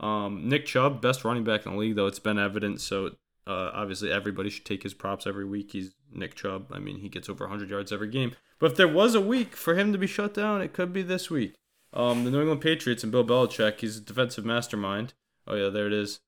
Um, 0.01 0.49
Nick 0.49 0.67
Chubb, 0.67 1.01
best 1.01 1.25
running 1.25 1.45
back 1.45 1.65
in 1.65 1.73
the 1.73 1.79
league, 1.79 1.95
though 1.95 2.09
it's 2.09 2.19
been 2.19 2.39
evident. 2.39 2.81
So 2.81 3.13
uh, 3.47 3.71
obviously 3.73 4.11
everybody 4.11 4.51
should 4.51 4.65
take 4.65 4.83
his 4.83 4.95
props 4.95 5.27
every 5.27 5.45
week. 5.45 5.73
He's 5.73 5.93
Nick 6.13 6.35
Chubb. 6.35 6.67
I 6.73 6.79
mean, 6.79 6.99
he 6.99 7.09
gets 7.09 7.29
over 7.29 7.45
100 7.45 7.71
yards 7.71 7.93
every 7.93 8.09
game. 8.09 8.35
But 8.59 8.73
if 8.73 8.77
there 8.77 8.89
was 8.89 9.15
a 9.15 9.21
week 9.21 9.55
for 9.55 9.75
him 9.75 9.93
to 9.93 9.99
be 9.99 10.07
shut 10.07 10.35
down, 10.35 10.63
it 10.63 10.73
could 10.73 10.93
be 10.93 11.03
this 11.03 11.31
week. 11.31 11.55
Um, 11.93 12.25
the 12.25 12.31
New 12.31 12.41
England 12.41 12.61
Patriots 12.61 13.03
and 13.03 13.13
Bill 13.13 13.25
Belichick. 13.25 13.81
He's 13.81 13.99
a 13.99 14.01
defensive 14.01 14.45
mastermind. 14.45 15.15
Oh 15.47 15.55
yeah, 15.55 15.69
there 15.69 15.87
it 15.87 15.93
is. 15.93 16.21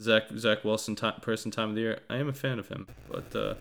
Zach 0.00 0.24
Zach 0.36 0.64
Wilson, 0.64 0.96
ti 0.96 1.10
person 1.20 1.50
time 1.50 1.70
of 1.70 1.74
the 1.74 1.82
year. 1.82 2.00
I 2.08 2.16
am 2.16 2.28
a 2.28 2.32
fan 2.32 2.58
of 2.58 2.68
him, 2.68 2.86
but 3.10 3.36
uh, 3.36 3.54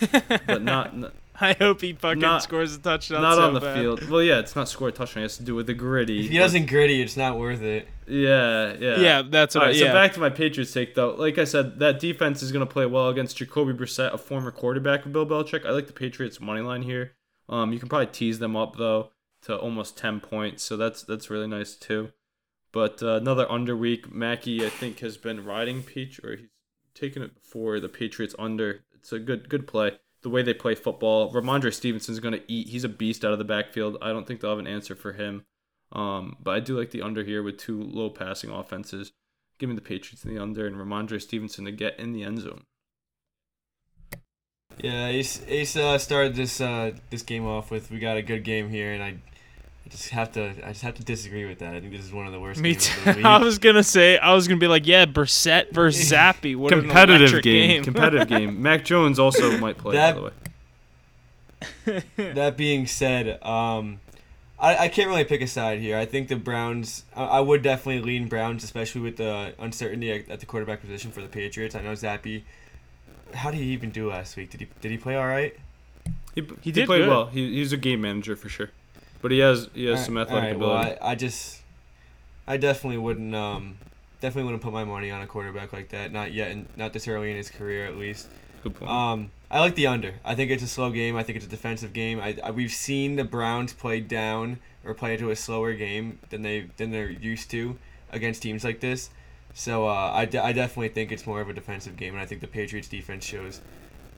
but 0.46 0.62
not 0.62 0.88
n- 0.88 1.10
I 1.40 1.52
hope 1.54 1.80
he 1.80 1.92
fucking 1.92 2.20
Not- 2.20 2.42
scores 2.42 2.74
a 2.74 2.78
touchdown. 2.78 3.22
not 3.22 3.34
so 3.36 3.42
on 3.42 3.54
the 3.54 3.60
bad. 3.60 3.76
field. 3.78 4.08
Well, 4.08 4.22
yeah, 4.22 4.38
it's 4.38 4.56
not 4.56 4.68
score 4.68 4.88
a 4.88 4.92
touchdown. 4.92 5.22
It 5.22 5.24
has 5.26 5.36
to 5.38 5.42
do 5.42 5.54
with 5.54 5.66
the 5.66 5.74
gritty. 5.74 6.24
If 6.26 6.30
he 6.30 6.38
doesn't 6.38 6.66
gritty, 6.66 7.02
it's 7.02 7.16
not 7.16 7.38
worth 7.38 7.62
it. 7.62 7.88
Yeah, 8.06 8.74
yeah, 8.78 8.96
Yeah, 9.00 9.22
that's 9.28 9.54
what. 9.54 9.62
All 9.62 9.66
I, 9.68 9.70
right, 9.72 9.76
yeah. 9.76 9.86
so 9.88 9.92
back 9.92 10.12
to 10.14 10.20
my 10.20 10.30
Patriots 10.30 10.72
take 10.72 10.94
though. 10.94 11.14
Like 11.14 11.38
I 11.38 11.44
said, 11.44 11.78
that 11.80 11.98
defense 12.00 12.42
is 12.42 12.52
going 12.52 12.66
to 12.66 12.72
play 12.72 12.86
well 12.86 13.08
against 13.08 13.36
Jacoby 13.36 13.72
Brissett, 13.72 14.12
a 14.12 14.18
former 14.18 14.50
quarterback 14.50 15.04
of 15.04 15.12
Bill 15.12 15.26
Belichick. 15.26 15.66
I 15.66 15.70
like 15.70 15.86
the 15.88 15.92
Patriots 15.92 16.40
money 16.40 16.60
line 16.60 16.82
here. 16.82 17.12
Um, 17.48 17.72
you 17.72 17.78
can 17.78 17.88
probably 17.88 18.06
tease 18.08 18.38
them 18.38 18.56
up 18.56 18.76
though 18.76 19.10
to 19.42 19.56
almost 19.56 19.96
ten 19.98 20.20
points, 20.20 20.62
so 20.62 20.76
that's 20.76 21.02
that's 21.02 21.30
really 21.30 21.46
nice 21.48 21.74
too. 21.74 22.12
But 22.72 23.02
uh, 23.02 23.14
another 23.16 23.50
under 23.50 23.76
week, 23.76 24.12
Mackey 24.12 24.64
I 24.64 24.68
think 24.68 24.98
has 25.00 25.16
been 25.16 25.44
riding 25.44 25.82
Peach 25.82 26.20
or 26.22 26.36
he's 26.36 26.48
taken 26.94 27.22
it 27.22 27.34
before 27.34 27.80
the 27.80 27.88
Patriots 27.88 28.34
under. 28.38 28.80
It's 28.94 29.12
a 29.12 29.18
good 29.18 29.48
good 29.48 29.66
play. 29.66 29.98
The 30.26 30.30
way 30.30 30.42
they 30.42 30.54
play 30.54 30.74
football, 30.74 31.32
Rhamondre 31.32 31.72
Stevenson's 31.72 32.18
going 32.18 32.34
to 32.34 32.42
eat. 32.48 32.66
He's 32.66 32.82
a 32.82 32.88
beast 32.88 33.24
out 33.24 33.30
of 33.30 33.38
the 33.38 33.44
backfield. 33.44 33.96
I 34.02 34.08
don't 34.08 34.26
think 34.26 34.40
they'll 34.40 34.50
have 34.50 34.58
an 34.58 34.66
answer 34.66 34.96
for 34.96 35.12
him. 35.12 35.44
Um, 35.92 36.34
but 36.40 36.50
I 36.50 36.58
do 36.58 36.76
like 36.76 36.90
the 36.90 37.00
under 37.00 37.22
here 37.22 37.44
with 37.44 37.58
two 37.58 37.80
low 37.80 38.10
passing 38.10 38.50
offenses. 38.50 39.12
Give 39.60 39.68
me 39.68 39.76
the 39.76 39.82
Patriots 39.82 40.24
in 40.24 40.34
the 40.34 40.42
under 40.42 40.66
and 40.66 40.74
Rhamondre 40.74 41.22
Stevenson 41.22 41.64
to 41.66 41.70
get 41.70 42.00
in 42.00 42.12
the 42.12 42.24
end 42.24 42.40
zone. 42.40 42.64
Yeah, 44.78 45.06
Ace, 45.06 45.44
Ace 45.46 45.76
uh, 45.76 45.96
started 45.96 46.34
this 46.34 46.60
uh, 46.60 46.90
this 47.10 47.22
game 47.22 47.46
off 47.46 47.70
with 47.70 47.92
we 47.92 48.00
got 48.00 48.16
a 48.16 48.22
good 48.22 48.42
game 48.42 48.68
here, 48.68 48.92
and 48.94 49.04
I, 49.04 49.18
I 49.86 49.88
just 49.88 50.08
have 50.10 50.32
to 50.32 50.52
I 50.64 50.70
just 50.72 50.82
have 50.82 50.94
to 50.96 51.04
disagree 51.04 51.44
with 51.46 51.60
that. 51.60 51.74
I 51.74 51.80
think 51.80 51.92
this 51.92 52.04
is 52.04 52.12
one 52.12 52.26
of 52.26 52.32
the 52.32 52.40
worst 52.40 52.60
Me 52.60 52.72
games 52.72 52.86
too. 52.88 53.10
of 53.10 53.16
the 53.16 53.22
I 53.24 53.38
was 53.38 53.58
gonna 53.58 53.84
say. 53.84 54.18
I 54.18 54.34
was 54.34 54.48
gonna 54.48 54.58
be 54.58 54.66
like, 54.66 54.86
yeah, 54.86 55.06
Brissett 55.06 55.70
versus 55.72 56.10
Zappe. 56.12 56.56
What 56.56 56.72
an 56.72 56.80
competitive 56.82 57.20
electric 57.30 57.44
game, 57.44 57.84
competitive 57.84 58.28
game. 58.28 58.60
Mac 58.62 58.84
Jones 58.84 59.18
also 59.20 59.56
might 59.58 59.78
play 59.78 59.94
That- 59.96 60.14
by 60.14 60.20
the 60.20 60.26
way. 60.26 62.02
that 62.34 62.56
being 62.56 62.86
said, 62.86 63.42
um, 63.42 64.00
I, 64.58 64.76
I 64.84 64.88
can't 64.88 65.08
really 65.08 65.24
pick 65.24 65.40
a 65.40 65.46
side 65.46 65.78
here. 65.80 65.96
I 65.96 66.04
think 66.04 66.28
the 66.28 66.36
Browns. 66.36 67.04
I, 67.14 67.24
I 67.24 67.40
would 67.40 67.62
definitely 67.62 68.02
lean 68.02 68.28
Browns, 68.28 68.64
especially 68.64 69.00
with 69.02 69.16
the 69.16 69.54
uncertainty 69.58 70.10
at, 70.12 70.28
at 70.28 70.40
the 70.40 70.46
quarterback 70.46 70.80
position 70.80 71.10
for 71.12 71.20
the 71.22 71.28
Patriots. 71.28 71.74
I 71.74 71.80
know 71.82 71.92
Zappe. 71.92 72.42
How 73.34 73.50
did 73.50 73.58
he 73.58 73.66
even 73.72 73.90
do 73.90 74.08
last 74.08 74.36
week? 74.36 74.50
Did 74.50 74.60
he 74.60 74.68
did 74.80 74.90
he 74.90 74.98
play 74.98 75.16
all 75.16 75.26
right? 75.26 75.54
He, 76.34 76.42
He 76.42 76.48
he, 76.62 76.72
did 76.72 76.86
played 76.86 76.98
good. 77.00 77.08
well. 77.08 77.26
He, 77.26 77.54
he's 77.54 77.72
a 77.72 77.76
game 77.76 78.00
manager 78.02 78.36
for 78.36 78.48
sure, 78.48 78.70
but 79.26 79.32
he 79.32 79.40
has 79.40 79.68
he 79.74 79.86
has 79.86 80.04
some 80.04 80.16
athletic 80.16 80.50
right, 80.50 80.56
well, 80.56 80.76
ability. 80.76 81.00
I, 81.00 81.10
I 81.10 81.14
just, 81.16 81.60
I 82.46 82.56
definitely 82.58 82.98
wouldn't, 82.98 83.34
um, 83.34 83.76
definitely 84.20 84.44
wouldn't 84.44 84.62
put 84.62 84.72
my 84.72 84.84
money 84.84 85.10
on 85.10 85.20
a 85.20 85.26
quarterback 85.26 85.72
like 85.72 85.88
that. 85.88 86.12
Not 86.12 86.32
yet, 86.32 86.52
and 86.52 86.68
not 86.76 86.92
this 86.92 87.08
early 87.08 87.32
in 87.32 87.36
his 87.36 87.50
career, 87.50 87.86
at 87.86 87.96
least. 87.96 88.28
Good 88.62 88.76
point. 88.76 88.88
Um, 88.88 89.30
I 89.50 89.58
like 89.58 89.74
the 89.74 89.88
under. 89.88 90.14
I 90.24 90.36
think 90.36 90.52
it's 90.52 90.62
a 90.62 90.68
slow 90.68 90.90
game. 90.90 91.16
I 91.16 91.24
think 91.24 91.34
it's 91.34 91.44
a 91.44 91.48
defensive 91.48 91.92
game. 91.92 92.20
I, 92.20 92.38
I 92.40 92.52
we've 92.52 92.70
seen 92.70 93.16
the 93.16 93.24
Browns 93.24 93.72
play 93.72 93.98
down 93.98 94.60
or 94.84 94.94
play 94.94 95.14
into 95.14 95.32
a 95.32 95.36
slower 95.36 95.74
game 95.74 96.20
than 96.30 96.42
they 96.42 96.68
than 96.76 96.92
they're 96.92 97.10
used 97.10 97.50
to 97.50 97.76
against 98.12 98.42
teams 98.42 98.62
like 98.62 98.78
this. 98.78 99.10
So 99.54 99.88
uh, 99.88 100.12
I, 100.14 100.26
de- 100.26 100.44
I 100.44 100.52
definitely 100.52 100.90
think 100.90 101.10
it's 101.10 101.26
more 101.26 101.40
of 101.40 101.48
a 101.48 101.52
defensive 101.52 101.96
game, 101.96 102.12
and 102.12 102.22
I 102.22 102.26
think 102.26 102.42
the 102.42 102.46
Patriots 102.46 102.86
defense 102.86 103.24
shows 103.24 103.60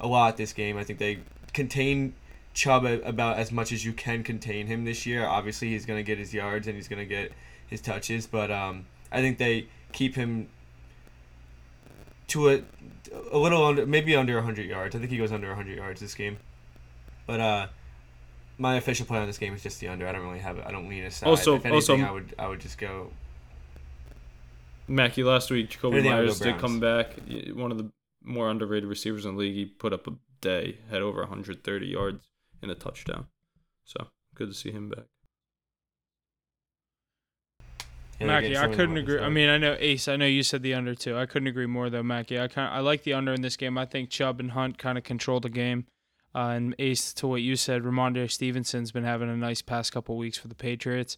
a 0.01 0.07
lot 0.07 0.37
this 0.37 0.53
game. 0.53 0.77
I 0.77 0.85
think 0.85 0.99
they 0.99 1.21
contain 1.55 2.13
Chubb 2.59 2.85
about 2.85 3.37
as 3.37 3.53
much 3.53 3.71
as 3.71 3.85
you 3.85 3.93
can 3.93 4.25
contain 4.25 4.67
him 4.67 4.85
this 4.85 5.07
year. 5.07 5.25
Obviously, 5.25 5.69
he's 5.69 5.87
going 5.87 6.01
to 6.01 6.03
get 6.03 6.19
his 6.19 6.35
yards 6.35 6.67
and 6.67 6.75
he's 6.75 6.89
going 6.89 6.99
to 6.99 7.07
get 7.07 7.31
his 7.69 7.81
touches, 7.81 8.27
but 8.27 8.51
um, 8.51 8.87
I 9.13 9.21
think 9.21 9.39
they 9.39 9.69
keep 9.93 10.17
him 10.17 10.49
to 12.27 12.51
a 12.51 12.63
a 13.31 13.39
little 13.39 13.65
under, 13.65 13.87
maybe 13.87 14.17
under 14.17 14.35
100 14.35 14.67
yards. 14.67 14.97
I 14.97 14.99
think 14.99 15.13
he 15.13 15.19
goes 15.19 15.31
under 15.31 15.47
100 15.47 15.77
yards 15.77 16.01
this 16.01 16.17
game. 16.17 16.39
But 17.29 17.39
uh, 17.39 17.67
my 18.59 18.75
official 18.75 19.07
plan 19.07 19.21
on 19.21 19.29
this 19.29 19.39
game 19.39 19.55
is 19.55 19.63
just 19.63 19.79
the 19.79 19.87
under. 19.87 20.09
I 20.09 20.11
don't 20.11 20.27
really 20.27 20.41
have 20.41 20.59
it. 20.59 20.65
I 20.67 20.73
don't 20.73 20.89
lean 20.89 21.05
a 21.05 21.13
side. 21.13 21.29
Also- 21.29 21.55
if 21.55 21.65
anything, 21.65 21.75
also- 22.03 22.09
I 22.09 22.11
would 22.11 22.35
I 22.41 22.49
would 22.49 22.61
just 22.61 22.77
go. 22.77 23.13
Mackie 24.89 25.23
last 25.23 25.49
week, 25.53 25.71
Jacoby 25.71 25.99
Anything, 25.99 26.13
I 26.13 26.17
would 26.17 26.27
Myers 26.27 26.41
did 26.41 26.59
come 26.59 26.81
back. 26.81 27.15
One 27.55 27.71
of 27.71 27.79
the 27.79 27.93
more 28.25 28.51
underrated 28.51 28.89
receivers 28.89 29.27
in 29.27 29.37
the 29.37 29.41
league. 29.43 29.55
He 29.55 29.67
put 29.67 29.93
up 29.93 30.09
a 30.09 30.15
day, 30.41 30.79
had 30.91 31.03
over 31.03 31.21
130 31.21 31.87
yards 31.87 32.25
and 32.63 32.71
a 32.71 32.75
touchdown. 32.75 33.27
So 33.85 34.09
good 34.35 34.49
to 34.49 34.55
see 34.55 34.71
him 34.71 34.89
back. 34.91 35.05
Yeah, 38.21 38.27
Mackie, 38.27 38.57
I 38.57 38.67
couldn't 38.67 38.97
agree. 38.97 39.15
this 39.15 39.23
I 39.23 39.29
mean, 39.29 39.49
I 39.49 39.59
know 39.59 39.77
Ace. 39.79 40.09
I 40.09 40.17
know 40.17 40.27
you 40.27 40.43
said 40.43 40.63
the 40.63 40.75
under 40.75 40.95
too. 40.95 41.17
I 41.17 41.27
couldn't 41.27 41.49
agree 41.49 41.67
more 41.67 41.89
though, 41.89 42.03
Mackie. 42.03 42.41
I 42.41 42.49
kind 42.49 42.73
I 42.73 42.81
like 42.81 43.05
the 43.05 43.15
under 43.15 43.33
in 43.33 43.43
this 43.43 43.57
game. 43.57 43.79
I 43.79 43.87
think 43.87 44.11
Chubb 44.11 44.41
and 44.41 44.53
Hunt 44.53 44.79
kind 44.79 44.99
of 44.99 45.05
control 45.05 45.41
the 45.41 45.49
game. 45.49 45.87
Uh, 46.35 46.51
and 46.51 46.75
Ace, 46.79 47.13
to 47.15 47.27
what 47.27 47.43
you 47.43 47.57
said, 47.57 47.83
Rhamondre 47.83 48.31
Stevenson's 48.31 48.93
been 48.93 49.05
having 49.05 49.31
a 49.31 49.37
nice 49.37 49.63
past 49.63 49.93
couple 49.93 50.17
weeks 50.17 50.37
for 50.37 50.49
the 50.49 50.55
Patriots. 50.55 51.17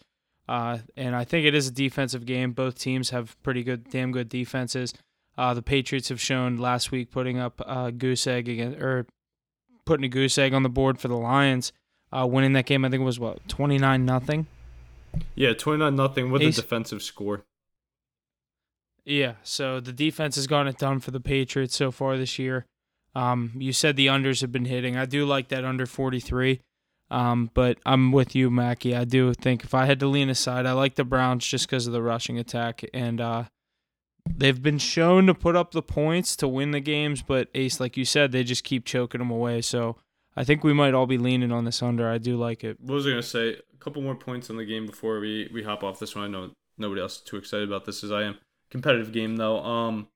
Uh, 0.48 0.78
and 0.96 1.14
I 1.16 1.24
think 1.24 1.46
it 1.46 1.54
is 1.54 1.68
a 1.68 1.72
defensive 1.72 2.26
game. 2.26 2.52
Both 2.52 2.78
teams 2.78 3.10
have 3.10 3.40
pretty 3.42 3.62
good, 3.62 3.90
damn 3.90 4.12
good 4.12 4.28
defenses. 4.28 4.94
Uh, 5.36 5.54
the 5.54 5.62
Patriots 5.62 6.08
have 6.10 6.20
shown 6.20 6.56
last 6.56 6.90
week 6.90 7.10
putting 7.10 7.38
up 7.38 7.60
a 7.66 7.92
goose 7.92 8.26
egg 8.26 8.48
again, 8.48 8.74
or 8.80 9.06
putting 9.90 10.04
a 10.04 10.08
goose 10.08 10.38
egg 10.38 10.54
on 10.54 10.62
the 10.62 10.68
board 10.68 11.00
for 11.00 11.08
the 11.08 11.16
Lions. 11.16 11.72
Uh, 12.12 12.24
winning 12.24 12.52
that 12.52 12.64
game, 12.64 12.84
I 12.84 12.90
think 12.90 13.00
it 13.00 13.04
was 13.04 13.18
what 13.18 13.46
twenty 13.48 13.76
nine 13.76 14.04
nothing. 14.04 14.46
Yeah, 15.34 15.54
29 15.54 15.96
nothing 15.96 16.30
with 16.30 16.40
Ace- 16.42 16.58
a 16.58 16.62
defensive 16.62 17.02
score. 17.02 17.42
Yeah, 19.04 19.34
so 19.42 19.80
the 19.80 19.92
defense 19.92 20.36
has 20.36 20.46
gotten 20.46 20.68
it 20.68 20.78
done 20.78 21.00
for 21.00 21.10
the 21.10 21.18
Patriots 21.18 21.74
so 21.74 21.90
far 21.90 22.16
this 22.16 22.38
year. 22.38 22.66
Um, 23.16 23.50
you 23.56 23.72
said 23.72 23.96
the 23.96 24.06
unders 24.06 24.40
have 24.40 24.52
been 24.52 24.66
hitting. 24.66 24.96
I 24.96 25.06
do 25.06 25.26
like 25.26 25.48
that 25.48 25.64
under 25.64 25.86
43. 25.86 26.60
Um, 27.10 27.50
but 27.54 27.78
I'm 27.84 28.12
with 28.12 28.36
you, 28.36 28.50
Mackie. 28.50 28.94
I 28.94 29.04
do 29.04 29.34
think 29.34 29.64
if 29.64 29.74
I 29.74 29.86
had 29.86 29.98
to 29.98 30.06
lean 30.06 30.30
aside, 30.30 30.64
I 30.64 30.72
like 30.72 30.94
the 30.94 31.02
Browns 31.02 31.44
just 31.44 31.66
because 31.66 31.88
of 31.88 31.92
the 31.92 32.02
rushing 32.02 32.38
attack. 32.38 32.84
And 32.94 33.20
uh, 33.20 33.44
they've 34.36 34.62
been 34.62 34.78
shown 34.78 35.26
to 35.26 35.34
put 35.34 35.56
up 35.56 35.72
the 35.72 35.82
points 35.82 36.36
to 36.36 36.48
win 36.48 36.70
the 36.70 36.80
games, 36.80 37.22
but 37.22 37.48
Ace, 37.54 37.80
like 37.80 37.96
you 37.96 38.04
said, 38.04 38.32
they 38.32 38.44
just 38.44 38.64
keep 38.64 38.84
choking 38.84 39.18
them 39.18 39.30
away. 39.30 39.60
So 39.60 39.96
I 40.36 40.44
think 40.44 40.64
we 40.64 40.72
might 40.72 40.94
all 40.94 41.06
be 41.06 41.18
leaning 41.18 41.52
on 41.52 41.64
this 41.64 41.82
under. 41.82 42.08
I 42.08 42.18
do 42.18 42.36
like 42.36 42.64
it. 42.64 42.80
What 42.80 42.94
was 42.94 43.06
I 43.06 43.10
gonna 43.10 43.22
say? 43.22 43.54
A 43.54 43.76
couple 43.78 44.02
more 44.02 44.14
points 44.14 44.50
on 44.50 44.56
the 44.56 44.64
game 44.64 44.86
before 44.86 45.20
we 45.20 45.50
we 45.52 45.62
hop 45.62 45.82
off 45.82 45.98
this 45.98 46.14
one. 46.14 46.24
I 46.24 46.28
know 46.28 46.50
nobody 46.78 47.00
else 47.00 47.16
is 47.16 47.22
too 47.22 47.36
excited 47.36 47.68
about 47.68 47.84
this 47.84 48.04
as 48.04 48.12
I 48.12 48.22
am. 48.22 48.38
Competitive 48.70 49.12
game 49.12 49.36
though. 49.36 49.58
Um, 49.58 50.08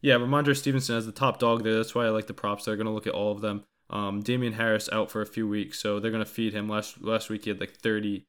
yeah, 0.00 0.14
Rhamondre 0.14 0.56
Stevenson 0.56 0.96
as 0.96 1.06
the 1.06 1.12
top 1.12 1.38
dog 1.38 1.62
there. 1.62 1.76
That's 1.76 1.94
why 1.94 2.06
I 2.06 2.10
like 2.10 2.26
the 2.26 2.34
props. 2.34 2.64
They're 2.64 2.76
gonna 2.76 2.92
look 2.92 3.06
at 3.06 3.14
all 3.14 3.32
of 3.32 3.40
them. 3.40 3.64
Um, 3.88 4.20
Damien 4.20 4.54
Harris 4.54 4.88
out 4.90 5.10
for 5.10 5.20
a 5.20 5.26
few 5.26 5.46
weeks, 5.46 5.78
so 5.78 6.00
they're 6.00 6.10
gonna 6.10 6.24
feed 6.24 6.52
him. 6.52 6.68
Last 6.68 7.00
last 7.00 7.30
week 7.30 7.44
he 7.44 7.50
had 7.50 7.60
like 7.60 7.76
30, 7.76 8.24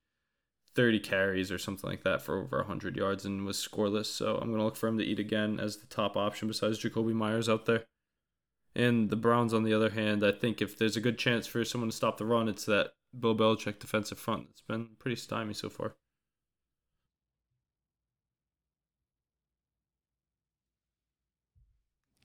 30 0.76 1.00
carries 1.00 1.52
or 1.52 1.58
something 1.58 1.90
like 1.90 2.04
that 2.04 2.22
for 2.22 2.40
over 2.40 2.64
hundred 2.64 2.96
yards 2.96 3.26
and 3.26 3.46
was 3.46 3.58
scoreless. 3.58 4.08
So 4.08 4.38
I'm 4.38 4.52
gonna 4.52 4.64
look 4.64 4.76
for 4.76 4.88
him 4.88 4.98
to 4.98 5.04
eat 5.04 5.20
again 5.20 5.60
as 5.60 5.78
the 5.78 5.88
top 5.88 6.18
option 6.18 6.48
besides 6.48 6.80
Jakobi 6.80 7.14
Meyers 7.14 7.50
out 7.50 7.66
there. 7.66 7.84
And 8.76 9.10
the 9.10 9.16
Browns, 9.16 9.54
on 9.54 9.64
the 9.64 9.74
other 9.74 9.92
hand, 9.92 10.26
I 10.26 10.32
think 10.32 10.62
if 10.62 10.78
there's 10.78 10.98
a 10.98 11.02
good 11.02 11.20
chance 11.20 11.46
for 11.46 11.64
someone 11.64 11.92
to 11.92 11.96
stop 11.96 12.18
the 12.18 12.26
run, 12.26 12.48
it's 12.48 12.66
that 12.66 12.94
Bill 13.18 13.36
Belichick 13.36 13.78
defensive 13.80 14.18
front. 14.18 14.48
It's 14.50 14.62
been 14.62 14.90
pretty 14.98 15.16
stymie 15.16 15.54
so 15.54 15.70
far. 15.70 15.96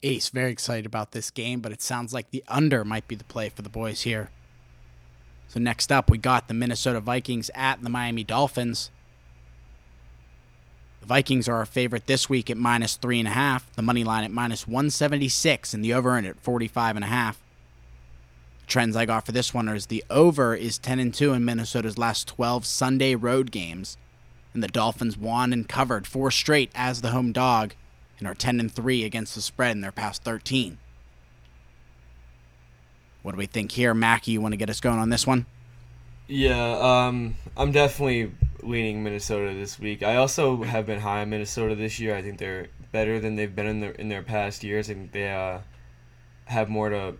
Ace, 0.01 0.29
very 0.29 0.51
excited 0.51 0.85
about 0.85 1.11
this 1.11 1.29
game, 1.29 1.59
but 1.59 1.73
it 1.73 1.81
sounds 1.81 2.13
like 2.13 2.31
the 2.31 2.43
under 2.47 2.85
might 2.85 3.07
be 3.07 3.15
the 3.15 3.25
play 3.25 3.49
for 3.49 3.61
the 3.61 3.69
boys 3.69 4.01
here. 4.03 4.29
So 5.49 5.59
next 5.59 5.91
up, 5.91 6.11
we 6.11 6.19
got 6.19 6.47
the 6.47 6.53
Minnesota 6.53 6.99
Vikings 6.99 7.49
at 7.55 7.81
the 7.81 7.89
Miami 7.89 8.23
Dolphins. 8.23 8.91
The 11.01 11.07
Vikings 11.07 11.49
are 11.49 11.55
our 11.55 11.65
favorite 11.65 12.05
this 12.05 12.29
week 12.29 12.51
at 12.51 12.57
minus 12.57 12.97
three 12.97 13.17
and 13.17 13.27
a 13.27 13.31
half. 13.31 13.73
The 13.75 13.81
money 13.81 14.03
line 14.03 14.23
at 14.23 14.29
minus 14.29 14.67
176, 14.67 15.73
and 15.73 15.83
the 15.83 15.91
over 15.91 16.15
in 16.19 16.25
at 16.25 16.39
45 16.39 16.97
and 16.97 17.05
a 17.05 17.07
half. 17.07 17.41
Trends 18.67 18.95
I 18.95 19.07
got 19.07 19.25
for 19.25 19.31
this 19.31 19.51
one 19.51 19.67
is 19.69 19.87
the 19.87 20.03
over 20.11 20.53
is 20.53 20.77
10 20.77 20.99
and 20.99 21.11
2 21.11 21.33
in 21.33 21.43
Minnesota's 21.43 21.97
last 21.97 22.27
12 22.27 22.67
Sunday 22.67 23.15
road 23.15 23.49
games, 23.49 23.97
and 24.53 24.61
the 24.61 24.67
Dolphins 24.67 25.17
won 25.17 25.51
and 25.51 25.67
covered 25.67 26.05
four 26.05 26.29
straight 26.29 26.69
as 26.75 27.01
the 27.01 27.09
home 27.09 27.31
dog 27.31 27.73
and 28.19 28.27
are 28.27 28.35
10 28.35 28.59
and 28.59 28.71
3 28.71 29.03
against 29.03 29.33
the 29.33 29.41
spread 29.41 29.71
in 29.71 29.81
their 29.81 29.91
past 29.91 30.23
13. 30.23 30.77
What 33.21 33.31
do 33.33 33.37
we 33.37 33.45
think 33.45 33.71
here, 33.71 33.93
Mackie? 33.93 34.31
You 34.31 34.41
want 34.41 34.53
to 34.53 34.57
get 34.57 34.69
us 34.69 34.79
going 34.79 34.99
on 34.99 35.09
this 35.09 35.27
one? 35.27 35.45
Yeah, 36.27 36.77
um, 36.79 37.35
I'm 37.57 37.71
definitely 37.71 38.31
leaning 38.61 39.03
Minnesota 39.03 39.53
this 39.53 39.79
week. 39.79 40.03
I 40.03 40.17
also 40.17 40.61
have 40.63 40.85
been 40.85 40.99
high 40.99 41.21
on 41.21 41.29
Minnesota 41.29 41.75
this 41.75 41.99
year. 41.99 42.15
I 42.15 42.21
think 42.21 42.37
they're 42.37 42.67
better 42.91 43.19
than 43.19 43.35
they've 43.35 43.53
been 43.53 43.65
in 43.67 43.79
their 43.79 43.91
in 43.91 44.09
their 44.09 44.21
past 44.21 44.63
years, 44.63 44.89
and 44.89 45.11
they 45.11 45.31
uh, 45.31 45.59
have 46.45 46.69
more 46.69 46.89
to 46.89 47.15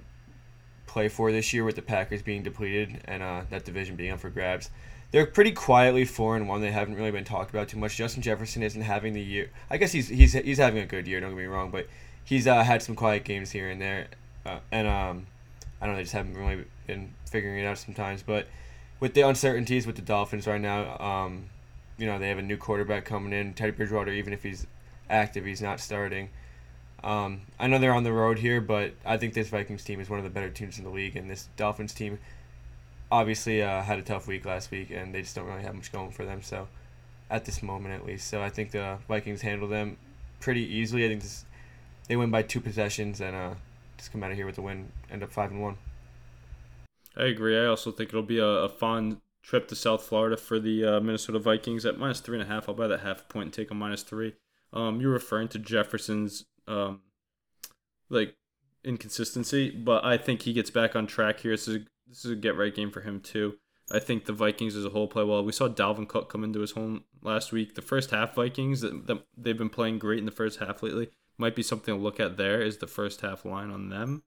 play 0.86 1.08
for 1.08 1.32
this 1.32 1.54
year 1.54 1.64
with 1.64 1.76
the 1.76 1.82
Packers 1.82 2.22
being 2.22 2.44
depleted 2.44 3.02
and 3.06 3.22
uh, 3.22 3.42
that 3.50 3.66
division 3.66 3.96
being 3.96 4.12
up 4.12 4.20
for 4.20 4.30
grabs. 4.30 4.70
They're 5.12 5.26
pretty 5.26 5.52
quietly 5.52 6.06
four 6.06 6.36
and 6.36 6.48
one. 6.48 6.62
They 6.62 6.72
haven't 6.72 6.96
really 6.96 7.12
been 7.12 7.24
talked 7.24 7.50
about 7.50 7.68
too 7.68 7.78
much. 7.78 7.96
Justin 7.96 8.22
Jefferson 8.22 8.62
isn't 8.62 8.82
having 8.82 9.14
the 9.14 9.22
year. 9.22 9.50
I 9.70 9.78
guess 9.78 9.92
he's 9.92 10.08
he's 10.08 10.34
he's 10.34 10.58
having 10.60 10.84
a 10.84 10.86
good 10.86 11.08
year. 11.08 11.20
Don't 11.20 11.32
get 11.32 11.38
me 11.38 11.46
wrong, 11.46 11.72
but 11.72 11.88
he's 12.24 12.48
uh, 12.48 12.64
had 12.64 12.84
some 12.84 12.96
quiet 12.96 13.24
games 13.24 13.52
here 13.52 13.70
and 13.70 13.82
there, 13.82 14.08
uh, 14.46 14.60
and 14.72 14.88
um, 14.88 15.26
I 15.82 15.86
don't 15.86 15.94
know. 15.94 15.98
They 15.98 16.04
just 16.04 16.14
haven't 16.14 16.36
really 16.36 16.66
been 16.88 17.14
figuring 17.30 17.64
it 17.64 17.68
out 17.68 17.78
sometimes. 17.78 18.24
But 18.24 18.48
with 19.00 19.14
the 19.14 19.22
uncertainties 19.22 19.88
with 19.88 19.96
the 19.96 20.02
Dolphins 20.02 20.48
right 20.48 20.62
now, 20.62 20.98
um, 21.00 21.46
you 21.98 22.06
know 22.06 22.20
they 22.20 22.30
have 22.30 22.38
a 22.38 22.44
new 22.44 22.58
quarterback 22.58 23.06
coming 23.06 23.34
in. 23.34 23.54
Teddy 23.54 23.72
Bridgewater, 23.72 24.12
even 24.12 24.34
if 24.34 24.44
he's 24.44 24.66
active, 25.10 25.46
he's 25.46 25.62
not 25.62 25.80
starting. 25.80 26.30
Um, 27.04 27.42
I 27.60 27.68
know 27.68 27.80
they're 27.80 27.94
on 27.94 28.04
the 28.04 28.12
road 28.12 28.40
here, 28.40 28.60
but 28.60 28.94
I 29.06 29.18
think 29.18 29.34
this 29.34 29.48
Vikings 29.50 29.84
team 29.84 30.00
is 30.02 30.10
one 30.10 30.20
of 30.20 30.26
the 30.26 30.30
better 30.30 30.50
teams 30.50 30.78
in 30.78 30.84
the 30.84 30.90
league, 30.90 31.16
and 31.16 31.30
this 31.30 31.48
Dolphins 31.56 31.94
team 31.94 32.20
obviously 33.12 33.64
uh, 33.64 33.82
had 33.82 34.00
a 34.00 34.02
tough 34.02 34.28
week 34.28 34.46
last 34.46 34.72
week, 34.72 34.92
and 34.92 35.14
they 35.14 35.22
just 35.22 35.36
don't 35.36 35.46
really 35.46 35.64
have 35.64 35.76
much 35.76 35.92
going 35.92 36.12
for 36.12 36.26
them. 36.26 36.42
So, 36.42 36.68
at 37.30 37.46
this 37.46 37.64
moment 37.64 37.94
at 37.94 38.06
least, 38.06 38.28
so 38.28 38.42
I 38.42 38.50
think 38.50 38.72
the 38.72 38.98
Vikings 39.08 39.42
handle 39.42 39.68
them 39.68 39.98
pretty 40.40 40.62
easily. 40.62 41.06
I 41.06 41.10
think 41.10 41.22
this, 41.22 41.46
they 42.08 42.16
win 42.16 42.32
by 42.32 42.42
two 42.42 42.60
possessions 42.60 43.22
and 43.22 43.36
uh, 43.36 43.54
just 44.00 44.12
come 44.12 44.24
out 44.24 44.32
of 44.32 44.38
here 44.38 44.46
with 44.46 44.58
a 44.58 44.62
win, 44.62 44.92
end 45.12 45.22
up 45.22 45.32
five 45.32 45.52
and 45.52 45.62
one. 45.62 45.78
I 47.16 47.26
agree. 47.26 47.60
I 47.60 47.66
also 47.66 47.92
think 47.92 48.10
it'll 48.10 48.24
be 48.24 48.40
a, 48.40 48.46
a 48.46 48.70
fun 48.70 49.22
trip 49.44 49.68
to 49.68 49.76
South 49.76 50.04
Florida 50.04 50.38
for 50.38 50.60
the 50.60 50.86
uh, 50.86 51.00
Minnesota 51.00 51.38
Vikings 51.38 51.86
at 51.86 52.00
minus 52.00 52.20
three 52.20 52.40
and 52.40 52.50
a 52.50 52.52
half. 52.52 52.68
I'll 52.68 52.76
buy 52.76 52.88
that 52.88 53.02
half 53.02 53.22
a 53.22 53.24
point 53.26 53.46
and 53.46 53.54
take 53.54 53.72
a 53.72 53.76
minus 53.76 54.04
three. 54.04 54.36
Um, 54.72 55.02
you're 55.02 55.12
referring 55.12 55.50
to 55.50 55.60
Jefferson's 55.60 56.46
um, 56.68 57.02
like 58.10 58.36
inconsistency, 58.84 59.70
but 59.70 60.06
I 60.06 60.18
think 60.18 60.44
he 60.44 60.54
gets 60.54 60.70
back 60.70 60.96
on 60.96 61.08
track 61.08 61.42
here. 61.42 61.52
This 61.52 61.68
is 61.68 61.86
this 62.08 62.26
is 62.26 62.32
a 62.32 62.36
get 62.36 62.58
right 62.58 62.74
game 62.74 62.92
for 62.92 63.02
him 63.02 63.20
too. 63.20 63.56
I 63.92 64.00
think 64.00 64.26
the 64.26 64.34
Vikings 64.34 64.76
as 64.76 64.86
a 64.86 64.90
whole 64.90 65.08
play 65.08 65.24
well. 65.24 65.44
We 65.44 65.52
saw 65.52 65.68
Dalvin 65.68 66.08
Cook 66.08 66.30
come 66.30 66.44
into 66.44 66.60
his 66.60 66.72
home 66.72 67.04
last 67.22 67.52
week. 67.52 67.74
The 67.74 67.82
first 67.82 68.12
half 68.12 68.36
Vikings, 68.36 68.82
they've 69.38 69.58
been 69.58 69.70
playing 69.70 70.00
great 70.00 70.20
in 70.20 70.26
the 70.26 70.32
first 70.32 70.60
half 70.60 70.84
lately. 70.84 71.10
Might 71.40 71.56
be 71.56 71.64
something 71.64 71.96
to 71.96 72.00
look 72.00 72.20
at 72.20 72.38
there 72.38 72.62
is 72.62 72.78
the 72.78 72.88
first 72.88 73.22
half 73.22 73.46
line 73.46 73.72
on 73.72 73.90
them. 73.90 74.24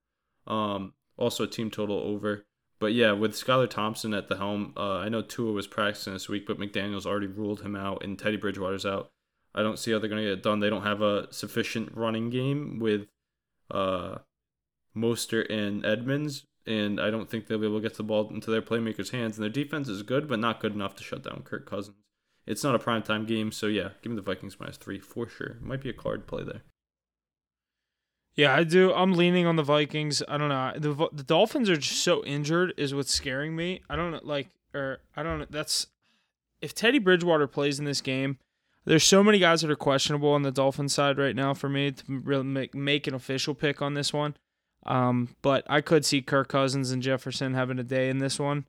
Um, 0.46 0.94
also 1.16 1.44
a 1.44 1.46
team 1.46 1.70
total 1.70 1.98
over. 1.98 2.46
But 2.80 2.94
yeah, 2.94 3.12
with 3.12 3.34
Skylar 3.34 3.70
Thompson 3.70 4.14
at 4.14 4.28
the 4.28 4.38
helm, 4.38 4.72
uh, 4.76 4.96
I 4.96 5.08
know 5.08 5.22
Tua 5.22 5.52
was 5.52 5.66
practicing 5.66 6.14
this 6.14 6.28
week, 6.28 6.46
but 6.46 6.58
McDaniel's 6.58 7.06
already 7.06 7.28
ruled 7.28 7.60
him 7.60 7.76
out, 7.76 8.02
and 8.02 8.18
Teddy 8.18 8.36
Bridgewater's 8.36 8.86
out. 8.86 9.12
I 9.54 9.62
don't 9.62 9.78
see 9.78 9.92
how 9.92 9.98
they're 9.98 10.08
going 10.08 10.22
to 10.22 10.28
get 10.30 10.38
it 10.38 10.42
done. 10.42 10.60
They 10.60 10.70
don't 10.70 10.82
have 10.82 11.02
a 11.02 11.32
sufficient 11.32 11.90
running 11.94 12.30
game 12.30 12.78
with 12.80 13.06
uh, 13.70 14.18
Mostert 14.96 15.52
and 15.52 15.84
Edmonds, 15.84 16.46
and 16.66 16.98
I 16.98 17.10
don't 17.10 17.28
think 17.28 17.46
they'll 17.46 17.58
be 17.58 17.66
able 17.66 17.76
to 17.76 17.88
get 17.88 17.98
the 17.98 18.02
ball 18.02 18.30
into 18.30 18.50
their 18.50 18.62
playmakers' 18.62 19.10
hands. 19.10 19.36
And 19.36 19.44
their 19.44 19.50
defense 19.50 19.88
is 19.88 20.02
good, 20.02 20.26
but 20.28 20.40
not 20.40 20.60
good 20.60 20.74
enough 20.74 20.96
to 20.96 21.04
shut 21.04 21.22
down 21.22 21.42
Kirk 21.44 21.68
Cousins. 21.68 21.98
It's 22.46 22.64
not 22.64 22.74
a 22.74 22.78
primetime 22.78 23.28
game, 23.28 23.52
so 23.52 23.66
yeah, 23.66 23.90
give 24.02 24.10
me 24.10 24.16
the 24.16 24.22
Vikings 24.22 24.58
minus 24.58 24.78
three 24.78 24.98
for 24.98 25.28
sure. 25.28 25.58
Might 25.60 25.82
be 25.82 25.90
a 25.90 25.92
card 25.92 26.26
play 26.26 26.42
there. 26.42 26.62
Yeah, 28.34 28.54
I 28.54 28.64
do. 28.64 28.92
I'm 28.94 29.12
leaning 29.12 29.46
on 29.46 29.56
the 29.56 29.62
Vikings. 29.62 30.22
I 30.26 30.38
don't 30.38 30.48
know. 30.48 30.72
The 30.76 31.08
the 31.12 31.22
Dolphins 31.22 31.68
are 31.68 31.76
just 31.76 32.02
so 32.02 32.24
injured 32.24 32.72
is 32.76 32.94
what's 32.94 33.12
scaring 33.12 33.54
me. 33.54 33.82
I 33.90 33.96
don't 33.96 34.24
like 34.24 34.48
or 34.74 35.00
I 35.16 35.22
don't. 35.22 35.50
That's 35.50 35.88
if 36.62 36.74
Teddy 36.74 36.98
Bridgewater 36.98 37.46
plays 37.46 37.78
in 37.78 37.84
this 37.84 38.00
game, 38.00 38.38
there's 38.84 39.04
so 39.04 39.22
many 39.22 39.38
guys 39.38 39.60
that 39.60 39.70
are 39.70 39.76
questionable 39.76 40.30
on 40.30 40.42
the 40.42 40.50
Dolphins 40.50 40.94
side 40.94 41.18
right 41.18 41.36
now 41.36 41.52
for 41.52 41.68
me 41.68 41.90
to 41.90 42.04
really 42.08 42.44
make 42.44 42.74
make 42.74 43.06
an 43.06 43.14
official 43.14 43.54
pick 43.54 43.82
on 43.82 43.94
this 43.94 44.12
one. 44.12 44.34
Um, 44.86 45.36
but 45.42 45.64
I 45.68 45.80
could 45.80 46.04
see 46.04 46.22
Kirk 46.22 46.48
Cousins 46.48 46.90
and 46.90 47.02
Jefferson 47.02 47.54
having 47.54 47.78
a 47.78 47.84
day 47.84 48.08
in 48.08 48.18
this 48.18 48.38
one. 48.38 48.66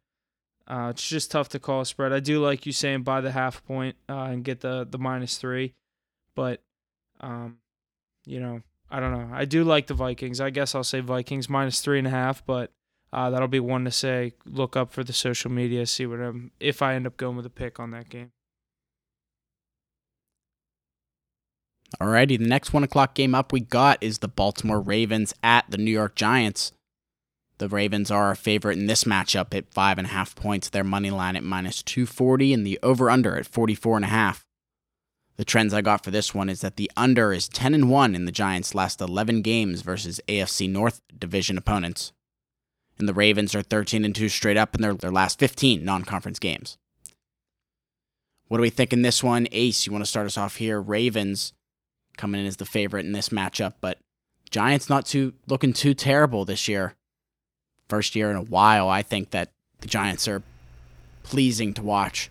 Uh, 0.68 0.90
it's 0.92 1.08
just 1.08 1.32
tough 1.32 1.50
to 1.50 1.60
call 1.60 1.82
a 1.82 1.86
spread. 1.86 2.14
I 2.14 2.20
do 2.20 2.40
like 2.40 2.66
you 2.66 2.72
saying 2.72 3.04
buy 3.04 3.22
the 3.22 3.32
half 3.32 3.66
point 3.66 3.96
uh, 4.10 4.24
and 4.24 4.44
get 4.44 4.60
the 4.60 4.86
the 4.90 4.98
minus 4.98 5.38
three, 5.38 5.74
but 6.36 6.62
um, 7.22 7.60
you 8.26 8.42
know 8.42 8.62
I 8.94 9.00
don't 9.00 9.12
know. 9.12 9.36
I 9.36 9.46
do 9.46 9.64
like 9.64 9.88
the 9.88 9.96
Vikings. 9.96 10.40
I 10.40 10.52
guess 10.52 10.76
I'll 10.76 10.84
say 10.84 11.00
Vikings 11.00 11.50
minus 11.50 11.82
three 11.82 11.98
and 11.98 12.06
a 12.06 12.12
half, 12.12 12.46
but 12.46 12.72
uh, 13.12 13.32
that'll 13.32 13.48
be 13.48 13.60
one 13.60 13.86
to 13.86 13.92
say. 13.92 14.34
Look 14.46 14.78
up 14.78 14.92
for 14.92 15.04
the 15.04 15.14
social 15.14 15.52
media, 15.52 15.88
see 15.88 16.06
what 16.06 16.20
I'm 16.20 16.52
if 16.60 16.84
I 16.84 16.94
end 16.94 17.08
up 17.08 17.18
going 17.18 17.36
with 17.36 17.48
a 17.48 17.50
pick 17.50 17.80
on 17.80 17.90
that 17.90 18.08
game. 18.08 18.30
Alrighty, 22.00 22.38
the 22.38 22.46
next 22.46 22.72
one 22.72 22.84
o'clock 22.84 23.16
game 23.16 23.34
up 23.34 23.52
we 23.52 23.62
got 23.62 23.98
is 24.00 24.20
the 24.20 24.28
Baltimore 24.28 24.80
Ravens 24.80 25.34
at 25.42 25.66
the 25.70 25.78
New 25.80 25.92
York 25.92 26.16
Giants. 26.16 26.72
The 27.58 27.70
Ravens 27.70 28.12
are 28.12 28.26
our 28.26 28.36
favorite 28.36 28.78
in 28.78 28.86
this 28.86 29.06
matchup 29.06 29.56
at 29.56 29.74
five 29.74 29.98
and 29.98 30.06
a 30.06 30.12
half 30.12 30.36
points. 30.36 30.70
Their 30.70 30.84
money 30.84 31.10
line 31.10 31.36
at 31.36 31.44
minus 31.44 31.82
two 31.82 32.06
forty, 32.06 32.54
and 32.54 32.64
the 32.64 32.78
over 32.84 33.10
under 33.10 33.38
at 33.38 33.48
forty 33.48 33.74
four 33.74 33.96
and 33.96 34.06
a 34.06 34.10
half. 34.10 34.46
The 35.36 35.46
trends 35.46 35.74
I 35.74 35.82
got 35.82 36.04
for 36.04 36.12
this 36.12 36.36
one 36.36 36.50
is 36.50 36.62
that 36.62 36.76
the 36.76 36.92
under 36.96 37.34
is 37.34 37.48
ten 37.48 37.74
and 37.74 37.90
one 37.90 38.16
in 38.16 38.26
the 38.26 38.32
Giants' 38.32 38.76
last 38.76 39.02
eleven 39.02 39.42
games 39.42 39.82
versus 39.82 40.22
AFC 40.28 40.70
North 40.70 41.02
division 41.18 41.58
opponents, 41.58 42.14
and 43.00 43.10
the 43.10 43.14
Ravens 43.14 43.56
are 43.56 43.64
thirteen 43.64 44.06
and 44.06 44.16
two 44.16 44.30
straight 44.30 44.58
up 44.58 44.76
in 44.76 44.82
their, 44.82 44.94
their 44.94 45.12
last 45.12 45.40
fifteen 45.40 45.84
non 45.84 46.04
conference 46.04 46.38
games. 46.38 46.78
What 48.48 48.58
do 48.58 48.62
we 48.62 48.70
think 48.70 48.94
in 48.94 49.02
this 49.02 49.24
one, 49.24 49.48
Ace? 49.52 49.88
You 49.88 49.92
want 49.92 50.04
to 50.06 50.10
start 50.10 50.28
us 50.28 50.38
off 50.38 50.58
here? 50.58 50.80
Ravens 50.80 51.54
coming 52.16 52.40
in 52.40 52.46
as 52.46 52.58
the 52.58 52.66
favorite 52.66 53.06
in 53.06 53.12
this 53.12 53.30
matchup, 53.30 53.74
but 53.82 53.98
Giants 54.52 54.88
not 54.88 55.08
too 55.08 55.34
looking 55.48 55.74
too 55.74 55.96
terrible 55.96 56.46
this 56.46 56.68
year. 56.68 56.94
First 57.90 58.16
year 58.16 58.30
in 58.30 58.36
a 58.36 58.44
while, 58.44 58.88
I 58.88 59.02
think 59.02 59.32
that 59.32 59.50
the 59.82 59.88
Giants 59.88 60.28
are 60.28 60.44
pleasing 61.24 61.74
to 61.74 61.82
watch. 61.82 62.30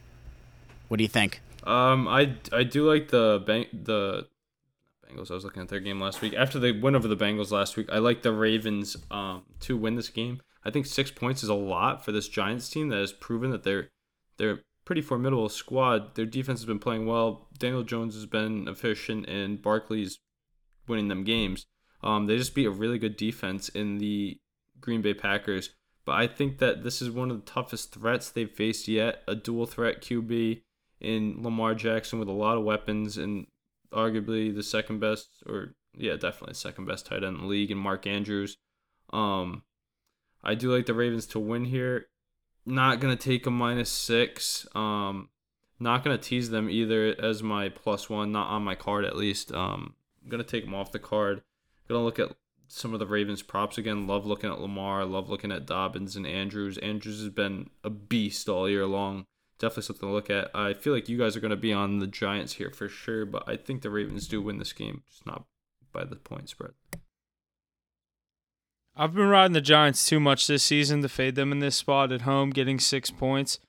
What 0.86 0.98
do 0.98 1.02
you 1.02 1.08
think? 1.08 1.41
Um, 1.64 2.08
I 2.08 2.36
I 2.52 2.64
do 2.64 2.88
like 2.88 3.08
the 3.08 3.42
bang 3.46 3.66
the 3.72 4.26
Bengals. 5.06 5.30
I 5.30 5.34
was 5.34 5.44
looking 5.44 5.62
at 5.62 5.68
their 5.68 5.80
game 5.80 6.00
last 6.00 6.20
week. 6.20 6.34
After 6.34 6.58
they 6.58 6.72
went 6.72 6.96
over 6.96 7.08
the 7.08 7.16
Bengals 7.16 7.50
last 7.50 7.76
week, 7.76 7.88
I 7.90 7.98
like 7.98 8.22
the 8.22 8.32
Ravens 8.32 8.96
um 9.10 9.44
to 9.60 9.76
win 9.76 9.96
this 9.96 10.08
game. 10.08 10.40
I 10.64 10.70
think 10.70 10.86
six 10.86 11.10
points 11.10 11.42
is 11.42 11.48
a 11.48 11.54
lot 11.54 12.04
for 12.04 12.12
this 12.12 12.28
Giants 12.28 12.68
team 12.68 12.88
that 12.88 12.98
has 12.98 13.12
proven 13.12 13.50
that 13.50 13.64
they're 13.64 13.90
they're 14.36 14.60
pretty 14.84 15.02
formidable 15.02 15.48
squad. 15.48 16.14
Their 16.14 16.26
defense 16.26 16.60
has 16.60 16.66
been 16.66 16.78
playing 16.78 17.06
well. 17.06 17.48
Daniel 17.58 17.82
Jones 17.82 18.14
has 18.14 18.26
been 18.26 18.66
efficient, 18.68 19.28
and 19.28 19.62
Barkley's 19.62 20.18
winning 20.88 21.08
them 21.08 21.24
games. 21.24 21.66
Um, 22.02 22.26
they 22.26 22.36
just 22.36 22.54
beat 22.54 22.66
a 22.66 22.70
really 22.70 22.98
good 22.98 23.16
defense 23.16 23.68
in 23.68 23.98
the 23.98 24.40
Green 24.80 25.02
Bay 25.02 25.14
Packers. 25.14 25.70
But 26.04 26.16
I 26.16 26.26
think 26.26 26.58
that 26.58 26.82
this 26.82 27.00
is 27.00 27.10
one 27.10 27.30
of 27.30 27.44
the 27.44 27.50
toughest 27.50 27.94
threats 27.94 28.28
they've 28.30 28.50
faced 28.50 28.88
yet. 28.88 29.22
A 29.28 29.36
dual 29.36 29.66
threat 29.66 30.02
QB 30.02 30.62
in 31.02 31.42
Lamar 31.42 31.74
Jackson 31.74 32.18
with 32.18 32.28
a 32.28 32.32
lot 32.32 32.56
of 32.56 32.64
weapons 32.64 33.18
and 33.18 33.46
arguably 33.92 34.54
the 34.54 34.62
second 34.62 35.00
best, 35.00 35.28
or 35.46 35.74
yeah, 35.94 36.16
definitely 36.16 36.54
second 36.54 36.86
best 36.86 37.06
tight 37.06 37.24
end 37.24 37.36
in 37.36 37.42
the 37.42 37.46
league, 37.46 37.70
and 37.70 37.80
Mark 37.80 38.06
Andrews. 38.06 38.56
Um, 39.12 39.62
I 40.42 40.54
do 40.54 40.74
like 40.74 40.86
the 40.86 40.94
Ravens 40.94 41.26
to 41.28 41.40
win 41.40 41.66
here. 41.66 42.06
Not 42.64 43.00
gonna 43.00 43.16
take 43.16 43.46
a 43.46 43.50
minus 43.50 43.90
six. 43.90 44.66
Um, 44.74 45.28
not 45.78 46.04
gonna 46.04 46.18
tease 46.18 46.50
them 46.50 46.70
either 46.70 47.14
as 47.20 47.42
my 47.42 47.68
plus 47.68 48.08
one. 48.08 48.32
Not 48.32 48.48
on 48.48 48.62
my 48.62 48.76
card 48.76 49.04
at 49.04 49.16
least. 49.16 49.52
Um, 49.52 49.94
I'm 50.22 50.30
gonna 50.30 50.44
take 50.44 50.64
them 50.64 50.74
off 50.74 50.92
the 50.92 50.98
card. 50.98 51.42
Gonna 51.88 52.04
look 52.04 52.20
at 52.20 52.34
some 52.68 52.94
of 52.94 53.00
the 53.00 53.06
Ravens 53.06 53.42
props 53.42 53.76
again. 53.76 54.06
Love 54.06 54.24
looking 54.24 54.50
at 54.50 54.60
Lamar. 54.60 55.04
Love 55.04 55.28
looking 55.28 55.52
at 55.52 55.66
Dobbins 55.66 56.16
and 56.16 56.26
Andrews. 56.26 56.78
Andrews 56.78 57.20
has 57.20 57.28
been 57.28 57.70
a 57.82 57.90
beast 57.90 58.48
all 58.48 58.68
year 58.68 58.86
long. 58.86 59.26
Definitely 59.62 59.84
something 59.84 60.08
to 60.08 60.12
look 60.12 60.28
at. 60.28 60.50
I 60.56 60.74
feel 60.74 60.92
like 60.92 61.08
you 61.08 61.16
guys 61.16 61.36
are 61.36 61.40
going 61.40 61.52
to 61.52 61.56
be 61.56 61.72
on 61.72 62.00
the 62.00 62.08
Giants 62.08 62.54
here 62.54 62.70
for 62.70 62.88
sure, 62.88 63.24
but 63.24 63.44
I 63.48 63.56
think 63.56 63.82
the 63.82 63.90
Ravens 63.90 64.26
do 64.26 64.42
win 64.42 64.58
this 64.58 64.72
game, 64.72 65.04
just 65.08 65.24
not 65.24 65.44
by 65.92 66.02
the 66.02 66.16
point 66.16 66.48
spread. 66.48 66.72
I've 68.96 69.14
been 69.14 69.28
riding 69.28 69.52
the 69.52 69.60
Giants 69.60 70.04
too 70.04 70.18
much 70.18 70.48
this 70.48 70.64
season 70.64 71.00
to 71.02 71.08
fade 71.08 71.36
them 71.36 71.52
in 71.52 71.60
this 71.60 71.76
spot 71.76 72.10
at 72.10 72.22
home, 72.22 72.50
getting 72.50 72.80
six 72.80 73.12
points. 73.12 73.60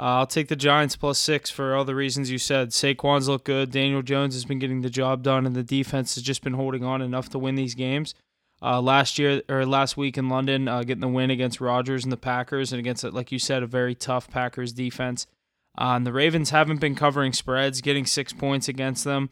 Uh, 0.00 0.20
I'll 0.20 0.26
take 0.26 0.48
the 0.48 0.56
Giants 0.56 0.96
plus 0.96 1.18
six 1.18 1.50
for 1.50 1.74
all 1.74 1.84
the 1.84 1.94
reasons 1.94 2.30
you 2.30 2.38
said. 2.38 2.70
Saquon's 2.70 3.28
look 3.28 3.44
good. 3.44 3.70
Daniel 3.70 4.00
Jones 4.00 4.32
has 4.34 4.46
been 4.46 4.58
getting 4.58 4.80
the 4.80 4.88
job 4.88 5.22
done, 5.22 5.44
and 5.44 5.54
the 5.54 5.62
defense 5.62 6.14
has 6.14 6.24
just 6.24 6.42
been 6.42 6.54
holding 6.54 6.82
on 6.82 7.02
enough 7.02 7.28
to 7.28 7.38
win 7.38 7.56
these 7.56 7.74
games. 7.74 8.14
Uh, 8.62 8.80
last 8.80 9.18
year 9.18 9.42
or 9.50 9.66
last 9.66 9.98
week 9.98 10.16
in 10.16 10.30
London, 10.30 10.66
uh, 10.66 10.82
getting 10.82 11.02
the 11.02 11.08
win 11.08 11.30
against 11.30 11.60
Rodgers 11.60 12.04
and 12.04 12.12
the 12.12 12.16
Packers, 12.16 12.72
and 12.72 12.80
against, 12.80 13.04
like 13.04 13.30
you 13.30 13.38
said, 13.38 13.62
a 13.62 13.66
very 13.66 13.94
tough 13.94 14.30
Packers 14.30 14.72
defense. 14.72 15.26
Uh, 15.78 15.94
and 15.96 16.06
the 16.06 16.12
Ravens 16.12 16.50
haven't 16.50 16.80
been 16.80 16.94
covering 16.94 17.32
spreads, 17.32 17.80
getting 17.80 18.06
six 18.06 18.32
points 18.32 18.68
against 18.68 19.04
them. 19.04 19.30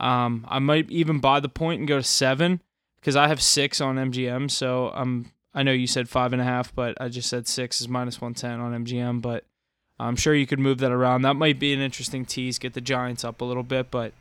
Um, 0.00 0.46
I 0.48 0.58
might 0.58 0.90
even 0.90 1.18
buy 1.18 1.40
the 1.40 1.48
point 1.48 1.80
and 1.80 1.88
go 1.88 1.96
to 1.96 2.02
seven 2.02 2.62
because 3.00 3.16
I 3.16 3.28
have 3.28 3.42
six 3.42 3.80
on 3.80 3.96
MGM. 3.96 4.50
So 4.50 4.90
I'm 4.94 5.32
I 5.54 5.62
know 5.62 5.72
you 5.72 5.86
said 5.86 6.08
five 6.08 6.32
and 6.32 6.42
a 6.42 6.44
half, 6.44 6.74
but 6.74 6.96
I 7.00 7.08
just 7.08 7.28
said 7.28 7.48
six 7.48 7.80
is 7.80 7.88
minus 7.88 8.20
one 8.20 8.34
ten 8.34 8.60
on 8.60 8.84
MGM. 8.84 9.22
But 9.22 9.44
I'm 9.98 10.16
sure 10.16 10.34
you 10.34 10.46
could 10.46 10.60
move 10.60 10.78
that 10.78 10.92
around. 10.92 11.22
That 11.22 11.34
might 11.34 11.58
be 11.58 11.72
an 11.72 11.80
interesting 11.80 12.24
tease, 12.24 12.58
get 12.58 12.74
the 12.74 12.80
Giants 12.80 13.24
up 13.24 13.40
a 13.40 13.44
little 13.44 13.62
bit. 13.62 13.90
But 13.90 14.12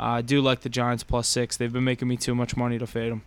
uh, 0.00 0.04
I 0.04 0.22
do 0.22 0.40
like 0.40 0.60
the 0.60 0.68
Giants 0.68 1.04
plus 1.04 1.28
six. 1.28 1.56
They've 1.56 1.72
been 1.72 1.84
making 1.84 2.08
me 2.08 2.16
too 2.16 2.34
much 2.34 2.56
money 2.56 2.78
to 2.78 2.86
fade 2.86 3.12
them. 3.12 3.22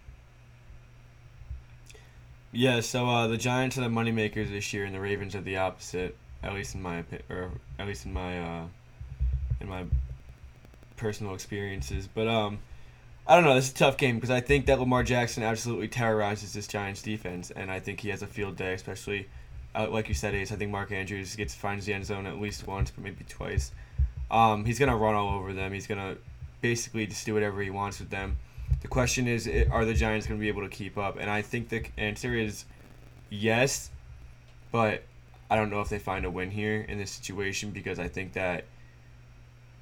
Yeah, 2.52 2.82
so 2.82 3.10
uh, 3.10 3.28
the 3.28 3.38
Giants 3.38 3.78
are 3.78 3.82
the 3.82 3.88
moneymakers 3.88 4.52
this 4.52 4.74
year, 4.74 4.86
and 4.86 4.94
the 4.94 5.00
Ravens 5.00 5.36
are 5.36 5.42
the 5.42 5.58
opposite. 5.58 6.18
At 6.44 6.54
least 6.54 6.76
in 6.76 6.82
my 6.82 7.04
or 7.30 7.52
at 7.80 7.88
least 7.88 8.06
in 8.06 8.14
my 8.14 8.40
uh, 8.40 8.64
in 9.62 9.70
my 9.70 9.86
personal 10.98 11.34
experiences. 11.34 12.08
But 12.14 12.28
um, 12.28 12.60
I 13.26 13.36
don't 13.36 13.46
know. 13.46 13.56
This 13.56 13.66
is 13.66 13.72
a 13.72 13.76
tough 13.76 13.98
game 13.98 14.16
because 14.16 14.30
I 14.30 14.42
think 14.42 14.66
that 14.66 14.80
Lamar 14.80 15.04
Jackson 15.04 15.44
absolutely 15.44 15.88
terrorizes 15.88 16.54
this 16.54 16.68
Giants 16.68 17.02
defense, 17.02 17.52
and 17.52 17.72
I 17.72 17.80
think 17.80 18.02
he 18.02 18.10
has 18.10 18.22
a 18.22 18.28
field 18.28 18.58
day, 18.58 18.74
especially 18.74 19.28
uh, 19.76 19.88
like 19.90 20.08
you 20.08 20.14
said, 20.14 20.36
Ace. 20.36 20.52
I 20.52 20.56
think 20.56 20.72
Mark 20.72 20.92
Andrews 20.92 21.36
gets 21.36 21.56
finds 21.56 21.86
the 21.86 21.94
end 21.94 22.06
zone 22.06 22.26
at 22.26 22.40
least 22.40 22.68
once, 22.68 22.92
but 22.92 23.04
maybe 23.04 23.26
twice. 23.28 23.72
Um, 24.30 24.66
he's 24.66 24.80
gonna 24.80 24.98
run 24.98 25.16
all 25.16 25.38
over 25.38 25.54
them. 25.54 25.74
He's 25.74 25.88
gonna 25.88 26.18
basically 26.62 27.08
just 27.08 27.26
do 27.26 27.34
whatever 27.34 27.62
he 27.62 27.70
wants 27.70 28.00
with 28.00 28.10
them. 28.10 28.38
The 28.82 28.88
question 28.88 29.28
is, 29.28 29.50
are 29.72 29.86
the 29.86 29.94
Giants 29.94 30.28
gonna 30.28 30.40
be 30.40 30.48
able 30.48 30.64
to 30.64 30.70
keep 30.70 30.98
up? 30.98 31.18
And 31.20 31.30
I 31.30 31.42
think 31.42 31.70
the 31.70 31.86
answer 31.98 32.36
is 32.36 32.66
yes, 33.30 33.90
but 34.72 35.04
I 35.54 35.56
don't 35.56 35.70
know 35.70 35.82
if 35.82 35.90
they 35.90 36.00
find 36.00 36.26
a 36.26 36.32
win 36.32 36.50
here 36.50 36.82
in 36.90 36.98
this 36.98 37.12
situation 37.12 37.70
because 37.70 38.00
I 38.00 38.08
think 38.08 38.34
that 38.34 38.66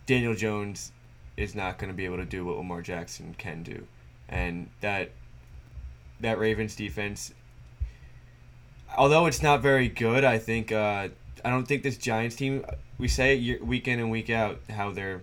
Daniel 0.06 0.36
Jones 0.36 0.92
is 1.38 1.56
not 1.56 1.78
going 1.78 1.90
to 1.90 1.96
be 1.96 2.04
able 2.04 2.18
to 2.18 2.26
do 2.26 2.44
what 2.44 2.58
Lamar 2.58 2.82
Jackson 2.82 3.34
can 3.38 3.64
do, 3.64 3.88
and 4.28 4.70
that 4.82 5.12
that 6.20 6.40
Ravens 6.40 6.76
defense, 6.76 7.34
although 8.98 9.28
it's 9.28 9.42
not 9.42 9.62
very 9.62 9.88
good, 9.88 10.26
I 10.26 10.40
think 10.40 10.74
uh, 10.74 11.08
I 11.46 11.50
don't 11.50 11.66
think 11.66 11.84
this 11.84 11.96
Giants 11.96 12.36
team. 12.36 12.66
We 12.98 13.08
say 13.08 13.38
it 13.38 13.66
week 13.66 13.88
in 13.88 13.98
and 13.98 14.12
week 14.12 14.30
out 14.30 14.60
how 14.70 14.92
they're 14.92 15.22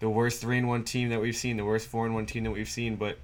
the 0.00 0.10
worst 0.10 0.40
three 0.40 0.58
and 0.58 0.66
one 0.66 0.82
team 0.82 1.10
that 1.10 1.20
we've 1.20 1.36
seen, 1.36 1.56
the 1.56 1.64
worst 1.64 1.86
four 1.86 2.06
and 2.06 2.14
one 2.16 2.26
team 2.26 2.42
that 2.42 2.50
we've 2.50 2.68
seen, 2.68 2.96
but 2.96 3.18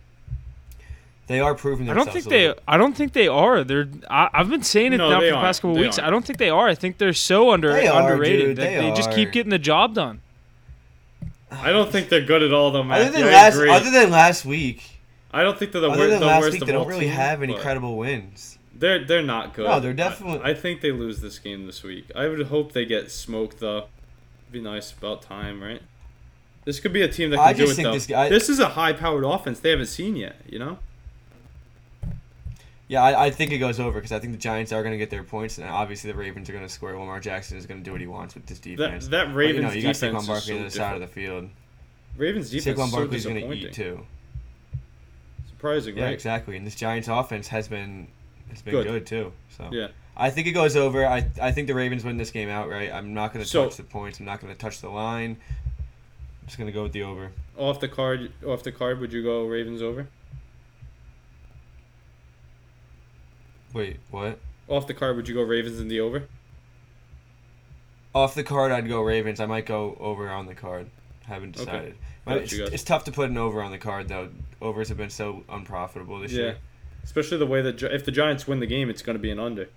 they 1.29 1.41
are 1.41 1.55
proving 1.55 1.87
themselves. 1.87 2.09
I 2.09 2.13
don't 2.13 2.23
think 2.23 2.31
they. 2.31 2.63
I 2.69 2.77
don't 2.77 2.97
think 2.97 3.13
they 3.13 3.29
are. 3.29 3.65
They're. 3.65 3.89
I, 4.09 4.29
have 4.35 4.49
been 4.49 4.63
saying 4.63 4.93
it 4.93 4.99
No, 4.99 5.11
now 5.11 5.19
for 5.21 5.27
the 5.27 5.33
past 5.33 5.61
couple 5.63 5.75
They 5.75 5.81
weeks. 5.83 5.99
aren't. 5.99 6.07
I 6.09 6.11
don't 6.11 6.25
think 6.25 6.39
they 6.39 6.51
are. 6.51 6.69
I 6.69 6.75
think 6.75 6.99
they're 6.99 7.13
so 7.13 7.51
under 7.51 7.73
They 7.73 7.89
are, 7.89 8.01
underrated. 8.03 8.47
dude. 8.47 8.57
that 8.59 8.71
They 8.81 8.91
they 8.91 8.95
just 8.97 9.11
keep 9.13 9.33
getting 9.33 9.51
the 9.51 9.59
job 9.59 9.95
done. 9.95 10.21
I 11.51 11.73
don't 11.73 11.91
think 11.91 12.09
they're 12.09 12.25
good 12.25 12.43
at 12.43 12.53
all, 12.53 12.71
though, 12.71 12.83
Matt. 12.83 13.01
Other 13.03 13.11
than 13.13 13.21
Yeah, 13.23 13.27
I 13.27 13.33
last, 13.33 13.55
agree. 13.55 13.71
other 13.71 13.91
than 13.91 14.11
last 14.11 14.45
week, 14.45 14.83
I 15.33 15.43
don't 15.43 15.59
think 15.59 15.73
they're 15.73 15.81
the, 15.81 15.91
other 15.91 15.99
wor- 15.99 16.07
than 16.09 16.21
the 16.21 16.27
last 16.27 16.41
worst 16.43 16.53
week, 16.55 16.63
of 16.63 16.67
they 16.67 16.73
don't 16.73 16.83
all 16.83 16.89
really 16.89 17.05
teams, 17.07 17.17
have 17.17 17.43
any 17.43 17.55
credible 17.55 17.97
wins. 17.97 18.59
They're 18.75 19.05
they're 19.05 19.23
not 19.23 19.55
good. 19.55 19.67
No, 19.67 19.81
they're 19.81 19.93
I- 19.93 19.95
definitely- 19.95 20.41
I, 20.51 20.55
think 20.55 20.81
they 20.81 20.93
lose 20.93 21.21
this 21.21 21.39
game 21.39 21.67
this 21.67 21.83
week. 21.83 22.11
I 22.15 22.29
would 22.29 22.43
hope 22.49 22.73
they 22.73 22.85
get 22.85 23.11
smoked 23.11 23.61
though. 23.61 23.87
Be 24.53 24.61
nice 24.61 24.93
about 24.93 25.23
time, 25.23 25.63
right? 25.63 25.83
This 26.65 26.79
could 26.81 26.93
be 26.93 27.03
a 27.03 27.09
team 27.09 27.31
that 27.31 27.37
can 27.37 27.47
I 27.47 27.53
do 27.53 27.59
just 27.67 27.73
it 27.73 27.77
think 27.77 27.87
though. 27.87 27.93
this 27.95 28.07
guy- 28.07 28.29
this 28.29 28.49
is 28.49 28.59
a 28.59 28.71
high-powered 28.71 29.25
offense 29.25 29.61
they 29.61 29.71
haven't 29.71 29.87
seen 29.87 30.17
yet. 30.17 30.37
You 30.49 30.59
know. 30.59 30.79
Yeah, 32.89 33.03
I, 33.03 33.27
I 33.27 33.31
think 33.31 33.51
it 33.51 33.59
goes 33.59 33.81
over 33.81 33.99
because 33.99 34.13
I 34.13 34.21
think 34.21 34.33
the 34.33 34.39
Giants 34.39 34.73
are 34.73 34.83
going 34.83 34.93
to 34.93 34.99
get 34.99 35.11
their 35.11 35.25
points, 35.25 35.59
and 35.59 35.69
obviously 35.69 36.11
the 36.13 36.17
Ravens 36.17 36.49
are 36.49 36.53
going 36.53 36.65
to 36.65 36.73
score. 36.73 36.93
Lamar 36.93 37.19
Jackson 37.19 37.59
is 37.59 37.67
going 37.67 37.81
to 37.81 37.85
do 37.85 37.91
what 37.91 38.01
he 38.01 38.07
wants 38.07 38.35
with 38.35 38.47
this 38.47 38.61
defense. 38.61 39.09
that 39.09 39.27
But, 39.27 39.35
Ravens 39.35 39.57
you 39.57 39.63
know, 39.63 39.73
you 39.73 39.83
got 39.83 39.95
defense 39.95 40.15
Saquon 40.15 40.21
is 40.21 40.27
Barkley 40.29 40.53
so 40.53 40.57
on 40.59 40.63
the 40.65 40.71
side 40.71 40.95
of 40.95 41.01
the 41.01 41.07
field. 41.09 41.49
Ravens 42.17 42.51
defense 42.51 42.79
Saquon 42.79 42.85
is 42.85 42.91
so 42.93 42.97
Barkley's 42.97 43.25
going 43.27 43.51
to 43.51 43.53
eat 43.57 43.73
too. 43.73 44.07
Surprising, 45.49 45.97
Yeah, 45.97 46.05
right? 46.05 46.13
exactly. 46.13 46.57
And 46.57 46.67
this 46.67 46.75
Giants 46.75 47.09
offense 47.09 47.49
has 47.49 47.67
been 47.69 48.09
has 48.51 48.63
been 48.63 48.75
Good. 48.75 48.87
good, 48.87 49.07
too. 49.07 49.33
So 49.57 49.69
Yeah. 49.73 49.89
I 50.17 50.31
think 50.31 50.47
it 50.47 50.53
goes 50.53 50.77
over. 50.77 51.05
I 51.07 51.27
I 51.43 51.51
think 51.53 51.67
the 51.67 51.75
Ravens 51.75 52.05
win 52.05 52.17
this 52.17 52.31
game 52.31 52.49
outright. 52.49 52.93
I'm 52.93 53.13
not 53.15 53.33
going 53.33 53.45
to 53.45 53.51
So- 53.51 53.65
touch 53.65 53.77
the 53.77 53.83
points. 53.83 54.21
I'm 54.21 54.27
not 54.27 54.41
going 54.41 54.53
to 54.53 54.59
touch 54.59 54.81
the 54.81 54.89
line. 54.91 55.37
I'm 55.41 56.47
just 56.47 56.59
going 56.59 56.69
to 56.69 56.73
go 56.73 56.85
with 56.85 56.93
the 56.93 57.03
over. 57.03 57.33
Off 57.57 57.81
the 57.81 57.89
card, 57.89 58.31
off 58.47 58.63
the 58.63 58.71
card, 58.71 59.01
would 59.01 59.13
you 59.13 59.23
go 59.23 59.45
Ravens 59.47 59.83
over? 59.83 60.07
Wait, 63.77 63.99
what? 64.11 64.39
Off 64.69 64.87
the 64.87 64.95
card, 64.95 65.17
would 65.17 65.29
you 65.29 65.35
go 65.35 65.43
Ravens 65.43 65.79
in 65.79 65.89
the 65.89 66.01
over? 66.01 66.23
Off 68.15 68.35
the 68.35 68.43
card, 68.43 68.73
I'd 68.73 68.89
go 68.89 69.03
Ravens. 69.03 69.39
I 69.39 69.45
might 69.45 69.67
go 69.67 69.99
over 70.01 70.31
on 70.31 70.47
the 70.47 70.55
card. 70.55 70.89
Haven't 71.27 71.57
Okay. 71.61 71.65
decided. 71.67 71.95
It's, 72.27 72.53
you, 72.53 72.59
got 72.61 72.69
you. 72.69 72.75
it's 72.75 72.83
tough 72.83 73.05
to 73.05 73.13
put 73.13 73.29
an 73.29 73.37
over 73.37 73.61
on 73.61 73.71
the 73.73 73.77
card 73.79 74.09
though. 74.09 74.31
Overs 74.63 74.89
have 74.89 74.97
been 74.97 75.11
so 75.11 75.45
unprofitable 75.51 76.19
this 76.21 76.33
Yeah. 76.33 76.41
year. 76.41 76.57
Especially 77.05 77.37
the 77.37 77.45
way 77.45 77.61
that 77.61 77.83
if 77.83 78.07
the 78.07 78.11
Giants 78.11 78.49
win 78.49 78.61
the 78.61 78.67
game, 78.67 78.89
it's 78.89 79.03
going 79.03 79.15
to 79.15 79.21
be 79.21 79.31
an 79.31 79.39
under. 79.39 79.69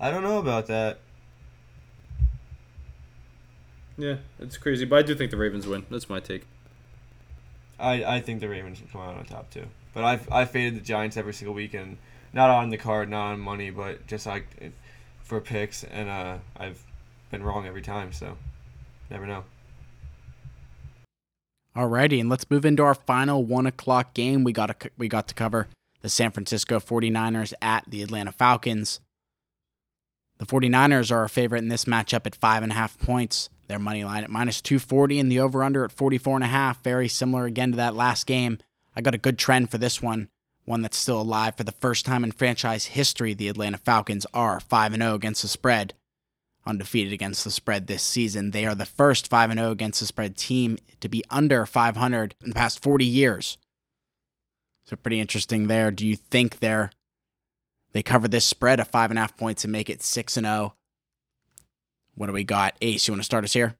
I 0.00 0.10
don't 0.10 0.22
know 0.22 0.38
about 0.38 0.68
that. 0.68 1.00
Yeah, 3.98 4.16
it's 4.38 4.56
crazy, 4.56 4.86
but 4.86 5.00
I 5.00 5.02
do 5.02 5.14
think 5.14 5.30
the 5.30 5.36
Ravens 5.36 5.66
win. 5.66 5.84
That's 5.90 6.08
my 6.08 6.20
take. 6.20 6.46
I, 7.78 8.02
I 8.16 8.20
think 8.22 8.40
the 8.40 8.48
Ravens 8.48 8.80
will 8.80 8.88
come 8.88 9.02
out 9.02 9.18
on 9.18 9.26
top 9.26 9.50
too. 9.50 9.66
But 9.92 10.04
I've 10.04 10.30
I 10.32 10.44
faded 10.44 10.76
the 10.76 10.80
Giants 10.80 11.16
every 11.16 11.32
single 11.32 11.54
week 11.54 11.72
and 11.72 11.96
not 12.36 12.50
on 12.50 12.68
the 12.68 12.76
card, 12.76 13.08
not 13.08 13.32
on 13.32 13.40
money, 13.40 13.70
but 13.70 14.06
just 14.06 14.26
like 14.26 14.46
for 15.22 15.40
picks, 15.40 15.82
and 15.84 16.08
uh, 16.10 16.36
I've 16.56 16.84
been 17.30 17.42
wrong 17.42 17.66
every 17.66 17.80
time. 17.80 18.12
So 18.12 18.36
never 19.10 19.26
know. 19.26 19.44
Alrighty, 21.74 22.20
and 22.20 22.28
let's 22.28 22.48
move 22.50 22.64
into 22.64 22.82
our 22.82 22.94
final 22.94 23.42
one 23.42 23.66
o'clock 23.66 24.14
game. 24.14 24.44
We 24.44 24.52
got 24.52 24.80
to, 24.80 24.90
we 24.96 25.08
got 25.08 25.28
to 25.28 25.34
cover 25.34 25.66
the 26.02 26.08
San 26.08 26.30
Francisco 26.30 26.78
49ers 26.78 27.54
at 27.60 27.84
the 27.88 28.02
Atlanta 28.02 28.32
Falcons. 28.32 29.00
The 30.38 30.46
49ers 30.46 31.10
are 31.10 31.20
our 31.20 31.28
favorite 31.28 31.62
in 31.62 31.68
this 31.68 31.86
matchup 31.86 32.26
at 32.26 32.36
five 32.36 32.62
and 32.62 32.72
a 32.72 32.74
half 32.74 32.98
points. 32.98 33.48
Their 33.68 33.78
money 33.78 34.04
line 34.04 34.24
at 34.24 34.30
minus 34.30 34.60
240 34.60 35.18
and 35.18 35.32
the 35.32 35.40
over 35.40 35.62
under 35.62 35.84
at 35.84 35.92
44 35.92 36.36
and 36.36 36.44
a 36.44 36.48
half. 36.48 36.84
Very 36.84 37.08
similar 37.08 37.46
again 37.46 37.72
to 37.72 37.76
that 37.78 37.96
last 37.96 38.26
game. 38.26 38.58
I 38.94 39.00
got 39.00 39.14
a 39.14 39.18
good 39.18 39.38
trend 39.38 39.70
for 39.70 39.78
this 39.78 40.00
one, 40.00 40.28
one 40.66 40.82
that's 40.82 40.98
still 40.98 41.20
alive 41.20 41.56
for 41.56 41.64
the 41.64 41.72
first 41.72 42.04
time 42.04 42.22
in 42.22 42.32
franchise 42.32 42.86
history. 42.86 43.32
The 43.32 43.48
Atlanta 43.48 43.78
Falcons 43.78 44.26
are 44.34 44.60
5 44.60 44.94
0 44.94 45.14
against 45.14 45.42
the 45.42 45.48
spread 45.48 45.94
undefeated 46.66 47.12
against 47.12 47.44
the 47.44 47.50
spread 47.50 47.86
this 47.86 48.02
season. 48.02 48.50
They 48.50 48.66
are 48.66 48.74
the 48.74 48.84
first 48.84 49.28
5 49.28 49.52
0 49.52 49.70
against 49.70 50.00
the 50.00 50.06
spread 50.06 50.36
team 50.36 50.76
to 51.00 51.08
be 51.08 51.24
under 51.30 51.64
500 51.64 52.34
in 52.42 52.50
the 52.50 52.54
past 52.54 52.82
40 52.82 53.04
years. 53.04 53.56
So 54.84 54.96
pretty 54.96 55.20
interesting 55.20 55.68
there. 55.68 55.90
Do 55.90 56.06
you 56.06 56.16
think 56.16 56.58
they're 56.58 56.90
they 57.92 58.02
cover 58.02 58.28
this 58.28 58.44
spread 58.44 58.78
of 58.78 58.88
five 58.88 59.10
and 59.10 59.18
a 59.18 59.22
half 59.22 59.36
points 59.36 59.64
and 59.64 59.72
make 59.72 59.88
it 59.88 60.02
six 60.02 60.36
and 60.36 60.44
zero? 60.44 60.56
Oh? 60.56 60.72
What 62.14 62.26
do 62.26 62.32
we 62.32 62.44
got? 62.44 62.76
Ace, 62.82 63.06
you 63.06 63.12
want 63.12 63.20
to 63.20 63.24
start 63.24 63.44
us 63.44 63.52
here? 63.52 63.76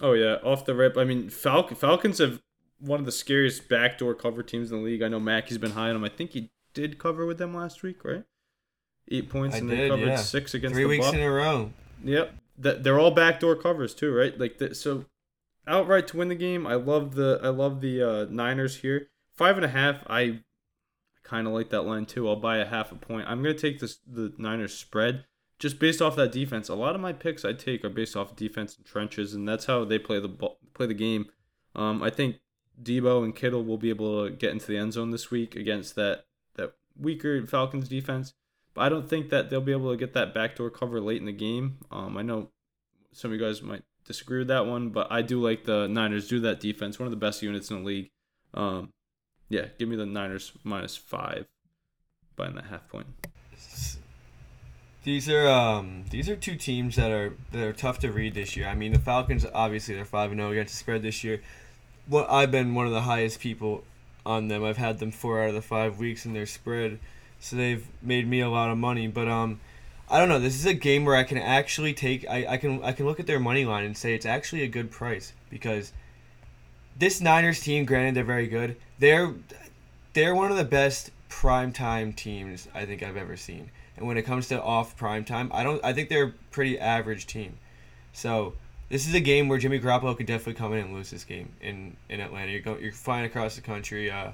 Oh 0.00 0.12
yeah, 0.12 0.36
off 0.42 0.64
the 0.64 0.74
rip. 0.74 0.96
I 0.96 1.04
mean, 1.04 1.30
Fal- 1.30 1.66
Falcons 1.68 2.18
have 2.18 2.40
one 2.80 3.00
of 3.00 3.06
the 3.06 3.12
scariest 3.12 3.68
backdoor 3.68 4.14
cover 4.14 4.42
teams 4.42 4.70
in 4.70 4.78
the 4.78 4.84
league. 4.84 5.02
I 5.02 5.08
know 5.08 5.20
Mackey's 5.20 5.58
been 5.58 5.72
high 5.72 5.88
on 5.88 5.94
them. 5.94 6.04
I 6.04 6.08
think 6.08 6.32
he 6.32 6.50
did 6.74 6.98
cover 6.98 7.26
with 7.26 7.38
them 7.38 7.54
last 7.54 7.82
week, 7.82 8.04
right? 8.04 8.24
eight 9.10 9.28
points, 9.28 9.56
I 9.56 9.58
and 9.58 9.70
did, 9.70 9.78
they 9.78 9.88
covered 9.88 10.06
yeah. 10.06 10.16
six 10.16 10.54
against 10.54 10.74
three 10.74 10.84
weeks 10.84 11.08
in 11.08 11.20
a 11.20 11.30
row. 11.30 11.72
Yep, 12.04 12.32
that 12.58 12.84
they're 12.84 12.98
all 12.98 13.10
backdoor 13.10 13.56
covers 13.56 13.94
too, 13.94 14.14
right? 14.14 14.38
Like 14.38 14.58
the, 14.58 14.74
so, 14.74 15.06
outright 15.66 16.08
to 16.08 16.16
win 16.16 16.28
the 16.28 16.34
game. 16.34 16.66
I 16.66 16.74
love 16.74 17.14
the 17.14 17.40
I 17.42 17.48
love 17.48 17.80
the 17.80 18.02
uh, 18.02 18.26
Niners 18.30 18.76
here. 18.76 19.08
Five 19.34 19.56
and 19.56 19.64
a 19.64 19.68
half. 19.68 20.02
I 20.08 20.40
kind 21.22 21.46
of 21.46 21.52
like 21.52 21.70
that 21.70 21.82
line 21.82 22.06
too. 22.06 22.28
I'll 22.28 22.36
buy 22.36 22.58
a 22.58 22.66
half 22.66 22.92
a 22.92 22.96
point. 22.96 23.26
I'm 23.28 23.42
gonna 23.42 23.54
take 23.54 23.80
this 23.80 23.98
the 24.06 24.32
Niners 24.38 24.74
spread 24.74 25.24
just 25.58 25.78
based 25.78 26.00
off 26.00 26.16
that 26.16 26.32
defense. 26.32 26.68
A 26.68 26.74
lot 26.74 26.94
of 26.94 27.00
my 27.00 27.12
picks 27.12 27.44
I 27.44 27.52
take 27.52 27.84
are 27.84 27.90
based 27.90 28.16
off 28.16 28.36
defense 28.36 28.76
and 28.76 28.86
trenches, 28.86 29.34
and 29.34 29.48
that's 29.48 29.66
how 29.66 29.84
they 29.84 29.98
play 29.98 30.20
the 30.20 30.28
ball, 30.28 30.58
play 30.74 30.86
the 30.86 30.94
game. 30.94 31.26
Um, 31.74 32.02
I 32.02 32.10
think 32.10 32.36
Deebo 32.82 33.24
and 33.24 33.34
Kittle 33.34 33.64
will 33.64 33.78
be 33.78 33.90
able 33.90 34.24
to 34.24 34.30
get 34.30 34.52
into 34.52 34.66
the 34.66 34.76
end 34.76 34.92
zone 34.92 35.10
this 35.10 35.30
week 35.30 35.56
against 35.56 35.94
that 35.96 36.24
that 36.54 36.74
weaker 36.98 37.44
Falcons 37.46 37.88
defense. 37.88 38.34
But 38.74 38.82
I 38.82 38.88
don't 38.88 39.08
think 39.08 39.30
that 39.30 39.50
they'll 39.50 39.60
be 39.60 39.72
able 39.72 39.90
to 39.90 39.96
get 39.96 40.14
that 40.14 40.34
backdoor 40.34 40.70
cover 40.70 41.00
late 41.00 41.20
in 41.20 41.26
the 41.26 41.32
game. 41.32 41.78
Um, 41.90 42.16
I 42.16 42.22
know 42.22 42.50
some 43.12 43.32
of 43.32 43.38
you 43.38 43.44
guys 43.44 43.62
might 43.62 43.82
disagree 44.04 44.38
with 44.38 44.48
that 44.48 44.66
one, 44.66 44.90
but 44.90 45.10
I 45.10 45.22
do 45.22 45.42
like 45.42 45.64
the 45.64 45.88
Niners 45.88 46.28
do 46.28 46.40
that 46.40 46.60
defense. 46.60 46.98
One 46.98 47.06
of 47.06 47.10
the 47.10 47.16
best 47.16 47.42
units 47.42 47.70
in 47.70 47.78
the 47.78 47.84
league. 47.84 48.10
Um, 48.54 48.92
yeah, 49.48 49.66
give 49.78 49.88
me 49.88 49.96
the 49.96 50.06
Niners 50.06 50.52
minus 50.62 50.96
five 50.96 51.46
by 52.36 52.48
that 52.50 52.64
half 52.66 52.88
point. 52.88 53.06
These 55.04 55.28
are 55.30 55.48
um 55.48 56.04
these 56.10 56.28
are 56.28 56.36
two 56.36 56.56
teams 56.56 56.96
that 56.96 57.10
are 57.10 57.34
that 57.52 57.62
are 57.62 57.72
tough 57.72 57.98
to 58.00 58.12
read 58.12 58.34
this 58.34 58.56
year. 58.56 58.68
I 58.68 58.74
mean 58.74 58.92
the 58.92 58.98
Falcons 58.98 59.46
obviously 59.54 59.94
they're 59.94 60.04
five 60.04 60.30
and 60.30 60.38
zero 60.38 60.50
oh 60.50 60.52
against 60.52 60.74
the 60.74 60.78
spread 60.78 61.02
this 61.02 61.24
year. 61.24 61.40
What 62.08 62.30
I've 62.30 62.50
been 62.50 62.74
one 62.74 62.86
of 62.86 62.92
the 62.92 63.02
highest 63.02 63.40
people 63.40 63.84
on 64.24 64.48
them. 64.48 64.64
I've 64.64 64.76
had 64.76 64.98
them 64.98 65.10
four 65.10 65.42
out 65.42 65.50
of 65.50 65.54
the 65.54 65.62
five 65.62 65.98
weeks 65.98 66.26
in 66.26 66.32
their 66.32 66.46
spread 66.46 66.98
so 67.40 67.56
they've 67.56 67.86
made 68.02 68.28
me 68.28 68.40
a 68.40 68.48
lot 68.48 68.70
of 68.70 68.78
money. 68.78 69.06
But 69.06 69.28
um, 69.28 69.60
I 70.10 70.18
don't 70.18 70.28
know. 70.28 70.38
This 70.38 70.56
is 70.56 70.66
a 70.66 70.74
game 70.74 71.04
where 71.04 71.16
I 71.16 71.24
can 71.24 71.38
actually 71.38 71.94
take. 71.94 72.28
I, 72.28 72.46
I 72.48 72.56
can 72.56 72.82
I 72.82 72.92
can 72.92 73.06
look 73.06 73.20
at 73.20 73.26
their 73.26 73.40
money 73.40 73.64
line 73.64 73.84
and 73.84 73.96
say 73.96 74.14
it's 74.14 74.26
actually 74.26 74.62
a 74.62 74.68
good 74.68 74.90
price 74.90 75.32
because 75.50 75.92
this 76.98 77.20
Niners 77.20 77.60
team, 77.60 77.84
granted 77.84 78.14
they're 78.14 78.24
very 78.24 78.48
good, 78.48 78.76
they're 78.98 79.34
they're 80.14 80.34
one 80.34 80.50
of 80.50 80.56
the 80.56 80.64
best 80.64 81.10
primetime 81.28 82.14
teams 82.14 82.68
I 82.74 82.84
think 82.84 83.02
I've 83.02 83.16
ever 83.16 83.36
seen. 83.36 83.70
And 83.96 84.06
when 84.06 84.16
it 84.16 84.22
comes 84.22 84.48
to 84.48 84.62
off 84.62 84.96
prime 84.96 85.24
time, 85.24 85.50
I 85.52 85.62
don't. 85.62 85.84
I 85.84 85.92
think 85.92 86.08
they're 86.08 86.26
a 86.28 86.32
pretty 86.50 86.78
average 86.78 87.26
team. 87.26 87.58
So 88.12 88.54
this 88.88 89.06
is 89.06 89.14
a 89.14 89.20
game 89.20 89.48
where 89.48 89.58
Jimmy 89.58 89.78
Garoppolo 89.78 90.16
could 90.16 90.26
definitely 90.26 90.54
come 90.54 90.72
in 90.72 90.80
and 90.80 90.94
lose 90.94 91.10
this 91.10 91.24
game 91.24 91.50
in 91.60 91.96
in 92.08 92.20
Atlanta. 92.20 92.50
You're 92.50 92.60
going, 92.60 92.82
you're 92.82 92.92
flying 92.92 93.24
across 93.24 93.56
the 93.56 93.60
country. 93.60 94.10
Uh, 94.10 94.30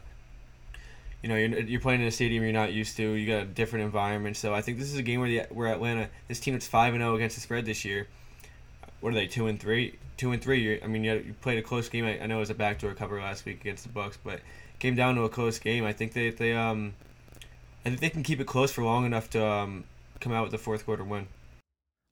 you 1.22 1.28
know, 1.28 1.36
you're, 1.36 1.61
you're 1.61 1.80
playing 1.80 2.02
in 2.02 2.07
a 2.07 2.11
stadium 2.11 2.42
you're 2.42 2.52
not 2.52 2.72
used 2.72 2.98
to. 2.98 3.12
You 3.14 3.26
got 3.26 3.42
a 3.42 3.46
different 3.46 3.86
environment. 3.86 4.36
So 4.36 4.55
I 4.55 4.61
think 4.61 4.78
this 4.78 4.92
is 4.92 4.98
a 4.98 5.02
game 5.02 5.20
where 5.20 5.28
the 5.28 5.42
where 5.55 5.72
Atlanta, 5.72 6.09
this 6.28 6.38
team 6.38 6.55
that's 6.55 6.66
five 6.66 6.94
and 6.94 7.00
zero 7.00 7.12
oh 7.12 7.16
against 7.16 7.36
the 7.36 7.40
spread 7.40 7.64
this 7.64 7.84
year. 7.84 8.07
What 9.00 9.11
are 9.11 9.14
they? 9.14 9.26
Two 9.26 9.46
and 9.46 9.59
three. 9.59 9.98
Two 10.16 10.32
and 10.32 10.40
three. 10.40 10.80
I 10.82 10.86
mean, 10.86 11.02
you, 11.02 11.14
you 11.14 11.34
played 11.40 11.59
a 11.59 11.62
close 11.62 11.88
game. 11.88 12.05
I, 12.05 12.20
I, 12.20 12.26
know 12.26 12.36
it 12.36 12.40
was 12.40 12.50
a 12.50 12.55
backdoor 12.55 12.94
cover 12.94 13.18
last 13.20 13.44
week 13.44 13.61
against 13.61 13.82
the 13.82 13.90
Bucs, 13.90 14.16
but 14.22 14.40
came 14.78 14.94
down 14.94 15.16
to 15.16 15.22
a 15.22 15.28
close 15.28 15.59
game. 15.59 15.84
I 15.84 15.92
think 15.92 16.12
they 16.12 16.30
they 16.30 16.52
um, 16.52 16.94
I 17.84 17.88
think 17.88 18.00
they 18.00 18.11
can 18.11 18.22
keep 18.22 18.38
it 18.38 18.46
close 18.46 18.70
for 18.70 18.84
long 18.84 19.05
enough 19.05 19.30
to 19.30 19.44
um, 19.44 19.84
come 20.20 20.32
out 20.32 20.42
with 20.42 20.52
the 20.52 20.59
fourth 20.59 20.84
quarter 20.84 21.05
win. 21.05 21.26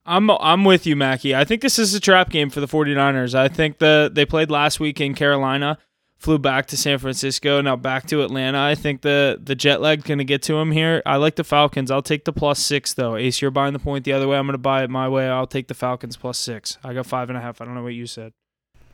I'm 0.05 0.31
I'm 0.31 0.65
with 0.65 0.87
you, 0.87 0.97
Mackie. 0.97 1.35
I 1.35 1.45
think 1.45 1.63
this 1.63 1.79
is 1.79 1.95
a 1.95 2.01
trap 2.01 2.31
game 2.31 2.51
for 2.51 2.61
the 2.61 2.67
49ers. 2.67 3.35
I 3.35 3.49
think 3.49 3.79
the 3.79 4.11
they 4.13 4.27
played 4.27 4.51
last 4.51 4.81
week 4.81 5.01
in 5.01 5.15
Carolina 5.15 5.79
flew 6.23 6.39
back 6.39 6.67
to 6.67 6.77
San 6.77 6.99
Francisco, 6.99 7.61
now 7.61 7.75
back 7.75 8.07
to 8.07 8.23
Atlanta. 8.23 8.61
I 8.63 8.77
think 8.77 9.03
the 9.03 9.39
the 9.43 9.55
jet 9.55 9.81
lag 9.81 10.05
going 10.05 10.19
to 10.19 10.25
get 10.25 10.43
to 10.43 10.55
him 10.55 10.71
here. 10.71 11.03
I 11.05 11.17
like 11.17 11.35
the 11.35 11.45
Falcons. 11.45 11.91
I'll 11.91 12.01
take 12.01 12.25
the 12.25 12.33
plus 12.33 12.61
six 12.61 12.95
though. 12.95 13.17
Ace, 13.17 13.43
you're 13.43 13.51
buying 13.51 13.73
the 13.73 13.79
point 13.81 14.05
the 14.05 14.13
other 14.13 14.29
way. 14.29 14.39
I'm 14.39 14.47
going 14.47 14.55
to 14.55 14.59
buy 14.59 14.85
it 14.85 14.91
my 14.91 15.09
way. 15.09 15.29
I'll 15.29 15.49
take 15.49 15.67
the 15.67 15.75
Falcons 15.75 16.17
plus 16.17 16.39
six. 16.39 16.79
I 16.85 16.95
got 16.95 17.07
five 17.07 17.29
and 17.29 17.37
a 17.37 17.41
half. 17.41 17.61
I 17.61 17.65
don't 17.65 17.75
know 17.75 17.83
what 17.83 17.95
you 17.95 18.07
said. 18.07 18.33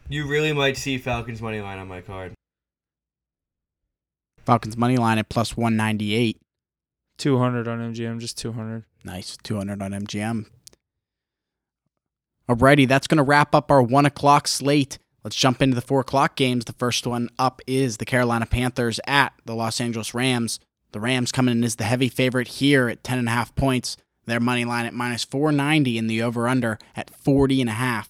You 0.09 0.27
really 0.27 0.55
might 0.55 0.79
see 0.79 0.97
Falcons 0.97 1.43
money 1.43 1.61
line 1.61 1.79
on 1.79 1.87
my 1.87 2.01
card. 2.01 2.33
Falcons 4.47 4.79
money 4.79 4.97
line 4.97 5.19
at 5.19 5.29
plus 5.29 5.57
one 5.57 5.77
ninety 5.77 6.15
eight. 6.15 6.41
Two 7.19 7.39
hundred 7.39 7.69
on 7.69 7.93
MGM, 7.93 8.21
just 8.21 8.39
two 8.39 8.53
hundred. 8.53 8.85
Nice, 9.05 9.37
two 9.43 9.57
hundred 9.57 9.83
on 9.83 9.91
MGM. 9.93 10.47
Alrighty, 12.49 12.89
that's 12.89 13.07
going 13.07 13.19
to 13.19 13.23
wrap 13.23 13.55
up 13.55 13.71
our 13.71 13.83
one 13.83 14.07
o'clock 14.07 14.49
slate. 14.49 14.99
Let's 15.23 15.37
jump 15.37 15.61
into 15.61 15.75
the 15.75 15.83
four 15.83 16.01
o'clock 16.01 16.37
games. 16.37 16.65
The 16.65 16.73
first 16.73 17.07
one 17.07 17.29
up 17.39 17.61
is 17.67 17.99
the 17.99 18.07
Carolina 18.07 18.47
Panthers 18.47 19.01
at 19.07 19.35
the 19.45 19.55
Los 19.55 19.81
Angeles 19.81 20.15
Rams. 20.15 20.59
The 20.93 21.01
Rams 21.01 21.33
coming 21.33 21.53
in 21.53 21.65
as 21.65 21.77
the 21.77 21.85
heavy 21.85 22.09
favorite 22.09 22.49
here 22.49 22.89
at 22.89 23.03
10.5 23.03 23.55
points. 23.55 23.97
Their 24.25 24.41
money 24.41 24.65
line 24.65 24.87
at 24.87 24.95
minus 24.95 25.25
490 25.25 25.99
and 25.99 26.09
the 26.09 26.23
over 26.23 26.49
under 26.49 26.79
at 26.97 27.11
40.5. 27.13 28.09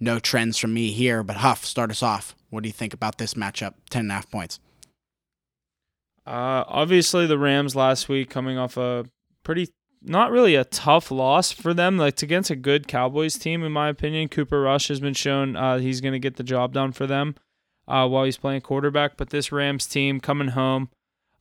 No 0.00 0.18
trends 0.18 0.58
from 0.58 0.74
me 0.74 0.90
here, 0.90 1.22
but 1.22 1.36
Huff, 1.36 1.64
start 1.64 1.90
us 1.90 2.02
off. 2.02 2.36
What 2.50 2.62
do 2.62 2.68
you 2.68 2.72
think 2.72 2.92
about 2.92 3.18
this 3.18 3.34
matchup? 3.34 3.74
10.5 3.90 4.30
points. 4.30 4.60
Uh, 6.26 6.64
obviously, 6.68 7.26
the 7.26 7.38
Rams 7.38 7.74
last 7.74 8.08
week 8.08 8.28
coming 8.28 8.58
off 8.58 8.76
a 8.76 9.06
pretty 9.42 9.70
not 10.02 10.30
really 10.30 10.54
a 10.54 10.64
tough 10.64 11.10
loss 11.10 11.52
for 11.52 11.74
them. 11.74 11.96
Like 11.96 12.14
it's 12.14 12.22
against 12.22 12.50
a 12.50 12.56
good 12.56 12.88
Cowboys 12.88 13.36
team, 13.36 13.62
in 13.62 13.72
my 13.72 13.88
opinion. 13.88 14.28
Cooper 14.28 14.60
Rush 14.60 14.88
has 14.88 15.00
been 15.00 15.14
shown 15.14 15.56
uh, 15.56 15.78
he's 15.78 16.00
going 16.00 16.12
to 16.12 16.18
get 16.18 16.36
the 16.36 16.42
job 16.42 16.72
done 16.72 16.92
for 16.92 17.06
them 17.06 17.34
uh, 17.86 18.06
while 18.08 18.24
he's 18.24 18.36
playing 18.36 18.60
quarterback. 18.60 19.16
But 19.16 19.30
this 19.30 19.52
Rams 19.52 19.86
team 19.86 20.20
coming 20.20 20.48
home, 20.48 20.90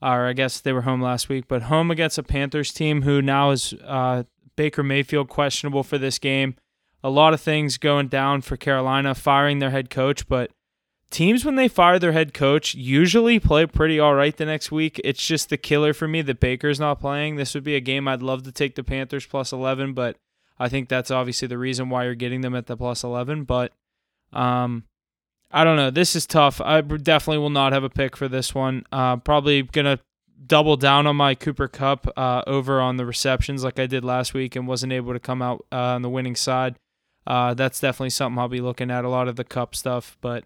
or 0.01 0.27
I 0.27 0.34
guess 0.34 0.59
they 0.59 0.73
were 0.73 0.81
home 0.81 1.01
last 1.01 1.29
week, 1.29 1.45
but 1.47 1.63
home 1.63 1.91
against 1.91 2.17
a 2.17 2.23
Panthers 2.23 2.71
team 2.71 3.03
who 3.03 3.21
now 3.21 3.51
is 3.51 3.73
uh, 3.85 4.23
Baker 4.55 4.84
Mayfield 4.84 5.29
questionable 5.29 5.84
for 5.84 5.97
this 5.97 6.19
game. 6.19 6.55
A 7.03 7.09
lot 7.09 7.34
of 7.34 7.41
things 7.41 7.77
going 7.77 8.07
down 8.07 8.41
for 8.41 8.57
Carolina, 8.57 9.13
firing 9.13 9.59
their 9.59 9.69
head 9.69 9.89
coach, 9.89 10.27
but 10.27 10.51
teams 11.09 11.45
when 11.45 11.55
they 11.55 11.67
fire 11.67 11.99
their 11.99 12.11
head 12.11 12.34
coach 12.34 12.75
usually 12.75 13.39
play 13.39 13.65
pretty 13.65 13.99
all 13.99 14.13
right 14.13 14.35
the 14.35 14.45
next 14.45 14.71
week. 14.71 14.99
It's 15.03 15.25
just 15.25 15.49
the 15.49 15.57
killer 15.57 15.93
for 15.93 16.07
me 16.07 16.21
that 16.23 16.39
Baker's 16.39 16.79
not 16.79 16.99
playing. 16.99 17.35
This 17.35 17.53
would 17.53 17.63
be 17.63 17.75
a 17.75 17.81
game 17.81 18.07
I'd 18.07 18.21
love 18.21 18.43
to 18.43 18.51
take 18.51 18.75
the 18.75 18.84
Panthers 18.84 19.25
plus 19.25 19.51
11, 19.51 19.93
but 19.93 20.17
I 20.59 20.69
think 20.69 20.89
that's 20.89 21.11
obviously 21.11 21.47
the 21.47 21.57
reason 21.57 21.89
why 21.89 22.05
you're 22.05 22.15
getting 22.15 22.41
them 22.41 22.55
at 22.55 22.67
the 22.67 22.77
plus 22.77 23.03
11, 23.03 23.43
but 23.43 23.73
um 24.34 24.84
I 25.49 25.63
don't 25.63 25.77
know. 25.77 25.89
This 25.89 26.13
is 26.15 26.25
tough. 26.25 26.59
I 26.59 26.81
definitely 26.81 27.38
will 27.38 27.49
not 27.49 27.71
have 27.71 27.85
a 27.85 27.89
pick 27.89 28.17
for 28.17 28.27
this 28.27 28.53
one. 28.53 28.84
Uh, 28.91 29.15
probably 29.15 29.63
to 29.63 29.99
double 30.45 30.77
down 30.77 31.07
on 31.07 31.15
my 31.15 31.35
Cooper 31.35 31.67
Kupp 31.67 32.07
uh, 32.17 32.43
over 32.45 32.79
on 32.81 32.97
the 32.97 33.05
receptions 33.05 33.63
like 33.63 33.79
I 33.79 33.88
did 33.88 34.03
last 34.03 34.34
week 34.34 34.55
and 34.55 34.67
wasn't 34.67 34.93
able 34.93 35.13
to 35.13 35.19
come 35.19 35.41
out 35.41 35.65
uh, 35.71 35.95
on 35.95 36.01
the 36.01 36.09
winning 36.09 36.35
side. 36.35 36.77
Uh, 37.25 37.53
that's 37.53 37.79
definitely 37.79 38.11
something 38.11 38.39
I'll 38.39 38.47
be 38.47 38.61
looking 38.61 38.91
at 38.91 39.05
a 39.05 39.09
lot 39.09 39.27
of 39.27 39.35
the 39.35 39.43
Kupp 39.43 39.75
stuff, 39.75 40.17
but 40.21 40.43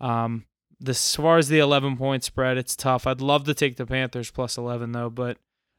um, 0.00 0.44
This, 0.80 1.04
as 1.04 1.16
far 1.16 1.38
as 1.38 1.48
the 1.48 1.58
11 1.58 1.96
point 1.96 2.24
spread, 2.24 2.58
it's 2.58 2.76
tough. 2.76 3.06
I'd 3.06 3.20
love 3.20 3.44
to 3.44 3.54
take 3.54 3.76
the 3.76 3.86
Panthers 3.86 4.30
plus 4.30 4.56
11 4.56 4.92
though, 4.92 5.10
but 5.10 5.38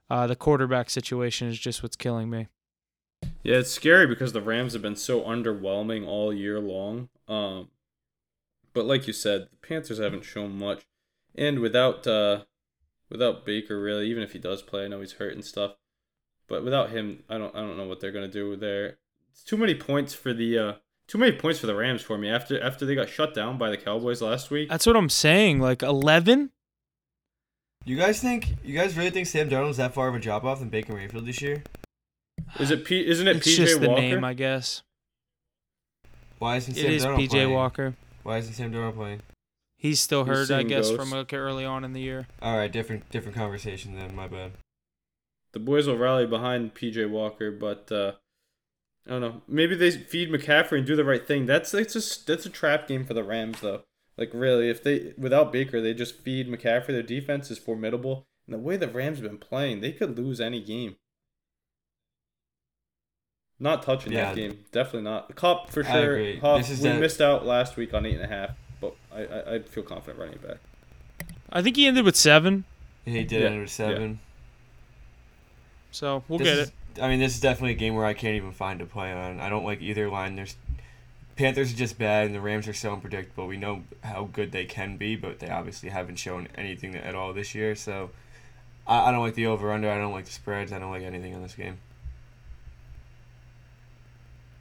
uh, 0.10 0.28
the 0.28 0.36
quarterback 0.36 0.90
situation 0.90 1.48
is 1.48 1.60
just 1.60 1.82
what's 1.82 1.96
killing 1.96 2.30
me. 2.30 2.48
Yeah, 3.44 3.58
it's 3.58 3.72
scary 3.72 4.08
because 4.08 4.34
the 4.34 4.42
Rams 4.42 4.74
have 4.74 4.82
been 4.82 4.96
so 4.96 5.22
underwhelming 5.22 6.06
all 6.06 6.34
year 6.34 6.60
long. 6.60 7.10
Um, 7.28 7.70
but 8.74 8.86
like 8.86 9.08
you 9.08 9.14
said, 9.14 9.48
the 9.52 9.68
Panthers 9.68 10.00
haven't 10.00 10.26
shown 10.26 10.58
much, 10.58 10.86
and 11.34 11.60
without 11.60 12.06
uh, 12.06 12.44
without 13.10 13.46
Baker 13.46 13.80
really, 13.80 14.10
even 14.10 14.22
if 14.22 14.34
he 14.34 14.40
does 14.40 14.62
play, 14.62 14.86
I 14.86 14.88
know 14.88 15.00
he's 15.00 15.14
hurt 15.14 15.34
and 15.34 15.46
stuff, 15.46 15.76
but 16.48 16.64
without 16.64 16.90
him, 16.90 17.24
I 17.30 17.38
don't 17.38 17.56
I 17.56 17.60
don't 17.60 17.78
know 17.78 17.88
what 17.88 18.00
they're 18.00 18.12
gonna 18.12 18.28
do 18.28 18.56
there. 18.56 18.98
It's 19.32 19.44
too 19.44 19.58
many 19.58 19.76
points 19.76 20.14
for 20.14 20.34
the 20.34 20.58
uh, 20.58 20.74
too 21.07 21.18
many 21.18 21.32
points 21.34 21.60
for 21.60 21.68
the 21.68 21.76
Rams 21.76 22.02
for 22.02 22.18
me 22.18 22.30
after 22.30 22.61
after 22.61 22.86
they 22.86 22.95
got 22.95 23.10
shut 23.10 23.34
down 23.34 23.57
by 23.57 23.69
the 23.69 23.77
Cowboys 23.77 24.22
last 24.22 24.49
week. 24.52 24.69
That's 24.69 24.86
what 24.86 24.95
I'm 24.95 25.10
saying. 25.10 25.60
Like 25.60 25.84
11. 25.84 26.52
You 27.86 27.95
guys 27.98 28.19
think? 28.19 28.56
You 28.64 28.76
guys 28.76 28.98
really 28.98 29.11
think 29.11 29.27
Sam 29.27 29.49
Darnold's 29.49 29.77
that 29.77 29.94
far 29.94 30.07
of 30.07 30.15
a 30.15 30.19
drop 30.19 30.44
off 30.44 30.60
than 30.60 30.69
Baker 30.69 30.94
Mayfield 30.94 31.26
this 31.27 31.41
year? 31.41 31.64
Is 32.60 32.72
it 32.72 32.84
P? 32.86 33.06
Isn't 33.06 33.27
it 33.27 33.38
It's 33.38 33.48
PJ 33.48 33.56
just 33.57 33.82
the 33.82 33.90
Walker? 33.90 34.02
name, 34.02 34.23
I 34.23 34.34
guess. 34.34 34.82
Why 36.40 36.57
isn't 36.57 36.73
Sam 36.73 36.86
It 36.86 36.94
is 36.94 37.06
Darnold 37.06 37.18
PJ 37.19 37.30
playing? 37.30 37.53
Walker. 37.53 37.95
Why 38.23 38.38
isn't 38.38 38.53
Sam 38.53 38.72
Darnold 38.73 38.95
playing? 38.95 39.22
He's 39.77 39.99
still 39.99 40.26
He's 40.26 40.49
hurt, 40.49 40.52
I 40.52 40.64
guess, 40.64 40.90
ghosts. 40.90 40.95
from 40.95 41.11
like 41.11 41.32
early 41.34 41.64
on 41.65 41.84
in 41.84 41.94
the 41.94 42.02
year. 42.02 42.27
All 42.41 42.57
right, 42.57 42.72
different 42.72 43.10
different 43.11 43.36
conversation 43.38 43.95
then. 43.95 44.15
My 44.15 44.27
bad. 44.27 44.53
the 45.53 45.60
boys 45.60 45.88
will 45.88 45.98
rally 45.98 46.26
behind 46.26 46.73
PJ 46.73 47.07
Walker, 47.10 47.52
but 47.52 47.91
uh, 47.91 48.14
I 49.07 49.11
don't 49.11 49.22
know. 49.22 49.41
Maybe 49.48 49.76
they 49.76 49.91
feed 49.91 50.30
McCaffrey 50.32 50.80
and 50.80 50.88
do 50.88 50.95
the 50.95 51.06
right 51.06 51.26
thing. 51.26 51.45
That's 51.45 51.72
that's 51.72 51.94
just 51.94 52.26
that's 52.27 52.45
a 52.45 52.49
trap 52.49 52.88
game 52.88 53.06
for 53.06 53.14
the 53.14 53.23
Rams 53.23 53.61
though. 53.61 53.84
Like 54.18 54.32
really, 54.34 54.69
if 54.69 54.82
they 54.84 55.14
without 55.18 55.52
Baker, 55.52 55.80
they 55.82 55.94
just 55.94 56.22
feed 56.22 56.48
McCaffrey. 56.48 56.88
Their 56.88 57.03
defense 57.03 57.52
is 57.52 57.60
formidable, 57.60 58.26
and 58.48 58.53
the 58.56 58.57
way 58.60 58.77
the 58.77 58.88
Rams 58.88 59.19
have 59.19 59.27
been 59.30 59.38
playing, 59.38 59.82
they 59.82 59.91
could 59.91 60.18
lose 60.18 60.41
any 60.41 60.61
game. 60.64 60.95
Not 63.60 63.84
touching 63.84 64.11
Yeah. 64.11 64.26
that 64.34 64.36
game, 64.36 64.65
definitely 64.72 65.03
not. 65.03 65.27
The 65.30 65.34
Kupp 65.34 65.69
for 65.69 65.86
I 65.86 65.91
sure. 65.91 66.14
agree. 66.15 66.40
Huff, 66.40 66.57
This 66.60 66.72
is 66.72 66.82
we 66.82 66.90
that- 66.90 66.99
missed 66.99 67.22
out 67.22 67.45
last 67.45 67.77
week 67.77 67.94
on 67.94 68.06
eight 68.06 68.15
and 68.15 68.23
a 68.23 68.27
half, 68.27 68.52
but 68.82 68.95
I 69.14 69.23
I 69.26 69.53
I'd 69.56 69.69
feel 69.69 69.84
confident 69.84 70.19
running 70.19 70.36
it 70.36 70.41
back. 70.45 70.57
I 71.52 71.61
think 71.61 71.76
he 71.77 71.86
ended 71.88 72.03
with 72.06 72.15
seven, 72.18 72.65
He 73.06 73.23
did 73.23 73.41
Yeah, 73.41 73.48
end 73.49 73.61
with 73.61 73.69
seven. 73.69 74.19
so 75.91 76.23
we'll 76.27 76.40
This 76.40 76.48
get 76.48 76.57
is- 76.57 76.68
it. 76.69 76.73
I 77.01 77.09
mean, 77.09 77.19
this 77.19 77.34
is 77.35 77.41
definitely 77.41 77.72
a 77.72 77.76
game 77.76 77.95
where 77.95 78.05
I 78.05 78.13
can't 78.13 78.35
even 78.35 78.51
find 78.51 78.81
a 78.81 78.85
play 78.85 79.11
on. 79.11 79.39
I 79.39 79.49
don't 79.49 79.65
like 79.65 79.81
either 79.81 80.09
line. 80.09 80.35
There's 80.35 80.55
Panthers 81.35 81.73
are 81.73 81.76
just 81.76 81.97
bad, 81.97 82.27
and 82.27 82.35
the 82.35 82.39
Rams 82.39 82.67
are 82.67 82.73
so 82.73 82.93
unpredictable. 82.93 83.45
We 83.47 83.57
know 83.57 83.84
how 84.03 84.30
good 84.31 84.51
they 84.53 84.63
can 84.65 84.95
be, 84.95 85.15
but 85.17 85.39
they 85.39 85.49
obviously 85.49 85.89
haven't 85.89 86.15
shown 86.15 86.47
anything 86.55 86.95
at 86.95 87.13
all 87.13 87.34
this 87.34 87.53
year. 87.53 87.76
So 87.76 88.11
I, 88.88 89.09
I 89.09 89.11
don't 89.11 89.19
like 89.22 89.35
the 89.35 89.47
over 89.47 89.72
under. 89.72 89.89
I 89.89 89.97
don't 89.97 90.13
like 90.13 90.26
the 90.26 90.31
spreads. 90.31 90.72
I 90.72 90.80
don't 90.80 90.91
like 90.91 91.03
anything 91.03 91.35
on 91.35 91.41
this 91.41 91.55
game. 91.55 91.77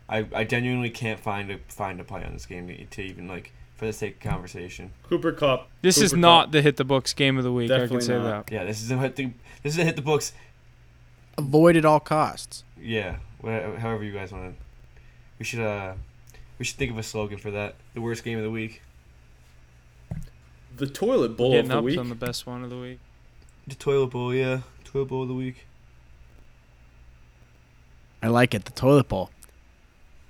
I, 0.09 0.27
I 0.35 0.45
genuinely 0.45 0.91
can't 0.91 1.19
find 1.21 1.51
a 1.51 1.59
find 1.69 2.01
a 2.01 2.05
play 2.05 2.25
on 2.25 2.33
this 2.33 2.47
game 2.47 2.69
to, 2.69 2.85
to 2.85 3.03
even 3.03 3.27
like 3.29 3.53
for 3.77 3.87
the 3.87 3.93
sake 3.93 4.17
of 4.17 4.31
conversation. 4.31 4.91
Cooper 5.09 5.33
Kupp. 5.33 5.69
This 5.81 5.99
is 5.99 6.13
not 6.13 6.47
Kupp. 6.47 6.53
the 6.53 6.63
hit 6.63 6.77
the 6.77 6.85
books 6.85 7.15
game 7.15 7.39
of 7.39 7.45
the 7.45 7.53
week. 7.53 7.71
I 7.71 7.79
Definitely 7.79 7.97
can 7.99 8.07
say 8.07 8.19
not. 8.19 8.47
that. 8.47 8.53
Yeah, 8.53 8.65
this 8.65 8.83
is 8.83 8.91
a 8.91 8.99
hit 8.99 9.17
the, 9.17 9.31
this 9.63 9.75
is 9.75 9.79
a 9.79 9.85
hit 9.85 9.97
the 9.97 10.03
books. 10.03 10.33
Avoid 11.37 11.77
at 11.77 11.85
all 11.85 12.01
costs. 12.01 12.65
Yeah, 12.81 13.17
wha- 13.43 13.77
however 13.77 14.05
you 14.05 14.13
guys 14.13 14.31
want 14.33 14.55
to. 14.57 14.63
We 15.39 15.45
should 15.45 15.61
uh, 15.61 15.95
we 16.59 16.65
should 16.65 16.77
think 16.77 16.91
of 16.93 16.99
a 16.99 17.03
slogan 17.03 17.39
for 17.39 17.51
that. 17.51 17.75
The 17.95 18.01
worst 18.01 18.23
game 18.25 18.39
of 18.39 18.45
the 18.45 18.51
week. 18.51 18.83
the 20.77 20.87
toilet 20.87 21.37
bowl 21.37 21.49
of 21.49 21.53
Getting 21.55 21.69
the 21.71 21.79
up 21.79 21.85
week. 21.85 21.99
on 21.99 22.09
the 22.09 22.15
best 22.15 22.47
one 22.47 22.63
of 22.65 22.71
the 22.71 22.79
week. 22.79 22.99
The 23.67 23.75
toilet 23.75 24.09
bowl, 24.09 24.35
yeah, 24.35 24.61
toilet 24.85 25.07
bowl 25.07 25.23
of 25.23 25.29
the 25.29 25.35
week. 25.35 25.67
I 28.23 28.29
like 28.29 28.55
it. 28.55 28.65
The 28.65 28.73
toilet 28.73 29.09
bowl. 29.09 29.31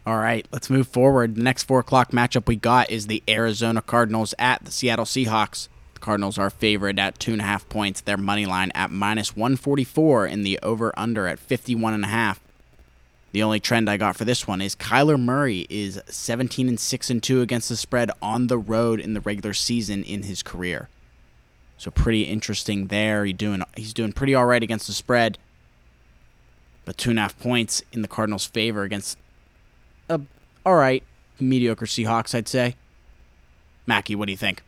All 0.07 0.17
right, 0.19 0.47
let's 0.53 0.69
move 0.69 0.87
forward. 0.89 1.35
The 1.37 1.43
next 1.43 1.63
four 1.65 1.81
o'clock 1.81 2.11
matchup 2.13 2.47
we 2.47 2.57
got 2.57 2.91
is 2.91 3.07
the 3.07 3.23
Arizona 3.29 3.81
Cardinals 3.81 4.35
at 4.39 4.65
the 4.65 4.71
Seattle 4.71 5.07
Seahawks. 5.07 5.69
Cardinals 6.05 6.39
are 6.39 6.51
favored 6.51 6.99
at 6.99 7.19
two 7.19 7.33
and 7.33 7.41
a 7.41 7.45
half 7.45 7.69
points. 7.69 8.01
Their 8.01 8.19
money 8.19 8.45
line 8.45 8.71
at 8.75 8.91
minus 8.91 9.35
144 9.35 10.27
in 10.27 10.43
the 10.43 10.59
over 10.63 10.93
under 10.99 11.27
at 11.27 11.39
51 11.39 11.95
and 11.95 12.05
a 12.05 12.09
half. 12.09 12.41
The 13.33 13.43
only 13.43 13.59
trend 13.59 13.89
I 13.89 13.97
got 13.97 14.15
for 14.15 14.25
this 14.25 14.47
one 14.47 14.61
is 14.61 14.77
Kyler 14.77 15.19
Murray 15.19 15.67
is 15.71 16.01
17 16.07 16.69
and 16.69 16.79
6 16.79 17.11
and 17.11 17.23
2 17.23 17.41
against 17.41 17.69
the 17.69 17.77
spread 17.77 18.11
on 18.21 18.49
the 18.49 18.59
road 18.59 19.01
in 19.01 19.15
the 19.15 19.21
regular 19.21 19.55
season 19.55 20.05
in 20.05 20.25
his 20.25 20.43
career. 20.43 20.89
So 21.79 21.91
pretty 21.91 22.23
interesting 22.25 22.89
there. 22.89 23.25
He 23.25 23.33
doing 23.33 23.63
he's 23.75 23.95
doing 23.95 24.13
pretty 24.13 24.35
all 24.35 24.47
right 24.47 24.63
against 24.63 24.87
the 24.87 24.93
spread 24.93 25.39
but 26.85 26.99
two 26.99 27.11
and 27.11 27.19
a 27.19 27.23
half 27.23 27.39
points 27.39 27.83
in 27.93 28.03
the 28.03 28.09
Cardinals' 28.09 28.45
favor 28.45 28.83
against 28.83 29.17
a 30.09 30.21
all 30.67 30.77
right 30.77 31.03
mediocre 31.41 31.87
Seahawks, 31.87 32.35
I'd 32.35 32.49
say. 32.49 32.77
Mackie, 33.87 34.15
what 34.15 34.27
do 34.27 34.33
you 34.33 34.39
think? 34.39 34.63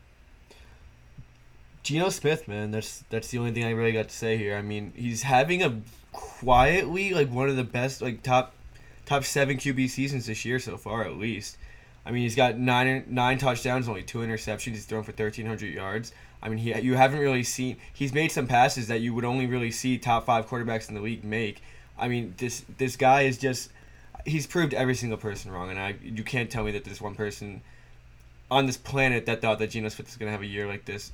Geno 1.86 2.08
Smith, 2.08 2.48
man, 2.48 2.72
that's 2.72 3.04
that's 3.10 3.28
the 3.28 3.38
only 3.38 3.52
thing 3.52 3.64
I 3.64 3.70
really 3.70 3.92
got 3.92 4.08
to 4.08 4.14
say 4.14 4.36
here. 4.36 4.56
I 4.56 4.62
mean, 4.62 4.92
he's 4.96 5.22
having 5.22 5.62
a 5.62 5.80
quietly 6.10 7.14
like 7.14 7.30
one 7.30 7.48
of 7.48 7.54
the 7.54 7.62
best 7.62 8.02
like 8.02 8.24
top 8.24 8.54
top 9.04 9.22
seven 9.22 9.56
QB 9.56 9.88
seasons 9.90 10.26
this 10.26 10.44
year 10.44 10.58
so 10.58 10.76
far, 10.76 11.04
at 11.04 11.16
least. 11.16 11.56
I 12.04 12.10
mean, 12.10 12.24
he's 12.24 12.34
got 12.34 12.58
nine 12.58 13.04
nine 13.06 13.38
touchdowns, 13.38 13.88
only 13.88 14.02
two 14.02 14.18
interceptions. 14.18 14.72
He's 14.72 14.84
thrown 14.84 15.04
for 15.04 15.12
thirteen 15.12 15.46
hundred 15.46 15.72
yards. 15.72 16.10
I 16.42 16.48
mean, 16.48 16.58
he 16.58 16.76
you 16.80 16.94
haven't 16.94 17.20
really 17.20 17.44
seen. 17.44 17.76
He's 17.92 18.12
made 18.12 18.32
some 18.32 18.48
passes 18.48 18.88
that 18.88 19.00
you 19.00 19.14
would 19.14 19.24
only 19.24 19.46
really 19.46 19.70
see 19.70 19.96
top 19.96 20.26
five 20.26 20.48
quarterbacks 20.48 20.88
in 20.88 20.96
the 20.96 21.00
league 21.00 21.22
make. 21.22 21.62
I 21.96 22.08
mean, 22.08 22.34
this 22.36 22.64
this 22.78 22.96
guy 22.96 23.22
is 23.22 23.38
just 23.38 23.70
he's 24.24 24.48
proved 24.48 24.74
every 24.74 24.96
single 24.96 25.18
person 25.18 25.52
wrong, 25.52 25.70
and 25.70 25.78
I 25.78 25.94
you 26.02 26.24
can't 26.24 26.50
tell 26.50 26.64
me 26.64 26.72
that 26.72 26.84
there's 26.84 27.00
one 27.00 27.14
person 27.14 27.62
on 28.50 28.66
this 28.66 28.76
planet 28.76 29.26
that 29.26 29.40
thought 29.40 29.60
that 29.60 29.70
Geno 29.70 29.88
Smith 29.88 30.08
is 30.08 30.16
gonna 30.16 30.32
have 30.32 30.42
a 30.42 30.46
year 30.46 30.66
like 30.66 30.84
this. 30.84 31.12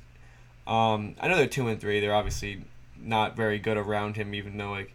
Um, 0.65 1.15
I 1.19 1.27
know 1.27 1.35
they're 1.35 1.47
two 1.47 1.67
and 1.67 1.79
three. 1.79 1.99
They're 1.99 2.15
obviously 2.15 2.63
not 2.97 3.35
very 3.35 3.59
good 3.59 3.77
around 3.77 4.15
him, 4.15 4.33
even 4.33 4.57
though 4.57 4.71
like 4.71 4.93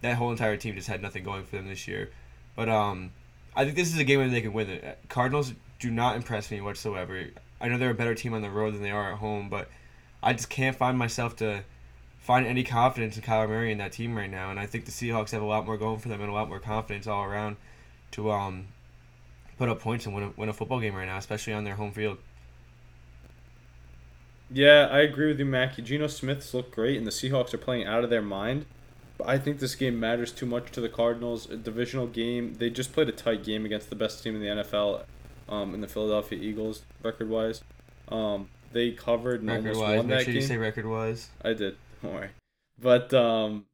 that 0.00 0.16
whole 0.16 0.30
entire 0.30 0.56
team 0.56 0.74
just 0.74 0.88
had 0.88 1.02
nothing 1.02 1.24
going 1.24 1.44
for 1.44 1.56
them 1.56 1.68
this 1.68 1.88
year. 1.88 2.10
But 2.54 2.68
um, 2.68 3.12
I 3.56 3.64
think 3.64 3.76
this 3.76 3.92
is 3.92 3.98
a 3.98 4.04
game 4.04 4.20
where 4.20 4.28
they 4.28 4.40
can 4.40 4.52
win 4.52 4.70
it. 4.70 4.98
Cardinals 5.08 5.54
do 5.80 5.90
not 5.90 6.16
impress 6.16 6.50
me 6.50 6.60
whatsoever. 6.60 7.24
I 7.60 7.68
know 7.68 7.78
they're 7.78 7.90
a 7.90 7.94
better 7.94 8.14
team 8.14 8.34
on 8.34 8.42
the 8.42 8.50
road 8.50 8.74
than 8.74 8.82
they 8.82 8.90
are 8.90 9.12
at 9.12 9.18
home, 9.18 9.48
but 9.48 9.68
I 10.22 10.32
just 10.32 10.48
can't 10.48 10.76
find 10.76 10.96
myself 10.96 11.36
to 11.36 11.64
find 12.20 12.46
any 12.46 12.62
confidence 12.62 13.16
in 13.16 13.22
Kyler 13.22 13.48
Murray 13.48 13.72
and 13.72 13.80
that 13.80 13.92
team 13.92 14.16
right 14.16 14.30
now. 14.30 14.50
And 14.50 14.60
I 14.60 14.66
think 14.66 14.84
the 14.84 14.92
Seahawks 14.92 15.30
have 15.30 15.42
a 15.42 15.46
lot 15.46 15.66
more 15.66 15.76
going 15.76 15.98
for 15.98 16.08
them 16.08 16.20
and 16.20 16.30
a 16.30 16.32
lot 16.32 16.48
more 16.48 16.60
confidence 16.60 17.06
all 17.06 17.24
around 17.24 17.56
to 18.12 18.30
um 18.30 18.68
put 19.58 19.68
up 19.68 19.80
points 19.80 20.06
and 20.06 20.14
win 20.14 20.24
a, 20.24 20.32
win 20.36 20.48
a 20.48 20.52
football 20.52 20.80
game 20.80 20.94
right 20.94 21.06
now, 21.06 21.18
especially 21.18 21.52
on 21.52 21.64
their 21.64 21.74
home 21.74 21.92
field. 21.92 22.18
Yeah, 24.50 24.88
I 24.90 25.00
agree 25.00 25.28
with 25.28 25.38
you, 25.38 25.44
Mackie. 25.44 25.82
Geno 25.82 26.06
Smith's 26.06 26.54
look 26.54 26.70
great, 26.74 26.96
and 26.96 27.06
the 27.06 27.10
Seahawks 27.10 27.52
are 27.52 27.58
playing 27.58 27.86
out 27.86 28.04
of 28.04 28.10
their 28.10 28.22
mind. 28.22 28.66
But 29.18 29.28
I 29.28 29.38
think 29.38 29.58
this 29.58 29.74
game 29.74 29.98
matters 29.98 30.32
too 30.32 30.46
much 30.46 30.70
to 30.72 30.80
the 30.80 30.88
Cardinals. 30.88 31.50
A 31.50 31.56
divisional 31.56 32.06
game. 32.06 32.54
They 32.54 32.70
just 32.70 32.92
played 32.92 33.08
a 33.08 33.12
tight 33.12 33.44
game 33.44 33.64
against 33.64 33.90
the 33.90 33.96
best 33.96 34.22
team 34.22 34.36
in 34.36 34.40
the 34.40 34.62
NFL, 34.62 35.04
um, 35.48 35.74
in 35.74 35.80
the 35.80 35.88
Philadelphia 35.88 36.38
Eagles, 36.38 36.82
record 37.02 37.28
wise. 37.28 37.62
Um, 38.08 38.48
they 38.72 38.92
covered 38.92 39.40
and 39.40 39.50
Record 39.50 39.66
almost 39.66 39.80
wise, 39.80 39.96
won 39.98 40.06
make 40.06 40.18
that 40.18 40.24
sure 40.24 40.32
game. 40.32 40.42
you 40.42 40.48
say 40.48 40.56
record 40.56 40.86
wise. 40.86 41.28
I 41.42 41.52
did. 41.52 41.76
Don't 42.02 42.14
worry. 42.14 42.30
But 42.80 43.12
um, 43.12 43.66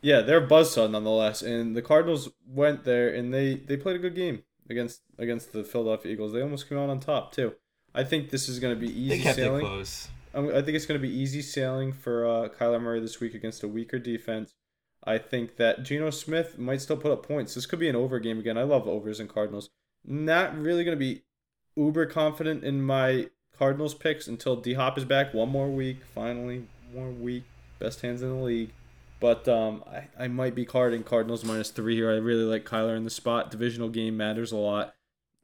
yeah, 0.00 0.20
they're 0.20 0.44
a 0.44 0.48
buzzsaw 0.48 0.90
nonetheless. 0.90 1.42
And 1.42 1.76
the 1.76 1.82
Cardinals 1.82 2.30
went 2.46 2.84
there 2.84 3.12
and 3.12 3.32
they 3.32 3.54
they 3.54 3.76
played 3.76 3.96
a 3.96 3.98
good 3.98 4.14
game 4.14 4.42
against 4.70 5.02
against 5.18 5.52
the 5.52 5.64
Philadelphia 5.64 6.12
Eagles. 6.12 6.32
They 6.32 6.40
almost 6.40 6.68
came 6.68 6.78
out 6.78 6.88
on 6.90 7.00
top 7.00 7.32
too. 7.32 7.54
I 7.94 8.04
think 8.04 8.30
this 8.30 8.48
is 8.48 8.58
going 8.58 8.74
to 8.74 8.80
be 8.80 8.86
They 8.88 9.14
easy 9.16 9.22
kept 9.22 9.38
it 9.38 9.42
sailing. 9.42 9.66
close. 9.66 10.08
I'm- 10.34 10.48
I 10.48 10.62
think 10.62 10.68
it's 10.76 10.86
going 10.86 11.00
to 11.00 11.06
be 11.06 11.12
easy 11.14 11.42
sailing 11.42 11.92
for 11.92 12.26
uh, 12.26 12.48
Kyler 12.48 12.80
Murray 12.80 13.00
this 13.00 13.20
week 13.20 13.34
against 13.34 13.62
a 13.62 13.68
weaker 13.68 13.98
defense. 13.98 14.54
I 15.04 15.18
think 15.18 15.56
that 15.56 15.82
Geno 15.82 16.10
Smith 16.10 16.58
might 16.58 16.80
still 16.80 16.96
put 16.96 17.10
up 17.12 17.26
points. 17.26 17.54
This 17.54 17.66
could 17.66 17.80
be 17.80 17.88
an 17.88 17.96
over 17.96 18.18
game 18.20 18.38
again. 18.38 18.56
I 18.56 18.62
love 18.62 18.86
overs 18.88 19.20
and 19.20 19.28
Cardinals. 19.28 19.68
Not 20.04 20.56
really 20.56 20.84
going 20.84 20.96
to 20.96 21.00
be 21.00 21.22
uber 21.76 22.06
confident 22.06 22.62
in 22.64 22.82
my 22.82 23.28
Cardinals 23.58 23.94
picks 23.94 24.26
until 24.28 24.56
D 24.56 24.74
Hop 24.74 24.96
is 24.96 25.04
back 25.04 25.34
one 25.34 25.48
more 25.50 25.68
week. 25.68 25.98
Finally, 26.14 26.66
one 26.92 27.04
more 27.04 27.10
week. 27.12 27.44
Best 27.78 28.00
hands 28.00 28.22
in 28.22 28.28
the 28.30 28.42
league. 28.42 28.70
But 29.20 29.46
um, 29.48 29.84
I, 29.88 30.24
I 30.24 30.28
might 30.28 30.54
be 30.54 30.64
carding 30.64 31.02
Cardinals 31.04 31.44
minus 31.44 31.70
three 31.70 31.94
here. 31.96 32.10
I 32.10 32.14
really 32.16 32.44
like 32.44 32.64
Kyler 32.64 32.96
in 32.96 33.04
the 33.04 33.10
spot. 33.10 33.50
Divisional 33.50 33.88
game 33.88 34.16
matters 34.16 34.50
a 34.50 34.56
lot. 34.56 34.94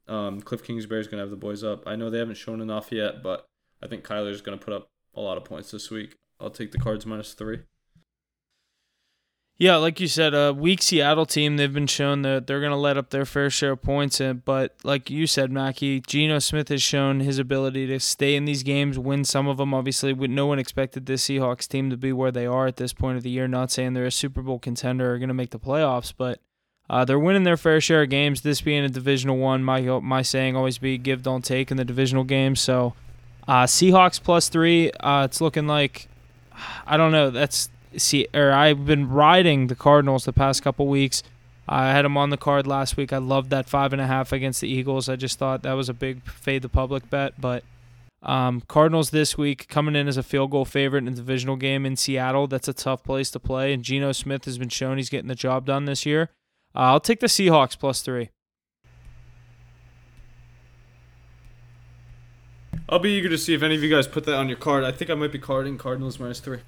Um, 0.09 0.41
Kliff 0.41 0.63
is 0.77 0.87
going 0.87 1.03
to 1.03 1.19
have 1.19 1.31
the 1.31 1.37
boys 1.37 1.63
up. 1.63 1.83
I 1.87 1.97
know 1.97 2.09
they 2.11 2.19
haven't 2.19 2.37
shown 2.37 2.61
enough 2.61 2.91
yet, 2.91 3.23
but 3.23 3.47
I 3.83 3.87
think 3.87 4.05
Kyler's 4.05 4.41
going 4.41 4.59
to 4.59 4.65
put 4.65 4.75
up 4.75 4.89
a 5.15 5.21
lot 5.21 5.37
of 5.37 5.45
points 5.45 5.71
this 5.71 5.91
week. 5.91 6.15
I'll 6.41 6.51
take 6.51 6.73
the 6.73 6.79
Cards 6.79 7.05
minus 7.05 7.35
three. 7.35 7.61
Yeah, 9.61 9.75
like 9.75 9.99
you 9.99 10.07
said, 10.07 10.35
a 10.35 10.53
weak 10.53 10.81
Seattle 10.81 11.27
team. 11.27 11.57
They've 11.57 11.73
been 11.73 11.89
shown 11.89 12.23
that 12.23 12.47
they're 12.47 12.61
going 12.61 12.71
to 12.71 12.77
let 12.77 12.97
up 12.97 13.11
their 13.11 13.25
fair 13.25 13.51
share 13.51 13.73
of 13.73 13.83
points. 13.83 14.21
In, 14.21 14.43
but 14.45 14.77
like 14.85 15.11
you 15.11 15.27
said, 15.27 15.51
Mackey, 15.51 16.01
Geno 16.01 16.39
Smith 16.39 16.69
has 16.69 16.81
shown 16.81 17.19
his 17.19 17.41
ability 17.41 17.89
to 17.89 17.99
stay 17.99 18.37
in 18.37 18.45
these 18.45 18.63
games, 18.63 19.01
win 19.01 19.25
some 19.25 19.49
of 19.49 19.57
them. 19.57 19.75
Obviously, 19.75 20.15
no 20.15 20.47
one 20.47 20.61
expected 20.61 21.07
this 21.07 21.27
Seahawks 21.27 21.67
team 21.67 21.91
to 21.91 21.97
be 21.97 22.13
where 22.13 22.31
they 22.31 22.47
are 22.47 22.69
at 22.69 22.77
this 22.77 22.93
point 22.93 23.17
of 23.17 23.25
the 23.25 23.31
year. 23.31 23.49
Not 23.49 23.73
saying 23.73 23.95
they're 23.95 24.07
a 24.07 24.13
Super 24.13 24.43
Bowl 24.43 24.61
contender 24.61 25.13
or 25.13 25.19
going 25.19 25.27
to 25.27 25.35
make 25.35 25.51
the 25.51 25.59
playoffs, 25.59 26.15
but 26.17 26.41
uh, 26.91 27.05
they're 27.05 27.19
winning 27.19 27.45
their 27.45 27.57
fair 27.57 27.81
share 27.81 28.03
of 28.03 28.11
games. 28.11 28.41
This 28.41 28.61
being 28.61 28.85
a 28.85 28.89
divisional 28.89 29.37
one, 29.37 29.63
my 29.63 29.81
my 30.01 30.23
saying 30.23 30.57
always 30.57 30.79
be 30.79 30.99
give, 30.99 31.23
don't 31.23 31.45
take 31.45 31.71
in 31.71 31.77
the 31.77 31.85
divisional 31.85 32.25
games. 32.25 32.61
So, 32.61 32.95
uh, 33.47 33.65
Seahawks 33.65 34.23
plus 34.23 34.49
three. 34.49 34.91
Uh, 34.93 35.25
it's 35.25 35.41
looking 35.41 35.67
like 35.67 36.09
I 36.87 36.97
don't 36.97 37.13
know. 37.13 37.31
That's 37.31 37.69
see, 37.97 38.27
or 38.35 38.53
I've 38.53 38.87
been 38.87 39.09
riding 39.09 39.67
the 39.67 39.75
Cardinals 39.75 40.25
the 40.25 40.33
past 40.33 40.63
couple 40.63 40.87
weeks. 40.87 41.23
I 41.69 41.89
had 41.93 42.05
them 42.05 42.17
on 42.17 42.31
the 42.31 42.39
card 42.39 42.67
last 42.67 42.97
week. 42.97 43.13
I 43.13 43.19
loved 43.19 43.51
that 43.51 43.69
five 43.69 43.93
and 43.93 44.01
a 44.01 44.07
half 44.07 44.33
against 44.33 44.63
the 44.63 44.69
Eagles. 44.69 45.09
I 45.09 45.17
just 45.17 45.39
thought 45.39 45.63
that 45.65 45.75
was 45.75 45.91
a 45.91 45.95
big 45.95 46.25
fade 46.25 46.63
the 46.63 46.69
public 46.69 47.11
bet. 47.11 47.39
But 47.39 47.63
um, 48.23 48.63
Cardinals 48.69 49.11
this 49.11 49.37
week 49.37 49.69
coming 49.69 49.95
in 49.95 50.09
as 50.09 50.17
a 50.17 50.23
field 50.23 50.51
goal 50.51 50.65
favorite 50.65 51.05
in 51.05 51.09
a 51.09 51.17
divisional 51.17 51.57
game 51.57 51.85
in 51.85 51.97
Seattle. 51.97 52.47
That's 52.47 52.69
a 52.69 52.73
tough 52.73 53.05
place 53.05 53.31
to 53.33 53.39
play. 53.39 53.75
And 53.75 53.83
Geno 53.83 54.13
Smith 54.13 54.47
has 54.47 54.57
been 54.57 54.71
shown 54.71 54.97
he's 54.97 55.11
getting 55.11 55.29
the 55.29 55.35
job 55.35 55.67
done 55.67 55.85
this 55.85 56.07
year. 56.07 56.31
Uh, 56.75 56.93
I'll 56.93 57.01
take 57.01 57.21
the 57.21 57.27
Seahawks 57.27 57.79
plus 57.79 58.03
three. 58.03 58.31
I'll 62.89 62.99
be 62.99 63.11
eager 63.11 63.29
to 63.29 63.37
see 63.37 63.55
if 63.55 63.63
any 63.63 63.75
of 63.75 63.83
you 63.83 63.91
guys 63.91 64.07
put 64.07 64.25
that 64.25 64.37
on 64.37 64.49
your 64.49 64.57
card. 64.57 64.83
I 64.83 64.93
think 64.93 65.11
I 65.11 65.15
might 65.15 65.33
be 65.33 65.39
carding 65.39 65.77
Cardinals 65.77 66.19
minus 66.19 66.41
three. 66.41 66.61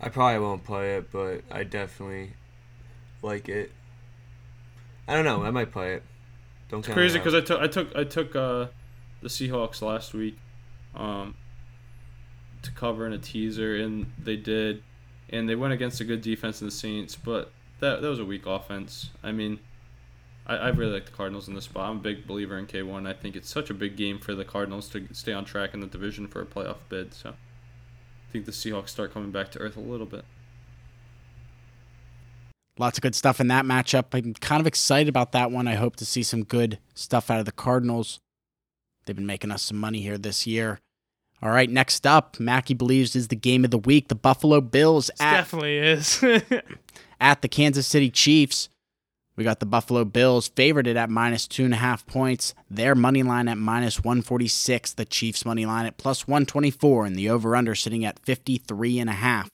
I 0.00 0.08
probably 0.08 0.38
won't 0.38 0.64
play 0.64 0.96
it, 0.96 1.10
but 1.10 1.42
I 1.50 1.64
definitely 1.64 2.34
like 3.22 3.48
it. 3.48 3.72
I 5.08 5.14
don't 5.14 5.24
know. 5.24 5.42
I 5.42 5.50
might 5.50 5.72
play 5.72 5.94
it. 5.94 6.04
Don't 6.68 6.80
it's 6.80 6.88
crazy 6.88 7.18
because 7.18 7.34
I 7.34 7.40
took 7.40 7.60
I 7.60 7.66
took 7.66 7.96
I 7.96 8.04
took 8.04 8.36
uh, 8.36 8.66
the 9.22 9.28
Seahawks 9.28 9.82
last 9.82 10.14
week, 10.14 10.38
um, 10.94 11.34
to 12.62 12.70
cover 12.70 13.06
in 13.06 13.12
a 13.12 13.18
teaser, 13.18 13.74
and 13.76 14.06
they 14.22 14.36
did, 14.36 14.84
and 15.30 15.48
they 15.48 15.56
went 15.56 15.72
against 15.72 16.00
a 16.00 16.04
good 16.04 16.22
defense 16.22 16.60
in 16.60 16.68
the 16.68 16.72
Saints, 16.72 17.16
but 17.16 17.50
that 17.80 18.02
that 18.02 18.08
was 18.08 18.18
a 18.18 18.24
weak 18.24 18.46
offense. 18.46 19.10
I 19.22 19.32
mean, 19.32 19.60
I, 20.46 20.56
I 20.56 20.68
really 20.68 20.92
like 20.92 21.06
the 21.06 21.12
Cardinals 21.12 21.48
in 21.48 21.54
this 21.54 21.64
spot. 21.64 21.90
I'm 21.90 21.96
a 21.96 22.00
big 22.00 22.26
believer 22.26 22.58
in 22.58 22.66
K1. 22.66 23.06
I 23.06 23.12
think 23.12 23.36
it's 23.36 23.50
such 23.50 23.70
a 23.70 23.74
big 23.74 23.96
game 23.96 24.18
for 24.18 24.34
the 24.34 24.44
Cardinals 24.44 24.88
to 24.90 25.06
stay 25.12 25.32
on 25.32 25.44
track 25.44 25.74
in 25.74 25.80
the 25.80 25.86
division 25.86 26.26
for 26.26 26.40
a 26.40 26.46
playoff 26.46 26.78
bid. 26.88 27.12
So. 27.14 27.34
I 28.30 28.32
think 28.32 28.46
the 28.46 28.52
Seahawks 28.52 28.90
start 28.90 29.12
coming 29.12 29.32
back 29.32 29.50
to 29.52 29.58
earth 29.58 29.76
a 29.76 29.80
little 29.80 30.06
bit. 30.06 30.24
Lots 32.78 32.96
of 32.96 33.02
good 33.02 33.16
stuff 33.16 33.40
in 33.40 33.48
that 33.48 33.64
matchup. 33.64 34.04
I'm 34.12 34.34
kind 34.34 34.60
of 34.60 34.68
excited 34.68 35.08
about 35.08 35.32
that 35.32 35.50
one. 35.50 35.66
I 35.66 35.74
hope 35.74 35.96
to 35.96 36.06
see 36.06 36.22
some 36.22 36.44
good 36.44 36.78
stuff 36.94 37.28
out 37.28 37.40
of 37.40 37.44
the 37.44 37.50
Cardinals. 37.50 38.20
They've 39.04 39.16
been 39.16 39.26
making 39.26 39.50
us 39.50 39.62
some 39.62 39.78
money 39.78 40.00
here 40.00 40.16
this 40.16 40.46
year. 40.46 40.78
All 41.42 41.50
right, 41.50 41.68
next 41.68 42.06
up, 42.06 42.38
Mackey 42.38 42.72
believes 42.72 43.16
is 43.16 43.28
the 43.28 43.36
game 43.36 43.64
of 43.64 43.72
the 43.72 43.78
week. 43.78 44.06
The 44.06 44.14
Buffalo 44.14 44.60
Bills 44.60 45.10
at, 45.18 45.38
definitely 45.38 45.78
is 45.78 46.22
at 47.20 47.42
the 47.42 47.48
Kansas 47.48 47.86
City 47.86 48.10
Chiefs. 48.10 48.68
We 49.36 49.44
got 49.44 49.60
the 49.60 49.66
Buffalo 49.66 50.04
Bills 50.04 50.48
favored 50.48 50.86
it 50.86 50.96
at 50.96 51.08
minus 51.08 51.46
two 51.46 51.64
and 51.64 51.74
a 51.74 51.78
half 51.78 52.04
points. 52.06 52.54
Their 52.70 52.94
money 52.94 53.22
line 53.22 53.48
at 53.48 53.58
minus 53.58 54.02
146. 54.02 54.94
The 54.94 55.04
Chiefs 55.04 55.44
money 55.44 55.64
line 55.64 55.86
at 55.86 55.96
plus 55.96 56.26
124, 56.26 57.06
and 57.06 57.16
the 57.16 57.30
over 57.30 57.56
under 57.56 57.74
sitting 57.74 58.04
at 58.04 58.18
53 58.18 58.98
and 58.98 59.08
a 59.08 59.14
half. 59.14 59.48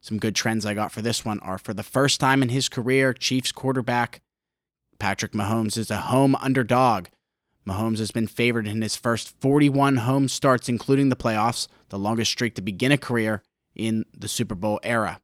Some 0.00 0.18
good 0.18 0.34
trends 0.34 0.66
I 0.66 0.74
got 0.74 0.92
for 0.92 1.00
this 1.00 1.24
one 1.24 1.40
are 1.40 1.58
for 1.58 1.72
the 1.74 1.82
first 1.82 2.20
time 2.20 2.42
in 2.42 2.48
his 2.48 2.68
career, 2.68 3.12
Chiefs 3.12 3.52
quarterback 3.52 4.20
Patrick 4.98 5.32
Mahomes 5.32 5.76
is 5.76 5.90
a 5.90 5.98
home 5.98 6.34
underdog. 6.36 7.06
Mahomes 7.66 7.98
has 7.98 8.10
been 8.10 8.26
favored 8.26 8.66
in 8.66 8.82
his 8.82 8.96
first 8.96 9.38
41 9.40 9.98
home 9.98 10.28
starts, 10.28 10.68
including 10.68 11.08
the 11.08 11.16
playoffs, 11.16 11.68
the 11.88 11.98
longest 11.98 12.30
streak 12.30 12.54
to 12.54 12.62
begin 12.62 12.92
a 12.92 12.98
career 12.98 13.42
in 13.74 14.04
the 14.16 14.28
Super 14.28 14.54
Bowl 14.54 14.80
era. 14.82 15.20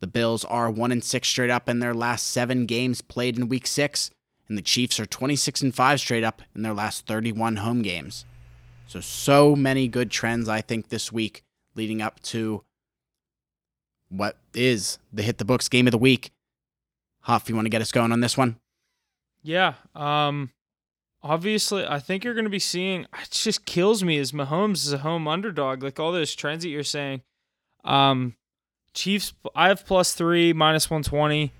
The 0.00 0.06
Bills 0.06 0.44
are 0.44 0.70
1 0.70 0.92
and 0.92 1.02
6 1.02 1.28
straight 1.28 1.50
up 1.50 1.68
in 1.68 1.78
their 1.78 1.94
last 1.94 2.26
7 2.28 2.66
games 2.66 3.00
played 3.00 3.38
in 3.38 3.48
week 3.48 3.66
6, 3.66 4.10
and 4.48 4.56
the 4.56 4.62
Chiefs 4.62 5.00
are 5.00 5.06
26 5.06 5.62
and 5.62 5.74
5 5.74 6.00
straight 6.00 6.24
up 6.24 6.42
in 6.54 6.62
their 6.62 6.74
last 6.74 7.06
31 7.06 7.56
home 7.56 7.82
games. 7.82 8.24
So 8.86 9.00
so 9.00 9.56
many 9.56 9.88
good 9.88 10.10
trends 10.10 10.48
I 10.48 10.60
think 10.60 10.88
this 10.88 11.10
week 11.10 11.42
leading 11.74 12.00
up 12.00 12.20
to 12.24 12.62
what 14.08 14.38
is 14.54 14.98
the 15.12 15.22
hit 15.22 15.38
the 15.38 15.44
books 15.44 15.68
game 15.68 15.86
of 15.86 15.90
the 15.90 15.98
week. 15.98 16.30
Huff, 17.22 17.48
you 17.48 17.56
want 17.56 17.66
to 17.66 17.70
get 17.70 17.82
us 17.82 17.90
going 17.90 18.12
on 18.12 18.20
this 18.20 18.36
one? 18.36 18.56
Yeah. 19.42 19.74
Um 19.94 20.50
obviously 21.22 21.84
I 21.84 21.98
think 21.98 22.22
you're 22.22 22.34
gonna 22.34 22.48
be 22.48 22.60
seeing 22.60 23.02
it 23.02 23.30
just 23.30 23.64
kills 23.66 24.04
me 24.04 24.18
as 24.18 24.30
Mahomes 24.30 24.86
is 24.86 24.92
a 24.92 24.98
home 24.98 25.26
underdog, 25.26 25.82
like 25.82 25.98
all 25.98 26.12
those 26.12 26.34
trends 26.34 26.62
that 26.62 26.70
you're 26.70 26.84
saying. 26.84 27.22
Um 27.84 28.36
Chiefs, 28.96 29.34
I 29.54 29.68
have 29.68 29.86
plus 29.86 30.14
three, 30.14 30.52
minus 30.52 30.90
120. 30.90 31.52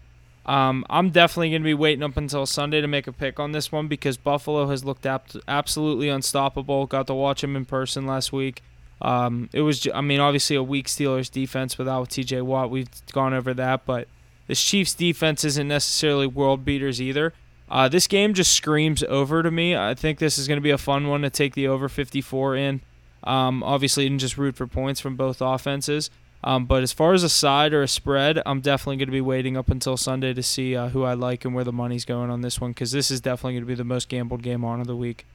Um, 0.46 0.86
I'm 0.88 1.10
definitely 1.10 1.50
going 1.50 1.62
to 1.62 1.66
be 1.66 1.74
waiting 1.74 2.02
up 2.02 2.16
until 2.16 2.46
Sunday 2.46 2.80
to 2.80 2.88
make 2.88 3.06
a 3.06 3.12
pick 3.12 3.38
on 3.38 3.52
this 3.52 3.70
one 3.70 3.88
because 3.88 4.16
Buffalo 4.16 4.68
has 4.68 4.84
looked 4.84 5.06
absolutely 5.06 6.08
unstoppable. 6.08 6.86
Got 6.86 7.08
to 7.08 7.14
watch 7.14 7.42
them 7.42 7.54
in 7.54 7.66
person 7.66 8.06
last 8.06 8.32
week. 8.32 8.62
Um, 9.02 9.50
it 9.52 9.60
was, 9.60 9.86
I 9.94 10.00
mean, 10.00 10.18
obviously 10.18 10.56
a 10.56 10.62
weak 10.62 10.86
Steelers 10.86 11.30
defense 11.30 11.76
without 11.76 12.08
TJ 12.08 12.42
Watt. 12.42 12.70
We've 12.70 12.88
gone 13.12 13.34
over 13.34 13.52
that, 13.52 13.84
but 13.84 14.08
this 14.46 14.62
Chiefs 14.62 14.94
defense 14.94 15.44
isn't 15.44 15.68
necessarily 15.68 16.26
world 16.26 16.64
beaters 16.64 17.02
either. 17.02 17.34
Uh, 17.68 17.88
this 17.88 18.06
game 18.06 18.32
just 18.32 18.52
screams 18.52 19.02
over 19.02 19.42
to 19.42 19.50
me. 19.50 19.76
I 19.76 19.94
think 19.94 20.20
this 20.20 20.38
is 20.38 20.48
going 20.48 20.58
to 20.58 20.62
be 20.62 20.70
a 20.70 20.78
fun 20.78 21.08
one 21.08 21.22
to 21.22 21.30
take 21.30 21.54
the 21.54 21.68
over 21.68 21.88
54 21.88 22.56
in. 22.56 22.80
Um, 23.24 23.62
obviously, 23.62 24.06
and 24.06 24.20
just 24.20 24.38
root 24.38 24.56
for 24.56 24.66
points 24.66 25.00
from 25.00 25.16
both 25.16 25.42
offenses. 25.42 26.10
Um, 26.46 26.64
but 26.66 26.84
as 26.84 26.92
far 26.92 27.12
as 27.12 27.24
a 27.24 27.28
side 27.28 27.74
or 27.74 27.82
a 27.82 27.88
spread, 27.88 28.40
I'm 28.46 28.60
definitely 28.60 28.98
going 28.98 29.08
to 29.08 29.12
be 29.12 29.20
waiting 29.20 29.56
up 29.56 29.68
until 29.68 29.96
Sunday 29.96 30.32
to 30.32 30.44
see 30.44 30.76
uh, 30.76 30.90
who 30.90 31.02
I 31.02 31.14
like 31.14 31.44
and 31.44 31.56
where 31.56 31.64
the 31.64 31.72
money's 31.72 32.04
going 32.04 32.30
on 32.30 32.40
this 32.40 32.60
one 32.60 32.70
because 32.70 32.92
this 32.92 33.10
is 33.10 33.20
definitely 33.20 33.54
going 33.54 33.64
to 33.64 33.66
be 33.66 33.74
the 33.74 33.82
most 33.82 34.08
gambled 34.08 34.44
game 34.44 34.64
on 34.64 34.80
of 34.80 34.86
the 34.86 34.94
week. 34.94 35.26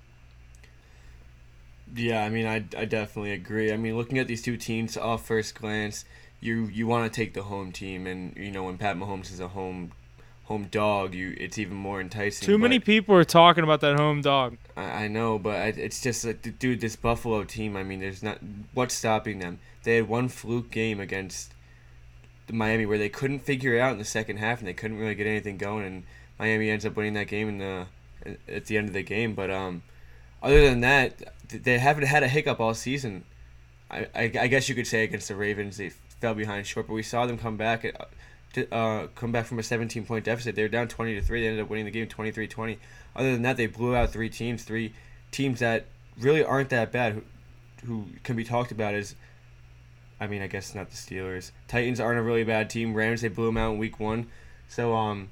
Yeah, 1.93 2.23
I 2.23 2.29
mean, 2.29 2.47
I, 2.47 2.63
I 2.77 2.85
definitely 2.85 3.33
agree. 3.33 3.73
I 3.73 3.77
mean, 3.77 3.97
looking 3.97 4.19
at 4.19 4.27
these 4.27 4.41
two 4.41 4.55
teams 4.55 4.95
off 4.95 5.27
first 5.27 5.53
glance, 5.53 6.05
you 6.39 6.67
you 6.67 6.87
want 6.87 7.11
to 7.11 7.13
take 7.13 7.33
the 7.33 7.43
home 7.43 7.73
team, 7.73 8.07
and 8.07 8.33
you 8.37 8.49
know 8.49 8.63
when 8.63 8.77
Pat 8.77 8.95
Mahomes 8.95 9.33
is 9.33 9.41
a 9.41 9.49
home 9.49 9.91
home 10.45 10.67
dog, 10.71 11.13
you 11.13 11.35
it's 11.37 11.57
even 11.57 11.75
more 11.75 12.01
enticing. 12.01 12.45
Too 12.45 12.57
many 12.57 12.79
people 12.79 13.15
are 13.15 13.23
talking 13.23 13.63
about 13.63 13.81
that 13.81 13.97
home 13.97 14.21
dog. 14.21 14.57
I, 14.75 15.03
I 15.03 15.07
know, 15.07 15.39
but 15.39 15.55
I, 15.55 15.67
it's 15.67 16.01
just 16.01 16.25
like, 16.25 16.59
dude, 16.59 16.81
this 16.81 16.95
Buffalo 16.95 17.43
team. 17.43 17.75
I 17.77 17.83
mean, 17.83 17.99
there's 17.99 18.23
not 18.23 18.39
what's 18.73 18.93
stopping 18.93 19.39
them 19.39 19.59
they 19.83 19.95
had 19.95 20.07
one 20.07 20.27
fluke 20.27 20.71
game 20.71 20.99
against 20.99 21.53
Miami 22.49 22.85
where 22.85 22.97
they 22.97 23.09
couldn't 23.09 23.39
figure 23.39 23.75
it 23.75 23.79
out 23.79 23.93
in 23.93 23.97
the 23.97 24.05
second 24.05 24.37
half 24.37 24.59
and 24.59 24.67
they 24.67 24.73
couldn't 24.73 24.97
really 24.97 25.15
get 25.15 25.27
anything 25.27 25.57
going 25.57 25.85
and 25.85 26.03
Miami 26.37 26.69
ends 26.69 26.85
up 26.85 26.95
winning 26.95 27.13
that 27.13 27.27
game 27.27 27.49
in 27.49 27.57
the 27.59 27.85
at 28.47 28.65
the 28.65 28.77
end 28.77 28.87
of 28.87 28.93
the 28.93 29.03
game. 29.03 29.33
But 29.33 29.49
um, 29.49 29.83
other 30.43 30.61
than 30.61 30.81
that, 30.81 31.13
they 31.49 31.79
haven't 31.79 32.05
had 32.05 32.23
a 32.23 32.27
hiccup 32.27 32.59
all 32.59 32.73
season. 32.73 33.23
I, 33.89 34.07
I, 34.13 34.31
I 34.39 34.47
guess 34.47 34.69
you 34.69 34.75
could 34.75 34.87
say 34.87 35.03
against 35.03 35.27
the 35.27 35.35
Ravens 35.35 35.77
they 35.77 35.89
fell 35.89 36.33
behind 36.33 36.67
short, 36.67 36.87
but 36.87 36.93
we 36.93 37.03
saw 37.03 37.25
them 37.25 37.37
come 37.37 37.57
back 37.57 37.85
at, 37.85 37.95
to, 37.95 38.07
uh, 38.71 39.07
come 39.15 39.31
back 39.31 39.45
from 39.45 39.59
a 39.59 39.63
17 39.63 40.05
point 40.05 40.25
deficit. 40.25 40.55
They 40.55 40.63
were 40.63 40.67
down 40.67 40.87
20 40.87 41.15
to 41.15 41.21
three. 41.21 41.41
They 41.41 41.47
ended 41.47 41.63
up 41.63 41.69
winning 41.69 41.85
the 41.85 41.91
game 41.91 42.07
23-20. 42.07 42.77
Other 43.15 43.31
than 43.31 43.41
that, 43.43 43.57
they 43.57 43.67
blew 43.67 43.95
out 43.95 44.11
three 44.11 44.29
teams, 44.29 44.63
three 44.63 44.93
teams 45.31 45.59
that 45.59 45.85
really 46.19 46.43
aren't 46.43 46.69
that 46.69 46.91
bad, 46.91 47.13
who, 47.13 47.21
who 47.85 48.05
can 48.23 48.35
be 48.35 48.43
talked 48.43 48.71
about 48.71 48.93
as 48.93 49.15
I 50.21 50.27
mean, 50.27 50.43
I 50.43 50.47
guess 50.47 50.75
not 50.75 50.91
the 50.91 50.95
Steelers. 50.95 51.49
Titans 51.67 51.99
aren't 51.99 52.19
a 52.19 52.21
really 52.21 52.43
bad 52.43 52.69
team. 52.69 52.93
Rams 52.93 53.21
they 53.21 53.27
blew 53.27 53.47
them 53.47 53.57
out 53.57 53.73
in 53.73 53.79
Week 53.79 53.99
One. 53.99 54.27
So 54.67 54.93
um, 54.93 55.29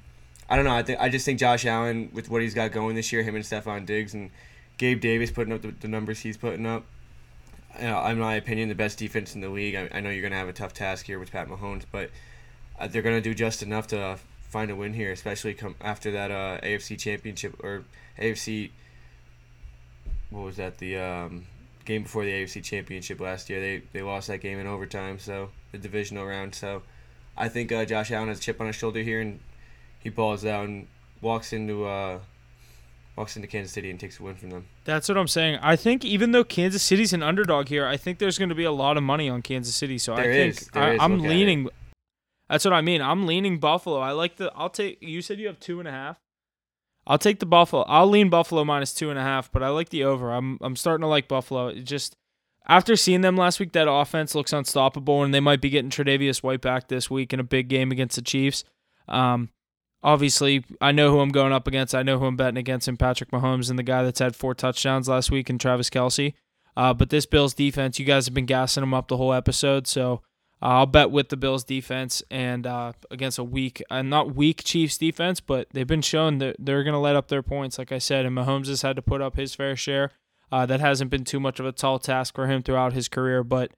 I 0.48 0.56
don't 0.56 0.64
know. 0.64 0.74
I 0.74 0.82
think 0.82 0.98
I 1.00 1.08
just 1.08 1.24
think 1.24 1.38
Josh 1.38 1.64
Allen 1.64 2.10
with 2.12 2.28
what 2.28 2.42
he's 2.42 2.54
got 2.54 2.72
going 2.72 2.96
this 2.96 3.12
year, 3.12 3.22
him 3.22 3.36
and 3.36 3.44
Stefon 3.44 3.86
Diggs 3.86 4.14
and 4.14 4.30
Gabe 4.78 5.00
Davis 5.00 5.30
putting 5.30 5.52
up 5.52 5.62
the, 5.62 5.70
the 5.70 5.86
numbers 5.86 6.18
he's 6.18 6.36
putting 6.36 6.66
up. 6.66 6.84
You 7.78 7.86
know, 7.86 8.04
in 8.06 8.18
my 8.18 8.34
opinion, 8.34 8.68
the 8.68 8.74
best 8.74 8.98
defense 8.98 9.36
in 9.36 9.40
the 9.40 9.48
league. 9.48 9.76
I, 9.76 9.88
I 9.92 10.00
know 10.00 10.10
you're 10.10 10.24
gonna 10.24 10.34
have 10.34 10.48
a 10.48 10.52
tough 10.52 10.74
task 10.74 11.06
here 11.06 11.20
with 11.20 11.30
Pat 11.30 11.48
Mahomes, 11.48 11.84
but 11.92 12.10
uh, 12.80 12.88
they're 12.88 13.02
gonna 13.02 13.20
do 13.20 13.34
just 13.34 13.62
enough 13.62 13.86
to 13.88 14.00
uh, 14.00 14.16
find 14.48 14.70
a 14.70 14.76
win 14.76 14.94
here, 14.94 15.12
especially 15.12 15.54
come 15.54 15.76
after 15.80 16.10
that 16.12 16.30
uh, 16.30 16.58
AFC 16.62 16.98
Championship 16.98 17.62
or 17.62 17.84
AFC. 18.18 18.70
What 20.30 20.44
was 20.44 20.56
that? 20.56 20.78
The 20.78 20.96
um, 20.96 21.46
game 21.84 22.04
before 22.04 22.24
the 22.24 22.32
AFC 22.32 22.62
Championship 22.64 23.20
last 23.20 23.50
year. 23.50 23.60
They 23.60 23.82
they 23.92 24.02
lost 24.02 24.28
that 24.28 24.38
game 24.38 24.58
in 24.58 24.66
overtime, 24.66 25.18
so 25.18 25.50
the 25.72 25.78
divisional 25.78 26.26
round. 26.26 26.54
So 26.54 26.82
I 27.36 27.48
think 27.48 27.70
uh, 27.70 27.84
Josh 27.84 28.10
Allen 28.10 28.28
has 28.28 28.38
a 28.38 28.42
chip 28.42 28.60
on 28.60 28.66
his 28.66 28.76
shoulder 28.76 29.00
here, 29.00 29.20
and 29.20 29.40
he 30.00 30.08
balls 30.08 30.44
out 30.44 30.66
and 30.66 30.86
walks 31.20 31.52
into 31.52 31.84
uh, 31.84 32.18
walks 33.16 33.36
into 33.36 33.48
Kansas 33.48 33.72
City 33.72 33.90
and 33.90 34.00
takes 34.00 34.18
a 34.18 34.22
win 34.22 34.34
from 34.36 34.50
them. 34.50 34.66
That's 34.84 35.08
what 35.08 35.18
I'm 35.18 35.28
saying. 35.28 35.58
I 35.62 35.76
think 35.76 36.04
even 36.04 36.32
though 36.32 36.44
Kansas 36.44 36.82
City's 36.82 37.12
an 37.12 37.22
underdog 37.22 37.68
here, 37.68 37.86
I 37.86 37.96
think 37.96 38.18
there's 38.18 38.38
going 38.38 38.48
to 38.48 38.54
be 38.54 38.64
a 38.64 38.72
lot 38.72 38.96
of 38.96 39.02
money 39.02 39.28
on 39.28 39.42
Kansas 39.42 39.74
City. 39.74 39.98
So 39.98 40.16
there 40.16 40.30
I 40.30 40.32
think 40.32 40.56
is. 40.56 40.70
I, 40.74 41.04
am 41.04 41.18
leaning. 41.18 41.68
That's 42.50 42.64
what 42.64 42.74
I 42.74 42.80
mean. 42.80 43.00
I'm 43.00 43.26
leaning 43.26 43.58
Buffalo. 43.58 44.00
I 44.00 44.10
like 44.10 44.36
the. 44.36 44.52
I'll 44.56 44.70
take. 44.70 44.98
You 45.00 45.22
said 45.22 45.38
you 45.38 45.46
have 45.46 45.60
two 45.60 45.78
and 45.78 45.88
a 45.88 45.92
half. 45.92 46.18
I'll 47.06 47.16
take 47.16 47.38
the 47.38 47.46
Buffalo. 47.46 47.82
I'll 47.82 48.08
lean 48.08 48.28
Buffalo 48.28 48.64
minus 48.64 48.92
two 48.92 49.08
and 49.08 49.18
a 49.18 49.22
half, 49.22 49.52
but 49.52 49.62
I 49.62 49.68
like 49.68 49.90
the 49.90 50.02
over. 50.02 50.32
I'm 50.32 50.58
I'm 50.60 50.74
starting 50.74 51.02
to 51.02 51.06
like 51.06 51.28
Buffalo. 51.28 51.68
It 51.68 51.82
just 51.82 52.16
after 52.66 52.96
seeing 52.96 53.20
them 53.20 53.36
last 53.36 53.60
week, 53.60 53.72
that 53.72 53.90
offense 53.90 54.34
looks 54.34 54.52
unstoppable, 54.52 55.22
and 55.22 55.32
they 55.32 55.40
might 55.40 55.60
be 55.60 55.70
getting 55.70 55.90
Tre'Davious 55.90 56.42
White 56.42 56.60
back 56.60 56.88
this 56.88 57.08
week 57.08 57.32
in 57.32 57.38
a 57.38 57.44
big 57.44 57.68
game 57.68 57.92
against 57.92 58.16
the 58.16 58.22
Chiefs. 58.22 58.64
Um, 59.08 59.50
obviously, 60.02 60.64
I 60.80 60.90
know 60.90 61.12
who 61.12 61.20
I'm 61.20 61.30
going 61.30 61.52
up 61.52 61.68
against. 61.68 61.94
I 61.94 62.02
know 62.02 62.18
who 62.18 62.26
I'm 62.26 62.36
betting 62.36 62.58
against 62.58 62.88
in 62.88 62.96
Patrick 62.96 63.30
Mahomes 63.30 63.70
and 63.70 63.78
the 63.78 63.84
guy 63.84 64.02
that's 64.02 64.18
had 64.18 64.34
four 64.34 64.54
touchdowns 64.54 65.08
last 65.08 65.30
week 65.30 65.48
in 65.48 65.58
Travis 65.58 65.88
Kelce. 65.88 66.34
Uh, 66.76 66.94
but 66.94 67.10
this 67.10 67.26
Bills 67.26 67.54
defense, 67.54 67.98
you 67.98 68.04
guys 68.04 68.26
have 68.26 68.34
been 68.34 68.46
gassing 68.46 68.82
them 68.82 68.94
up 68.94 69.08
the 69.08 69.16
whole 69.16 69.32
episode, 69.32 69.86
so 69.86 70.22
I'll 70.62 70.86
bet 70.86 71.10
with 71.10 71.30
the 71.30 71.36
Bills 71.38 71.64
defense 71.64 72.22
and 72.30 72.66
uh, 72.66 72.92
against 73.10 73.38
a 73.38 73.44
weak, 73.44 73.82
uh, 73.90 74.02
not 74.02 74.34
weak 74.34 74.62
Chiefs 74.62 74.98
defense, 74.98 75.40
but 75.40 75.68
they've 75.72 75.86
been 75.86 76.02
shown 76.02 76.38
that 76.38 76.56
they're 76.58 76.84
going 76.84 76.92
to 76.92 76.98
let 76.98 77.16
up 77.16 77.28
their 77.28 77.42
points, 77.42 77.78
like 77.78 77.92
I 77.92 77.98
said, 77.98 78.26
and 78.26 78.36
Mahomes 78.36 78.68
has 78.68 78.82
had 78.82 78.96
to 78.96 79.02
put 79.02 79.22
up 79.22 79.36
his 79.36 79.54
fair 79.54 79.74
share. 79.74 80.10
Uh, 80.52 80.66
that 80.66 80.80
hasn't 80.80 81.10
been 81.10 81.24
too 81.24 81.40
much 81.40 81.60
of 81.60 81.66
a 81.66 81.72
tall 81.72 81.98
task 81.98 82.34
for 82.34 82.46
him 82.46 82.62
throughout 82.62 82.92
his 82.92 83.08
career, 83.08 83.44
but 83.44 83.70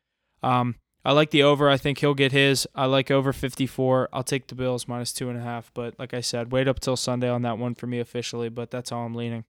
um, 0.43 0.77
I 1.05 1.13
like 1.13 1.31
the 1.31 1.43
over. 1.43 1.69
I 1.69 1.77
think 1.77 1.99
he'll 1.99 2.15
get 2.15 2.33
his. 2.33 2.67
I 2.75 2.87
like 2.87 3.11
over 3.11 3.33
54. 3.33 4.09
I'll 4.13 4.23
take 4.23 4.47
the 4.47 4.55
Bills 4.55 4.89
minus 4.89 5.13
two 5.13 5.29
and 5.29 5.39
a 5.39 5.43
half, 5.43 5.71
but 5.75 5.99
like 5.99 6.15
I 6.15 6.21
said, 6.21 6.51
wait 6.51 6.67
up 6.67 6.81
till 6.81 6.97
Sunday 6.97 7.29
on 7.29 7.43
that 7.43 7.59
one 7.59 7.75
for 7.75 7.87
me 7.87 8.01
officially, 8.01 8.49
but 8.49 8.71
that's 8.71 8.91
all 8.91 9.05
I'm 9.05 9.15
leaning. 9.15 9.45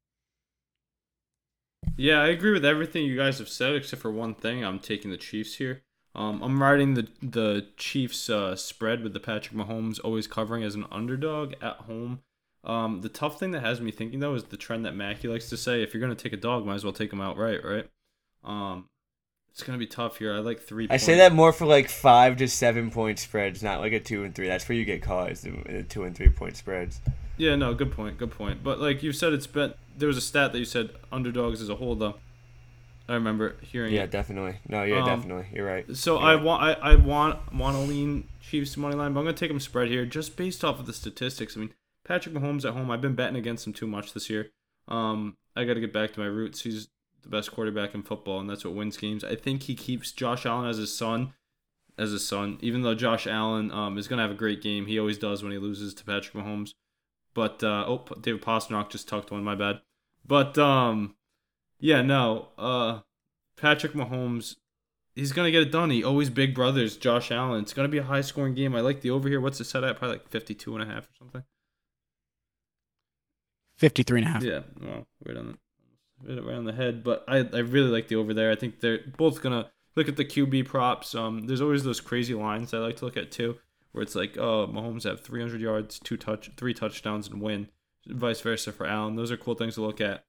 Yeah, 1.95 2.21
I 2.21 2.27
agree 2.27 2.51
with 2.51 2.65
everything 2.65 3.05
you 3.05 3.17
guys 3.17 3.39
have 3.39 3.49
said, 3.49 3.73
except 3.75 4.01
for 4.01 4.11
one 4.11 4.35
thing. 4.35 4.63
I'm 4.63 4.79
taking 4.79 5.11
the 5.11 5.17
Chiefs 5.17 5.55
here. 5.55 5.83
Um, 6.15 6.41
I'm 6.43 6.61
riding 6.61 6.93
the 6.93 7.07
the 7.21 7.67
Chiefs 7.77 8.29
uh, 8.29 8.55
spread 8.55 9.01
with 9.01 9.13
the 9.13 9.19
Patrick 9.19 9.57
Mahomes 9.57 9.99
always 10.03 10.27
covering 10.27 10.63
as 10.63 10.75
an 10.75 10.85
underdog 10.91 11.53
at 11.61 11.77
home. 11.77 12.21
Um, 12.63 13.01
the 13.01 13.09
tough 13.09 13.39
thing 13.39 13.51
that 13.51 13.61
has 13.61 13.81
me 13.81 13.91
thinking 13.91 14.19
though 14.19 14.35
is 14.35 14.45
the 14.45 14.57
trend 14.57 14.85
that 14.85 14.95
Mackey 14.95 15.27
likes 15.27 15.49
to 15.49 15.57
say: 15.57 15.81
if 15.81 15.93
you're 15.93 16.01
gonna 16.01 16.15
take 16.15 16.33
a 16.33 16.37
dog, 16.37 16.65
might 16.65 16.75
as 16.75 16.83
well 16.83 16.93
take 16.93 17.11
him 17.11 17.19
outright, 17.19 17.63
right? 17.65 17.89
Um, 18.43 18.89
it's 19.51 19.63
gonna 19.63 19.79
be 19.79 19.87
tough 19.87 20.17
here. 20.17 20.33
I 20.33 20.39
like 20.39 20.61
three. 20.61 20.85
I 20.85 20.89
points. 20.89 21.03
say 21.03 21.17
that 21.17 21.33
more 21.33 21.51
for 21.51 21.65
like 21.65 21.89
five 21.89 22.37
to 22.37 22.47
seven 22.47 22.91
point 22.91 23.17
spreads, 23.17 23.63
not 23.63 23.79
like 23.79 23.93
a 23.93 23.99
two 23.99 24.23
and 24.23 24.35
three. 24.35 24.47
That's 24.47 24.69
where 24.69 24.77
you 24.77 24.85
get 24.85 25.01
caught 25.01 25.31
is 25.31 25.41
the, 25.41 25.51
the 25.67 25.83
two 25.83 26.03
and 26.03 26.15
three 26.15 26.29
point 26.29 26.57
spreads. 26.57 27.01
Yeah, 27.37 27.55
no, 27.55 27.73
good 27.73 27.91
point, 27.91 28.17
good 28.17 28.31
point. 28.31 28.63
But 28.63 28.79
like 28.79 29.01
you 29.01 29.11
said, 29.11 29.33
it's 29.33 29.47
been 29.47 29.73
there 29.97 30.07
was 30.07 30.17
a 30.17 30.21
stat 30.21 30.53
that 30.53 30.59
you 30.59 30.65
said 30.65 30.91
underdogs 31.11 31.61
as 31.61 31.69
a 31.69 31.75
whole 31.75 31.95
though. 31.95 32.15
I 33.07 33.15
remember 33.15 33.57
hearing 33.61 33.93
Yeah, 33.93 34.03
it. 34.03 34.11
definitely. 34.11 34.59
No, 34.67 34.83
yeah, 34.83 34.99
Um, 34.99 35.05
definitely. 35.05 35.47
You're 35.53 35.65
right. 35.67 35.85
So 35.95 36.19
You're 36.19 36.23
I 36.29 36.35
right. 36.35 36.43
want 36.43 36.63
I, 36.63 36.71
I 36.91 36.95
want 36.95 37.53
want 37.53 37.75
to 37.75 37.81
lean 37.83 38.29
Chiefs 38.41 38.77
money 38.77 38.95
line, 38.95 39.13
but 39.13 39.19
I'm 39.19 39.25
gonna 39.25 39.35
take 39.37 39.49
them 39.49 39.59
spread 39.59 39.89
here 39.89 40.05
just 40.05 40.37
based 40.37 40.63
off 40.63 40.79
of 40.79 40.85
the 40.85 40.93
statistics. 40.93 41.57
I 41.57 41.61
mean, 41.61 41.73
Patrick 42.05 42.33
Mahomes 42.35 42.65
at 42.65 42.73
home, 42.73 42.89
I've 42.91 43.01
been 43.01 43.15
betting 43.15 43.35
against 43.35 43.67
him 43.67 43.73
too 43.73 43.87
much 43.87 44.13
this 44.13 44.29
year. 44.29 44.51
Um, 44.87 45.37
I 45.55 45.63
got 45.65 45.75
to 45.75 45.79
get 45.79 45.93
back 45.93 46.13
to 46.13 46.19
my 46.19 46.25
roots. 46.25 46.61
He's 46.61 46.87
the 47.21 47.29
best 47.29 47.51
quarterback 47.53 47.93
in 47.93 48.03
football, 48.03 48.39
and 48.39 48.49
that's 48.49 48.65
what 48.65 48.73
wins 48.73 48.97
games. 48.97 49.23
I 49.23 49.35
think 49.35 49.63
he 49.63 49.75
keeps 49.75 50.11
Josh 50.11 50.45
Allen 50.45 50.67
as 50.69 50.77
his 50.77 50.93
son, 50.95 51.33
as 51.97 52.11
his 52.11 52.25
son. 52.27 52.57
Even 52.61 52.81
though 52.81 52.95
Josh 52.95 53.27
Allen 53.27 53.71
um 53.71 53.97
is 53.97 54.07
gonna 54.07 54.21
have 54.21 54.31
a 54.31 54.35
great 54.35 54.61
game, 54.61 54.85
he 54.87 54.97
always 54.99 55.17
does 55.17 55.43
when 55.43 55.51
he 55.51 55.57
loses 55.57 55.93
to 55.95 56.05
Patrick 56.05 56.33
Mahomes. 56.33 56.73
But 57.33 57.63
uh, 57.63 57.85
oh, 57.87 58.05
David 58.21 58.41
Pastrnak 58.41 58.89
just 58.89 59.07
tucked 59.07 59.31
one. 59.31 59.43
My 59.43 59.55
bad. 59.55 59.81
But 60.25 60.57
um, 60.57 61.15
yeah, 61.83 62.01
no. 62.01 62.47
Uh, 62.57 63.01
Patrick 63.57 63.91
Mahomes, 63.91 64.55
he's 65.15 65.33
gonna 65.33 65.51
get 65.51 65.63
it 65.63 65.71
done. 65.71 65.89
He 65.89 66.01
always 66.01 66.29
big 66.29 66.55
brothers 66.55 66.95
Josh 66.95 67.29
Allen. 67.29 67.61
It's 67.61 67.73
gonna 67.73 67.89
be 67.89 67.97
a 67.97 68.03
high 68.03 68.21
scoring 68.21 68.53
game. 68.53 68.73
I 68.73 68.79
like 68.79 69.01
the 69.01 69.09
over 69.09 69.27
here. 69.27 69.41
What's 69.41 69.57
the 69.57 69.65
set 69.65 69.83
at? 69.83 69.97
Probably 69.97 70.15
like 70.15 70.29
52 70.29 70.73
and 70.75 70.89
a 70.89 70.93
half 70.93 71.03
or 71.03 71.15
something. 71.19 71.43
53 73.79 74.19
and 74.21 74.27
a 74.29 74.31
half. 74.31 74.43
Yeah, 74.43 74.61
well, 74.81 75.07
right 75.25 75.35
on 75.35 75.57
the 76.23 76.41
right 76.41 76.55
on 76.55 76.63
the 76.63 76.71
head. 76.71 77.03
But 77.03 77.25
I, 77.27 77.39
I 77.39 77.59
really 77.59 77.89
like 77.89 78.07
the 78.07 78.15
over 78.15 78.33
there. 78.33 78.49
I 78.49 78.55
think 78.55 78.79
they're 78.79 79.01
both 79.17 79.41
gonna 79.41 79.69
look 79.97 80.07
at 80.07 80.15
the 80.15 80.23
QB 80.23 80.65
props. 80.67 81.13
Um, 81.13 81.47
there's 81.47 81.61
always 81.61 81.83
those 81.83 81.99
crazy 81.99 82.33
lines 82.33 82.73
I 82.73 82.77
like 82.77 82.95
to 82.97 83.05
look 83.05 83.17
at 83.17 83.29
too, 83.29 83.57
where 83.91 84.03
it's 84.03 84.15
like, 84.15 84.37
oh, 84.37 84.67
Mahomes 84.67 85.03
have 85.03 85.19
300 85.19 85.59
yards, 85.59 85.99
two 85.99 86.15
touch, 86.15 86.49
three 86.55 86.73
touchdowns, 86.73 87.27
and 87.27 87.41
win. 87.41 87.67
Vice 88.07 88.39
versa 88.39 88.71
for 88.71 88.87
Allen. 88.87 89.17
Those 89.17 89.33
are 89.33 89.37
cool 89.37 89.55
things 89.55 89.75
to 89.75 89.81
look 89.81 89.99
at. 89.99 90.23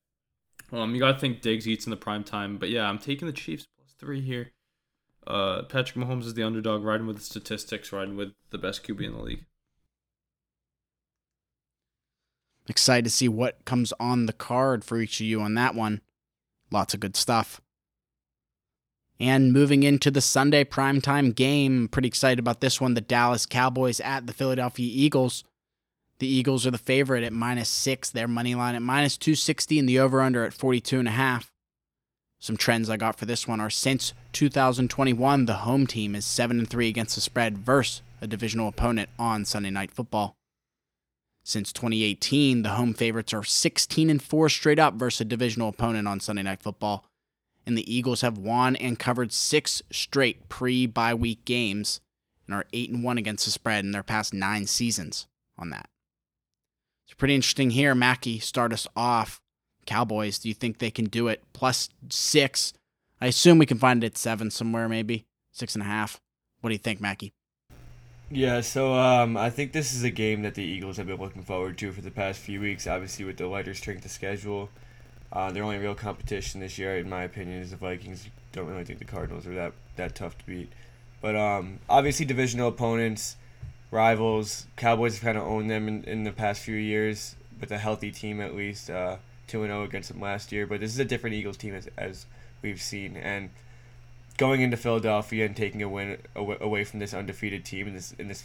Um, 0.73 0.95
you 0.95 1.01
gotta 1.01 1.19
think 1.19 1.41
Diggs 1.41 1.69
eats 1.69 1.87
in 1.87 1.91
the 1.91 1.97
prime 1.97 2.25
time, 2.25 2.57
but 2.59 2.71
yeah, 2.71 2.89
I'm 2.89 2.99
taking 2.99 3.27
the 3.27 3.33
Chiefs 3.33 3.67
plus 3.79 3.95
three 3.99 4.21
here. 4.21 4.53
Uh, 5.27 5.63
Patrick 5.63 6.05
Mahomes 6.05 6.25
is 6.25 6.35
the 6.35 6.43
underdog, 6.43 6.85
riding 6.85 7.07
with 7.07 7.17
the 7.17 7.23
statistics, 7.23 7.93
riding 7.93 8.17
with 8.17 8.33
the 8.51 8.59
best 8.59 8.87
QB 8.87 9.07
in 9.07 9.13
the 9.13 9.23
league. 9.23 9.45
Excited 12.67 13.05
to 13.05 13.11
see 13.11 13.29
what 13.29 13.65
comes 13.65 13.93
on 14.01 14.27
the 14.27 14.33
card 14.33 14.85
for 14.85 14.99
each 14.99 15.21
of 15.21 15.27
you 15.27 15.41
on 15.41 15.55
that 15.55 15.75
one. 15.75 16.01
Lots 16.71 16.95
of 16.95 17.01
good 17.01 17.17
stuff. 17.17 17.61
And 19.21 19.53
moving 19.53 19.83
into 19.83 20.11
the 20.11 20.21
Sunday 20.21 20.65
primetime 20.65 21.35
game, 21.35 21.89
pretty 21.89 22.09
excited 22.09 22.39
about 22.39 22.61
this 22.61 22.81
one. 22.81 22.95
The 22.95 23.01
Dallas 23.01 23.47
Cowboys 23.47 24.01
at 24.01 24.27
the 24.27 24.33
Philadelphia 24.33 24.91
Eagles. 24.91 25.45
The 26.19 26.29
Eagles 26.29 26.67
are 26.67 26.71
the 26.71 26.79
favorite 26.79 27.25
at 27.25 27.33
minus 27.33 27.69
six. 27.69 28.11
Their 28.11 28.29
money 28.29 28.55
line 28.55 28.75
at 28.75 28.83
minus 28.83 29.17
260 29.17 29.79
and 29.79 29.89
the 29.89 29.99
over 29.99 30.21
under 30.21 30.45
at 30.45 30.53
42 30.53 31.01
and 31.01 31.09
a 31.09 31.13
half. 31.13 31.51
Some 32.39 32.57
trends 32.57 32.91
I 32.91 32.99
got 32.99 33.19
for 33.19 33.25
this 33.25 33.49
one 33.49 33.61
are 33.61 33.71
since 33.71 34.13
2021, 34.33 35.47
the 35.47 35.55
home 35.55 35.87
team 35.87 36.15
is 36.15 36.27
7 36.27 36.59
and 36.59 36.69
3 36.69 36.89
against 36.89 37.15
the 37.15 37.23
spread 37.23 37.57
versus 37.57 38.03
a 38.21 38.27
divisional 38.27 38.69
opponent 38.69 39.09
on 39.19 39.47
Sunday 39.47 39.71
Night 39.71 39.91
Football. 39.91 40.37
Since 41.43 41.73
2018, 41.73 42.63
the 42.63 42.71
home 42.71 42.93
favorites 42.93 43.33
are 43.33 43.45
16 43.45 44.11
and 44.11 44.23
4 44.23 44.49
straight 44.51 44.79
up 44.79 44.95
versus 44.95 45.23
a 45.23 45.25
divisional 45.25 45.71
opponent 45.71 46.07
on 46.07 46.21
Sunday 46.21 46.43
Night 46.43 46.63
Football. 46.63 47.07
And 47.67 47.79
the 47.79 47.95
Eagles 47.95 48.21
have 48.21 48.37
won 48.37 48.77
and 48.77 48.99
covered 48.99 49.33
6 49.33 49.83
straight 49.91 50.49
pre-bye 50.51 51.15
week 51.15 51.47
games 51.47 52.01
and 52.47 52.55
are 52.55 52.67
8 52.75 52.91
and 52.91 53.03
1 53.03 53.19
against 53.19 53.47
the 53.47 53.51
spread 53.51 53.87
in 53.87 53.93
their 53.93 54.03
past 54.03 54.35
9 54.35 54.67
seasons 54.67 55.27
on 55.57 55.71
that. 55.71 55.89
It's 57.07 57.15
pretty 57.15 57.35
interesting 57.35 57.71
here. 57.71 57.95
Mackey, 57.95 58.39
start 58.39 58.73
us 58.73 58.87
off. 58.97 59.41
Cowboys, 59.87 60.39
do 60.39 60.49
you 60.49 60.55
think 60.55 60.79
they 60.79 60.91
can 60.91 61.07
do 61.07 61.29
it? 61.29 61.43
Plus 61.53 61.89
6. 62.09 62.73
I 63.21 63.27
assume 63.27 63.59
we 63.59 63.67
can 63.67 63.79
find 63.79 64.03
it 64.03 64.09
at 64.09 64.19
7 64.19 64.51
somewhere, 64.51 64.89
maybe. 64.89 65.27
Six 65.53 65.75
and 65.75 65.83
a 65.83 65.87
half. 65.87 66.21
What 66.61 66.71
do 66.71 66.75
you 66.75 66.79
think, 66.79 67.01
Mackey? 67.01 67.33
Yeah, 68.31 68.63
so 68.63 68.95
um, 68.95 69.37
I 69.37 69.51
think 69.51 69.73
this 69.73 69.95
is 69.95 70.03
a 70.03 70.11
game 70.11 70.43
that 70.43 70.55
the 70.55 70.63
Eagles 70.65 70.97
have 70.97 71.07
been 71.07 71.21
looking 71.21 71.43
forward 71.43 71.79
to 71.79 71.93
for 71.93 72.01
the 72.01 72.11
past 72.11 72.41
few 72.41 72.61
weeks. 72.61 72.87
Obviously, 72.87 73.25
with 73.25 73.37
the 73.37 73.47
lighter 73.47 73.75
strength 73.75 74.05
of 74.05 74.11
schedule, 74.11 74.71
uh, 75.33 75.53
their 75.53 75.63
only 75.63 75.79
real 75.79 75.95
competition 75.95 76.61
this 76.61 76.79
year, 76.79 76.97
in 76.97 77.09
my 77.09 77.23
opinion, 77.23 77.61
is 77.61 77.71
the 77.71 77.77
Vikings. 77.77 78.27
Don't 78.53 78.67
really 78.67 78.85
think 78.85 78.99
the 78.99 79.05
Cardinals 79.05 79.47
are 79.47 79.55
that 79.55 79.73
that 79.97 80.15
tough 80.15 80.37
to 80.39 80.47
beat, 80.47 80.73
but 81.21 81.37
um, 81.37 81.79
obviously 81.89 82.25
divisional 82.25 82.69
opponents, 82.69 83.37
rivals. 83.95 84.67
Cowboys 84.77 85.15
have 85.15 85.23
kind 85.23 85.39
of 85.39 85.45
owned 85.45 85.71
them 85.71 85.89
in, 85.89 86.05
in 86.05 86.25
the 86.25 86.33
past 86.33 86.63
few 86.63 86.77
years 86.77 87.37
with 87.61 87.71
a 87.71 87.79
healthy 87.79 88.11
team 88.11 88.41
at 88.41 88.55
least. 88.55 88.91
Uh, 88.91 89.17
two 89.47 89.63
and 89.63 89.71
zero 89.71 89.85
against 89.85 90.09
them 90.11 90.21
last 90.21 90.53
year, 90.53 90.67
but 90.67 90.81
this 90.81 90.93
is 90.93 90.99
a 90.99 91.05
different 91.05 91.35
Eagles 91.35 91.57
team 91.57 91.75
as 91.75 91.89
as 91.97 92.27
we've 92.63 92.81
seen 92.81 93.17
and 93.17 93.51
going 94.37 94.63
into 94.63 94.77
Philadelphia 94.77 95.45
and 95.45 95.57
taking 95.57 95.83
a 95.83 95.89
win 95.89 96.19
away 96.35 96.85
from 96.85 96.99
this 96.99 97.15
undefeated 97.15 97.65
team 97.65 97.87
and 97.87 97.97
this 97.97 98.15
and 98.19 98.31
this 98.31 98.45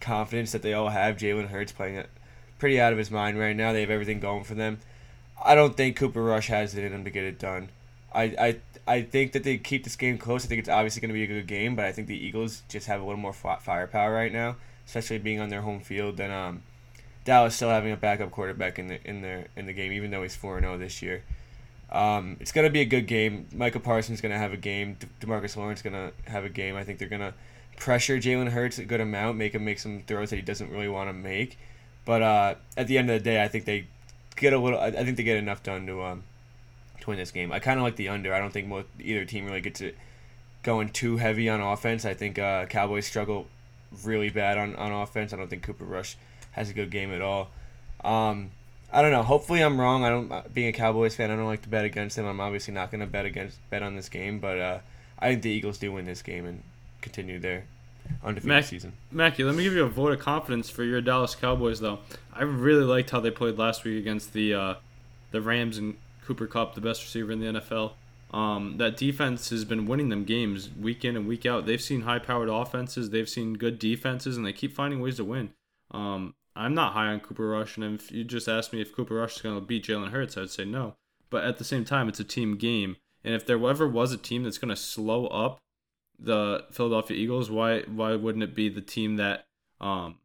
confidence 0.00 0.52
that 0.52 0.62
they 0.62 0.72
all 0.72 0.88
have. 0.88 1.16
Jalen 1.16 1.48
Hurts 1.48 1.72
playing 1.72 1.96
it 1.96 2.08
pretty 2.58 2.80
out 2.80 2.92
of 2.92 2.98
his 2.98 3.10
mind 3.10 3.38
right 3.38 3.56
now. 3.56 3.72
They 3.72 3.80
have 3.80 3.90
everything 3.90 4.20
going 4.20 4.44
for 4.44 4.54
them. 4.54 4.78
I 5.44 5.54
don't 5.54 5.76
think 5.76 5.96
Cooper 5.96 6.22
Rush 6.22 6.48
has 6.48 6.74
it 6.74 6.84
in 6.84 6.92
him 6.92 7.04
to 7.04 7.10
get 7.10 7.24
it 7.24 7.38
done. 7.38 7.68
I 8.14 8.22
I, 8.22 8.56
I 8.86 9.02
think 9.02 9.32
that 9.32 9.42
they 9.42 9.58
keep 9.58 9.84
this 9.84 9.96
game 9.96 10.16
close. 10.16 10.44
I 10.44 10.48
think 10.48 10.60
it's 10.60 10.68
obviously 10.68 11.00
going 11.00 11.10
to 11.10 11.14
be 11.14 11.24
a 11.24 11.26
good 11.26 11.46
game, 11.46 11.76
but 11.76 11.84
I 11.84 11.92
think 11.92 12.06
the 12.08 12.16
Eagles 12.16 12.62
just 12.68 12.86
have 12.86 13.00
a 13.00 13.04
little 13.04 13.20
more 13.20 13.32
fi- 13.32 13.58
firepower 13.58 14.12
right 14.12 14.32
now, 14.32 14.56
especially 14.86 15.18
being 15.18 15.40
on 15.40 15.48
their 15.48 15.62
home 15.62 15.80
field 15.80 16.16
than 16.16 16.30
um, 16.30 16.62
Dallas 17.24 17.54
still 17.54 17.70
having 17.70 17.92
a 17.92 17.96
backup 17.96 18.30
quarterback 18.30 18.78
in 18.78 18.88
the 18.88 18.98
in 19.04 19.22
their 19.22 19.48
in 19.56 19.66
the 19.66 19.72
game, 19.72 19.92
even 19.92 20.10
though 20.10 20.22
he's 20.22 20.36
four 20.36 20.60
zero 20.60 20.78
this 20.78 21.02
year. 21.02 21.22
Um, 21.90 22.36
it's 22.40 22.52
gonna 22.52 22.70
be 22.70 22.80
a 22.80 22.84
good 22.84 23.06
game. 23.06 23.46
Micah 23.52 23.80
Parsons 23.80 24.20
gonna 24.20 24.38
have 24.38 24.52
a 24.52 24.56
game. 24.56 24.96
De- 24.98 25.26
Demarcus 25.26 25.56
Lawrence 25.56 25.82
gonna 25.82 26.12
have 26.26 26.44
a 26.44 26.48
game. 26.48 26.76
I 26.76 26.84
think 26.84 26.98
they're 26.98 27.08
gonna 27.08 27.34
pressure 27.76 28.18
Jalen 28.18 28.48
Hurts 28.48 28.78
a 28.78 28.84
good 28.84 29.00
amount, 29.00 29.36
make 29.36 29.54
him 29.54 29.64
make 29.64 29.78
some 29.78 30.02
throws 30.06 30.30
that 30.30 30.36
he 30.36 30.42
doesn't 30.42 30.70
really 30.70 30.88
want 30.88 31.08
to 31.08 31.12
make. 31.12 31.58
But 32.04 32.22
uh, 32.22 32.54
at 32.76 32.86
the 32.86 32.98
end 32.98 33.10
of 33.10 33.18
the 33.18 33.24
day, 33.24 33.42
I 33.42 33.48
think 33.48 33.64
they 33.64 33.86
get 34.36 34.52
a 34.52 34.58
little. 34.58 34.78
I 34.78 34.90
think 34.90 35.16
they 35.16 35.22
get 35.22 35.36
enough 35.36 35.62
done 35.62 35.86
to 35.86 36.02
um 36.02 36.24
to 37.00 37.10
win 37.10 37.18
this 37.18 37.30
game. 37.30 37.52
I 37.52 37.58
kind 37.58 37.78
of 37.78 37.84
like 37.84 37.96
the 37.96 38.08
under. 38.08 38.32
I 38.34 38.38
don't 38.38 38.52
think 38.52 38.68
most, 38.68 38.86
either 39.00 39.24
team 39.24 39.46
really 39.46 39.60
gets 39.60 39.80
it 39.80 39.96
going 40.62 40.90
too 40.90 41.16
heavy 41.16 41.48
on 41.48 41.60
offense. 41.60 42.04
I 42.04 42.14
think 42.14 42.38
uh, 42.38 42.66
Cowboys 42.66 43.06
struggle 43.06 43.46
really 44.04 44.30
bad 44.30 44.58
on, 44.58 44.74
on 44.76 44.92
offense. 44.92 45.32
I 45.32 45.36
don't 45.36 45.48
think 45.48 45.62
Cooper 45.62 45.84
Rush 45.84 46.16
has 46.52 46.70
a 46.70 46.74
good 46.74 46.90
game 46.90 47.12
at 47.12 47.20
all. 47.22 47.50
Um, 48.04 48.50
I 48.92 49.02
don't 49.02 49.10
know. 49.10 49.22
Hopefully, 49.22 49.62
I'm 49.62 49.80
wrong. 49.80 50.04
I 50.04 50.10
don't. 50.10 50.30
uh, 50.30 50.42
Being 50.52 50.68
a 50.68 50.72
Cowboys 50.72 51.16
fan, 51.16 51.30
I 51.30 51.36
don't 51.36 51.46
like 51.46 51.62
to 51.62 51.68
bet 51.68 51.84
against 51.84 52.16
them. 52.16 52.26
I'm 52.26 52.40
obviously 52.40 52.72
not 52.72 52.90
going 52.90 53.00
to 53.00 53.06
bet 53.06 53.24
against 53.26 53.58
bet 53.70 53.82
on 53.82 53.96
this 53.96 54.08
game, 54.08 54.38
but 54.38 54.58
uh, 54.58 54.78
I 55.18 55.28
think 55.30 55.42
the 55.42 55.50
Eagles 55.50 55.78
do 55.78 55.92
win 55.92 56.04
this 56.04 56.22
game 56.22 56.46
and 56.46 56.62
continue 57.02 57.38
their 57.38 57.64
undefeated 58.24 58.48
Mac- 58.48 58.64
season. 58.64 58.92
Mackie, 59.10 59.42
let 59.44 59.54
me 59.56 59.64
give 59.64 59.72
you 59.72 59.82
a 59.82 59.88
vote 59.88 60.12
of 60.12 60.20
confidence 60.20 60.70
for 60.70 60.84
your 60.84 61.00
Dallas 61.00 61.34
Cowboys, 61.34 61.80
though. 61.80 61.98
I 62.32 62.42
really 62.44 62.84
liked 62.84 63.10
how 63.10 63.20
they 63.20 63.30
played 63.32 63.58
last 63.58 63.84
week 63.84 63.98
against 63.98 64.32
the 64.32 64.54
uh, 64.54 64.74
the 65.32 65.40
Rams 65.40 65.78
and 65.78 65.96
Cooper 66.24 66.46
Kupp, 66.46 66.74
the 66.74 66.80
best 66.80 67.02
receiver 67.02 67.32
in 67.32 67.40
the 67.40 67.60
NFL. 67.60 67.92
Um, 68.36 68.76
that 68.76 68.98
defense 68.98 69.48
has 69.48 69.64
been 69.64 69.86
winning 69.86 70.10
them 70.10 70.24
games 70.24 70.68
week 70.68 71.06
in 71.06 71.16
and 71.16 71.26
week 71.26 71.46
out. 71.46 71.64
They've 71.64 71.80
seen 71.80 72.02
high-powered 72.02 72.50
offenses, 72.50 73.08
they've 73.08 73.28
seen 73.28 73.54
good 73.54 73.78
defenses, 73.78 74.36
and 74.36 74.44
they 74.44 74.52
keep 74.52 74.74
finding 74.74 75.00
ways 75.00 75.16
to 75.16 75.24
win. 75.24 75.54
Um, 75.90 76.34
I'm 76.54 76.74
not 76.74 76.92
high 76.92 77.06
on 77.06 77.20
Cooper 77.20 77.48
Rush, 77.48 77.78
and 77.78 77.98
if 77.98 78.12
you 78.12 78.24
just 78.24 78.46
asked 78.46 78.74
me 78.74 78.82
if 78.82 78.94
Cooper 78.94 79.14
Rush 79.14 79.36
is 79.36 79.42
going 79.42 79.54
to 79.54 79.62
beat 79.62 79.86
Jalen 79.86 80.10
Hurts, 80.10 80.36
I 80.36 80.40
would 80.40 80.50
say 80.50 80.66
no. 80.66 80.96
But 81.30 81.44
at 81.44 81.56
the 81.56 81.64
same 81.64 81.86
time, 81.86 82.10
it's 82.10 82.20
a 82.20 82.24
team 82.24 82.58
game, 82.58 82.96
and 83.24 83.34
if 83.34 83.46
there 83.46 83.56
ever 83.66 83.88
was 83.88 84.12
a 84.12 84.18
team 84.18 84.42
that's 84.42 84.58
going 84.58 84.68
to 84.68 84.76
slow 84.76 85.28
up 85.28 85.58
the 86.18 86.64
Philadelphia 86.72 87.16
Eagles, 87.16 87.50
why 87.50 87.82
why 87.82 88.16
wouldn't 88.16 88.44
it 88.44 88.54
be 88.54 88.68
the 88.68 88.82
team 88.82 89.16
that 89.16 89.46
um 89.80 90.18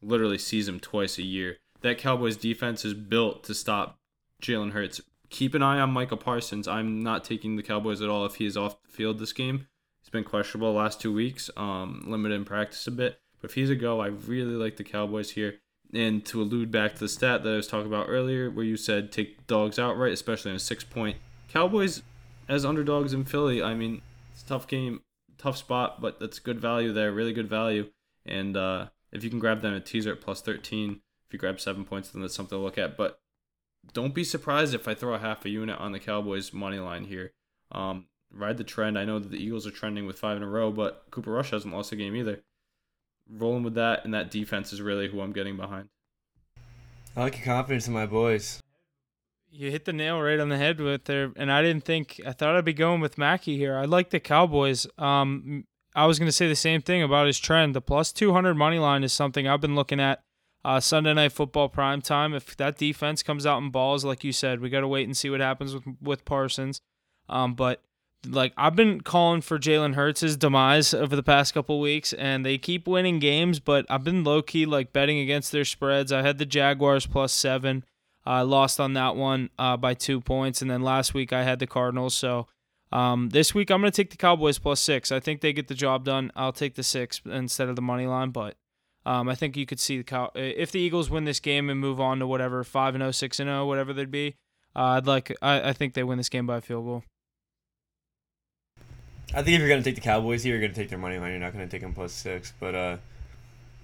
literally 0.00 0.38
sees 0.38 0.66
them 0.66 0.80
twice 0.80 1.18
a 1.18 1.22
year? 1.22 1.58
That 1.82 1.98
Cowboys 1.98 2.36
defense 2.36 2.84
is 2.84 2.94
built 2.94 3.44
to 3.44 3.54
stop 3.54 3.98
Jalen 4.42 4.72
Hurts. 4.72 5.02
Keep 5.32 5.54
an 5.54 5.62
eye 5.62 5.80
on 5.80 5.90
Micah 5.90 6.18
Parsons. 6.18 6.68
I'm 6.68 7.02
not 7.02 7.24
taking 7.24 7.56
the 7.56 7.62
Cowboys 7.62 8.02
at 8.02 8.10
all 8.10 8.26
if 8.26 8.34
he 8.34 8.44
is 8.44 8.54
off 8.54 8.82
the 8.82 8.90
field 8.90 9.18
this 9.18 9.32
game. 9.32 9.66
He's 10.02 10.10
been 10.10 10.24
questionable 10.24 10.74
last 10.74 11.00
two 11.00 11.10
weeks, 11.10 11.48
um, 11.56 12.04
limited 12.06 12.34
in 12.34 12.44
practice 12.44 12.86
a 12.86 12.90
bit. 12.90 13.18
But 13.40 13.50
if 13.50 13.54
he's 13.54 13.70
a 13.70 13.74
go, 13.74 14.00
I 14.00 14.08
really 14.08 14.54
like 14.54 14.76
the 14.76 14.84
Cowboys 14.84 15.30
here. 15.30 15.54
And 15.94 16.22
to 16.26 16.42
allude 16.42 16.70
back 16.70 16.92
to 16.94 17.00
the 17.00 17.08
stat 17.08 17.42
that 17.42 17.50
I 17.50 17.56
was 17.56 17.66
talking 17.66 17.86
about 17.86 18.10
earlier, 18.10 18.50
where 18.50 18.64
you 18.64 18.76
said 18.76 19.10
take 19.10 19.46
dogs 19.46 19.78
outright, 19.78 20.12
especially 20.12 20.50
in 20.50 20.56
a 20.58 20.60
six 20.60 20.84
point. 20.84 21.16
Cowboys 21.48 22.02
as 22.46 22.66
underdogs 22.66 23.14
in 23.14 23.24
Philly, 23.24 23.62
I 23.62 23.74
mean, 23.74 24.02
it's 24.32 24.42
a 24.42 24.46
tough 24.46 24.66
game 24.68 25.00
tough 25.38 25.56
spot, 25.56 26.00
but 26.00 26.20
that's 26.20 26.38
good 26.40 26.60
value 26.60 26.92
there, 26.92 27.10
really 27.10 27.32
good 27.32 27.48
value. 27.48 27.88
And 28.26 28.56
uh, 28.56 28.88
if 29.10 29.24
you 29.24 29.30
can 29.30 29.38
grab 29.38 29.62
them 29.62 29.72
a 29.72 29.80
teaser 29.80 30.12
at 30.12 30.20
plus 30.20 30.42
13, 30.42 31.00
if 31.26 31.32
you 31.32 31.38
grab 31.38 31.58
seven 31.58 31.84
points, 31.84 32.10
then 32.10 32.20
that's 32.20 32.34
something 32.34 32.58
to 32.58 32.62
look 32.62 32.78
at. 32.78 32.96
But 32.96 33.18
don't 33.92 34.14
be 34.14 34.24
surprised 34.24 34.74
if 34.74 34.86
I 34.86 34.94
throw 34.94 35.14
a 35.14 35.18
half 35.18 35.44
a 35.44 35.50
unit 35.50 35.78
on 35.78 35.92
the 35.92 36.00
Cowboys 36.00 36.52
money 36.52 36.78
line 36.78 37.04
here. 37.04 37.32
Um, 37.70 38.06
ride 38.32 38.58
the 38.58 38.64
trend. 38.64 38.98
I 38.98 39.04
know 39.04 39.18
that 39.18 39.30
the 39.30 39.42
Eagles 39.42 39.66
are 39.66 39.70
trending 39.70 40.06
with 40.06 40.18
five 40.18 40.36
in 40.36 40.42
a 40.42 40.48
row, 40.48 40.70
but 40.70 41.04
Cooper 41.10 41.32
Rush 41.32 41.50
hasn't 41.50 41.74
lost 41.74 41.92
a 41.92 41.96
game 41.96 42.16
either. 42.16 42.42
Rolling 43.30 43.62
with 43.62 43.74
that, 43.74 44.04
and 44.04 44.12
that 44.14 44.30
defense 44.30 44.72
is 44.72 44.82
really 44.82 45.08
who 45.08 45.20
I'm 45.20 45.32
getting 45.32 45.56
behind. 45.56 45.88
I 47.16 47.20
like 47.20 47.36
your 47.36 47.44
confidence 47.44 47.86
in 47.86 47.92
my 47.92 48.06
boys. 48.06 48.60
You 49.50 49.70
hit 49.70 49.84
the 49.84 49.92
nail 49.92 50.20
right 50.20 50.40
on 50.40 50.48
the 50.48 50.56
head 50.56 50.80
with 50.80 51.04
there, 51.04 51.30
and 51.36 51.52
I 51.52 51.62
didn't 51.62 51.84
think 51.84 52.20
I 52.26 52.32
thought 52.32 52.56
I'd 52.56 52.64
be 52.64 52.72
going 52.72 53.00
with 53.00 53.18
Mackey 53.18 53.58
here. 53.58 53.76
I 53.76 53.84
like 53.84 54.10
the 54.10 54.20
Cowboys. 54.20 54.86
Um, 54.96 55.64
I 55.94 56.06
was 56.06 56.18
going 56.18 56.28
to 56.28 56.32
say 56.32 56.48
the 56.48 56.56
same 56.56 56.80
thing 56.80 57.02
about 57.02 57.26
his 57.26 57.38
trend. 57.38 57.74
The 57.74 57.82
plus 57.82 58.12
two 58.12 58.32
hundred 58.32 58.54
money 58.54 58.78
line 58.78 59.04
is 59.04 59.12
something 59.12 59.46
I've 59.46 59.60
been 59.60 59.74
looking 59.74 60.00
at. 60.00 60.22
Uh, 60.64 60.78
Sunday 60.78 61.12
night 61.12 61.32
football 61.32 61.68
prime 61.68 62.00
time. 62.00 62.34
If 62.34 62.56
that 62.56 62.78
defense 62.78 63.22
comes 63.22 63.44
out 63.46 63.58
in 63.62 63.70
balls, 63.70 64.04
like 64.04 64.22
you 64.22 64.32
said, 64.32 64.60
we 64.60 64.70
got 64.70 64.80
to 64.80 64.88
wait 64.88 65.06
and 65.06 65.16
see 65.16 65.28
what 65.28 65.40
happens 65.40 65.74
with 65.74 65.84
with 66.00 66.24
Parsons. 66.24 66.80
Um, 67.28 67.54
but 67.54 67.82
like 68.28 68.52
I've 68.56 68.76
been 68.76 69.00
calling 69.00 69.40
for 69.40 69.58
Jalen 69.58 69.94
Hurts' 69.94 70.36
demise 70.36 70.94
over 70.94 71.16
the 71.16 71.22
past 71.22 71.54
couple 71.54 71.80
weeks, 71.80 72.12
and 72.12 72.46
they 72.46 72.58
keep 72.58 72.86
winning 72.86 73.18
games. 73.18 73.58
But 73.58 73.86
I've 73.90 74.04
been 74.04 74.24
low 74.24 74.42
key 74.42 74.66
like 74.66 74.92
betting 74.92 75.18
against 75.18 75.52
their 75.52 75.64
spreads. 75.64 76.12
I 76.12 76.22
had 76.22 76.38
the 76.38 76.46
Jaguars 76.46 77.06
plus 77.06 77.32
seven. 77.32 77.84
I 78.24 78.42
lost 78.42 78.78
on 78.78 78.92
that 78.92 79.16
one 79.16 79.50
uh, 79.58 79.76
by 79.76 79.94
two 79.94 80.20
points, 80.20 80.62
and 80.62 80.70
then 80.70 80.82
last 80.82 81.12
week 81.12 81.32
I 81.32 81.42
had 81.42 81.58
the 81.58 81.66
Cardinals. 81.66 82.14
So 82.14 82.46
um, 82.92 83.30
this 83.30 83.54
week 83.54 83.70
I'm 83.70 83.80
going 83.80 83.90
to 83.90 83.96
take 83.96 84.10
the 84.10 84.16
Cowboys 84.16 84.58
plus 84.58 84.80
six. 84.80 85.10
I 85.10 85.18
think 85.18 85.40
they 85.40 85.52
get 85.52 85.66
the 85.66 85.74
job 85.74 86.04
done. 86.04 86.30
I'll 86.36 86.52
take 86.52 86.74
the 86.74 86.84
six 86.84 87.20
instead 87.24 87.68
of 87.68 87.74
the 87.74 87.82
money 87.82 88.06
line, 88.06 88.30
but 88.30 88.56
um, 89.04 89.28
I 89.28 89.34
think 89.34 89.56
you 89.56 89.66
could 89.66 89.80
see 89.80 89.98
the 89.98 90.04
Cow- 90.04 90.30
if 90.34 90.70
the 90.72 90.80
Eagles 90.80 91.10
win 91.10 91.24
this 91.24 91.40
game 91.40 91.68
and 91.70 91.78
move 91.80 92.00
on 92.00 92.18
to 92.20 92.26
whatever 92.26 92.62
five 92.64 92.94
and 92.94 93.02
0, 93.02 93.10
6 93.10 93.40
and 93.40 93.48
zero, 93.48 93.66
whatever 93.66 93.92
they'd 93.92 94.10
be. 94.10 94.36
Uh, 94.74 94.96
I'd 94.96 95.06
like. 95.06 95.34
I, 95.42 95.70
I 95.70 95.72
think 95.72 95.94
they 95.94 96.02
win 96.04 96.18
this 96.18 96.28
game 96.28 96.46
by 96.46 96.58
a 96.58 96.60
field 96.60 96.84
goal. 96.84 97.04
I 99.34 99.42
think 99.42 99.54
if 99.54 99.60
you're 99.60 99.68
gonna 99.68 99.82
take 99.82 99.94
the 99.94 100.00
Cowboys 100.00 100.42
here, 100.42 100.54
you're 100.56 100.62
gonna 100.62 100.74
take 100.74 100.88
their 100.90 100.98
money 100.98 101.18
line. 101.18 101.30
You're 101.30 101.40
not 101.40 101.52
gonna 101.52 101.66
take 101.66 101.80
them 101.82 101.92
plus 101.94 102.12
six. 102.12 102.52
But 102.58 102.74
uh, 102.74 102.96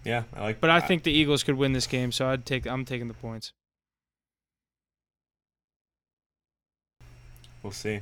yeah, 0.05 0.25
I 0.35 0.43
like. 0.43 0.61
But 0.61 0.71
I 0.71 0.81
think 0.81 1.03
the 1.03 1.13
Eagles 1.13 1.43
could 1.43 1.57
win 1.57 1.73
this 1.73 1.87
game, 1.87 2.13
so 2.13 2.29
I'd 2.29 2.47
take. 2.47 2.67
I'm 2.67 2.85
taking 2.85 3.09
the 3.09 3.15
points. 3.15 3.53
we'll 7.63 7.73
see. 7.73 8.01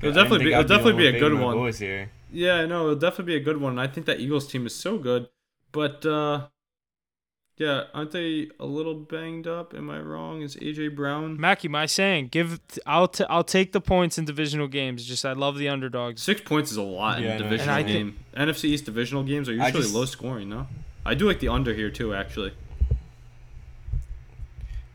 It'll 0.00 0.12
definitely 0.12 0.46
be- 0.46 0.52
it'll 0.52 0.64
definitely 0.64 0.94
be 0.94 1.06
a 1.08 1.12
good 1.12 1.32
picking 1.32 1.38
my 1.46 1.54
one. 1.54 1.72
Here. 1.72 2.10
Yeah, 2.32 2.64
no, 2.64 2.82
it'll 2.84 2.94
definitely 2.96 3.34
be 3.34 3.36
a 3.36 3.40
good 3.44 3.60
one. 3.60 3.78
I 3.78 3.86
think 3.86 4.06
that 4.06 4.18
Eagles 4.20 4.50
team 4.50 4.66
is 4.66 4.74
so 4.74 4.98
good, 4.98 5.28
but 5.74 6.06
uh, 6.06 6.46
yeah, 7.58 7.84
aren't 7.92 8.12
they 8.12 8.48
a 8.58 8.64
little 8.64 8.94
banged 8.94 9.46
up? 9.46 9.74
Am 9.74 9.90
I 9.90 10.00
wrong? 10.00 10.40
Is 10.40 10.56
AJ 10.56 10.96
Brown 10.96 11.38
Mackie, 11.38 11.68
my 11.68 11.84
saying, 11.86 12.28
give. 12.28 12.58
I'll 12.86 13.08
t- 13.08 13.26
I'll 13.28 13.44
take 13.44 13.72
the 13.72 13.80
points 13.82 14.16
in 14.16 14.24
divisional 14.24 14.66
games. 14.68 15.04
Just 15.04 15.24
I 15.26 15.34
love 15.34 15.58
the 15.58 15.68
underdogs. 15.68 16.22
six 16.22 16.40
points 16.40 16.70
is 16.70 16.78
a 16.78 16.82
lot 16.82 17.20
Yeah, 17.20 17.34
in 17.36 17.40
a 17.42 17.44
divisional 17.44 17.74
And 17.76 17.86
I 17.86 17.92
game. 17.92 18.18
NFC 18.36 18.64
East 18.70 18.86
divisional 18.86 19.22
games 19.22 19.48
are 19.50 19.52
usually 19.52 19.82
just- 19.82 19.94
low 19.94 20.06
scoring. 20.06 20.48
No, 20.48 20.66
I 21.04 21.12
do 21.14 21.26
like 21.28 21.40
the 21.40 21.48
under 21.48 21.74
here 21.74 21.90
too. 21.90 22.14
Actually, 22.14 22.52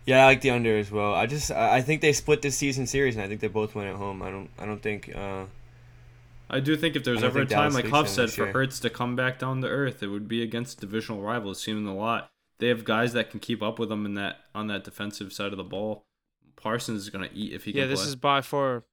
Yeah, 0.05 0.23
I 0.23 0.25
like 0.25 0.41
the 0.41 0.49
under 0.49 0.75
as 0.77 0.89
well. 0.91 1.13
I 1.13 1.27
just 1.27 1.51
I 1.51 1.77
I 1.77 1.81
think 1.81 2.01
they 2.01 2.13
split 2.13 2.41
this 2.41 2.55
season 2.57 2.87
series, 2.87 3.15
and 3.15 3.23
I 3.23 3.27
think 3.27 3.41
they 3.41 3.47
both 3.47 3.75
went 3.75 3.89
at 3.89 3.95
home. 3.95 4.21
I 4.21 4.31
don't 4.31 4.49
I 4.57 4.65
don't 4.65 4.81
think. 4.81 5.11
Uh, 5.15 5.45
I 6.49 6.59
do 6.59 6.75
think 6.75 6.95
if 6.95 7.03
there's 7.03 7.23
ever 7.23 7.41
a 7.41 7.45
time, 7.45 7.73
Dallas 7.73 7.75
like 7.75 7.85
Huff 7.87 8.09
said, 8.09 8.29
for 8.31 8.45
year. 8.45 8.53
Hurts 8.53 8.79
to 8.79 8.89
come 8.89 9.15
back 9.15 9.39
down 9.39 9.61
to 9.61 9.67
earth, 9.67 10.01
it 10.01 10.07
would 10.07 10.27
be 10.27 10.41
against 10.41 10.79
divisional 10.81 11.21
rivals. 11.21 11.61
Seen 11.61 11.75
them 11.75 11.87
a 11.87 11.95
lot. 11.95 12.31
They 12.57 12.67
have 12.67 12.83
guys 12.83 13.13
that 13.13 13.29
can 13.29 13.39
keep 13.39 13.61
up 13.61 13.79
with 13.79 13.89
them 13.89 14.05
in 14.05 14.15
that 14.15 14.37
on 14.55 14.67
that 14.67 14.83
defensive 14.83 15.31
side 15.31 15.51
of 15.51 15.57
the 15.57 15.63
ball. 15.63 16.05
Parsons 16.55 17.01
is 17.03 17.09
gonna 17.09 17.29
eat 17.33 17.53
if 17.53 17.63
he 17.65 17.71
Yeah, 17.71 17.83
can 17.83 17.89
this 17.89 18.01
play. 18.01 18.09
is 18.09 18.15
by 18.15 18.41
far. 18.41 18.83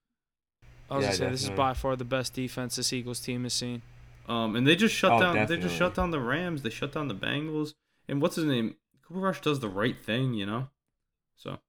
I 0.89 0.97
was 0.97 1.03
Yeah, 1.03 1.09
gonna 1.09 1.17
say 1.17 1.31
this 1.31 1.43
is 1.43 1.49
by 1.49 1.73
far 1.73 1.95
the 1.95 2.05
best 2.05 2.33
defense 2.33 2.77
this 2.77 2.93
Eagles 2.93 3.19
team 3.19 3.43
has 3.43 3.53
seen. 3.53 3.81
Um, 4.27 4.55
and 4.55 4.65
they 4.67 4.75
just 4.75 4.95
shut 4.95 5.11
Oh, 5.13 5.19
down. 5.19 5.47
They 5.47 5.57
just 5.57 5.75
shut 5.75 5.95
down 5.95 6.11
the 6.11 6.19
Rams. 6.19 6.61
They 6.61 6.69
shut 6.69 6.91
down 6.93 7.07
the 7.07 7.15
Bengals. 7.15 7.73
And 8.07 8.21
what's 8.21 8.35
his 8.35 8.45
name? 8.45 8.75
Cooper 9.05 9.19
Rush 9.19 9.41
does 9.41 9.59
the 9.59 9.69
right 9.69 9.97
thing, 10.01 10.33
you 10.33 10.45
know. 10.45 10.69
So 11.35 11.59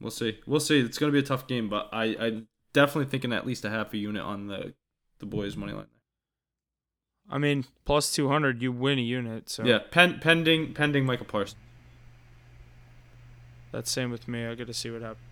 we'll 0.00 0.10
see. 0.10 0.38
We'll 0.46 0.60
see. 0.60 0.80
It's 0.80 0.98
gonna 0.98 1.12
be 1.12 1.18
a 1.18 1.22
tough 1.22 1.46
game, 1.46 1.68
but 1.68 1.88
I 1.92 2.04
I 2.20 2.42
definitely 2.72 3.10
thinking 3.10 3.32
at 3.32 3.46
least 3.46 3.64
a 3.64 3.70
half 3.70 3.92
a 3.94 3.98
unit 3.98 4.22
on 4.22 4.46
the 4.48 4.74
the 5.22 5.26
boys 5.26 5.56
money 5.56 5.72
line. 5.72 5.86
I 7.30 7.38
mean, 7.38 7.64
plus 7.84 8.12
two 8.12 8.28
hundred, 8.28 8.60
you 8.60 8.72
win 8.72 8.98
a 8.98 9.02
unit. 9.02 9.48
So 9.48 9.64
Yeah, 9.64 9.78
pen, 9.90 10.18
pending 10.20 10.74
pending 10.74 11.06
Micah 11.06 11.24
Parsons. 11.24 11.60
that's 13.70 13.90
same 13.90 14.10
with 14.10 14.26
me. 14.26 14.44
I 14.44 14.56
got 14.56 14.66
to 14.66 14.74
see 14.74 14.90
what 14.90 15.00
happens. 15.00 15.24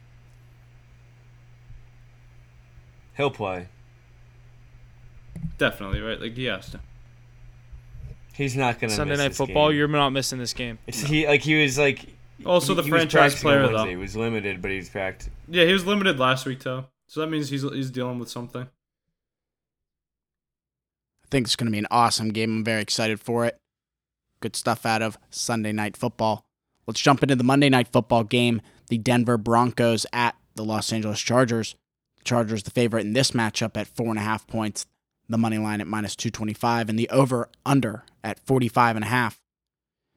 he'll 3.17 3.31
play. 3.33 3.69
Definitely 5.59 6.01
right. 6.01 6.21
Like 6.21 6.37
he 6.37 6.45
has 6.45 6.71
to. 6.71 6.81
He's 8.35 8.57
not 8.57 8.79
gonna. 8.79 8.93
Sunday 8.93 9.15
miss 9.15 9.19
night 9.19 9.29
this 9.29 9.37
football, 9.37 9.69
game. 9.71 9.79
you're 9.79 9.89
not 9.89 10.11
missing 10.11 10.39
this 10.39 10.53
game. 10.55 10.79
It's, 10.87 11.01
he 11.03 11.27
like 11.27 11.43
he 11.43 11.61
was 11.61 11.77
like. 11.77 12.07
Also 12.47 12.73
he- 12.75 12.77
the 12.77 12.83
he 12.85 12.91
franchise 12.91 13.35
practicing 13.35 13.51
on 13.51 13.69
player, 13.69 13.77
though. 13.77 13.91
He 13.91 13.97
was 13.97 14.17
limited, 14.17 14.63
but 14.63 14.71
he's 14.71 14.89
practiced. 14.89 15.31
Yeah, 15.49 15.65
he 15.67 15.73
was 15.73 15.85
limited 15.85 16.19
last 16.21 16.47
week 16.47 16.61
too. 16.61 16.85
So 17.09 17.21
that 17.21 17.27
means 17.27 17.51
he's 17.51 17.63
he's 17.63 17.91
dealing 17.91 18.19
with 18.21 18.31
something. 18.31 18.69
Think 21.31 21.47
it's 21.47 21.57
going 21.57 21.67
to 21.67 21.73
be 21.73 21.79
an 21.79 21.87
awesome 21.91 22.31
game. 22.31 22.59
I'm 22.59 22.65
very 22.65 22.83
excited 22.83 23.21
for 23.21 23.47
it. 23.47 23.57
Good 24.41 24.57
stuff 24.57 24.85
out 24.85 25.03
of 25.03 25.19
Sunday 25.31 25.73
night 25.73 25.97
football. 25.97 26.45
Let's 26.87 27.01
jump 27.01 27.23
into 27.23 27.37
the 27.37 27.45
Monday 27.45 27.69
night 27.69 27.89
football 27.89 28.25
game. 28.25 28.61
The 28.89 28.99
Denver 28.99 29.39
Broncos 29.39 30.07
at 30.13 30.35
the 30.55 30.65
Los 30.65 30.93
Angeles 30.93 31.21
Chargers. 31.21 31.77
The 32.19 32.25
Chargers 32.25 32.65
the 32.65 32.71
favorite 32.71 33.07
in 33.07 33.13
this 33.13 33.31
matchup 33.31 33.77
at 33.77 33.87
four 33.87 34.09
and 34.09 34.19
a 34.19 34.23
half 34.23 34.47
points. 34.47 34.87
The 35.29 35.39
money 35.39 35.59
line 35.59 35.81
at 35.81 35.87
minus 35.87 36.17
225 36.17 36.89
and 36.89 36.99
the 36.99 37.09
over 37.11 37.49
under 37.65 38.05
at 38.25 38.41
45 38.41 38.97
and 38.97 39.05
a 39.05 39.09
half. 39.09 39.41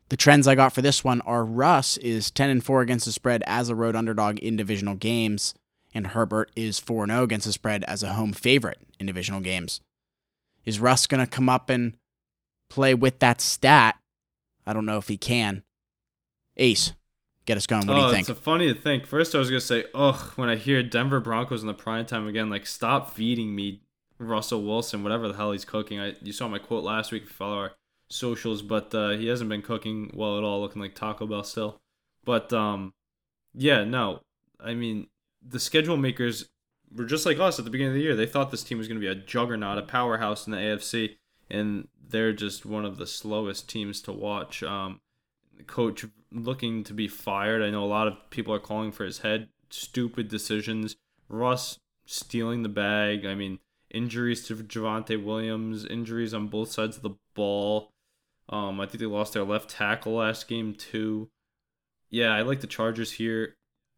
The 0.09 0.17
trends 0.17 0.47
I 0.47 0.55
got 0.55 0.73
for 0.73 0.81
this 0.81 1.03
one 1.03 1.21
are 1.21 1.45
Russ 1.45 1.97
is 1.97 2.31
10 2.31 2.49
and 2.49 2.63
4 2.63 2.81
against 2.81 3.05
the 3.05 3.11
spread 3.11 3.43
as 3.45 3.69
a 3.69 3.75
road 3.75 3.95
underdog 3.95 4.39
in 4.39 4.57
divisional 4.57 4.95
games, 4.95 5.53
and 5.93 6.07
Herbert 6.07 6.51
is 6.55 6.79
4 6.79 7.07
0 7.07 7.23
against 7.23 7.45
the 7.45 7.53
spread 7.53 7.83
as 7.85 8.03
a 8.03 8.13
home 8.13 8.33
favorite 8.33 8.79
in 8.99 9.05
divisional 9.05 9.41
games. 9.41 9.79
Is 10.65 10.79
Russ 10.79 11.07
going 11.07 11.23
to 11.23 11.29
come 11.29 11.49
up 11.49 11.69
and 11.69 11.97
play 12.69 12.93
with 12.93 13.19
that 13.19 13.41
stat? 13.41 13.97
I 14.65 14.73
don't 14.73 14.85
know 14.85 14.97
if 14.97 15.07
he 15.07 15.17
can. 15.17 15.63
Ace, 16.57 16.93
get 17.45 17.57
us 17.57 17.67
going. 17.67 17.87
What 17.87 17.95
do 17.95 17.99
oh, 17.99 18.07
you 18.07 18.13
think? 18.13 18.29
it's 18.29 18.39
funny 18.39 18.73
to 18.73 18.79
think. 18.79 19.05
First, 19.05 19.35
I 19.35 19.39
was 19.39 19.49
gonna 19.49 19.61
say, 19.61 19.85
ugh, 19.93 20.33
when 20.35 20.49
I 20.49 20.55
hear 20.55 20.83
Denver 20.83 21.19
Broncos 21.19 21.61
in 21.61 21.67
the 21.67 21.73
prime 21.73 22.05
time 22.05 22.27
again, 22.27 22.49
like 22.49 22.65
stop 22.65 23.13
feeding 23.13 23.55
me 23.55 23.81
Russell 24.19 24.63
Wilson, 24.63 25.03
whatever 25.03 25.27
the 25.27 25.33
hell 25.33 25.51
he's 25.51 25.65
cooking. 25.65 25.99
I 25.99 26.15
you 26.21 26.31
saw 26.31 26.47
my 26.47 26.59
quote 26.59 26.83
last 26.83 27.11
week. 27.11 27.27
Follow 27.27 27.57
our 27.57 27.71
socials, 28.09 28.61
but 28.61 28.93
uh, 28.93 29.11
he 29.11 29.27
hasn't 29.27 29.49
been 29.49 29.61
cooking 29.61 30.11
well 30.13 30.37
at 30.37 30.43
all, 30.43 30.61
looking 30.61 30.81
like 30.81 30.95
Taco 30.95 31.25
Bell 31.25 31.43
still. 31.43 31.81
But 32.23 32.53
um, 32.53 32.93
yeah, 33.53 33.83
no, 33.83 34.21
I 34.59 34.73
mean 34.73 35.07
the 35.45 35.59
schedule 35.59 35.97
makers 35.97 36.45
were 36.95 37.05
just 37.05 37.25
like 37.25 37.39
us 37.39 37.59
at 37.59 37.65
the 37.65 37.71
beginning 37.71 37.91
of 37.91 37.95
the 37.95 38.03
year. 38.03 38.15
They 38.15 38.25
thought 38.25 38.51
this 38.51 38.63
team 38.63 38.77
was 38.77 38.87
gonna 38.87 38.99
be 38.99 39.07
a 39.07 39.15
juggernaut, 39.15 39.77
a 39.77 39.83
powerhouse 39.83 40.45
in 40.45 40.51
the 40.51 40.57
AFC. 40.57 41.17
and 41.49 41.87
they're 42.09 42.33
just 42.33 42.65
one 42.65 42.85
of 42.85 42.97
the 42.97 43.07
slowest 43.07 43.67
teams 43.67 44.01
to 44.01 44.11
watch. 44.11 44.61
Um, 44.63 45.01
coach 45.67 46.05
looking 46.31 46.83
to 46.83 46.93
be 46.93 47.07
fired. 47.07 47.61
I 47.61 47.69
know 47.69 47.83
a 47.83 47.85
lot 47.85 48.07
of 48.07 48.29
people 48.29 48.53
are 48.53 48.59
calling 48.59 48.91
for 48.91 49.03
his 49.03 49.19
head. 49.19 49.49
Stupid 49.69 50.27
decisions. 50.27 50.95
Russ 51.27 51.79
stealing 52.05 52.63
the 52.63 52.69
bag. 52.69 53.25
I 53.25 53.35
mean, 53.35 53.59
injuries 53.89 54.45
to 54.47 54.55
Javonte 54.55 55.23
Williams, 55.23 55.85
injuries 55.85 56.33
on 56.33 56.47
both 56.47 56.71
sides 56.71 56.97
of 56.97 57.03
the 57.03 57.15
ball. 57.33 57.91
Um, 58.49 58.79
I 58.79 58.85
think 58.85 58.99
they 58.99 59.05
lost 59.05 59.33
their 59.33 59.43
left 59.43 59.69
tackle 59.69 60.15
last 60.15 60.47
game 60.47 60.73
too. 60.75 61.29
Yeah, 62.09 62.33
I 62.33 62.41
like 62.41 62.61
the 62.61 62.67
Chargers 62.67 63.13
here. 63.13 63.55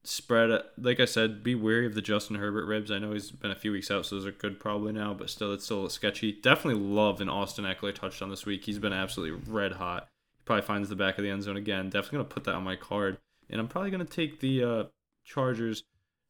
Spread, 0.08 0.62
like 0.78 1.00
I 1.00 1.06
said, 1.06 1.44
be 1.44 1.56
wary 1.56 1.88
of 1.88 1.96
the 1.96 2.02
Justin 2.02 2.36
Herbert 2.36 2.68
ribs. 2.68 2.92
I 2.92 3.00
know 3.00 3.14
he's 3.14 3.32
been 3.32 3.50
a 3.50 3.56
few 3.56 3.72
weeks 3.72 3.90
out, 3.90 4.06
so 4.06 4.16
those 4.16 4.28
are 4.28 4.32
good 4.32 4.60
probably 4.60 4.94
now, 4.94 5.16
but 5.16 5.32
still, 5.32 5.52
it's 5.52 5.66
still 5.66 5.90
sketchy. 5.90 6.32
Definitely 6.32 6.84
love 6.84 7.22
an 7.22 7.30
Austin 7.30 7.66
Ekeler 7.66 7.94
touchdown 7.94 8.30
this 8.30 8.46
week. 8.46 8.66
He's 8.66 8.78
been 8.78 8.94
absolutely 8.94 9.42
red 9.52 9.74
hot. 9.74 10.08
He 10.38 10.44
probably 10.46 10.62
finds 10.62 10.90
the 10.90 10.96
back 10.96 11.18
of 11.18 11.24
the 11.24 11.32
end 11.32 11.42
zone 11.42 11.58
again. 11.58 11.90
Definitely 11.90 12.18
gonna 12.18 12.30
put 12.30 12.44
that 12.44 12.54
on 12.54 12.64
my 12.64 12.76
card, 12.76 13.18
and 13.50 13.60
I'm 13.60 13.68
probably 13.68 13.90
gonna 13.90 14.06
take 14.06 14.42
the 14.42 14.64
uh, 14.64 14.84
Chargers. 15.24 15.84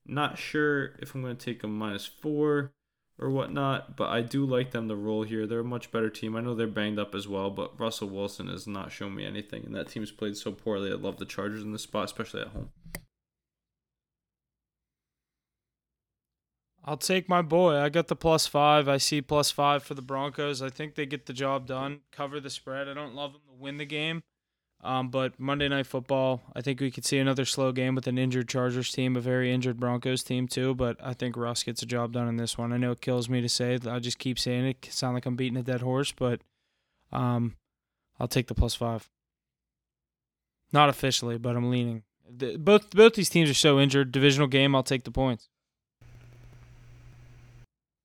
Not 0.06 0.38
sure 0.38 0.94
if 1.00 1.14
I'm 1.14 1.22
gonna 1.22 1.36
take 1.36 1.62
a 1.62 1.68
minus 1.68 2.06
four 2.06 2.72
or 3.20 3.30
whatnot, 3.30 3.98
but 3.98 4.10
I 4.10 4.22
do 4.22 4.46
like 4.46 4.72
them 4.72 4.88
to 4.88 4.96
roll 4.96 5.24
here. 5.24 5.46
They're 5.46 5.60
a 5.60 5.66
much 5.66 5.92
better 5.92 6.10
team. 6.10 6.38
I 6.38 6.42
know 6.42 6.56
they're 6.56 6.68
banged 6.68 7.00
up 7.00 7.14
as 7.14 7.28
well, 7.28 7.50
but 7.50 7.78
Russell 7.78 8.08
Wilson 8.08 8.48
has 8.48 8.68
not 8.68 8.94
shown 8.94 9.16
me 9.16 9.26
anything, 9.26 9.66
and 9.66 9.76
that 9.76 9.90
team's 9.90 10.12
played 10.12 10.38
so 10.38 10.54
poorly. 10.54 10.92
I 10.92 10.96
love 10.96 11.18
the 11.18 11.26
Chargers 11.26 11.64
in 11.64 11.74
this 11.74 11.84
spot, 11.84 12.06
especially 12.06 12.42
at 12.42 12.48
home. 12.48 12.70
I'll 16.88 16.98
take 16.98 17.28
my 17.28 17.42
boy. 17.42 17.78
I 17.78 17.90
got 17.90 18.08
the 18.08 18.16
plus 18.16 18.46
five. 18.46 18.88
I 18.88 18.98
see 18.98 19.20
plus 19.20 19.50
five 19.50 19.84
for 19.84 19.96
the 19.96 20.04
Broncos. 20.04 20.62
I 20.62 20.70
think 20.70 20.94
they 20.94 21.08
get 21.08 21.26
the 21.26 21.34
job 21.34 21.66
done, 21.66 22.02
cover 22.12 22.40
the 22.40 22.52
spread. 22.52 22.88
I 22.88 22.94
don't 22.94 23.16
love 23.16 23.34
them 23.34 23.42
to 23.48 23.56
win 23.60 23.78
the 23.78 23.86
game. 23.86 24.22
Um, 24.84 25.10
but 25.10 25.40
Monday 25.40 25.68
Night 25.68 25.88
Football, 25.88 26.44
I 26.56 26.62
think 26.62 26.80
we 26.80 26.92
could 26.92 27.06
see 27.06 27.18
another 27.18 27.44
slow 27.44 27.72
game 27.72 27.96
with 27.96 28.06
an 28.06 28.20
injured 28.20 28.48
Chargers 28.48 28.92
team, 28.92 29.16
a 29.16 29.20
very 29.20 29.52
injured 29.52 29.80
Broncos 29.80 30.22
team 30.22 30.48
too. 30.48 30.76
But 30.76 30.98
I 31.04 31.14
think 31.14 31.36
Russ 31.36 31.64
gets 31.64 31.82
a 31.82 31.88
job 31.88 32.14
done 32.14 32.28
in 32.28 32.38
this 32.38 32.56
one. 32.56 32.72
I 32.72 32.78
know 32.78 32.92
it 32.92 33.02
kills 33.02 33.28
me 33.28 33.42
to 33.42 33.50
say 33.50 33.74
it. 33.74 33.88
I 33.88 33.98
just 33.98 34.20
keep 34.20 34.38
saying 34.38 34.66
it. 34.66 34.88
Sound 34.92 35.16
like 35.16 35.26
I'm 35.26 35.36
beating 35.36 35.58
a 35.58 35.64
dead 35.64 35.82
horse, 35.82 36.12
but 36.12 36.42
um, 37.12 37.56
I'll 38.20 38.28
take 38.28 38.46
the 38.46 38.54
plus 38.54 38.76
five. 38.76 39.10
Not 40.72 40.90
officially, 40.90 41.40
but 41.40 41.56
I'm 41.56 41.72
leaning. 41.72 42.04
Both 42.60 42.92
both 42.92 43.16
these 43.16 43.30
teams 43.30 43.50
are 43.50 43.56
so 43.56 43.80
injured. 43.80 44.12
Divisional 44.12 44.48
game, 44.48 44.76
I'll 44.76 44.84
take 44.84 45.04
the 45.04 45.12
points. 45.12 45.50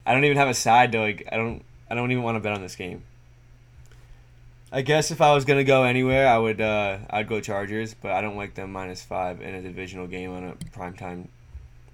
I 0.07 0.13
don't 0.13 0.25
even 0.25 0.37
have 0.37 0.49
a 0.49 0.55
side 0.55 0.93
to 0.93 1.01
like. 1.01 1.29
I 1.31 1.37
don't. 1.37 1.65
I 1.91 1.95
don't 1.95 2.11
even 2.13 2.23
want 2.23 2.37
to 2.37 2.41
bet 2.41 2.53
on 2.53 2.63
this 2.63 2.77
game. 2.77 3.03
I 4.73 4.83
guess 4.83 5.11
if 5.11 5.21
I 5.21 5.35
was 5.35 5.45
gonna 5.45 5.65
go 5.65 5.83
anywhere, 5.83 6.29
I 6.29 6.39
would. 6.39 6.61
Uh, 6.61 6.99
I'd 7.11 7.29
go 7.29 7.41
Chargers, 7.41 7.95
but 7.95 8.13
I 8.13 8.21
don't 8.21 8.37
like 8.37 8.55
them 8.55 8.73
minus 8.73 9.03
five 9.03 9.41
in 9.41 9.55
a 9.55 9.63
divisional 9.63 10.07
game 10.07 10.33
on 10.33 10.45
a 10.45 10.53
primetime 10.77 11.27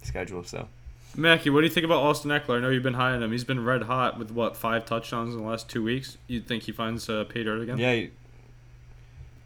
schedule. 0.02 0.44
So, 0.44 0.68
Mackie, 1.16 1.48
what 1.48 1.60
do 1.60 1.66
you 1.66 1.72
think 1.72 1.84
about 1.86 2.02
Austin 2.02 2.30
Ekeler? 2.30 2.58
I 2.58 2.60
know 2.60 2.68
you've 2.68 2.82
been 2.82 2.94
high 2.94 3.12
on 3.12 3.22
him. 3.22 3.32
He's 3.32 3.44
been 3.44 3.64
red 3.64 3.84
hot 3.84 4.18
with 4.18 4.30
what 4.30 4.56
five 4.56 4.84
touchdowns 4.84 5.34
in 5.34 5.40
the 5.40 5.46
last 5.46 5.70
two 5.70 5.82
weeks. 5.82 6.18
You 6.26 6.40
think 6.40 6.64
he 6.64 6.72
finds 6.72 7.08
uh, 7.08 7.24
pay 7.24 7.44
dirt 7.44 7.62
again? 7.62 7.78
yeah, 7.78 8.06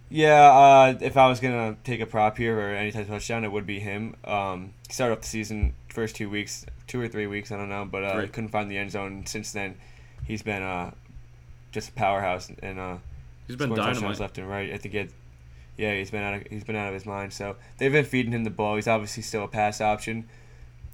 yeah. 0.09 0.51
Uh, 0.51 0.99
if 1.01 1.17
I 1.17 1.29
was 1.29 1.39
gonna 1.39 1.77
take 1.85 2.01
a 2.01 2.07
prop 2.07 2.37
here 2.37 2.59
or 2.59 2.75
any 2.75 2.91
type 2.91 3.03
of 3.03 3.09
touchdown, 3.09 3.45
it 3.45 3.53
would 3.53 3.67
be 3.67 3.79
him. 3.79 4.17
Um, 4.25 4.75
he 4.89 4.93
started 4.93 5.15
off 5.15 5.21
the 5.21 5.29
season 5.29 5.75
first 5.89 6.17
two 6.17 6.29
weeks, 6.29 6.67
two 6.91 7.01
or 7.01 7.07
three 7.09 7.27
weeks, 7.29 7.53
I 7.53 7.57
don't 7.57 7.69
know, 7.69 7.85
but 7.85 8.03
uh, 8.05 8.19
Right. 8.19 8.33
couldn't 8.33 8.51
find 8.51 8.71
the 8.71 8.77
end 8.77 8.91
zone. 8.91 9.25
Since 9.27 9.53
then, 9.53 9.77
he's 10.27 10.43
been 10.43 10.63
uh, 10.63 10.91
just 11.73 11.91
a 11.91 11.93
powerhouse 11.93 12.51
and 12.63 12.79
uh, 12.81 12.97
He's 13.47 13.57
been 13.57 13.73
dynamite. 13.75 14.19
left 14.19 14.39
and 14.39 14.49
right. 14.49 14.73
I 14.73 14.77
think 14.77 14.93
he 14.93 14.99
had, 14.99 15.11
yeah, 15.77 15.95
he's 15.95 16.11
been 16.11 16.23
out 16.23 16.35
of 16.35 16.47
he's 16.51 16.65
been 16.65 16.77
out 16.77 16.89
of 16.89 16.95
his 16.95 17.07
mind. 17.07 17.33
So 17.33 17.57
they've 17.79 17.93
been 17.93 18.05
feeding 18.05 18.33
him 18.33 18.45
the 18.45 18.51
ball. 18.51 18.75
He's 18.77 18.89
obviously 18.89 19.23
still 19.23 19.45
a 19.45 19.49
pass 19.49 19.81
option. 19.81 20.29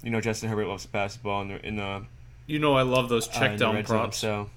You 0.03 0.11
know, 0.11 0.21
Justin 0.21 0.49
Herbert 0.49 0.67
loves 0.67 0.83
to 0.83 0.89
pass 0.89 1.15
the 1.15 1.23
ball 1.23 1.41
in 1.41 1.47
the 1.49 1.65
in 1.65 1.75
the 1.77 2.03
You 2.45 2.59
know 2.59 2.75
I 2.75 2.83
love 2.83 3.09
those 3.09 3.27
uh, 3.27 3.31
check 3.31 3.51
the 3.53 3.65
down 3.65 3.75
red 3.75 3.87
zone, 3.87 3.97
props. 3.97 4.17
so 4.17 4.49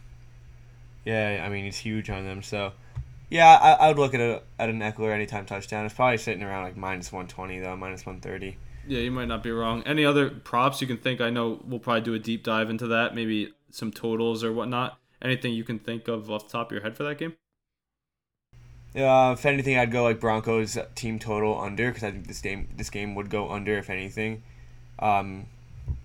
yeah, 1.05 1.43
I 1.45 1.49
mean 1.49 1.65
he's 1.65 1.79
huge 1.79 2.11
on 2.11 2.25
them. 2.25 2.43
So 2.43 2.73
yeah, 3.31 3.57
I, 3.61 3.73
I 3.73 3.89
would 3.89 3.99
look 3.99 4.13
at 4.15 4.21
a 4.21 4.43
at 4.59 4.69
an 4.69 4.81
Ekeler 4.81 5.13
anytime 5.15 5.47
touchdown. 5.47 5.85
It's 5.87 5.95
probably 5.95 6.19
sitting 6.19 6.43
around 6.43 6.65
like 6.65 6.77
minus 6.77 7.11
one 7.13 7.27
twenty 7.27 7.59
though, 7.59 7.77
minus 7.77 8.05
one 8.07 8.21
thirty. 8.21 8.57
Yeah, 8.87 9.01
you 9.01 9.11
might 9.11 9.29
not 9.29 9.43
be 9.43 9.51
wrong. 9.51 9.83
Any 9.85 10.05
other 10.05 10.31
props 10.31 10.81
you 10.81 10.87
can 10.87 10.97
think? 10.97 11.21
I 11.21 11.31
know 11.31 11.61
we'll 11.65 11.79
probably 11.79 12.01
do 12.01 12.15
a 12.15 12.19
deep 12.19 12.43
dive 12.43 12.71
into 12.71 12.87
that. 12.89 13.15
Maybe 13.15 13.53
some 13.71 13.91
totals 13.93 14.43
or 14.43 14.53
whatnot. 14.53 14.99
Anything 15.23 15.53
you 15.53 15.65
can 15.65 15.79
think 15.79 16.09
of 16.09 16.31
off 16.31 16.47
the 16.47 16.53
top 16.53 16.69
of 16.69 16.73
your 16.73 16.83
head 16.83 16.97
for 16.97 17.05
that 17.05 17.19
game? 17.19 17.35
Uh, 18.97 19.35
if 19.39 19.47
anything, 19.47 19.77
I'd 19.77 19.93
go 19.93 20.03
like 20.03 20.19
Broncos 20.19 20.77
team 20.95 21.19
total 21.19 21.61
under 21.61 21.89
because 21.91 22.03
I 22.03 22.11
think 22.11 22.27
this 22.27 22.41
game 22.41 22.69
this 22.77 22.91
game 22.91 23.15
would 23.15 23.31
go 23.31 23.51
under 23.51 23.79
if 23.79 23.89
anything. 23.89 24.43
Um, 24.99 25.47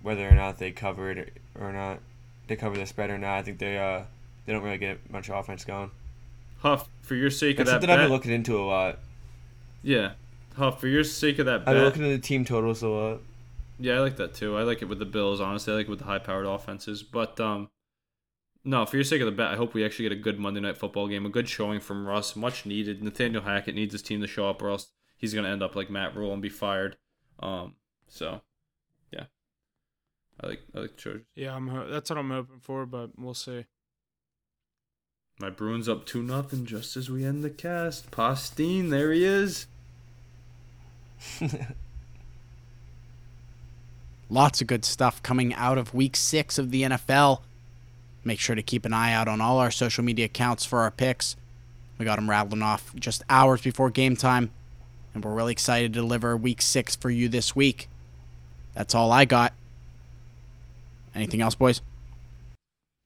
whether 0.02 0.28
or 0.28 0.34
not 0.34 0.58
they 0.58 0.70
cover 0.70 1.10
it 1.10 1.32
or 1.58 1.72
not, 1.72 1.98
they 2.46 2.54
cover 2.54 2.76
the 2.76 2.86
spread 2.86 3.10
or 3.10 3.18
not. 3.18 3.38
I 3.38 3.42
think 3.42 3.58
they 3.58 3.78
uh 3.78 4.02
they 4.44 4.52
don't 4.52 4.62
really 4.62 4.78
get 4.78 5.10
much 5.10 5.28
offense 5.28 5.64
going. 5.64 5.90
Huff, 6.60 6.88
for 7.02 7.16
your 7.16 7.30
sake 7.30 7.58
of 7.58 7.66
That's 7.66 7.70
that 7.70 7.80
something 7.82 7.90
I've 7.90 8.04
been 8.04 8.12
looking 8.12 8.32
into 8.32 8.58
a 8.58 8.64
lot. 8.64 8.98
yeah, 9.82 10.12
Huff, 10.56 10.80
for 10.80 10.88
your 10.88 11.04
sake 11.04 11.38
of 11.38 11.46
that 11.46 11.64
bet. 11.64 11.68
I've 11.68 11.74
been 11.76 11.84
looking 11.84 12.04
at 12.04 12.20
the 12.20 12.26
team 12.26 12.44
totals 12.44 12.82
a 12.82 12.88
lot. 12.88 13.20
Yeah, 13.78 13.94
I 13.96 14.00
like 14.00 14.16
that 14.16 14.34
too. 14.34 14.56
I 14.56 14.62
like 14.62 14.80
it 14.82 14.86
with 14.86 14.98
the 14.98 15.04
Bills. 15.04 15.40
Honestly, 15.40 15.72
I 15.72 15.76
like 15.76 15.86
it 15.86 15.90
with 15.90 15.98
the 15.98 16.06
high-powered 16.06 16.46
offenses. 16.46 17.02
But 17.02 17.38
um, 17.40 17.68
no, 18.64 18.86
for 18.86 18.96
your 18.96 19.04
sake 19.04 19.20
of 19.20 19.26
the 19.26 19.32
bet, 19.32 19.48
I 19.52 19.56
hope 19.56 19.74
we 19.74 19.84
actually 19.84 20.04
get 20.08 20.12
a 20.12 20.20
good 20.20 20.38
Monday 20.38 20.60
Night 20.60 20.78
Football 20.78 21.08
game, 21.08 21.26
a 21.26 21.28
good 21.30 21.48
showing 21.48 21.80
from 21.80 22.06
Russ, 22.06 22.34
much 22.36 22.64
needed. 22.64 23.02
Nathaniel 23.02 23.42
Hackett 23.42 23.74
needs 23.74 23.92
his 23.92 24.02
team 24.02 24.20
to 24.22 24.26
show 24.26 24.48
up, 24.48 24.62
or 24.62 24.70
else 24.70 24.88
he's 25.18 25.34
gonna 25.34 25.48
end 25.50 25.62
up 25.62 25.76
like 25.76 25.90
Matt 25.90 26.16
Rhule 26.16 26.32
and 26.32 26.40
be 26.40 26.48
fired. 26.48 26.96
Um, 27.38 27.74
so 28.08 28.40
yeah, 29.12 29.24
I 30.40 30.46
like 30.46 30.60
I 30.74 30.78
like 30.80 30.96
the 30.96 31.02
Chargers. 31.02 31.26
Yeah, 31.34 31.54
I'm. 31.54 31.68
ho- 31.68 31.88
That's 31.90 32.08
what 32.08 32.18
I'm 32.18 32.30
hoping 32.30 32.60
for, 32.60 32.86
but 32.86 33.10
we'll 33.18 33.34
see. 33.34 33.66
My 35.38 35.50
Bruins 35.50 35.86
up 35.86 36.06
two 36.06 36.22
nothing 36.22 36.64
just 36.64 36.96
as 36.96 37.10
we 37.10 37.22
end 37.26 37.44
the 37.44 37.50
cast. 37.50 38.10
Postine, 38.10 38.88
there 38.88 39.12
he 39.12 39.22
is. 39.22 39.66
Lots 44.28 44.60
of 44.60 44.66
good 44.66 44.84
stuff 44.84 45.22
coming 45.22 45.54
out 45.54 45.78
of 45.78 45.94
week 45.94 46.16
six 46.16 46.58
of 46.58 46.70
the 46.70 46.82
NFL. 46.82 47.42
Make 48.24 48.40
sure 48.40 48.56
to 48.56 48.62
keep 48.62 48.84
an 48.84 48.92
eye 48.92 49.12
out 49.12 49.28
on 49.28 49.40
all 49.40 49.58
our 49.58 49.70
social 49.70 50.02
media 50.02 50.24
accounts 50.24 50.64
for 50.64 50.80
our 50.80 50.90
picks. 50.90 51.36
We 51.98 52.04
got 52.04 52.16
them 52.16 52.28
rattling 52.28 52.62
off 52.62 52.94
just 52.96 53.22
hours 53.30 53.62
before 53.62 53.88
game 53.90 54.16
time, 54.16 54.50
and 55.14 55.24
we're 55.24 55.34
really 55.34 55.52
excited 55.52 55.92
to 55.92 56.00
deliver 56.00 56.36
week 56.36 56.60
six 56.60 56.96
for 56.96 57.08
you 57.08 57.28
this 57.28 57.54
week. 57.54 57.88
That's 58.74 58.94
all 58.94 59.12
I 59.12 59.24
got. 59.24 59.54
Anything 61.14 61.40
else, 61.40 61.54
boys? 61.54 61.80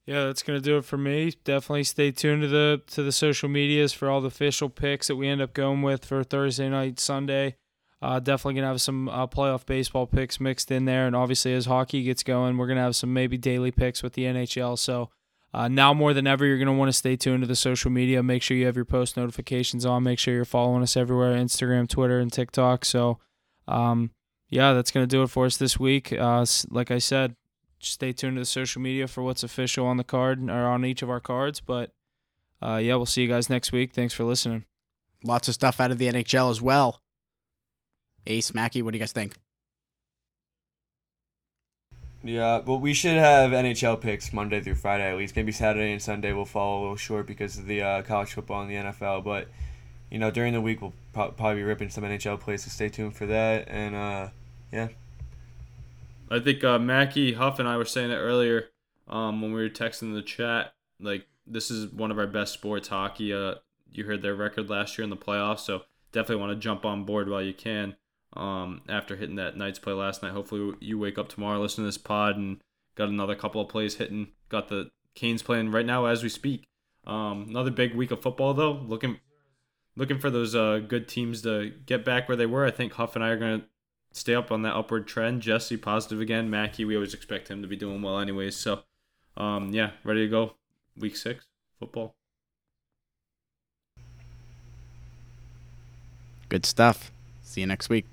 Yeah, 0.06 0.24
that's 0.24 0.42
gonna 0.42 0.60
do 0.60 0.76
it 0.76 0.84
for 0.84 0.96
me. 0.96 1.34
Definitely 1.44 1.84
stay 1.84 2.10
tuned 2.10 2.42
to 2.42 2.48
the 2.48 2.82
to 2.88 3.04
the 3.04 3.12
social 3.12 3.48
medias 3.48 3.92
for 3.92 4.10
all 4.10 4.20
the 4.20 4.26
official 4.26 4.68
picks 4.68 5.06
that 5.06 5.14
we 5.14 5.28
end 5.28 5.40
up 5.40 5.52
going 5.54 5.82
with 5.82 6.04
for 6.04 6.24
Thursday 6.24 6.68
night, 6.68 6.98
Sunday. 6.98 7.54
Uh, 8.02 8.18
definitely 8.18 8.54
gonna 8.54 8.66
have 8.66 8.80
some 8.80 9.08
uh, 9.10 9.26
playoff 9.26 9.66
baseball 9.66 10.06
picks 10.06 10.40
mixed 10.40 10.70
in 10.70 10.86
there, 10.86 11.06
and 11.06 11.14
obviously 11.14 11.52
as 11.52 11.66
hockey 11.66 12.02
gets 12.02 12.22
going, 12.22 12.56
we're 12.56 12.66
gonna 12.66 12.80
have 12.80 12.96
some 12.96 13.12
maybe 13.12 13.36
daily 13.36 13.70
picks 13.70 14.02
with 14.02 14.14
the 14.14 14.24
NHL. 14.24 14.78
So 14.78 15.10
uh, 15.52 15.68
now 15.68 15.92
more 15.92 16.14
than 16.14 16.26
ever, 16.26 16.46
you're 16.46 16.58
gonna 16.58 16.72
want 16.72 16.88
to 16.88 16.96
stay 16.96 17.16
tuned 17.16 17.42
to 17.42 17.46
the 17.46 17.56
social 17.56 17.90
media. 17.90 18.22
Make 18.22 18.42
sure 18.42 18.56
you 18.56 18.66
have 18.66 18.76
your 18.76 18.86
post 18.86 19.16
notifications 19.16 19.84
on. 19.84 20.02
Make 20.02 20.18
sure 20.18 20.32
you're 20.32 20.46
following 20.46 20.82
us 20.82 20.96
everywhere: 20.96 21.34
Instagram, 21.34 21.88
Twitter, 21.88 22.18
and 22.18 22.32
TikTok. 22.32 22.86
So, 22.86 23.18
um, 23.68 24.12
yeah, 24.48 24.72
that's 24.72 24.90
gonna 24.90 25.06
do 25.06 25.22
it 25.22 25.28
for 25.28 25.44
us 25.44 25.58
this 25.58 25.78
week. 25.78 26.10
Uh, 26.12 26.46
like 26.70 26.90
I 26.90 26.98
said, 26.98 27.36
stay 27.80 28.12
tuned 28.12 28.36
to 28.36 28.40
the 28.40 28.46
social 28.46 28.80
media 28.80 29.08
for 29.08 29.22
what's 29.22 29.42
official 29.42 29.86
on 29.86 29.98
the 29.98 30.04
card 30.04 30.48
or 30.48 30.66
on 30.66 30.86
each 30.86 31.02
of 31.02 31.10
our 31.10 31.20
cards. 31.20 31.60
But 31.60 31.92
uh, 32.62 32.80
yeah, 32.82 32.94
we'll 32.94 33.06
see 33.06 33.22
you 33.22 33.28
guys 33.28 33.50
next 33.50 33.72
week. 33.72 33.92
Thanks 33.92 34.14
for 34.14 34.24
listening. 34.24 34.64
Lots 35.22 35.48
of 35.48 35.54
stuff 35.54 35.80
out 35.80 35.90
of 35.90 35.98
the 35.98 36.08
NHL 36.08 36.50
as 36.50 36.62
well. 36.62 36.99
Ace, 38.26 38.54
Mackey, 38.54 38.82
what 38.82 38.92
do 38.92 38.98
you 38.98 39.00
guys 39.00 39.12
think? 39.12 39.34
Yeah, 42.22 42.58
well, 42.58 42.78
we 42.78 42.92
should 42.92 43.16
have 43.16 43.52
NHL 43.52 44.00
picks 44.00 44.32
Monday 44.32 44.60
through 44.60 44.74
Friday 44.74 45.10
at 45.10 45.16
least. 45.16 45.36
Maybe 45.36 45.52
Saturday 45.52 45.92
and 45.92 46.02
Sunday 46.02 46.32
will 46.32 46.44
fall 46.44 46.78
a 46.78 46.82
little 46.82 46.96
short 46.96 47.26
because 47.26 47.56
of 47.56 47.66
the 47.66 47.80
uh, 47.80 48.02
college 48.02 48.34
football 48.34 48.60
and 48.60 48.70
the 48.70 48.74
NFL. 48.74 49.24
But 49.24 49.48
you 50.10 50.18
know, 50.18 50.30
during 50.30 50.52
the 50.52 50.60
week 50.60 50.82
we'll 50.82 50.92
pro- 51.14 51.30
probably 51.30 51.56
be 51.56 51.62
ripping 51.62 51.88
some 51.88 52.04
NHL 52.04 52.38
plays. 52.38 52.64
So 52.64 52.70
stay 52.70 52.90
tuned 52.90 53.16
for 53.16 53.24
that. 53.26 53.68
And 53.68 53.94
uh, 53.94 54.28
yeah, 54.70 54.88
I 56.30 56.40
think 56.40 56.62
uh, 56.62 56.78
Mackie 56.78 57.32
Huff 57.32 57.58
and 57.58 57.66
I 57.66 57.76
were 57.78 57.86
saying 57.86 58.10
it 58.10 58.16
earlier 58.16 58.68
um, 59.08 59.40
when 59.40 59.52
we 59.52 59.62
were 59.62 59.70
texting 59.70 60.14
the 60.14 60.22
chat. 60.22 60.74
Like 61.00 61.26
this 61.46 61.70
is 61.70 61.90
one 61.90 62.10
of 62.10 62.18
our 62.18 62.26
best 62.26 62.52
sports 62.52 62.88
hockey. 62.88 63.32
Uh, 63.32 63.54
you 63.92 64.04
heard 64.04 64.20
their 64.20 64.34
record 64.34 64.68
last 64.68 64.98
year 64.98 65.04
in 65.04 65.10
the 65.10 65.16
playoffs, 65.16 65.60
so 65.60 65.82
definitely 66.12 66.36
want 66.36 66.52
to 66.52 66.56
jump 66.56 66.84
on 66.84 67.04
board 67.04 67.30
while 67.30 67.42
you 67.42 67.54
can. 67.54 67.96
Um, 68.34 68.82
after 68.88 69.16
hitting 69.16 69.36
that 69.36 69.56
Knights 69.56 69.78
play 69.78 69.92
last 69.92 70.22
night, 70.22 70.32
hopefully 70.32 70.74
you 70.80 70.98
wake 70.98 71.18
up 71.18 71.28
tomorrow, 71.28 71.60
listen 71.60 71.82
to 71.82 71.88
this 71.88 71.98
pod, 71.98 72.36
and 72.36 72.60
got 72.94 73.08
another 73.08 73.34
couple 73.34 73.60
of 73.60 73.68
plays 73.68 73.96
hitting. 73.96 74.28
Got 74.48 74.68
the 74.68 74.90
Canes 75.14 75.42
playing 75.42 75.70
right 75.70 75.86
now 75.86 76.06
as 76.06 76.22
we 76.22 76.28
speak. 76.28 76.64
Um, 77.06 77.46
another 77.48 77.70
big 77.70 77.94
week 77.94 78.10
of 78.10 78.22
football 78.22 78.54
though. 78.54 78.72
Looking 78.72 79.18
looking 79.96 80.18
for 80.18 80.30
those 80.30 80.54
uh, 80.54 80.80
good 80.86 81.08
teams 81.08 81.42
to 81.42 81.72
get 81.86 82.04
back 82.04 82.28
where 82.28 82.36
they 82.36 82.46
were. 82.46 82.66
I 82.66 82.70
think 82.70 82.92
Huff 82.92 83.16
and 83.16 83.24
I 83.24 83.28
are 83.30 83.36
gonna 83.36 83.64
stay 84.12 84.34
up 84.34 84.52
on 84.52 84.62
that 84.62 84.74
upward 84.74 85.06
trend. 85.06 85.42
Jesse 85.42 85.76
positive 85.76 86.20
again. 86.20 86.50
Mackey, 86.50 86.84
we 86.84 86.94
always 86.94 87.14
expect 87.14 87.48
him 87.48 87.62
to 87.62 87.68
be 87.68 87.76
doing 87.76 88.02
well 88.02 88.18
anyways. 88.18 88.56
So, 88.56 88.80
um, 89.36 89.70
yeah, 89.72 89.90
ready 90.04 90.24
to 90.24 90.28
go. 90.28 90.54
Week 90.96 91.16
six 91.16 91.46
football. 91.78 92.14
Good 96.48 96.66
stuff. 96.66 97.10
See 97.42 97.60
you 97.60 97.66
next 97.66 97.88
week. 97.88 98.06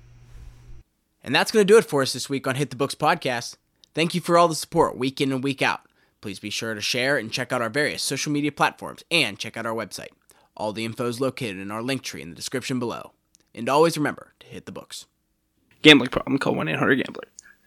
And 1.28 1.34
that's 1.34 1.50
going 1.50 1.60
to 1.60 1.70
do 1.70 1.76
it 1.76 1.84
for 1.84 2.00
us 2.00 2.14
this 2.14 2.30
week 2.30 2.46
on 2.46 2.54
Hit 2.54 2.70
the 2.70 2.76
Books 2.76 2.94
podcast. 2.94 3.58
Thank 3.92 4.14
you 4.14 4.20
for 4.22 4.38
all 4.38 4.48
the 4.48 4.54
support 4.54 4.96
week 4.96 5.20
in 5.20 5.30
and 5.30 5.44
week 5.44 5.60
out. 5.60 5.82
Please 6.22 6.38
be 6.38 6.48
sure 6.48 6.72
to 6.72 6.80
share 6.80 7.18
and 7.18 7.30
check 7.30 7.52
out 7.52 7.60
our 7.60 7.68
various 7.68 8.02
social 8.02 8.32
media 8.32 8.50
platforms 8.50 9.04
and 9.10 9.38
check 9.38 9.54
out 9.54 9.66
our 9.66 9.74
website. 9.74 10.08
All 10.56 10.72
the 10.72 10.86
info 10.86 11.06
is 11.06 11.20
located 11.20 11.58
in 11.58 11.70
our 11.70 11.82
link 11.82 12.00
tree 12.00 12.22
in 12.22 12.30
the 12.30 12.34
description 12.34 12.78
below. 12.78 13.12
And 13.54 13.68
always 13.68 13.98
remember 13.98 14.32
to 14.40 14.46
hit 14.46 14.64
the 14.64 14.72
books. 14.72 15.04
Gambling 15.82 16.08
problem, 16.08 16.38
call 16.38 16.54
1 16.54 16.66
800 16.66 17.04
Gambler. 17.04 17.28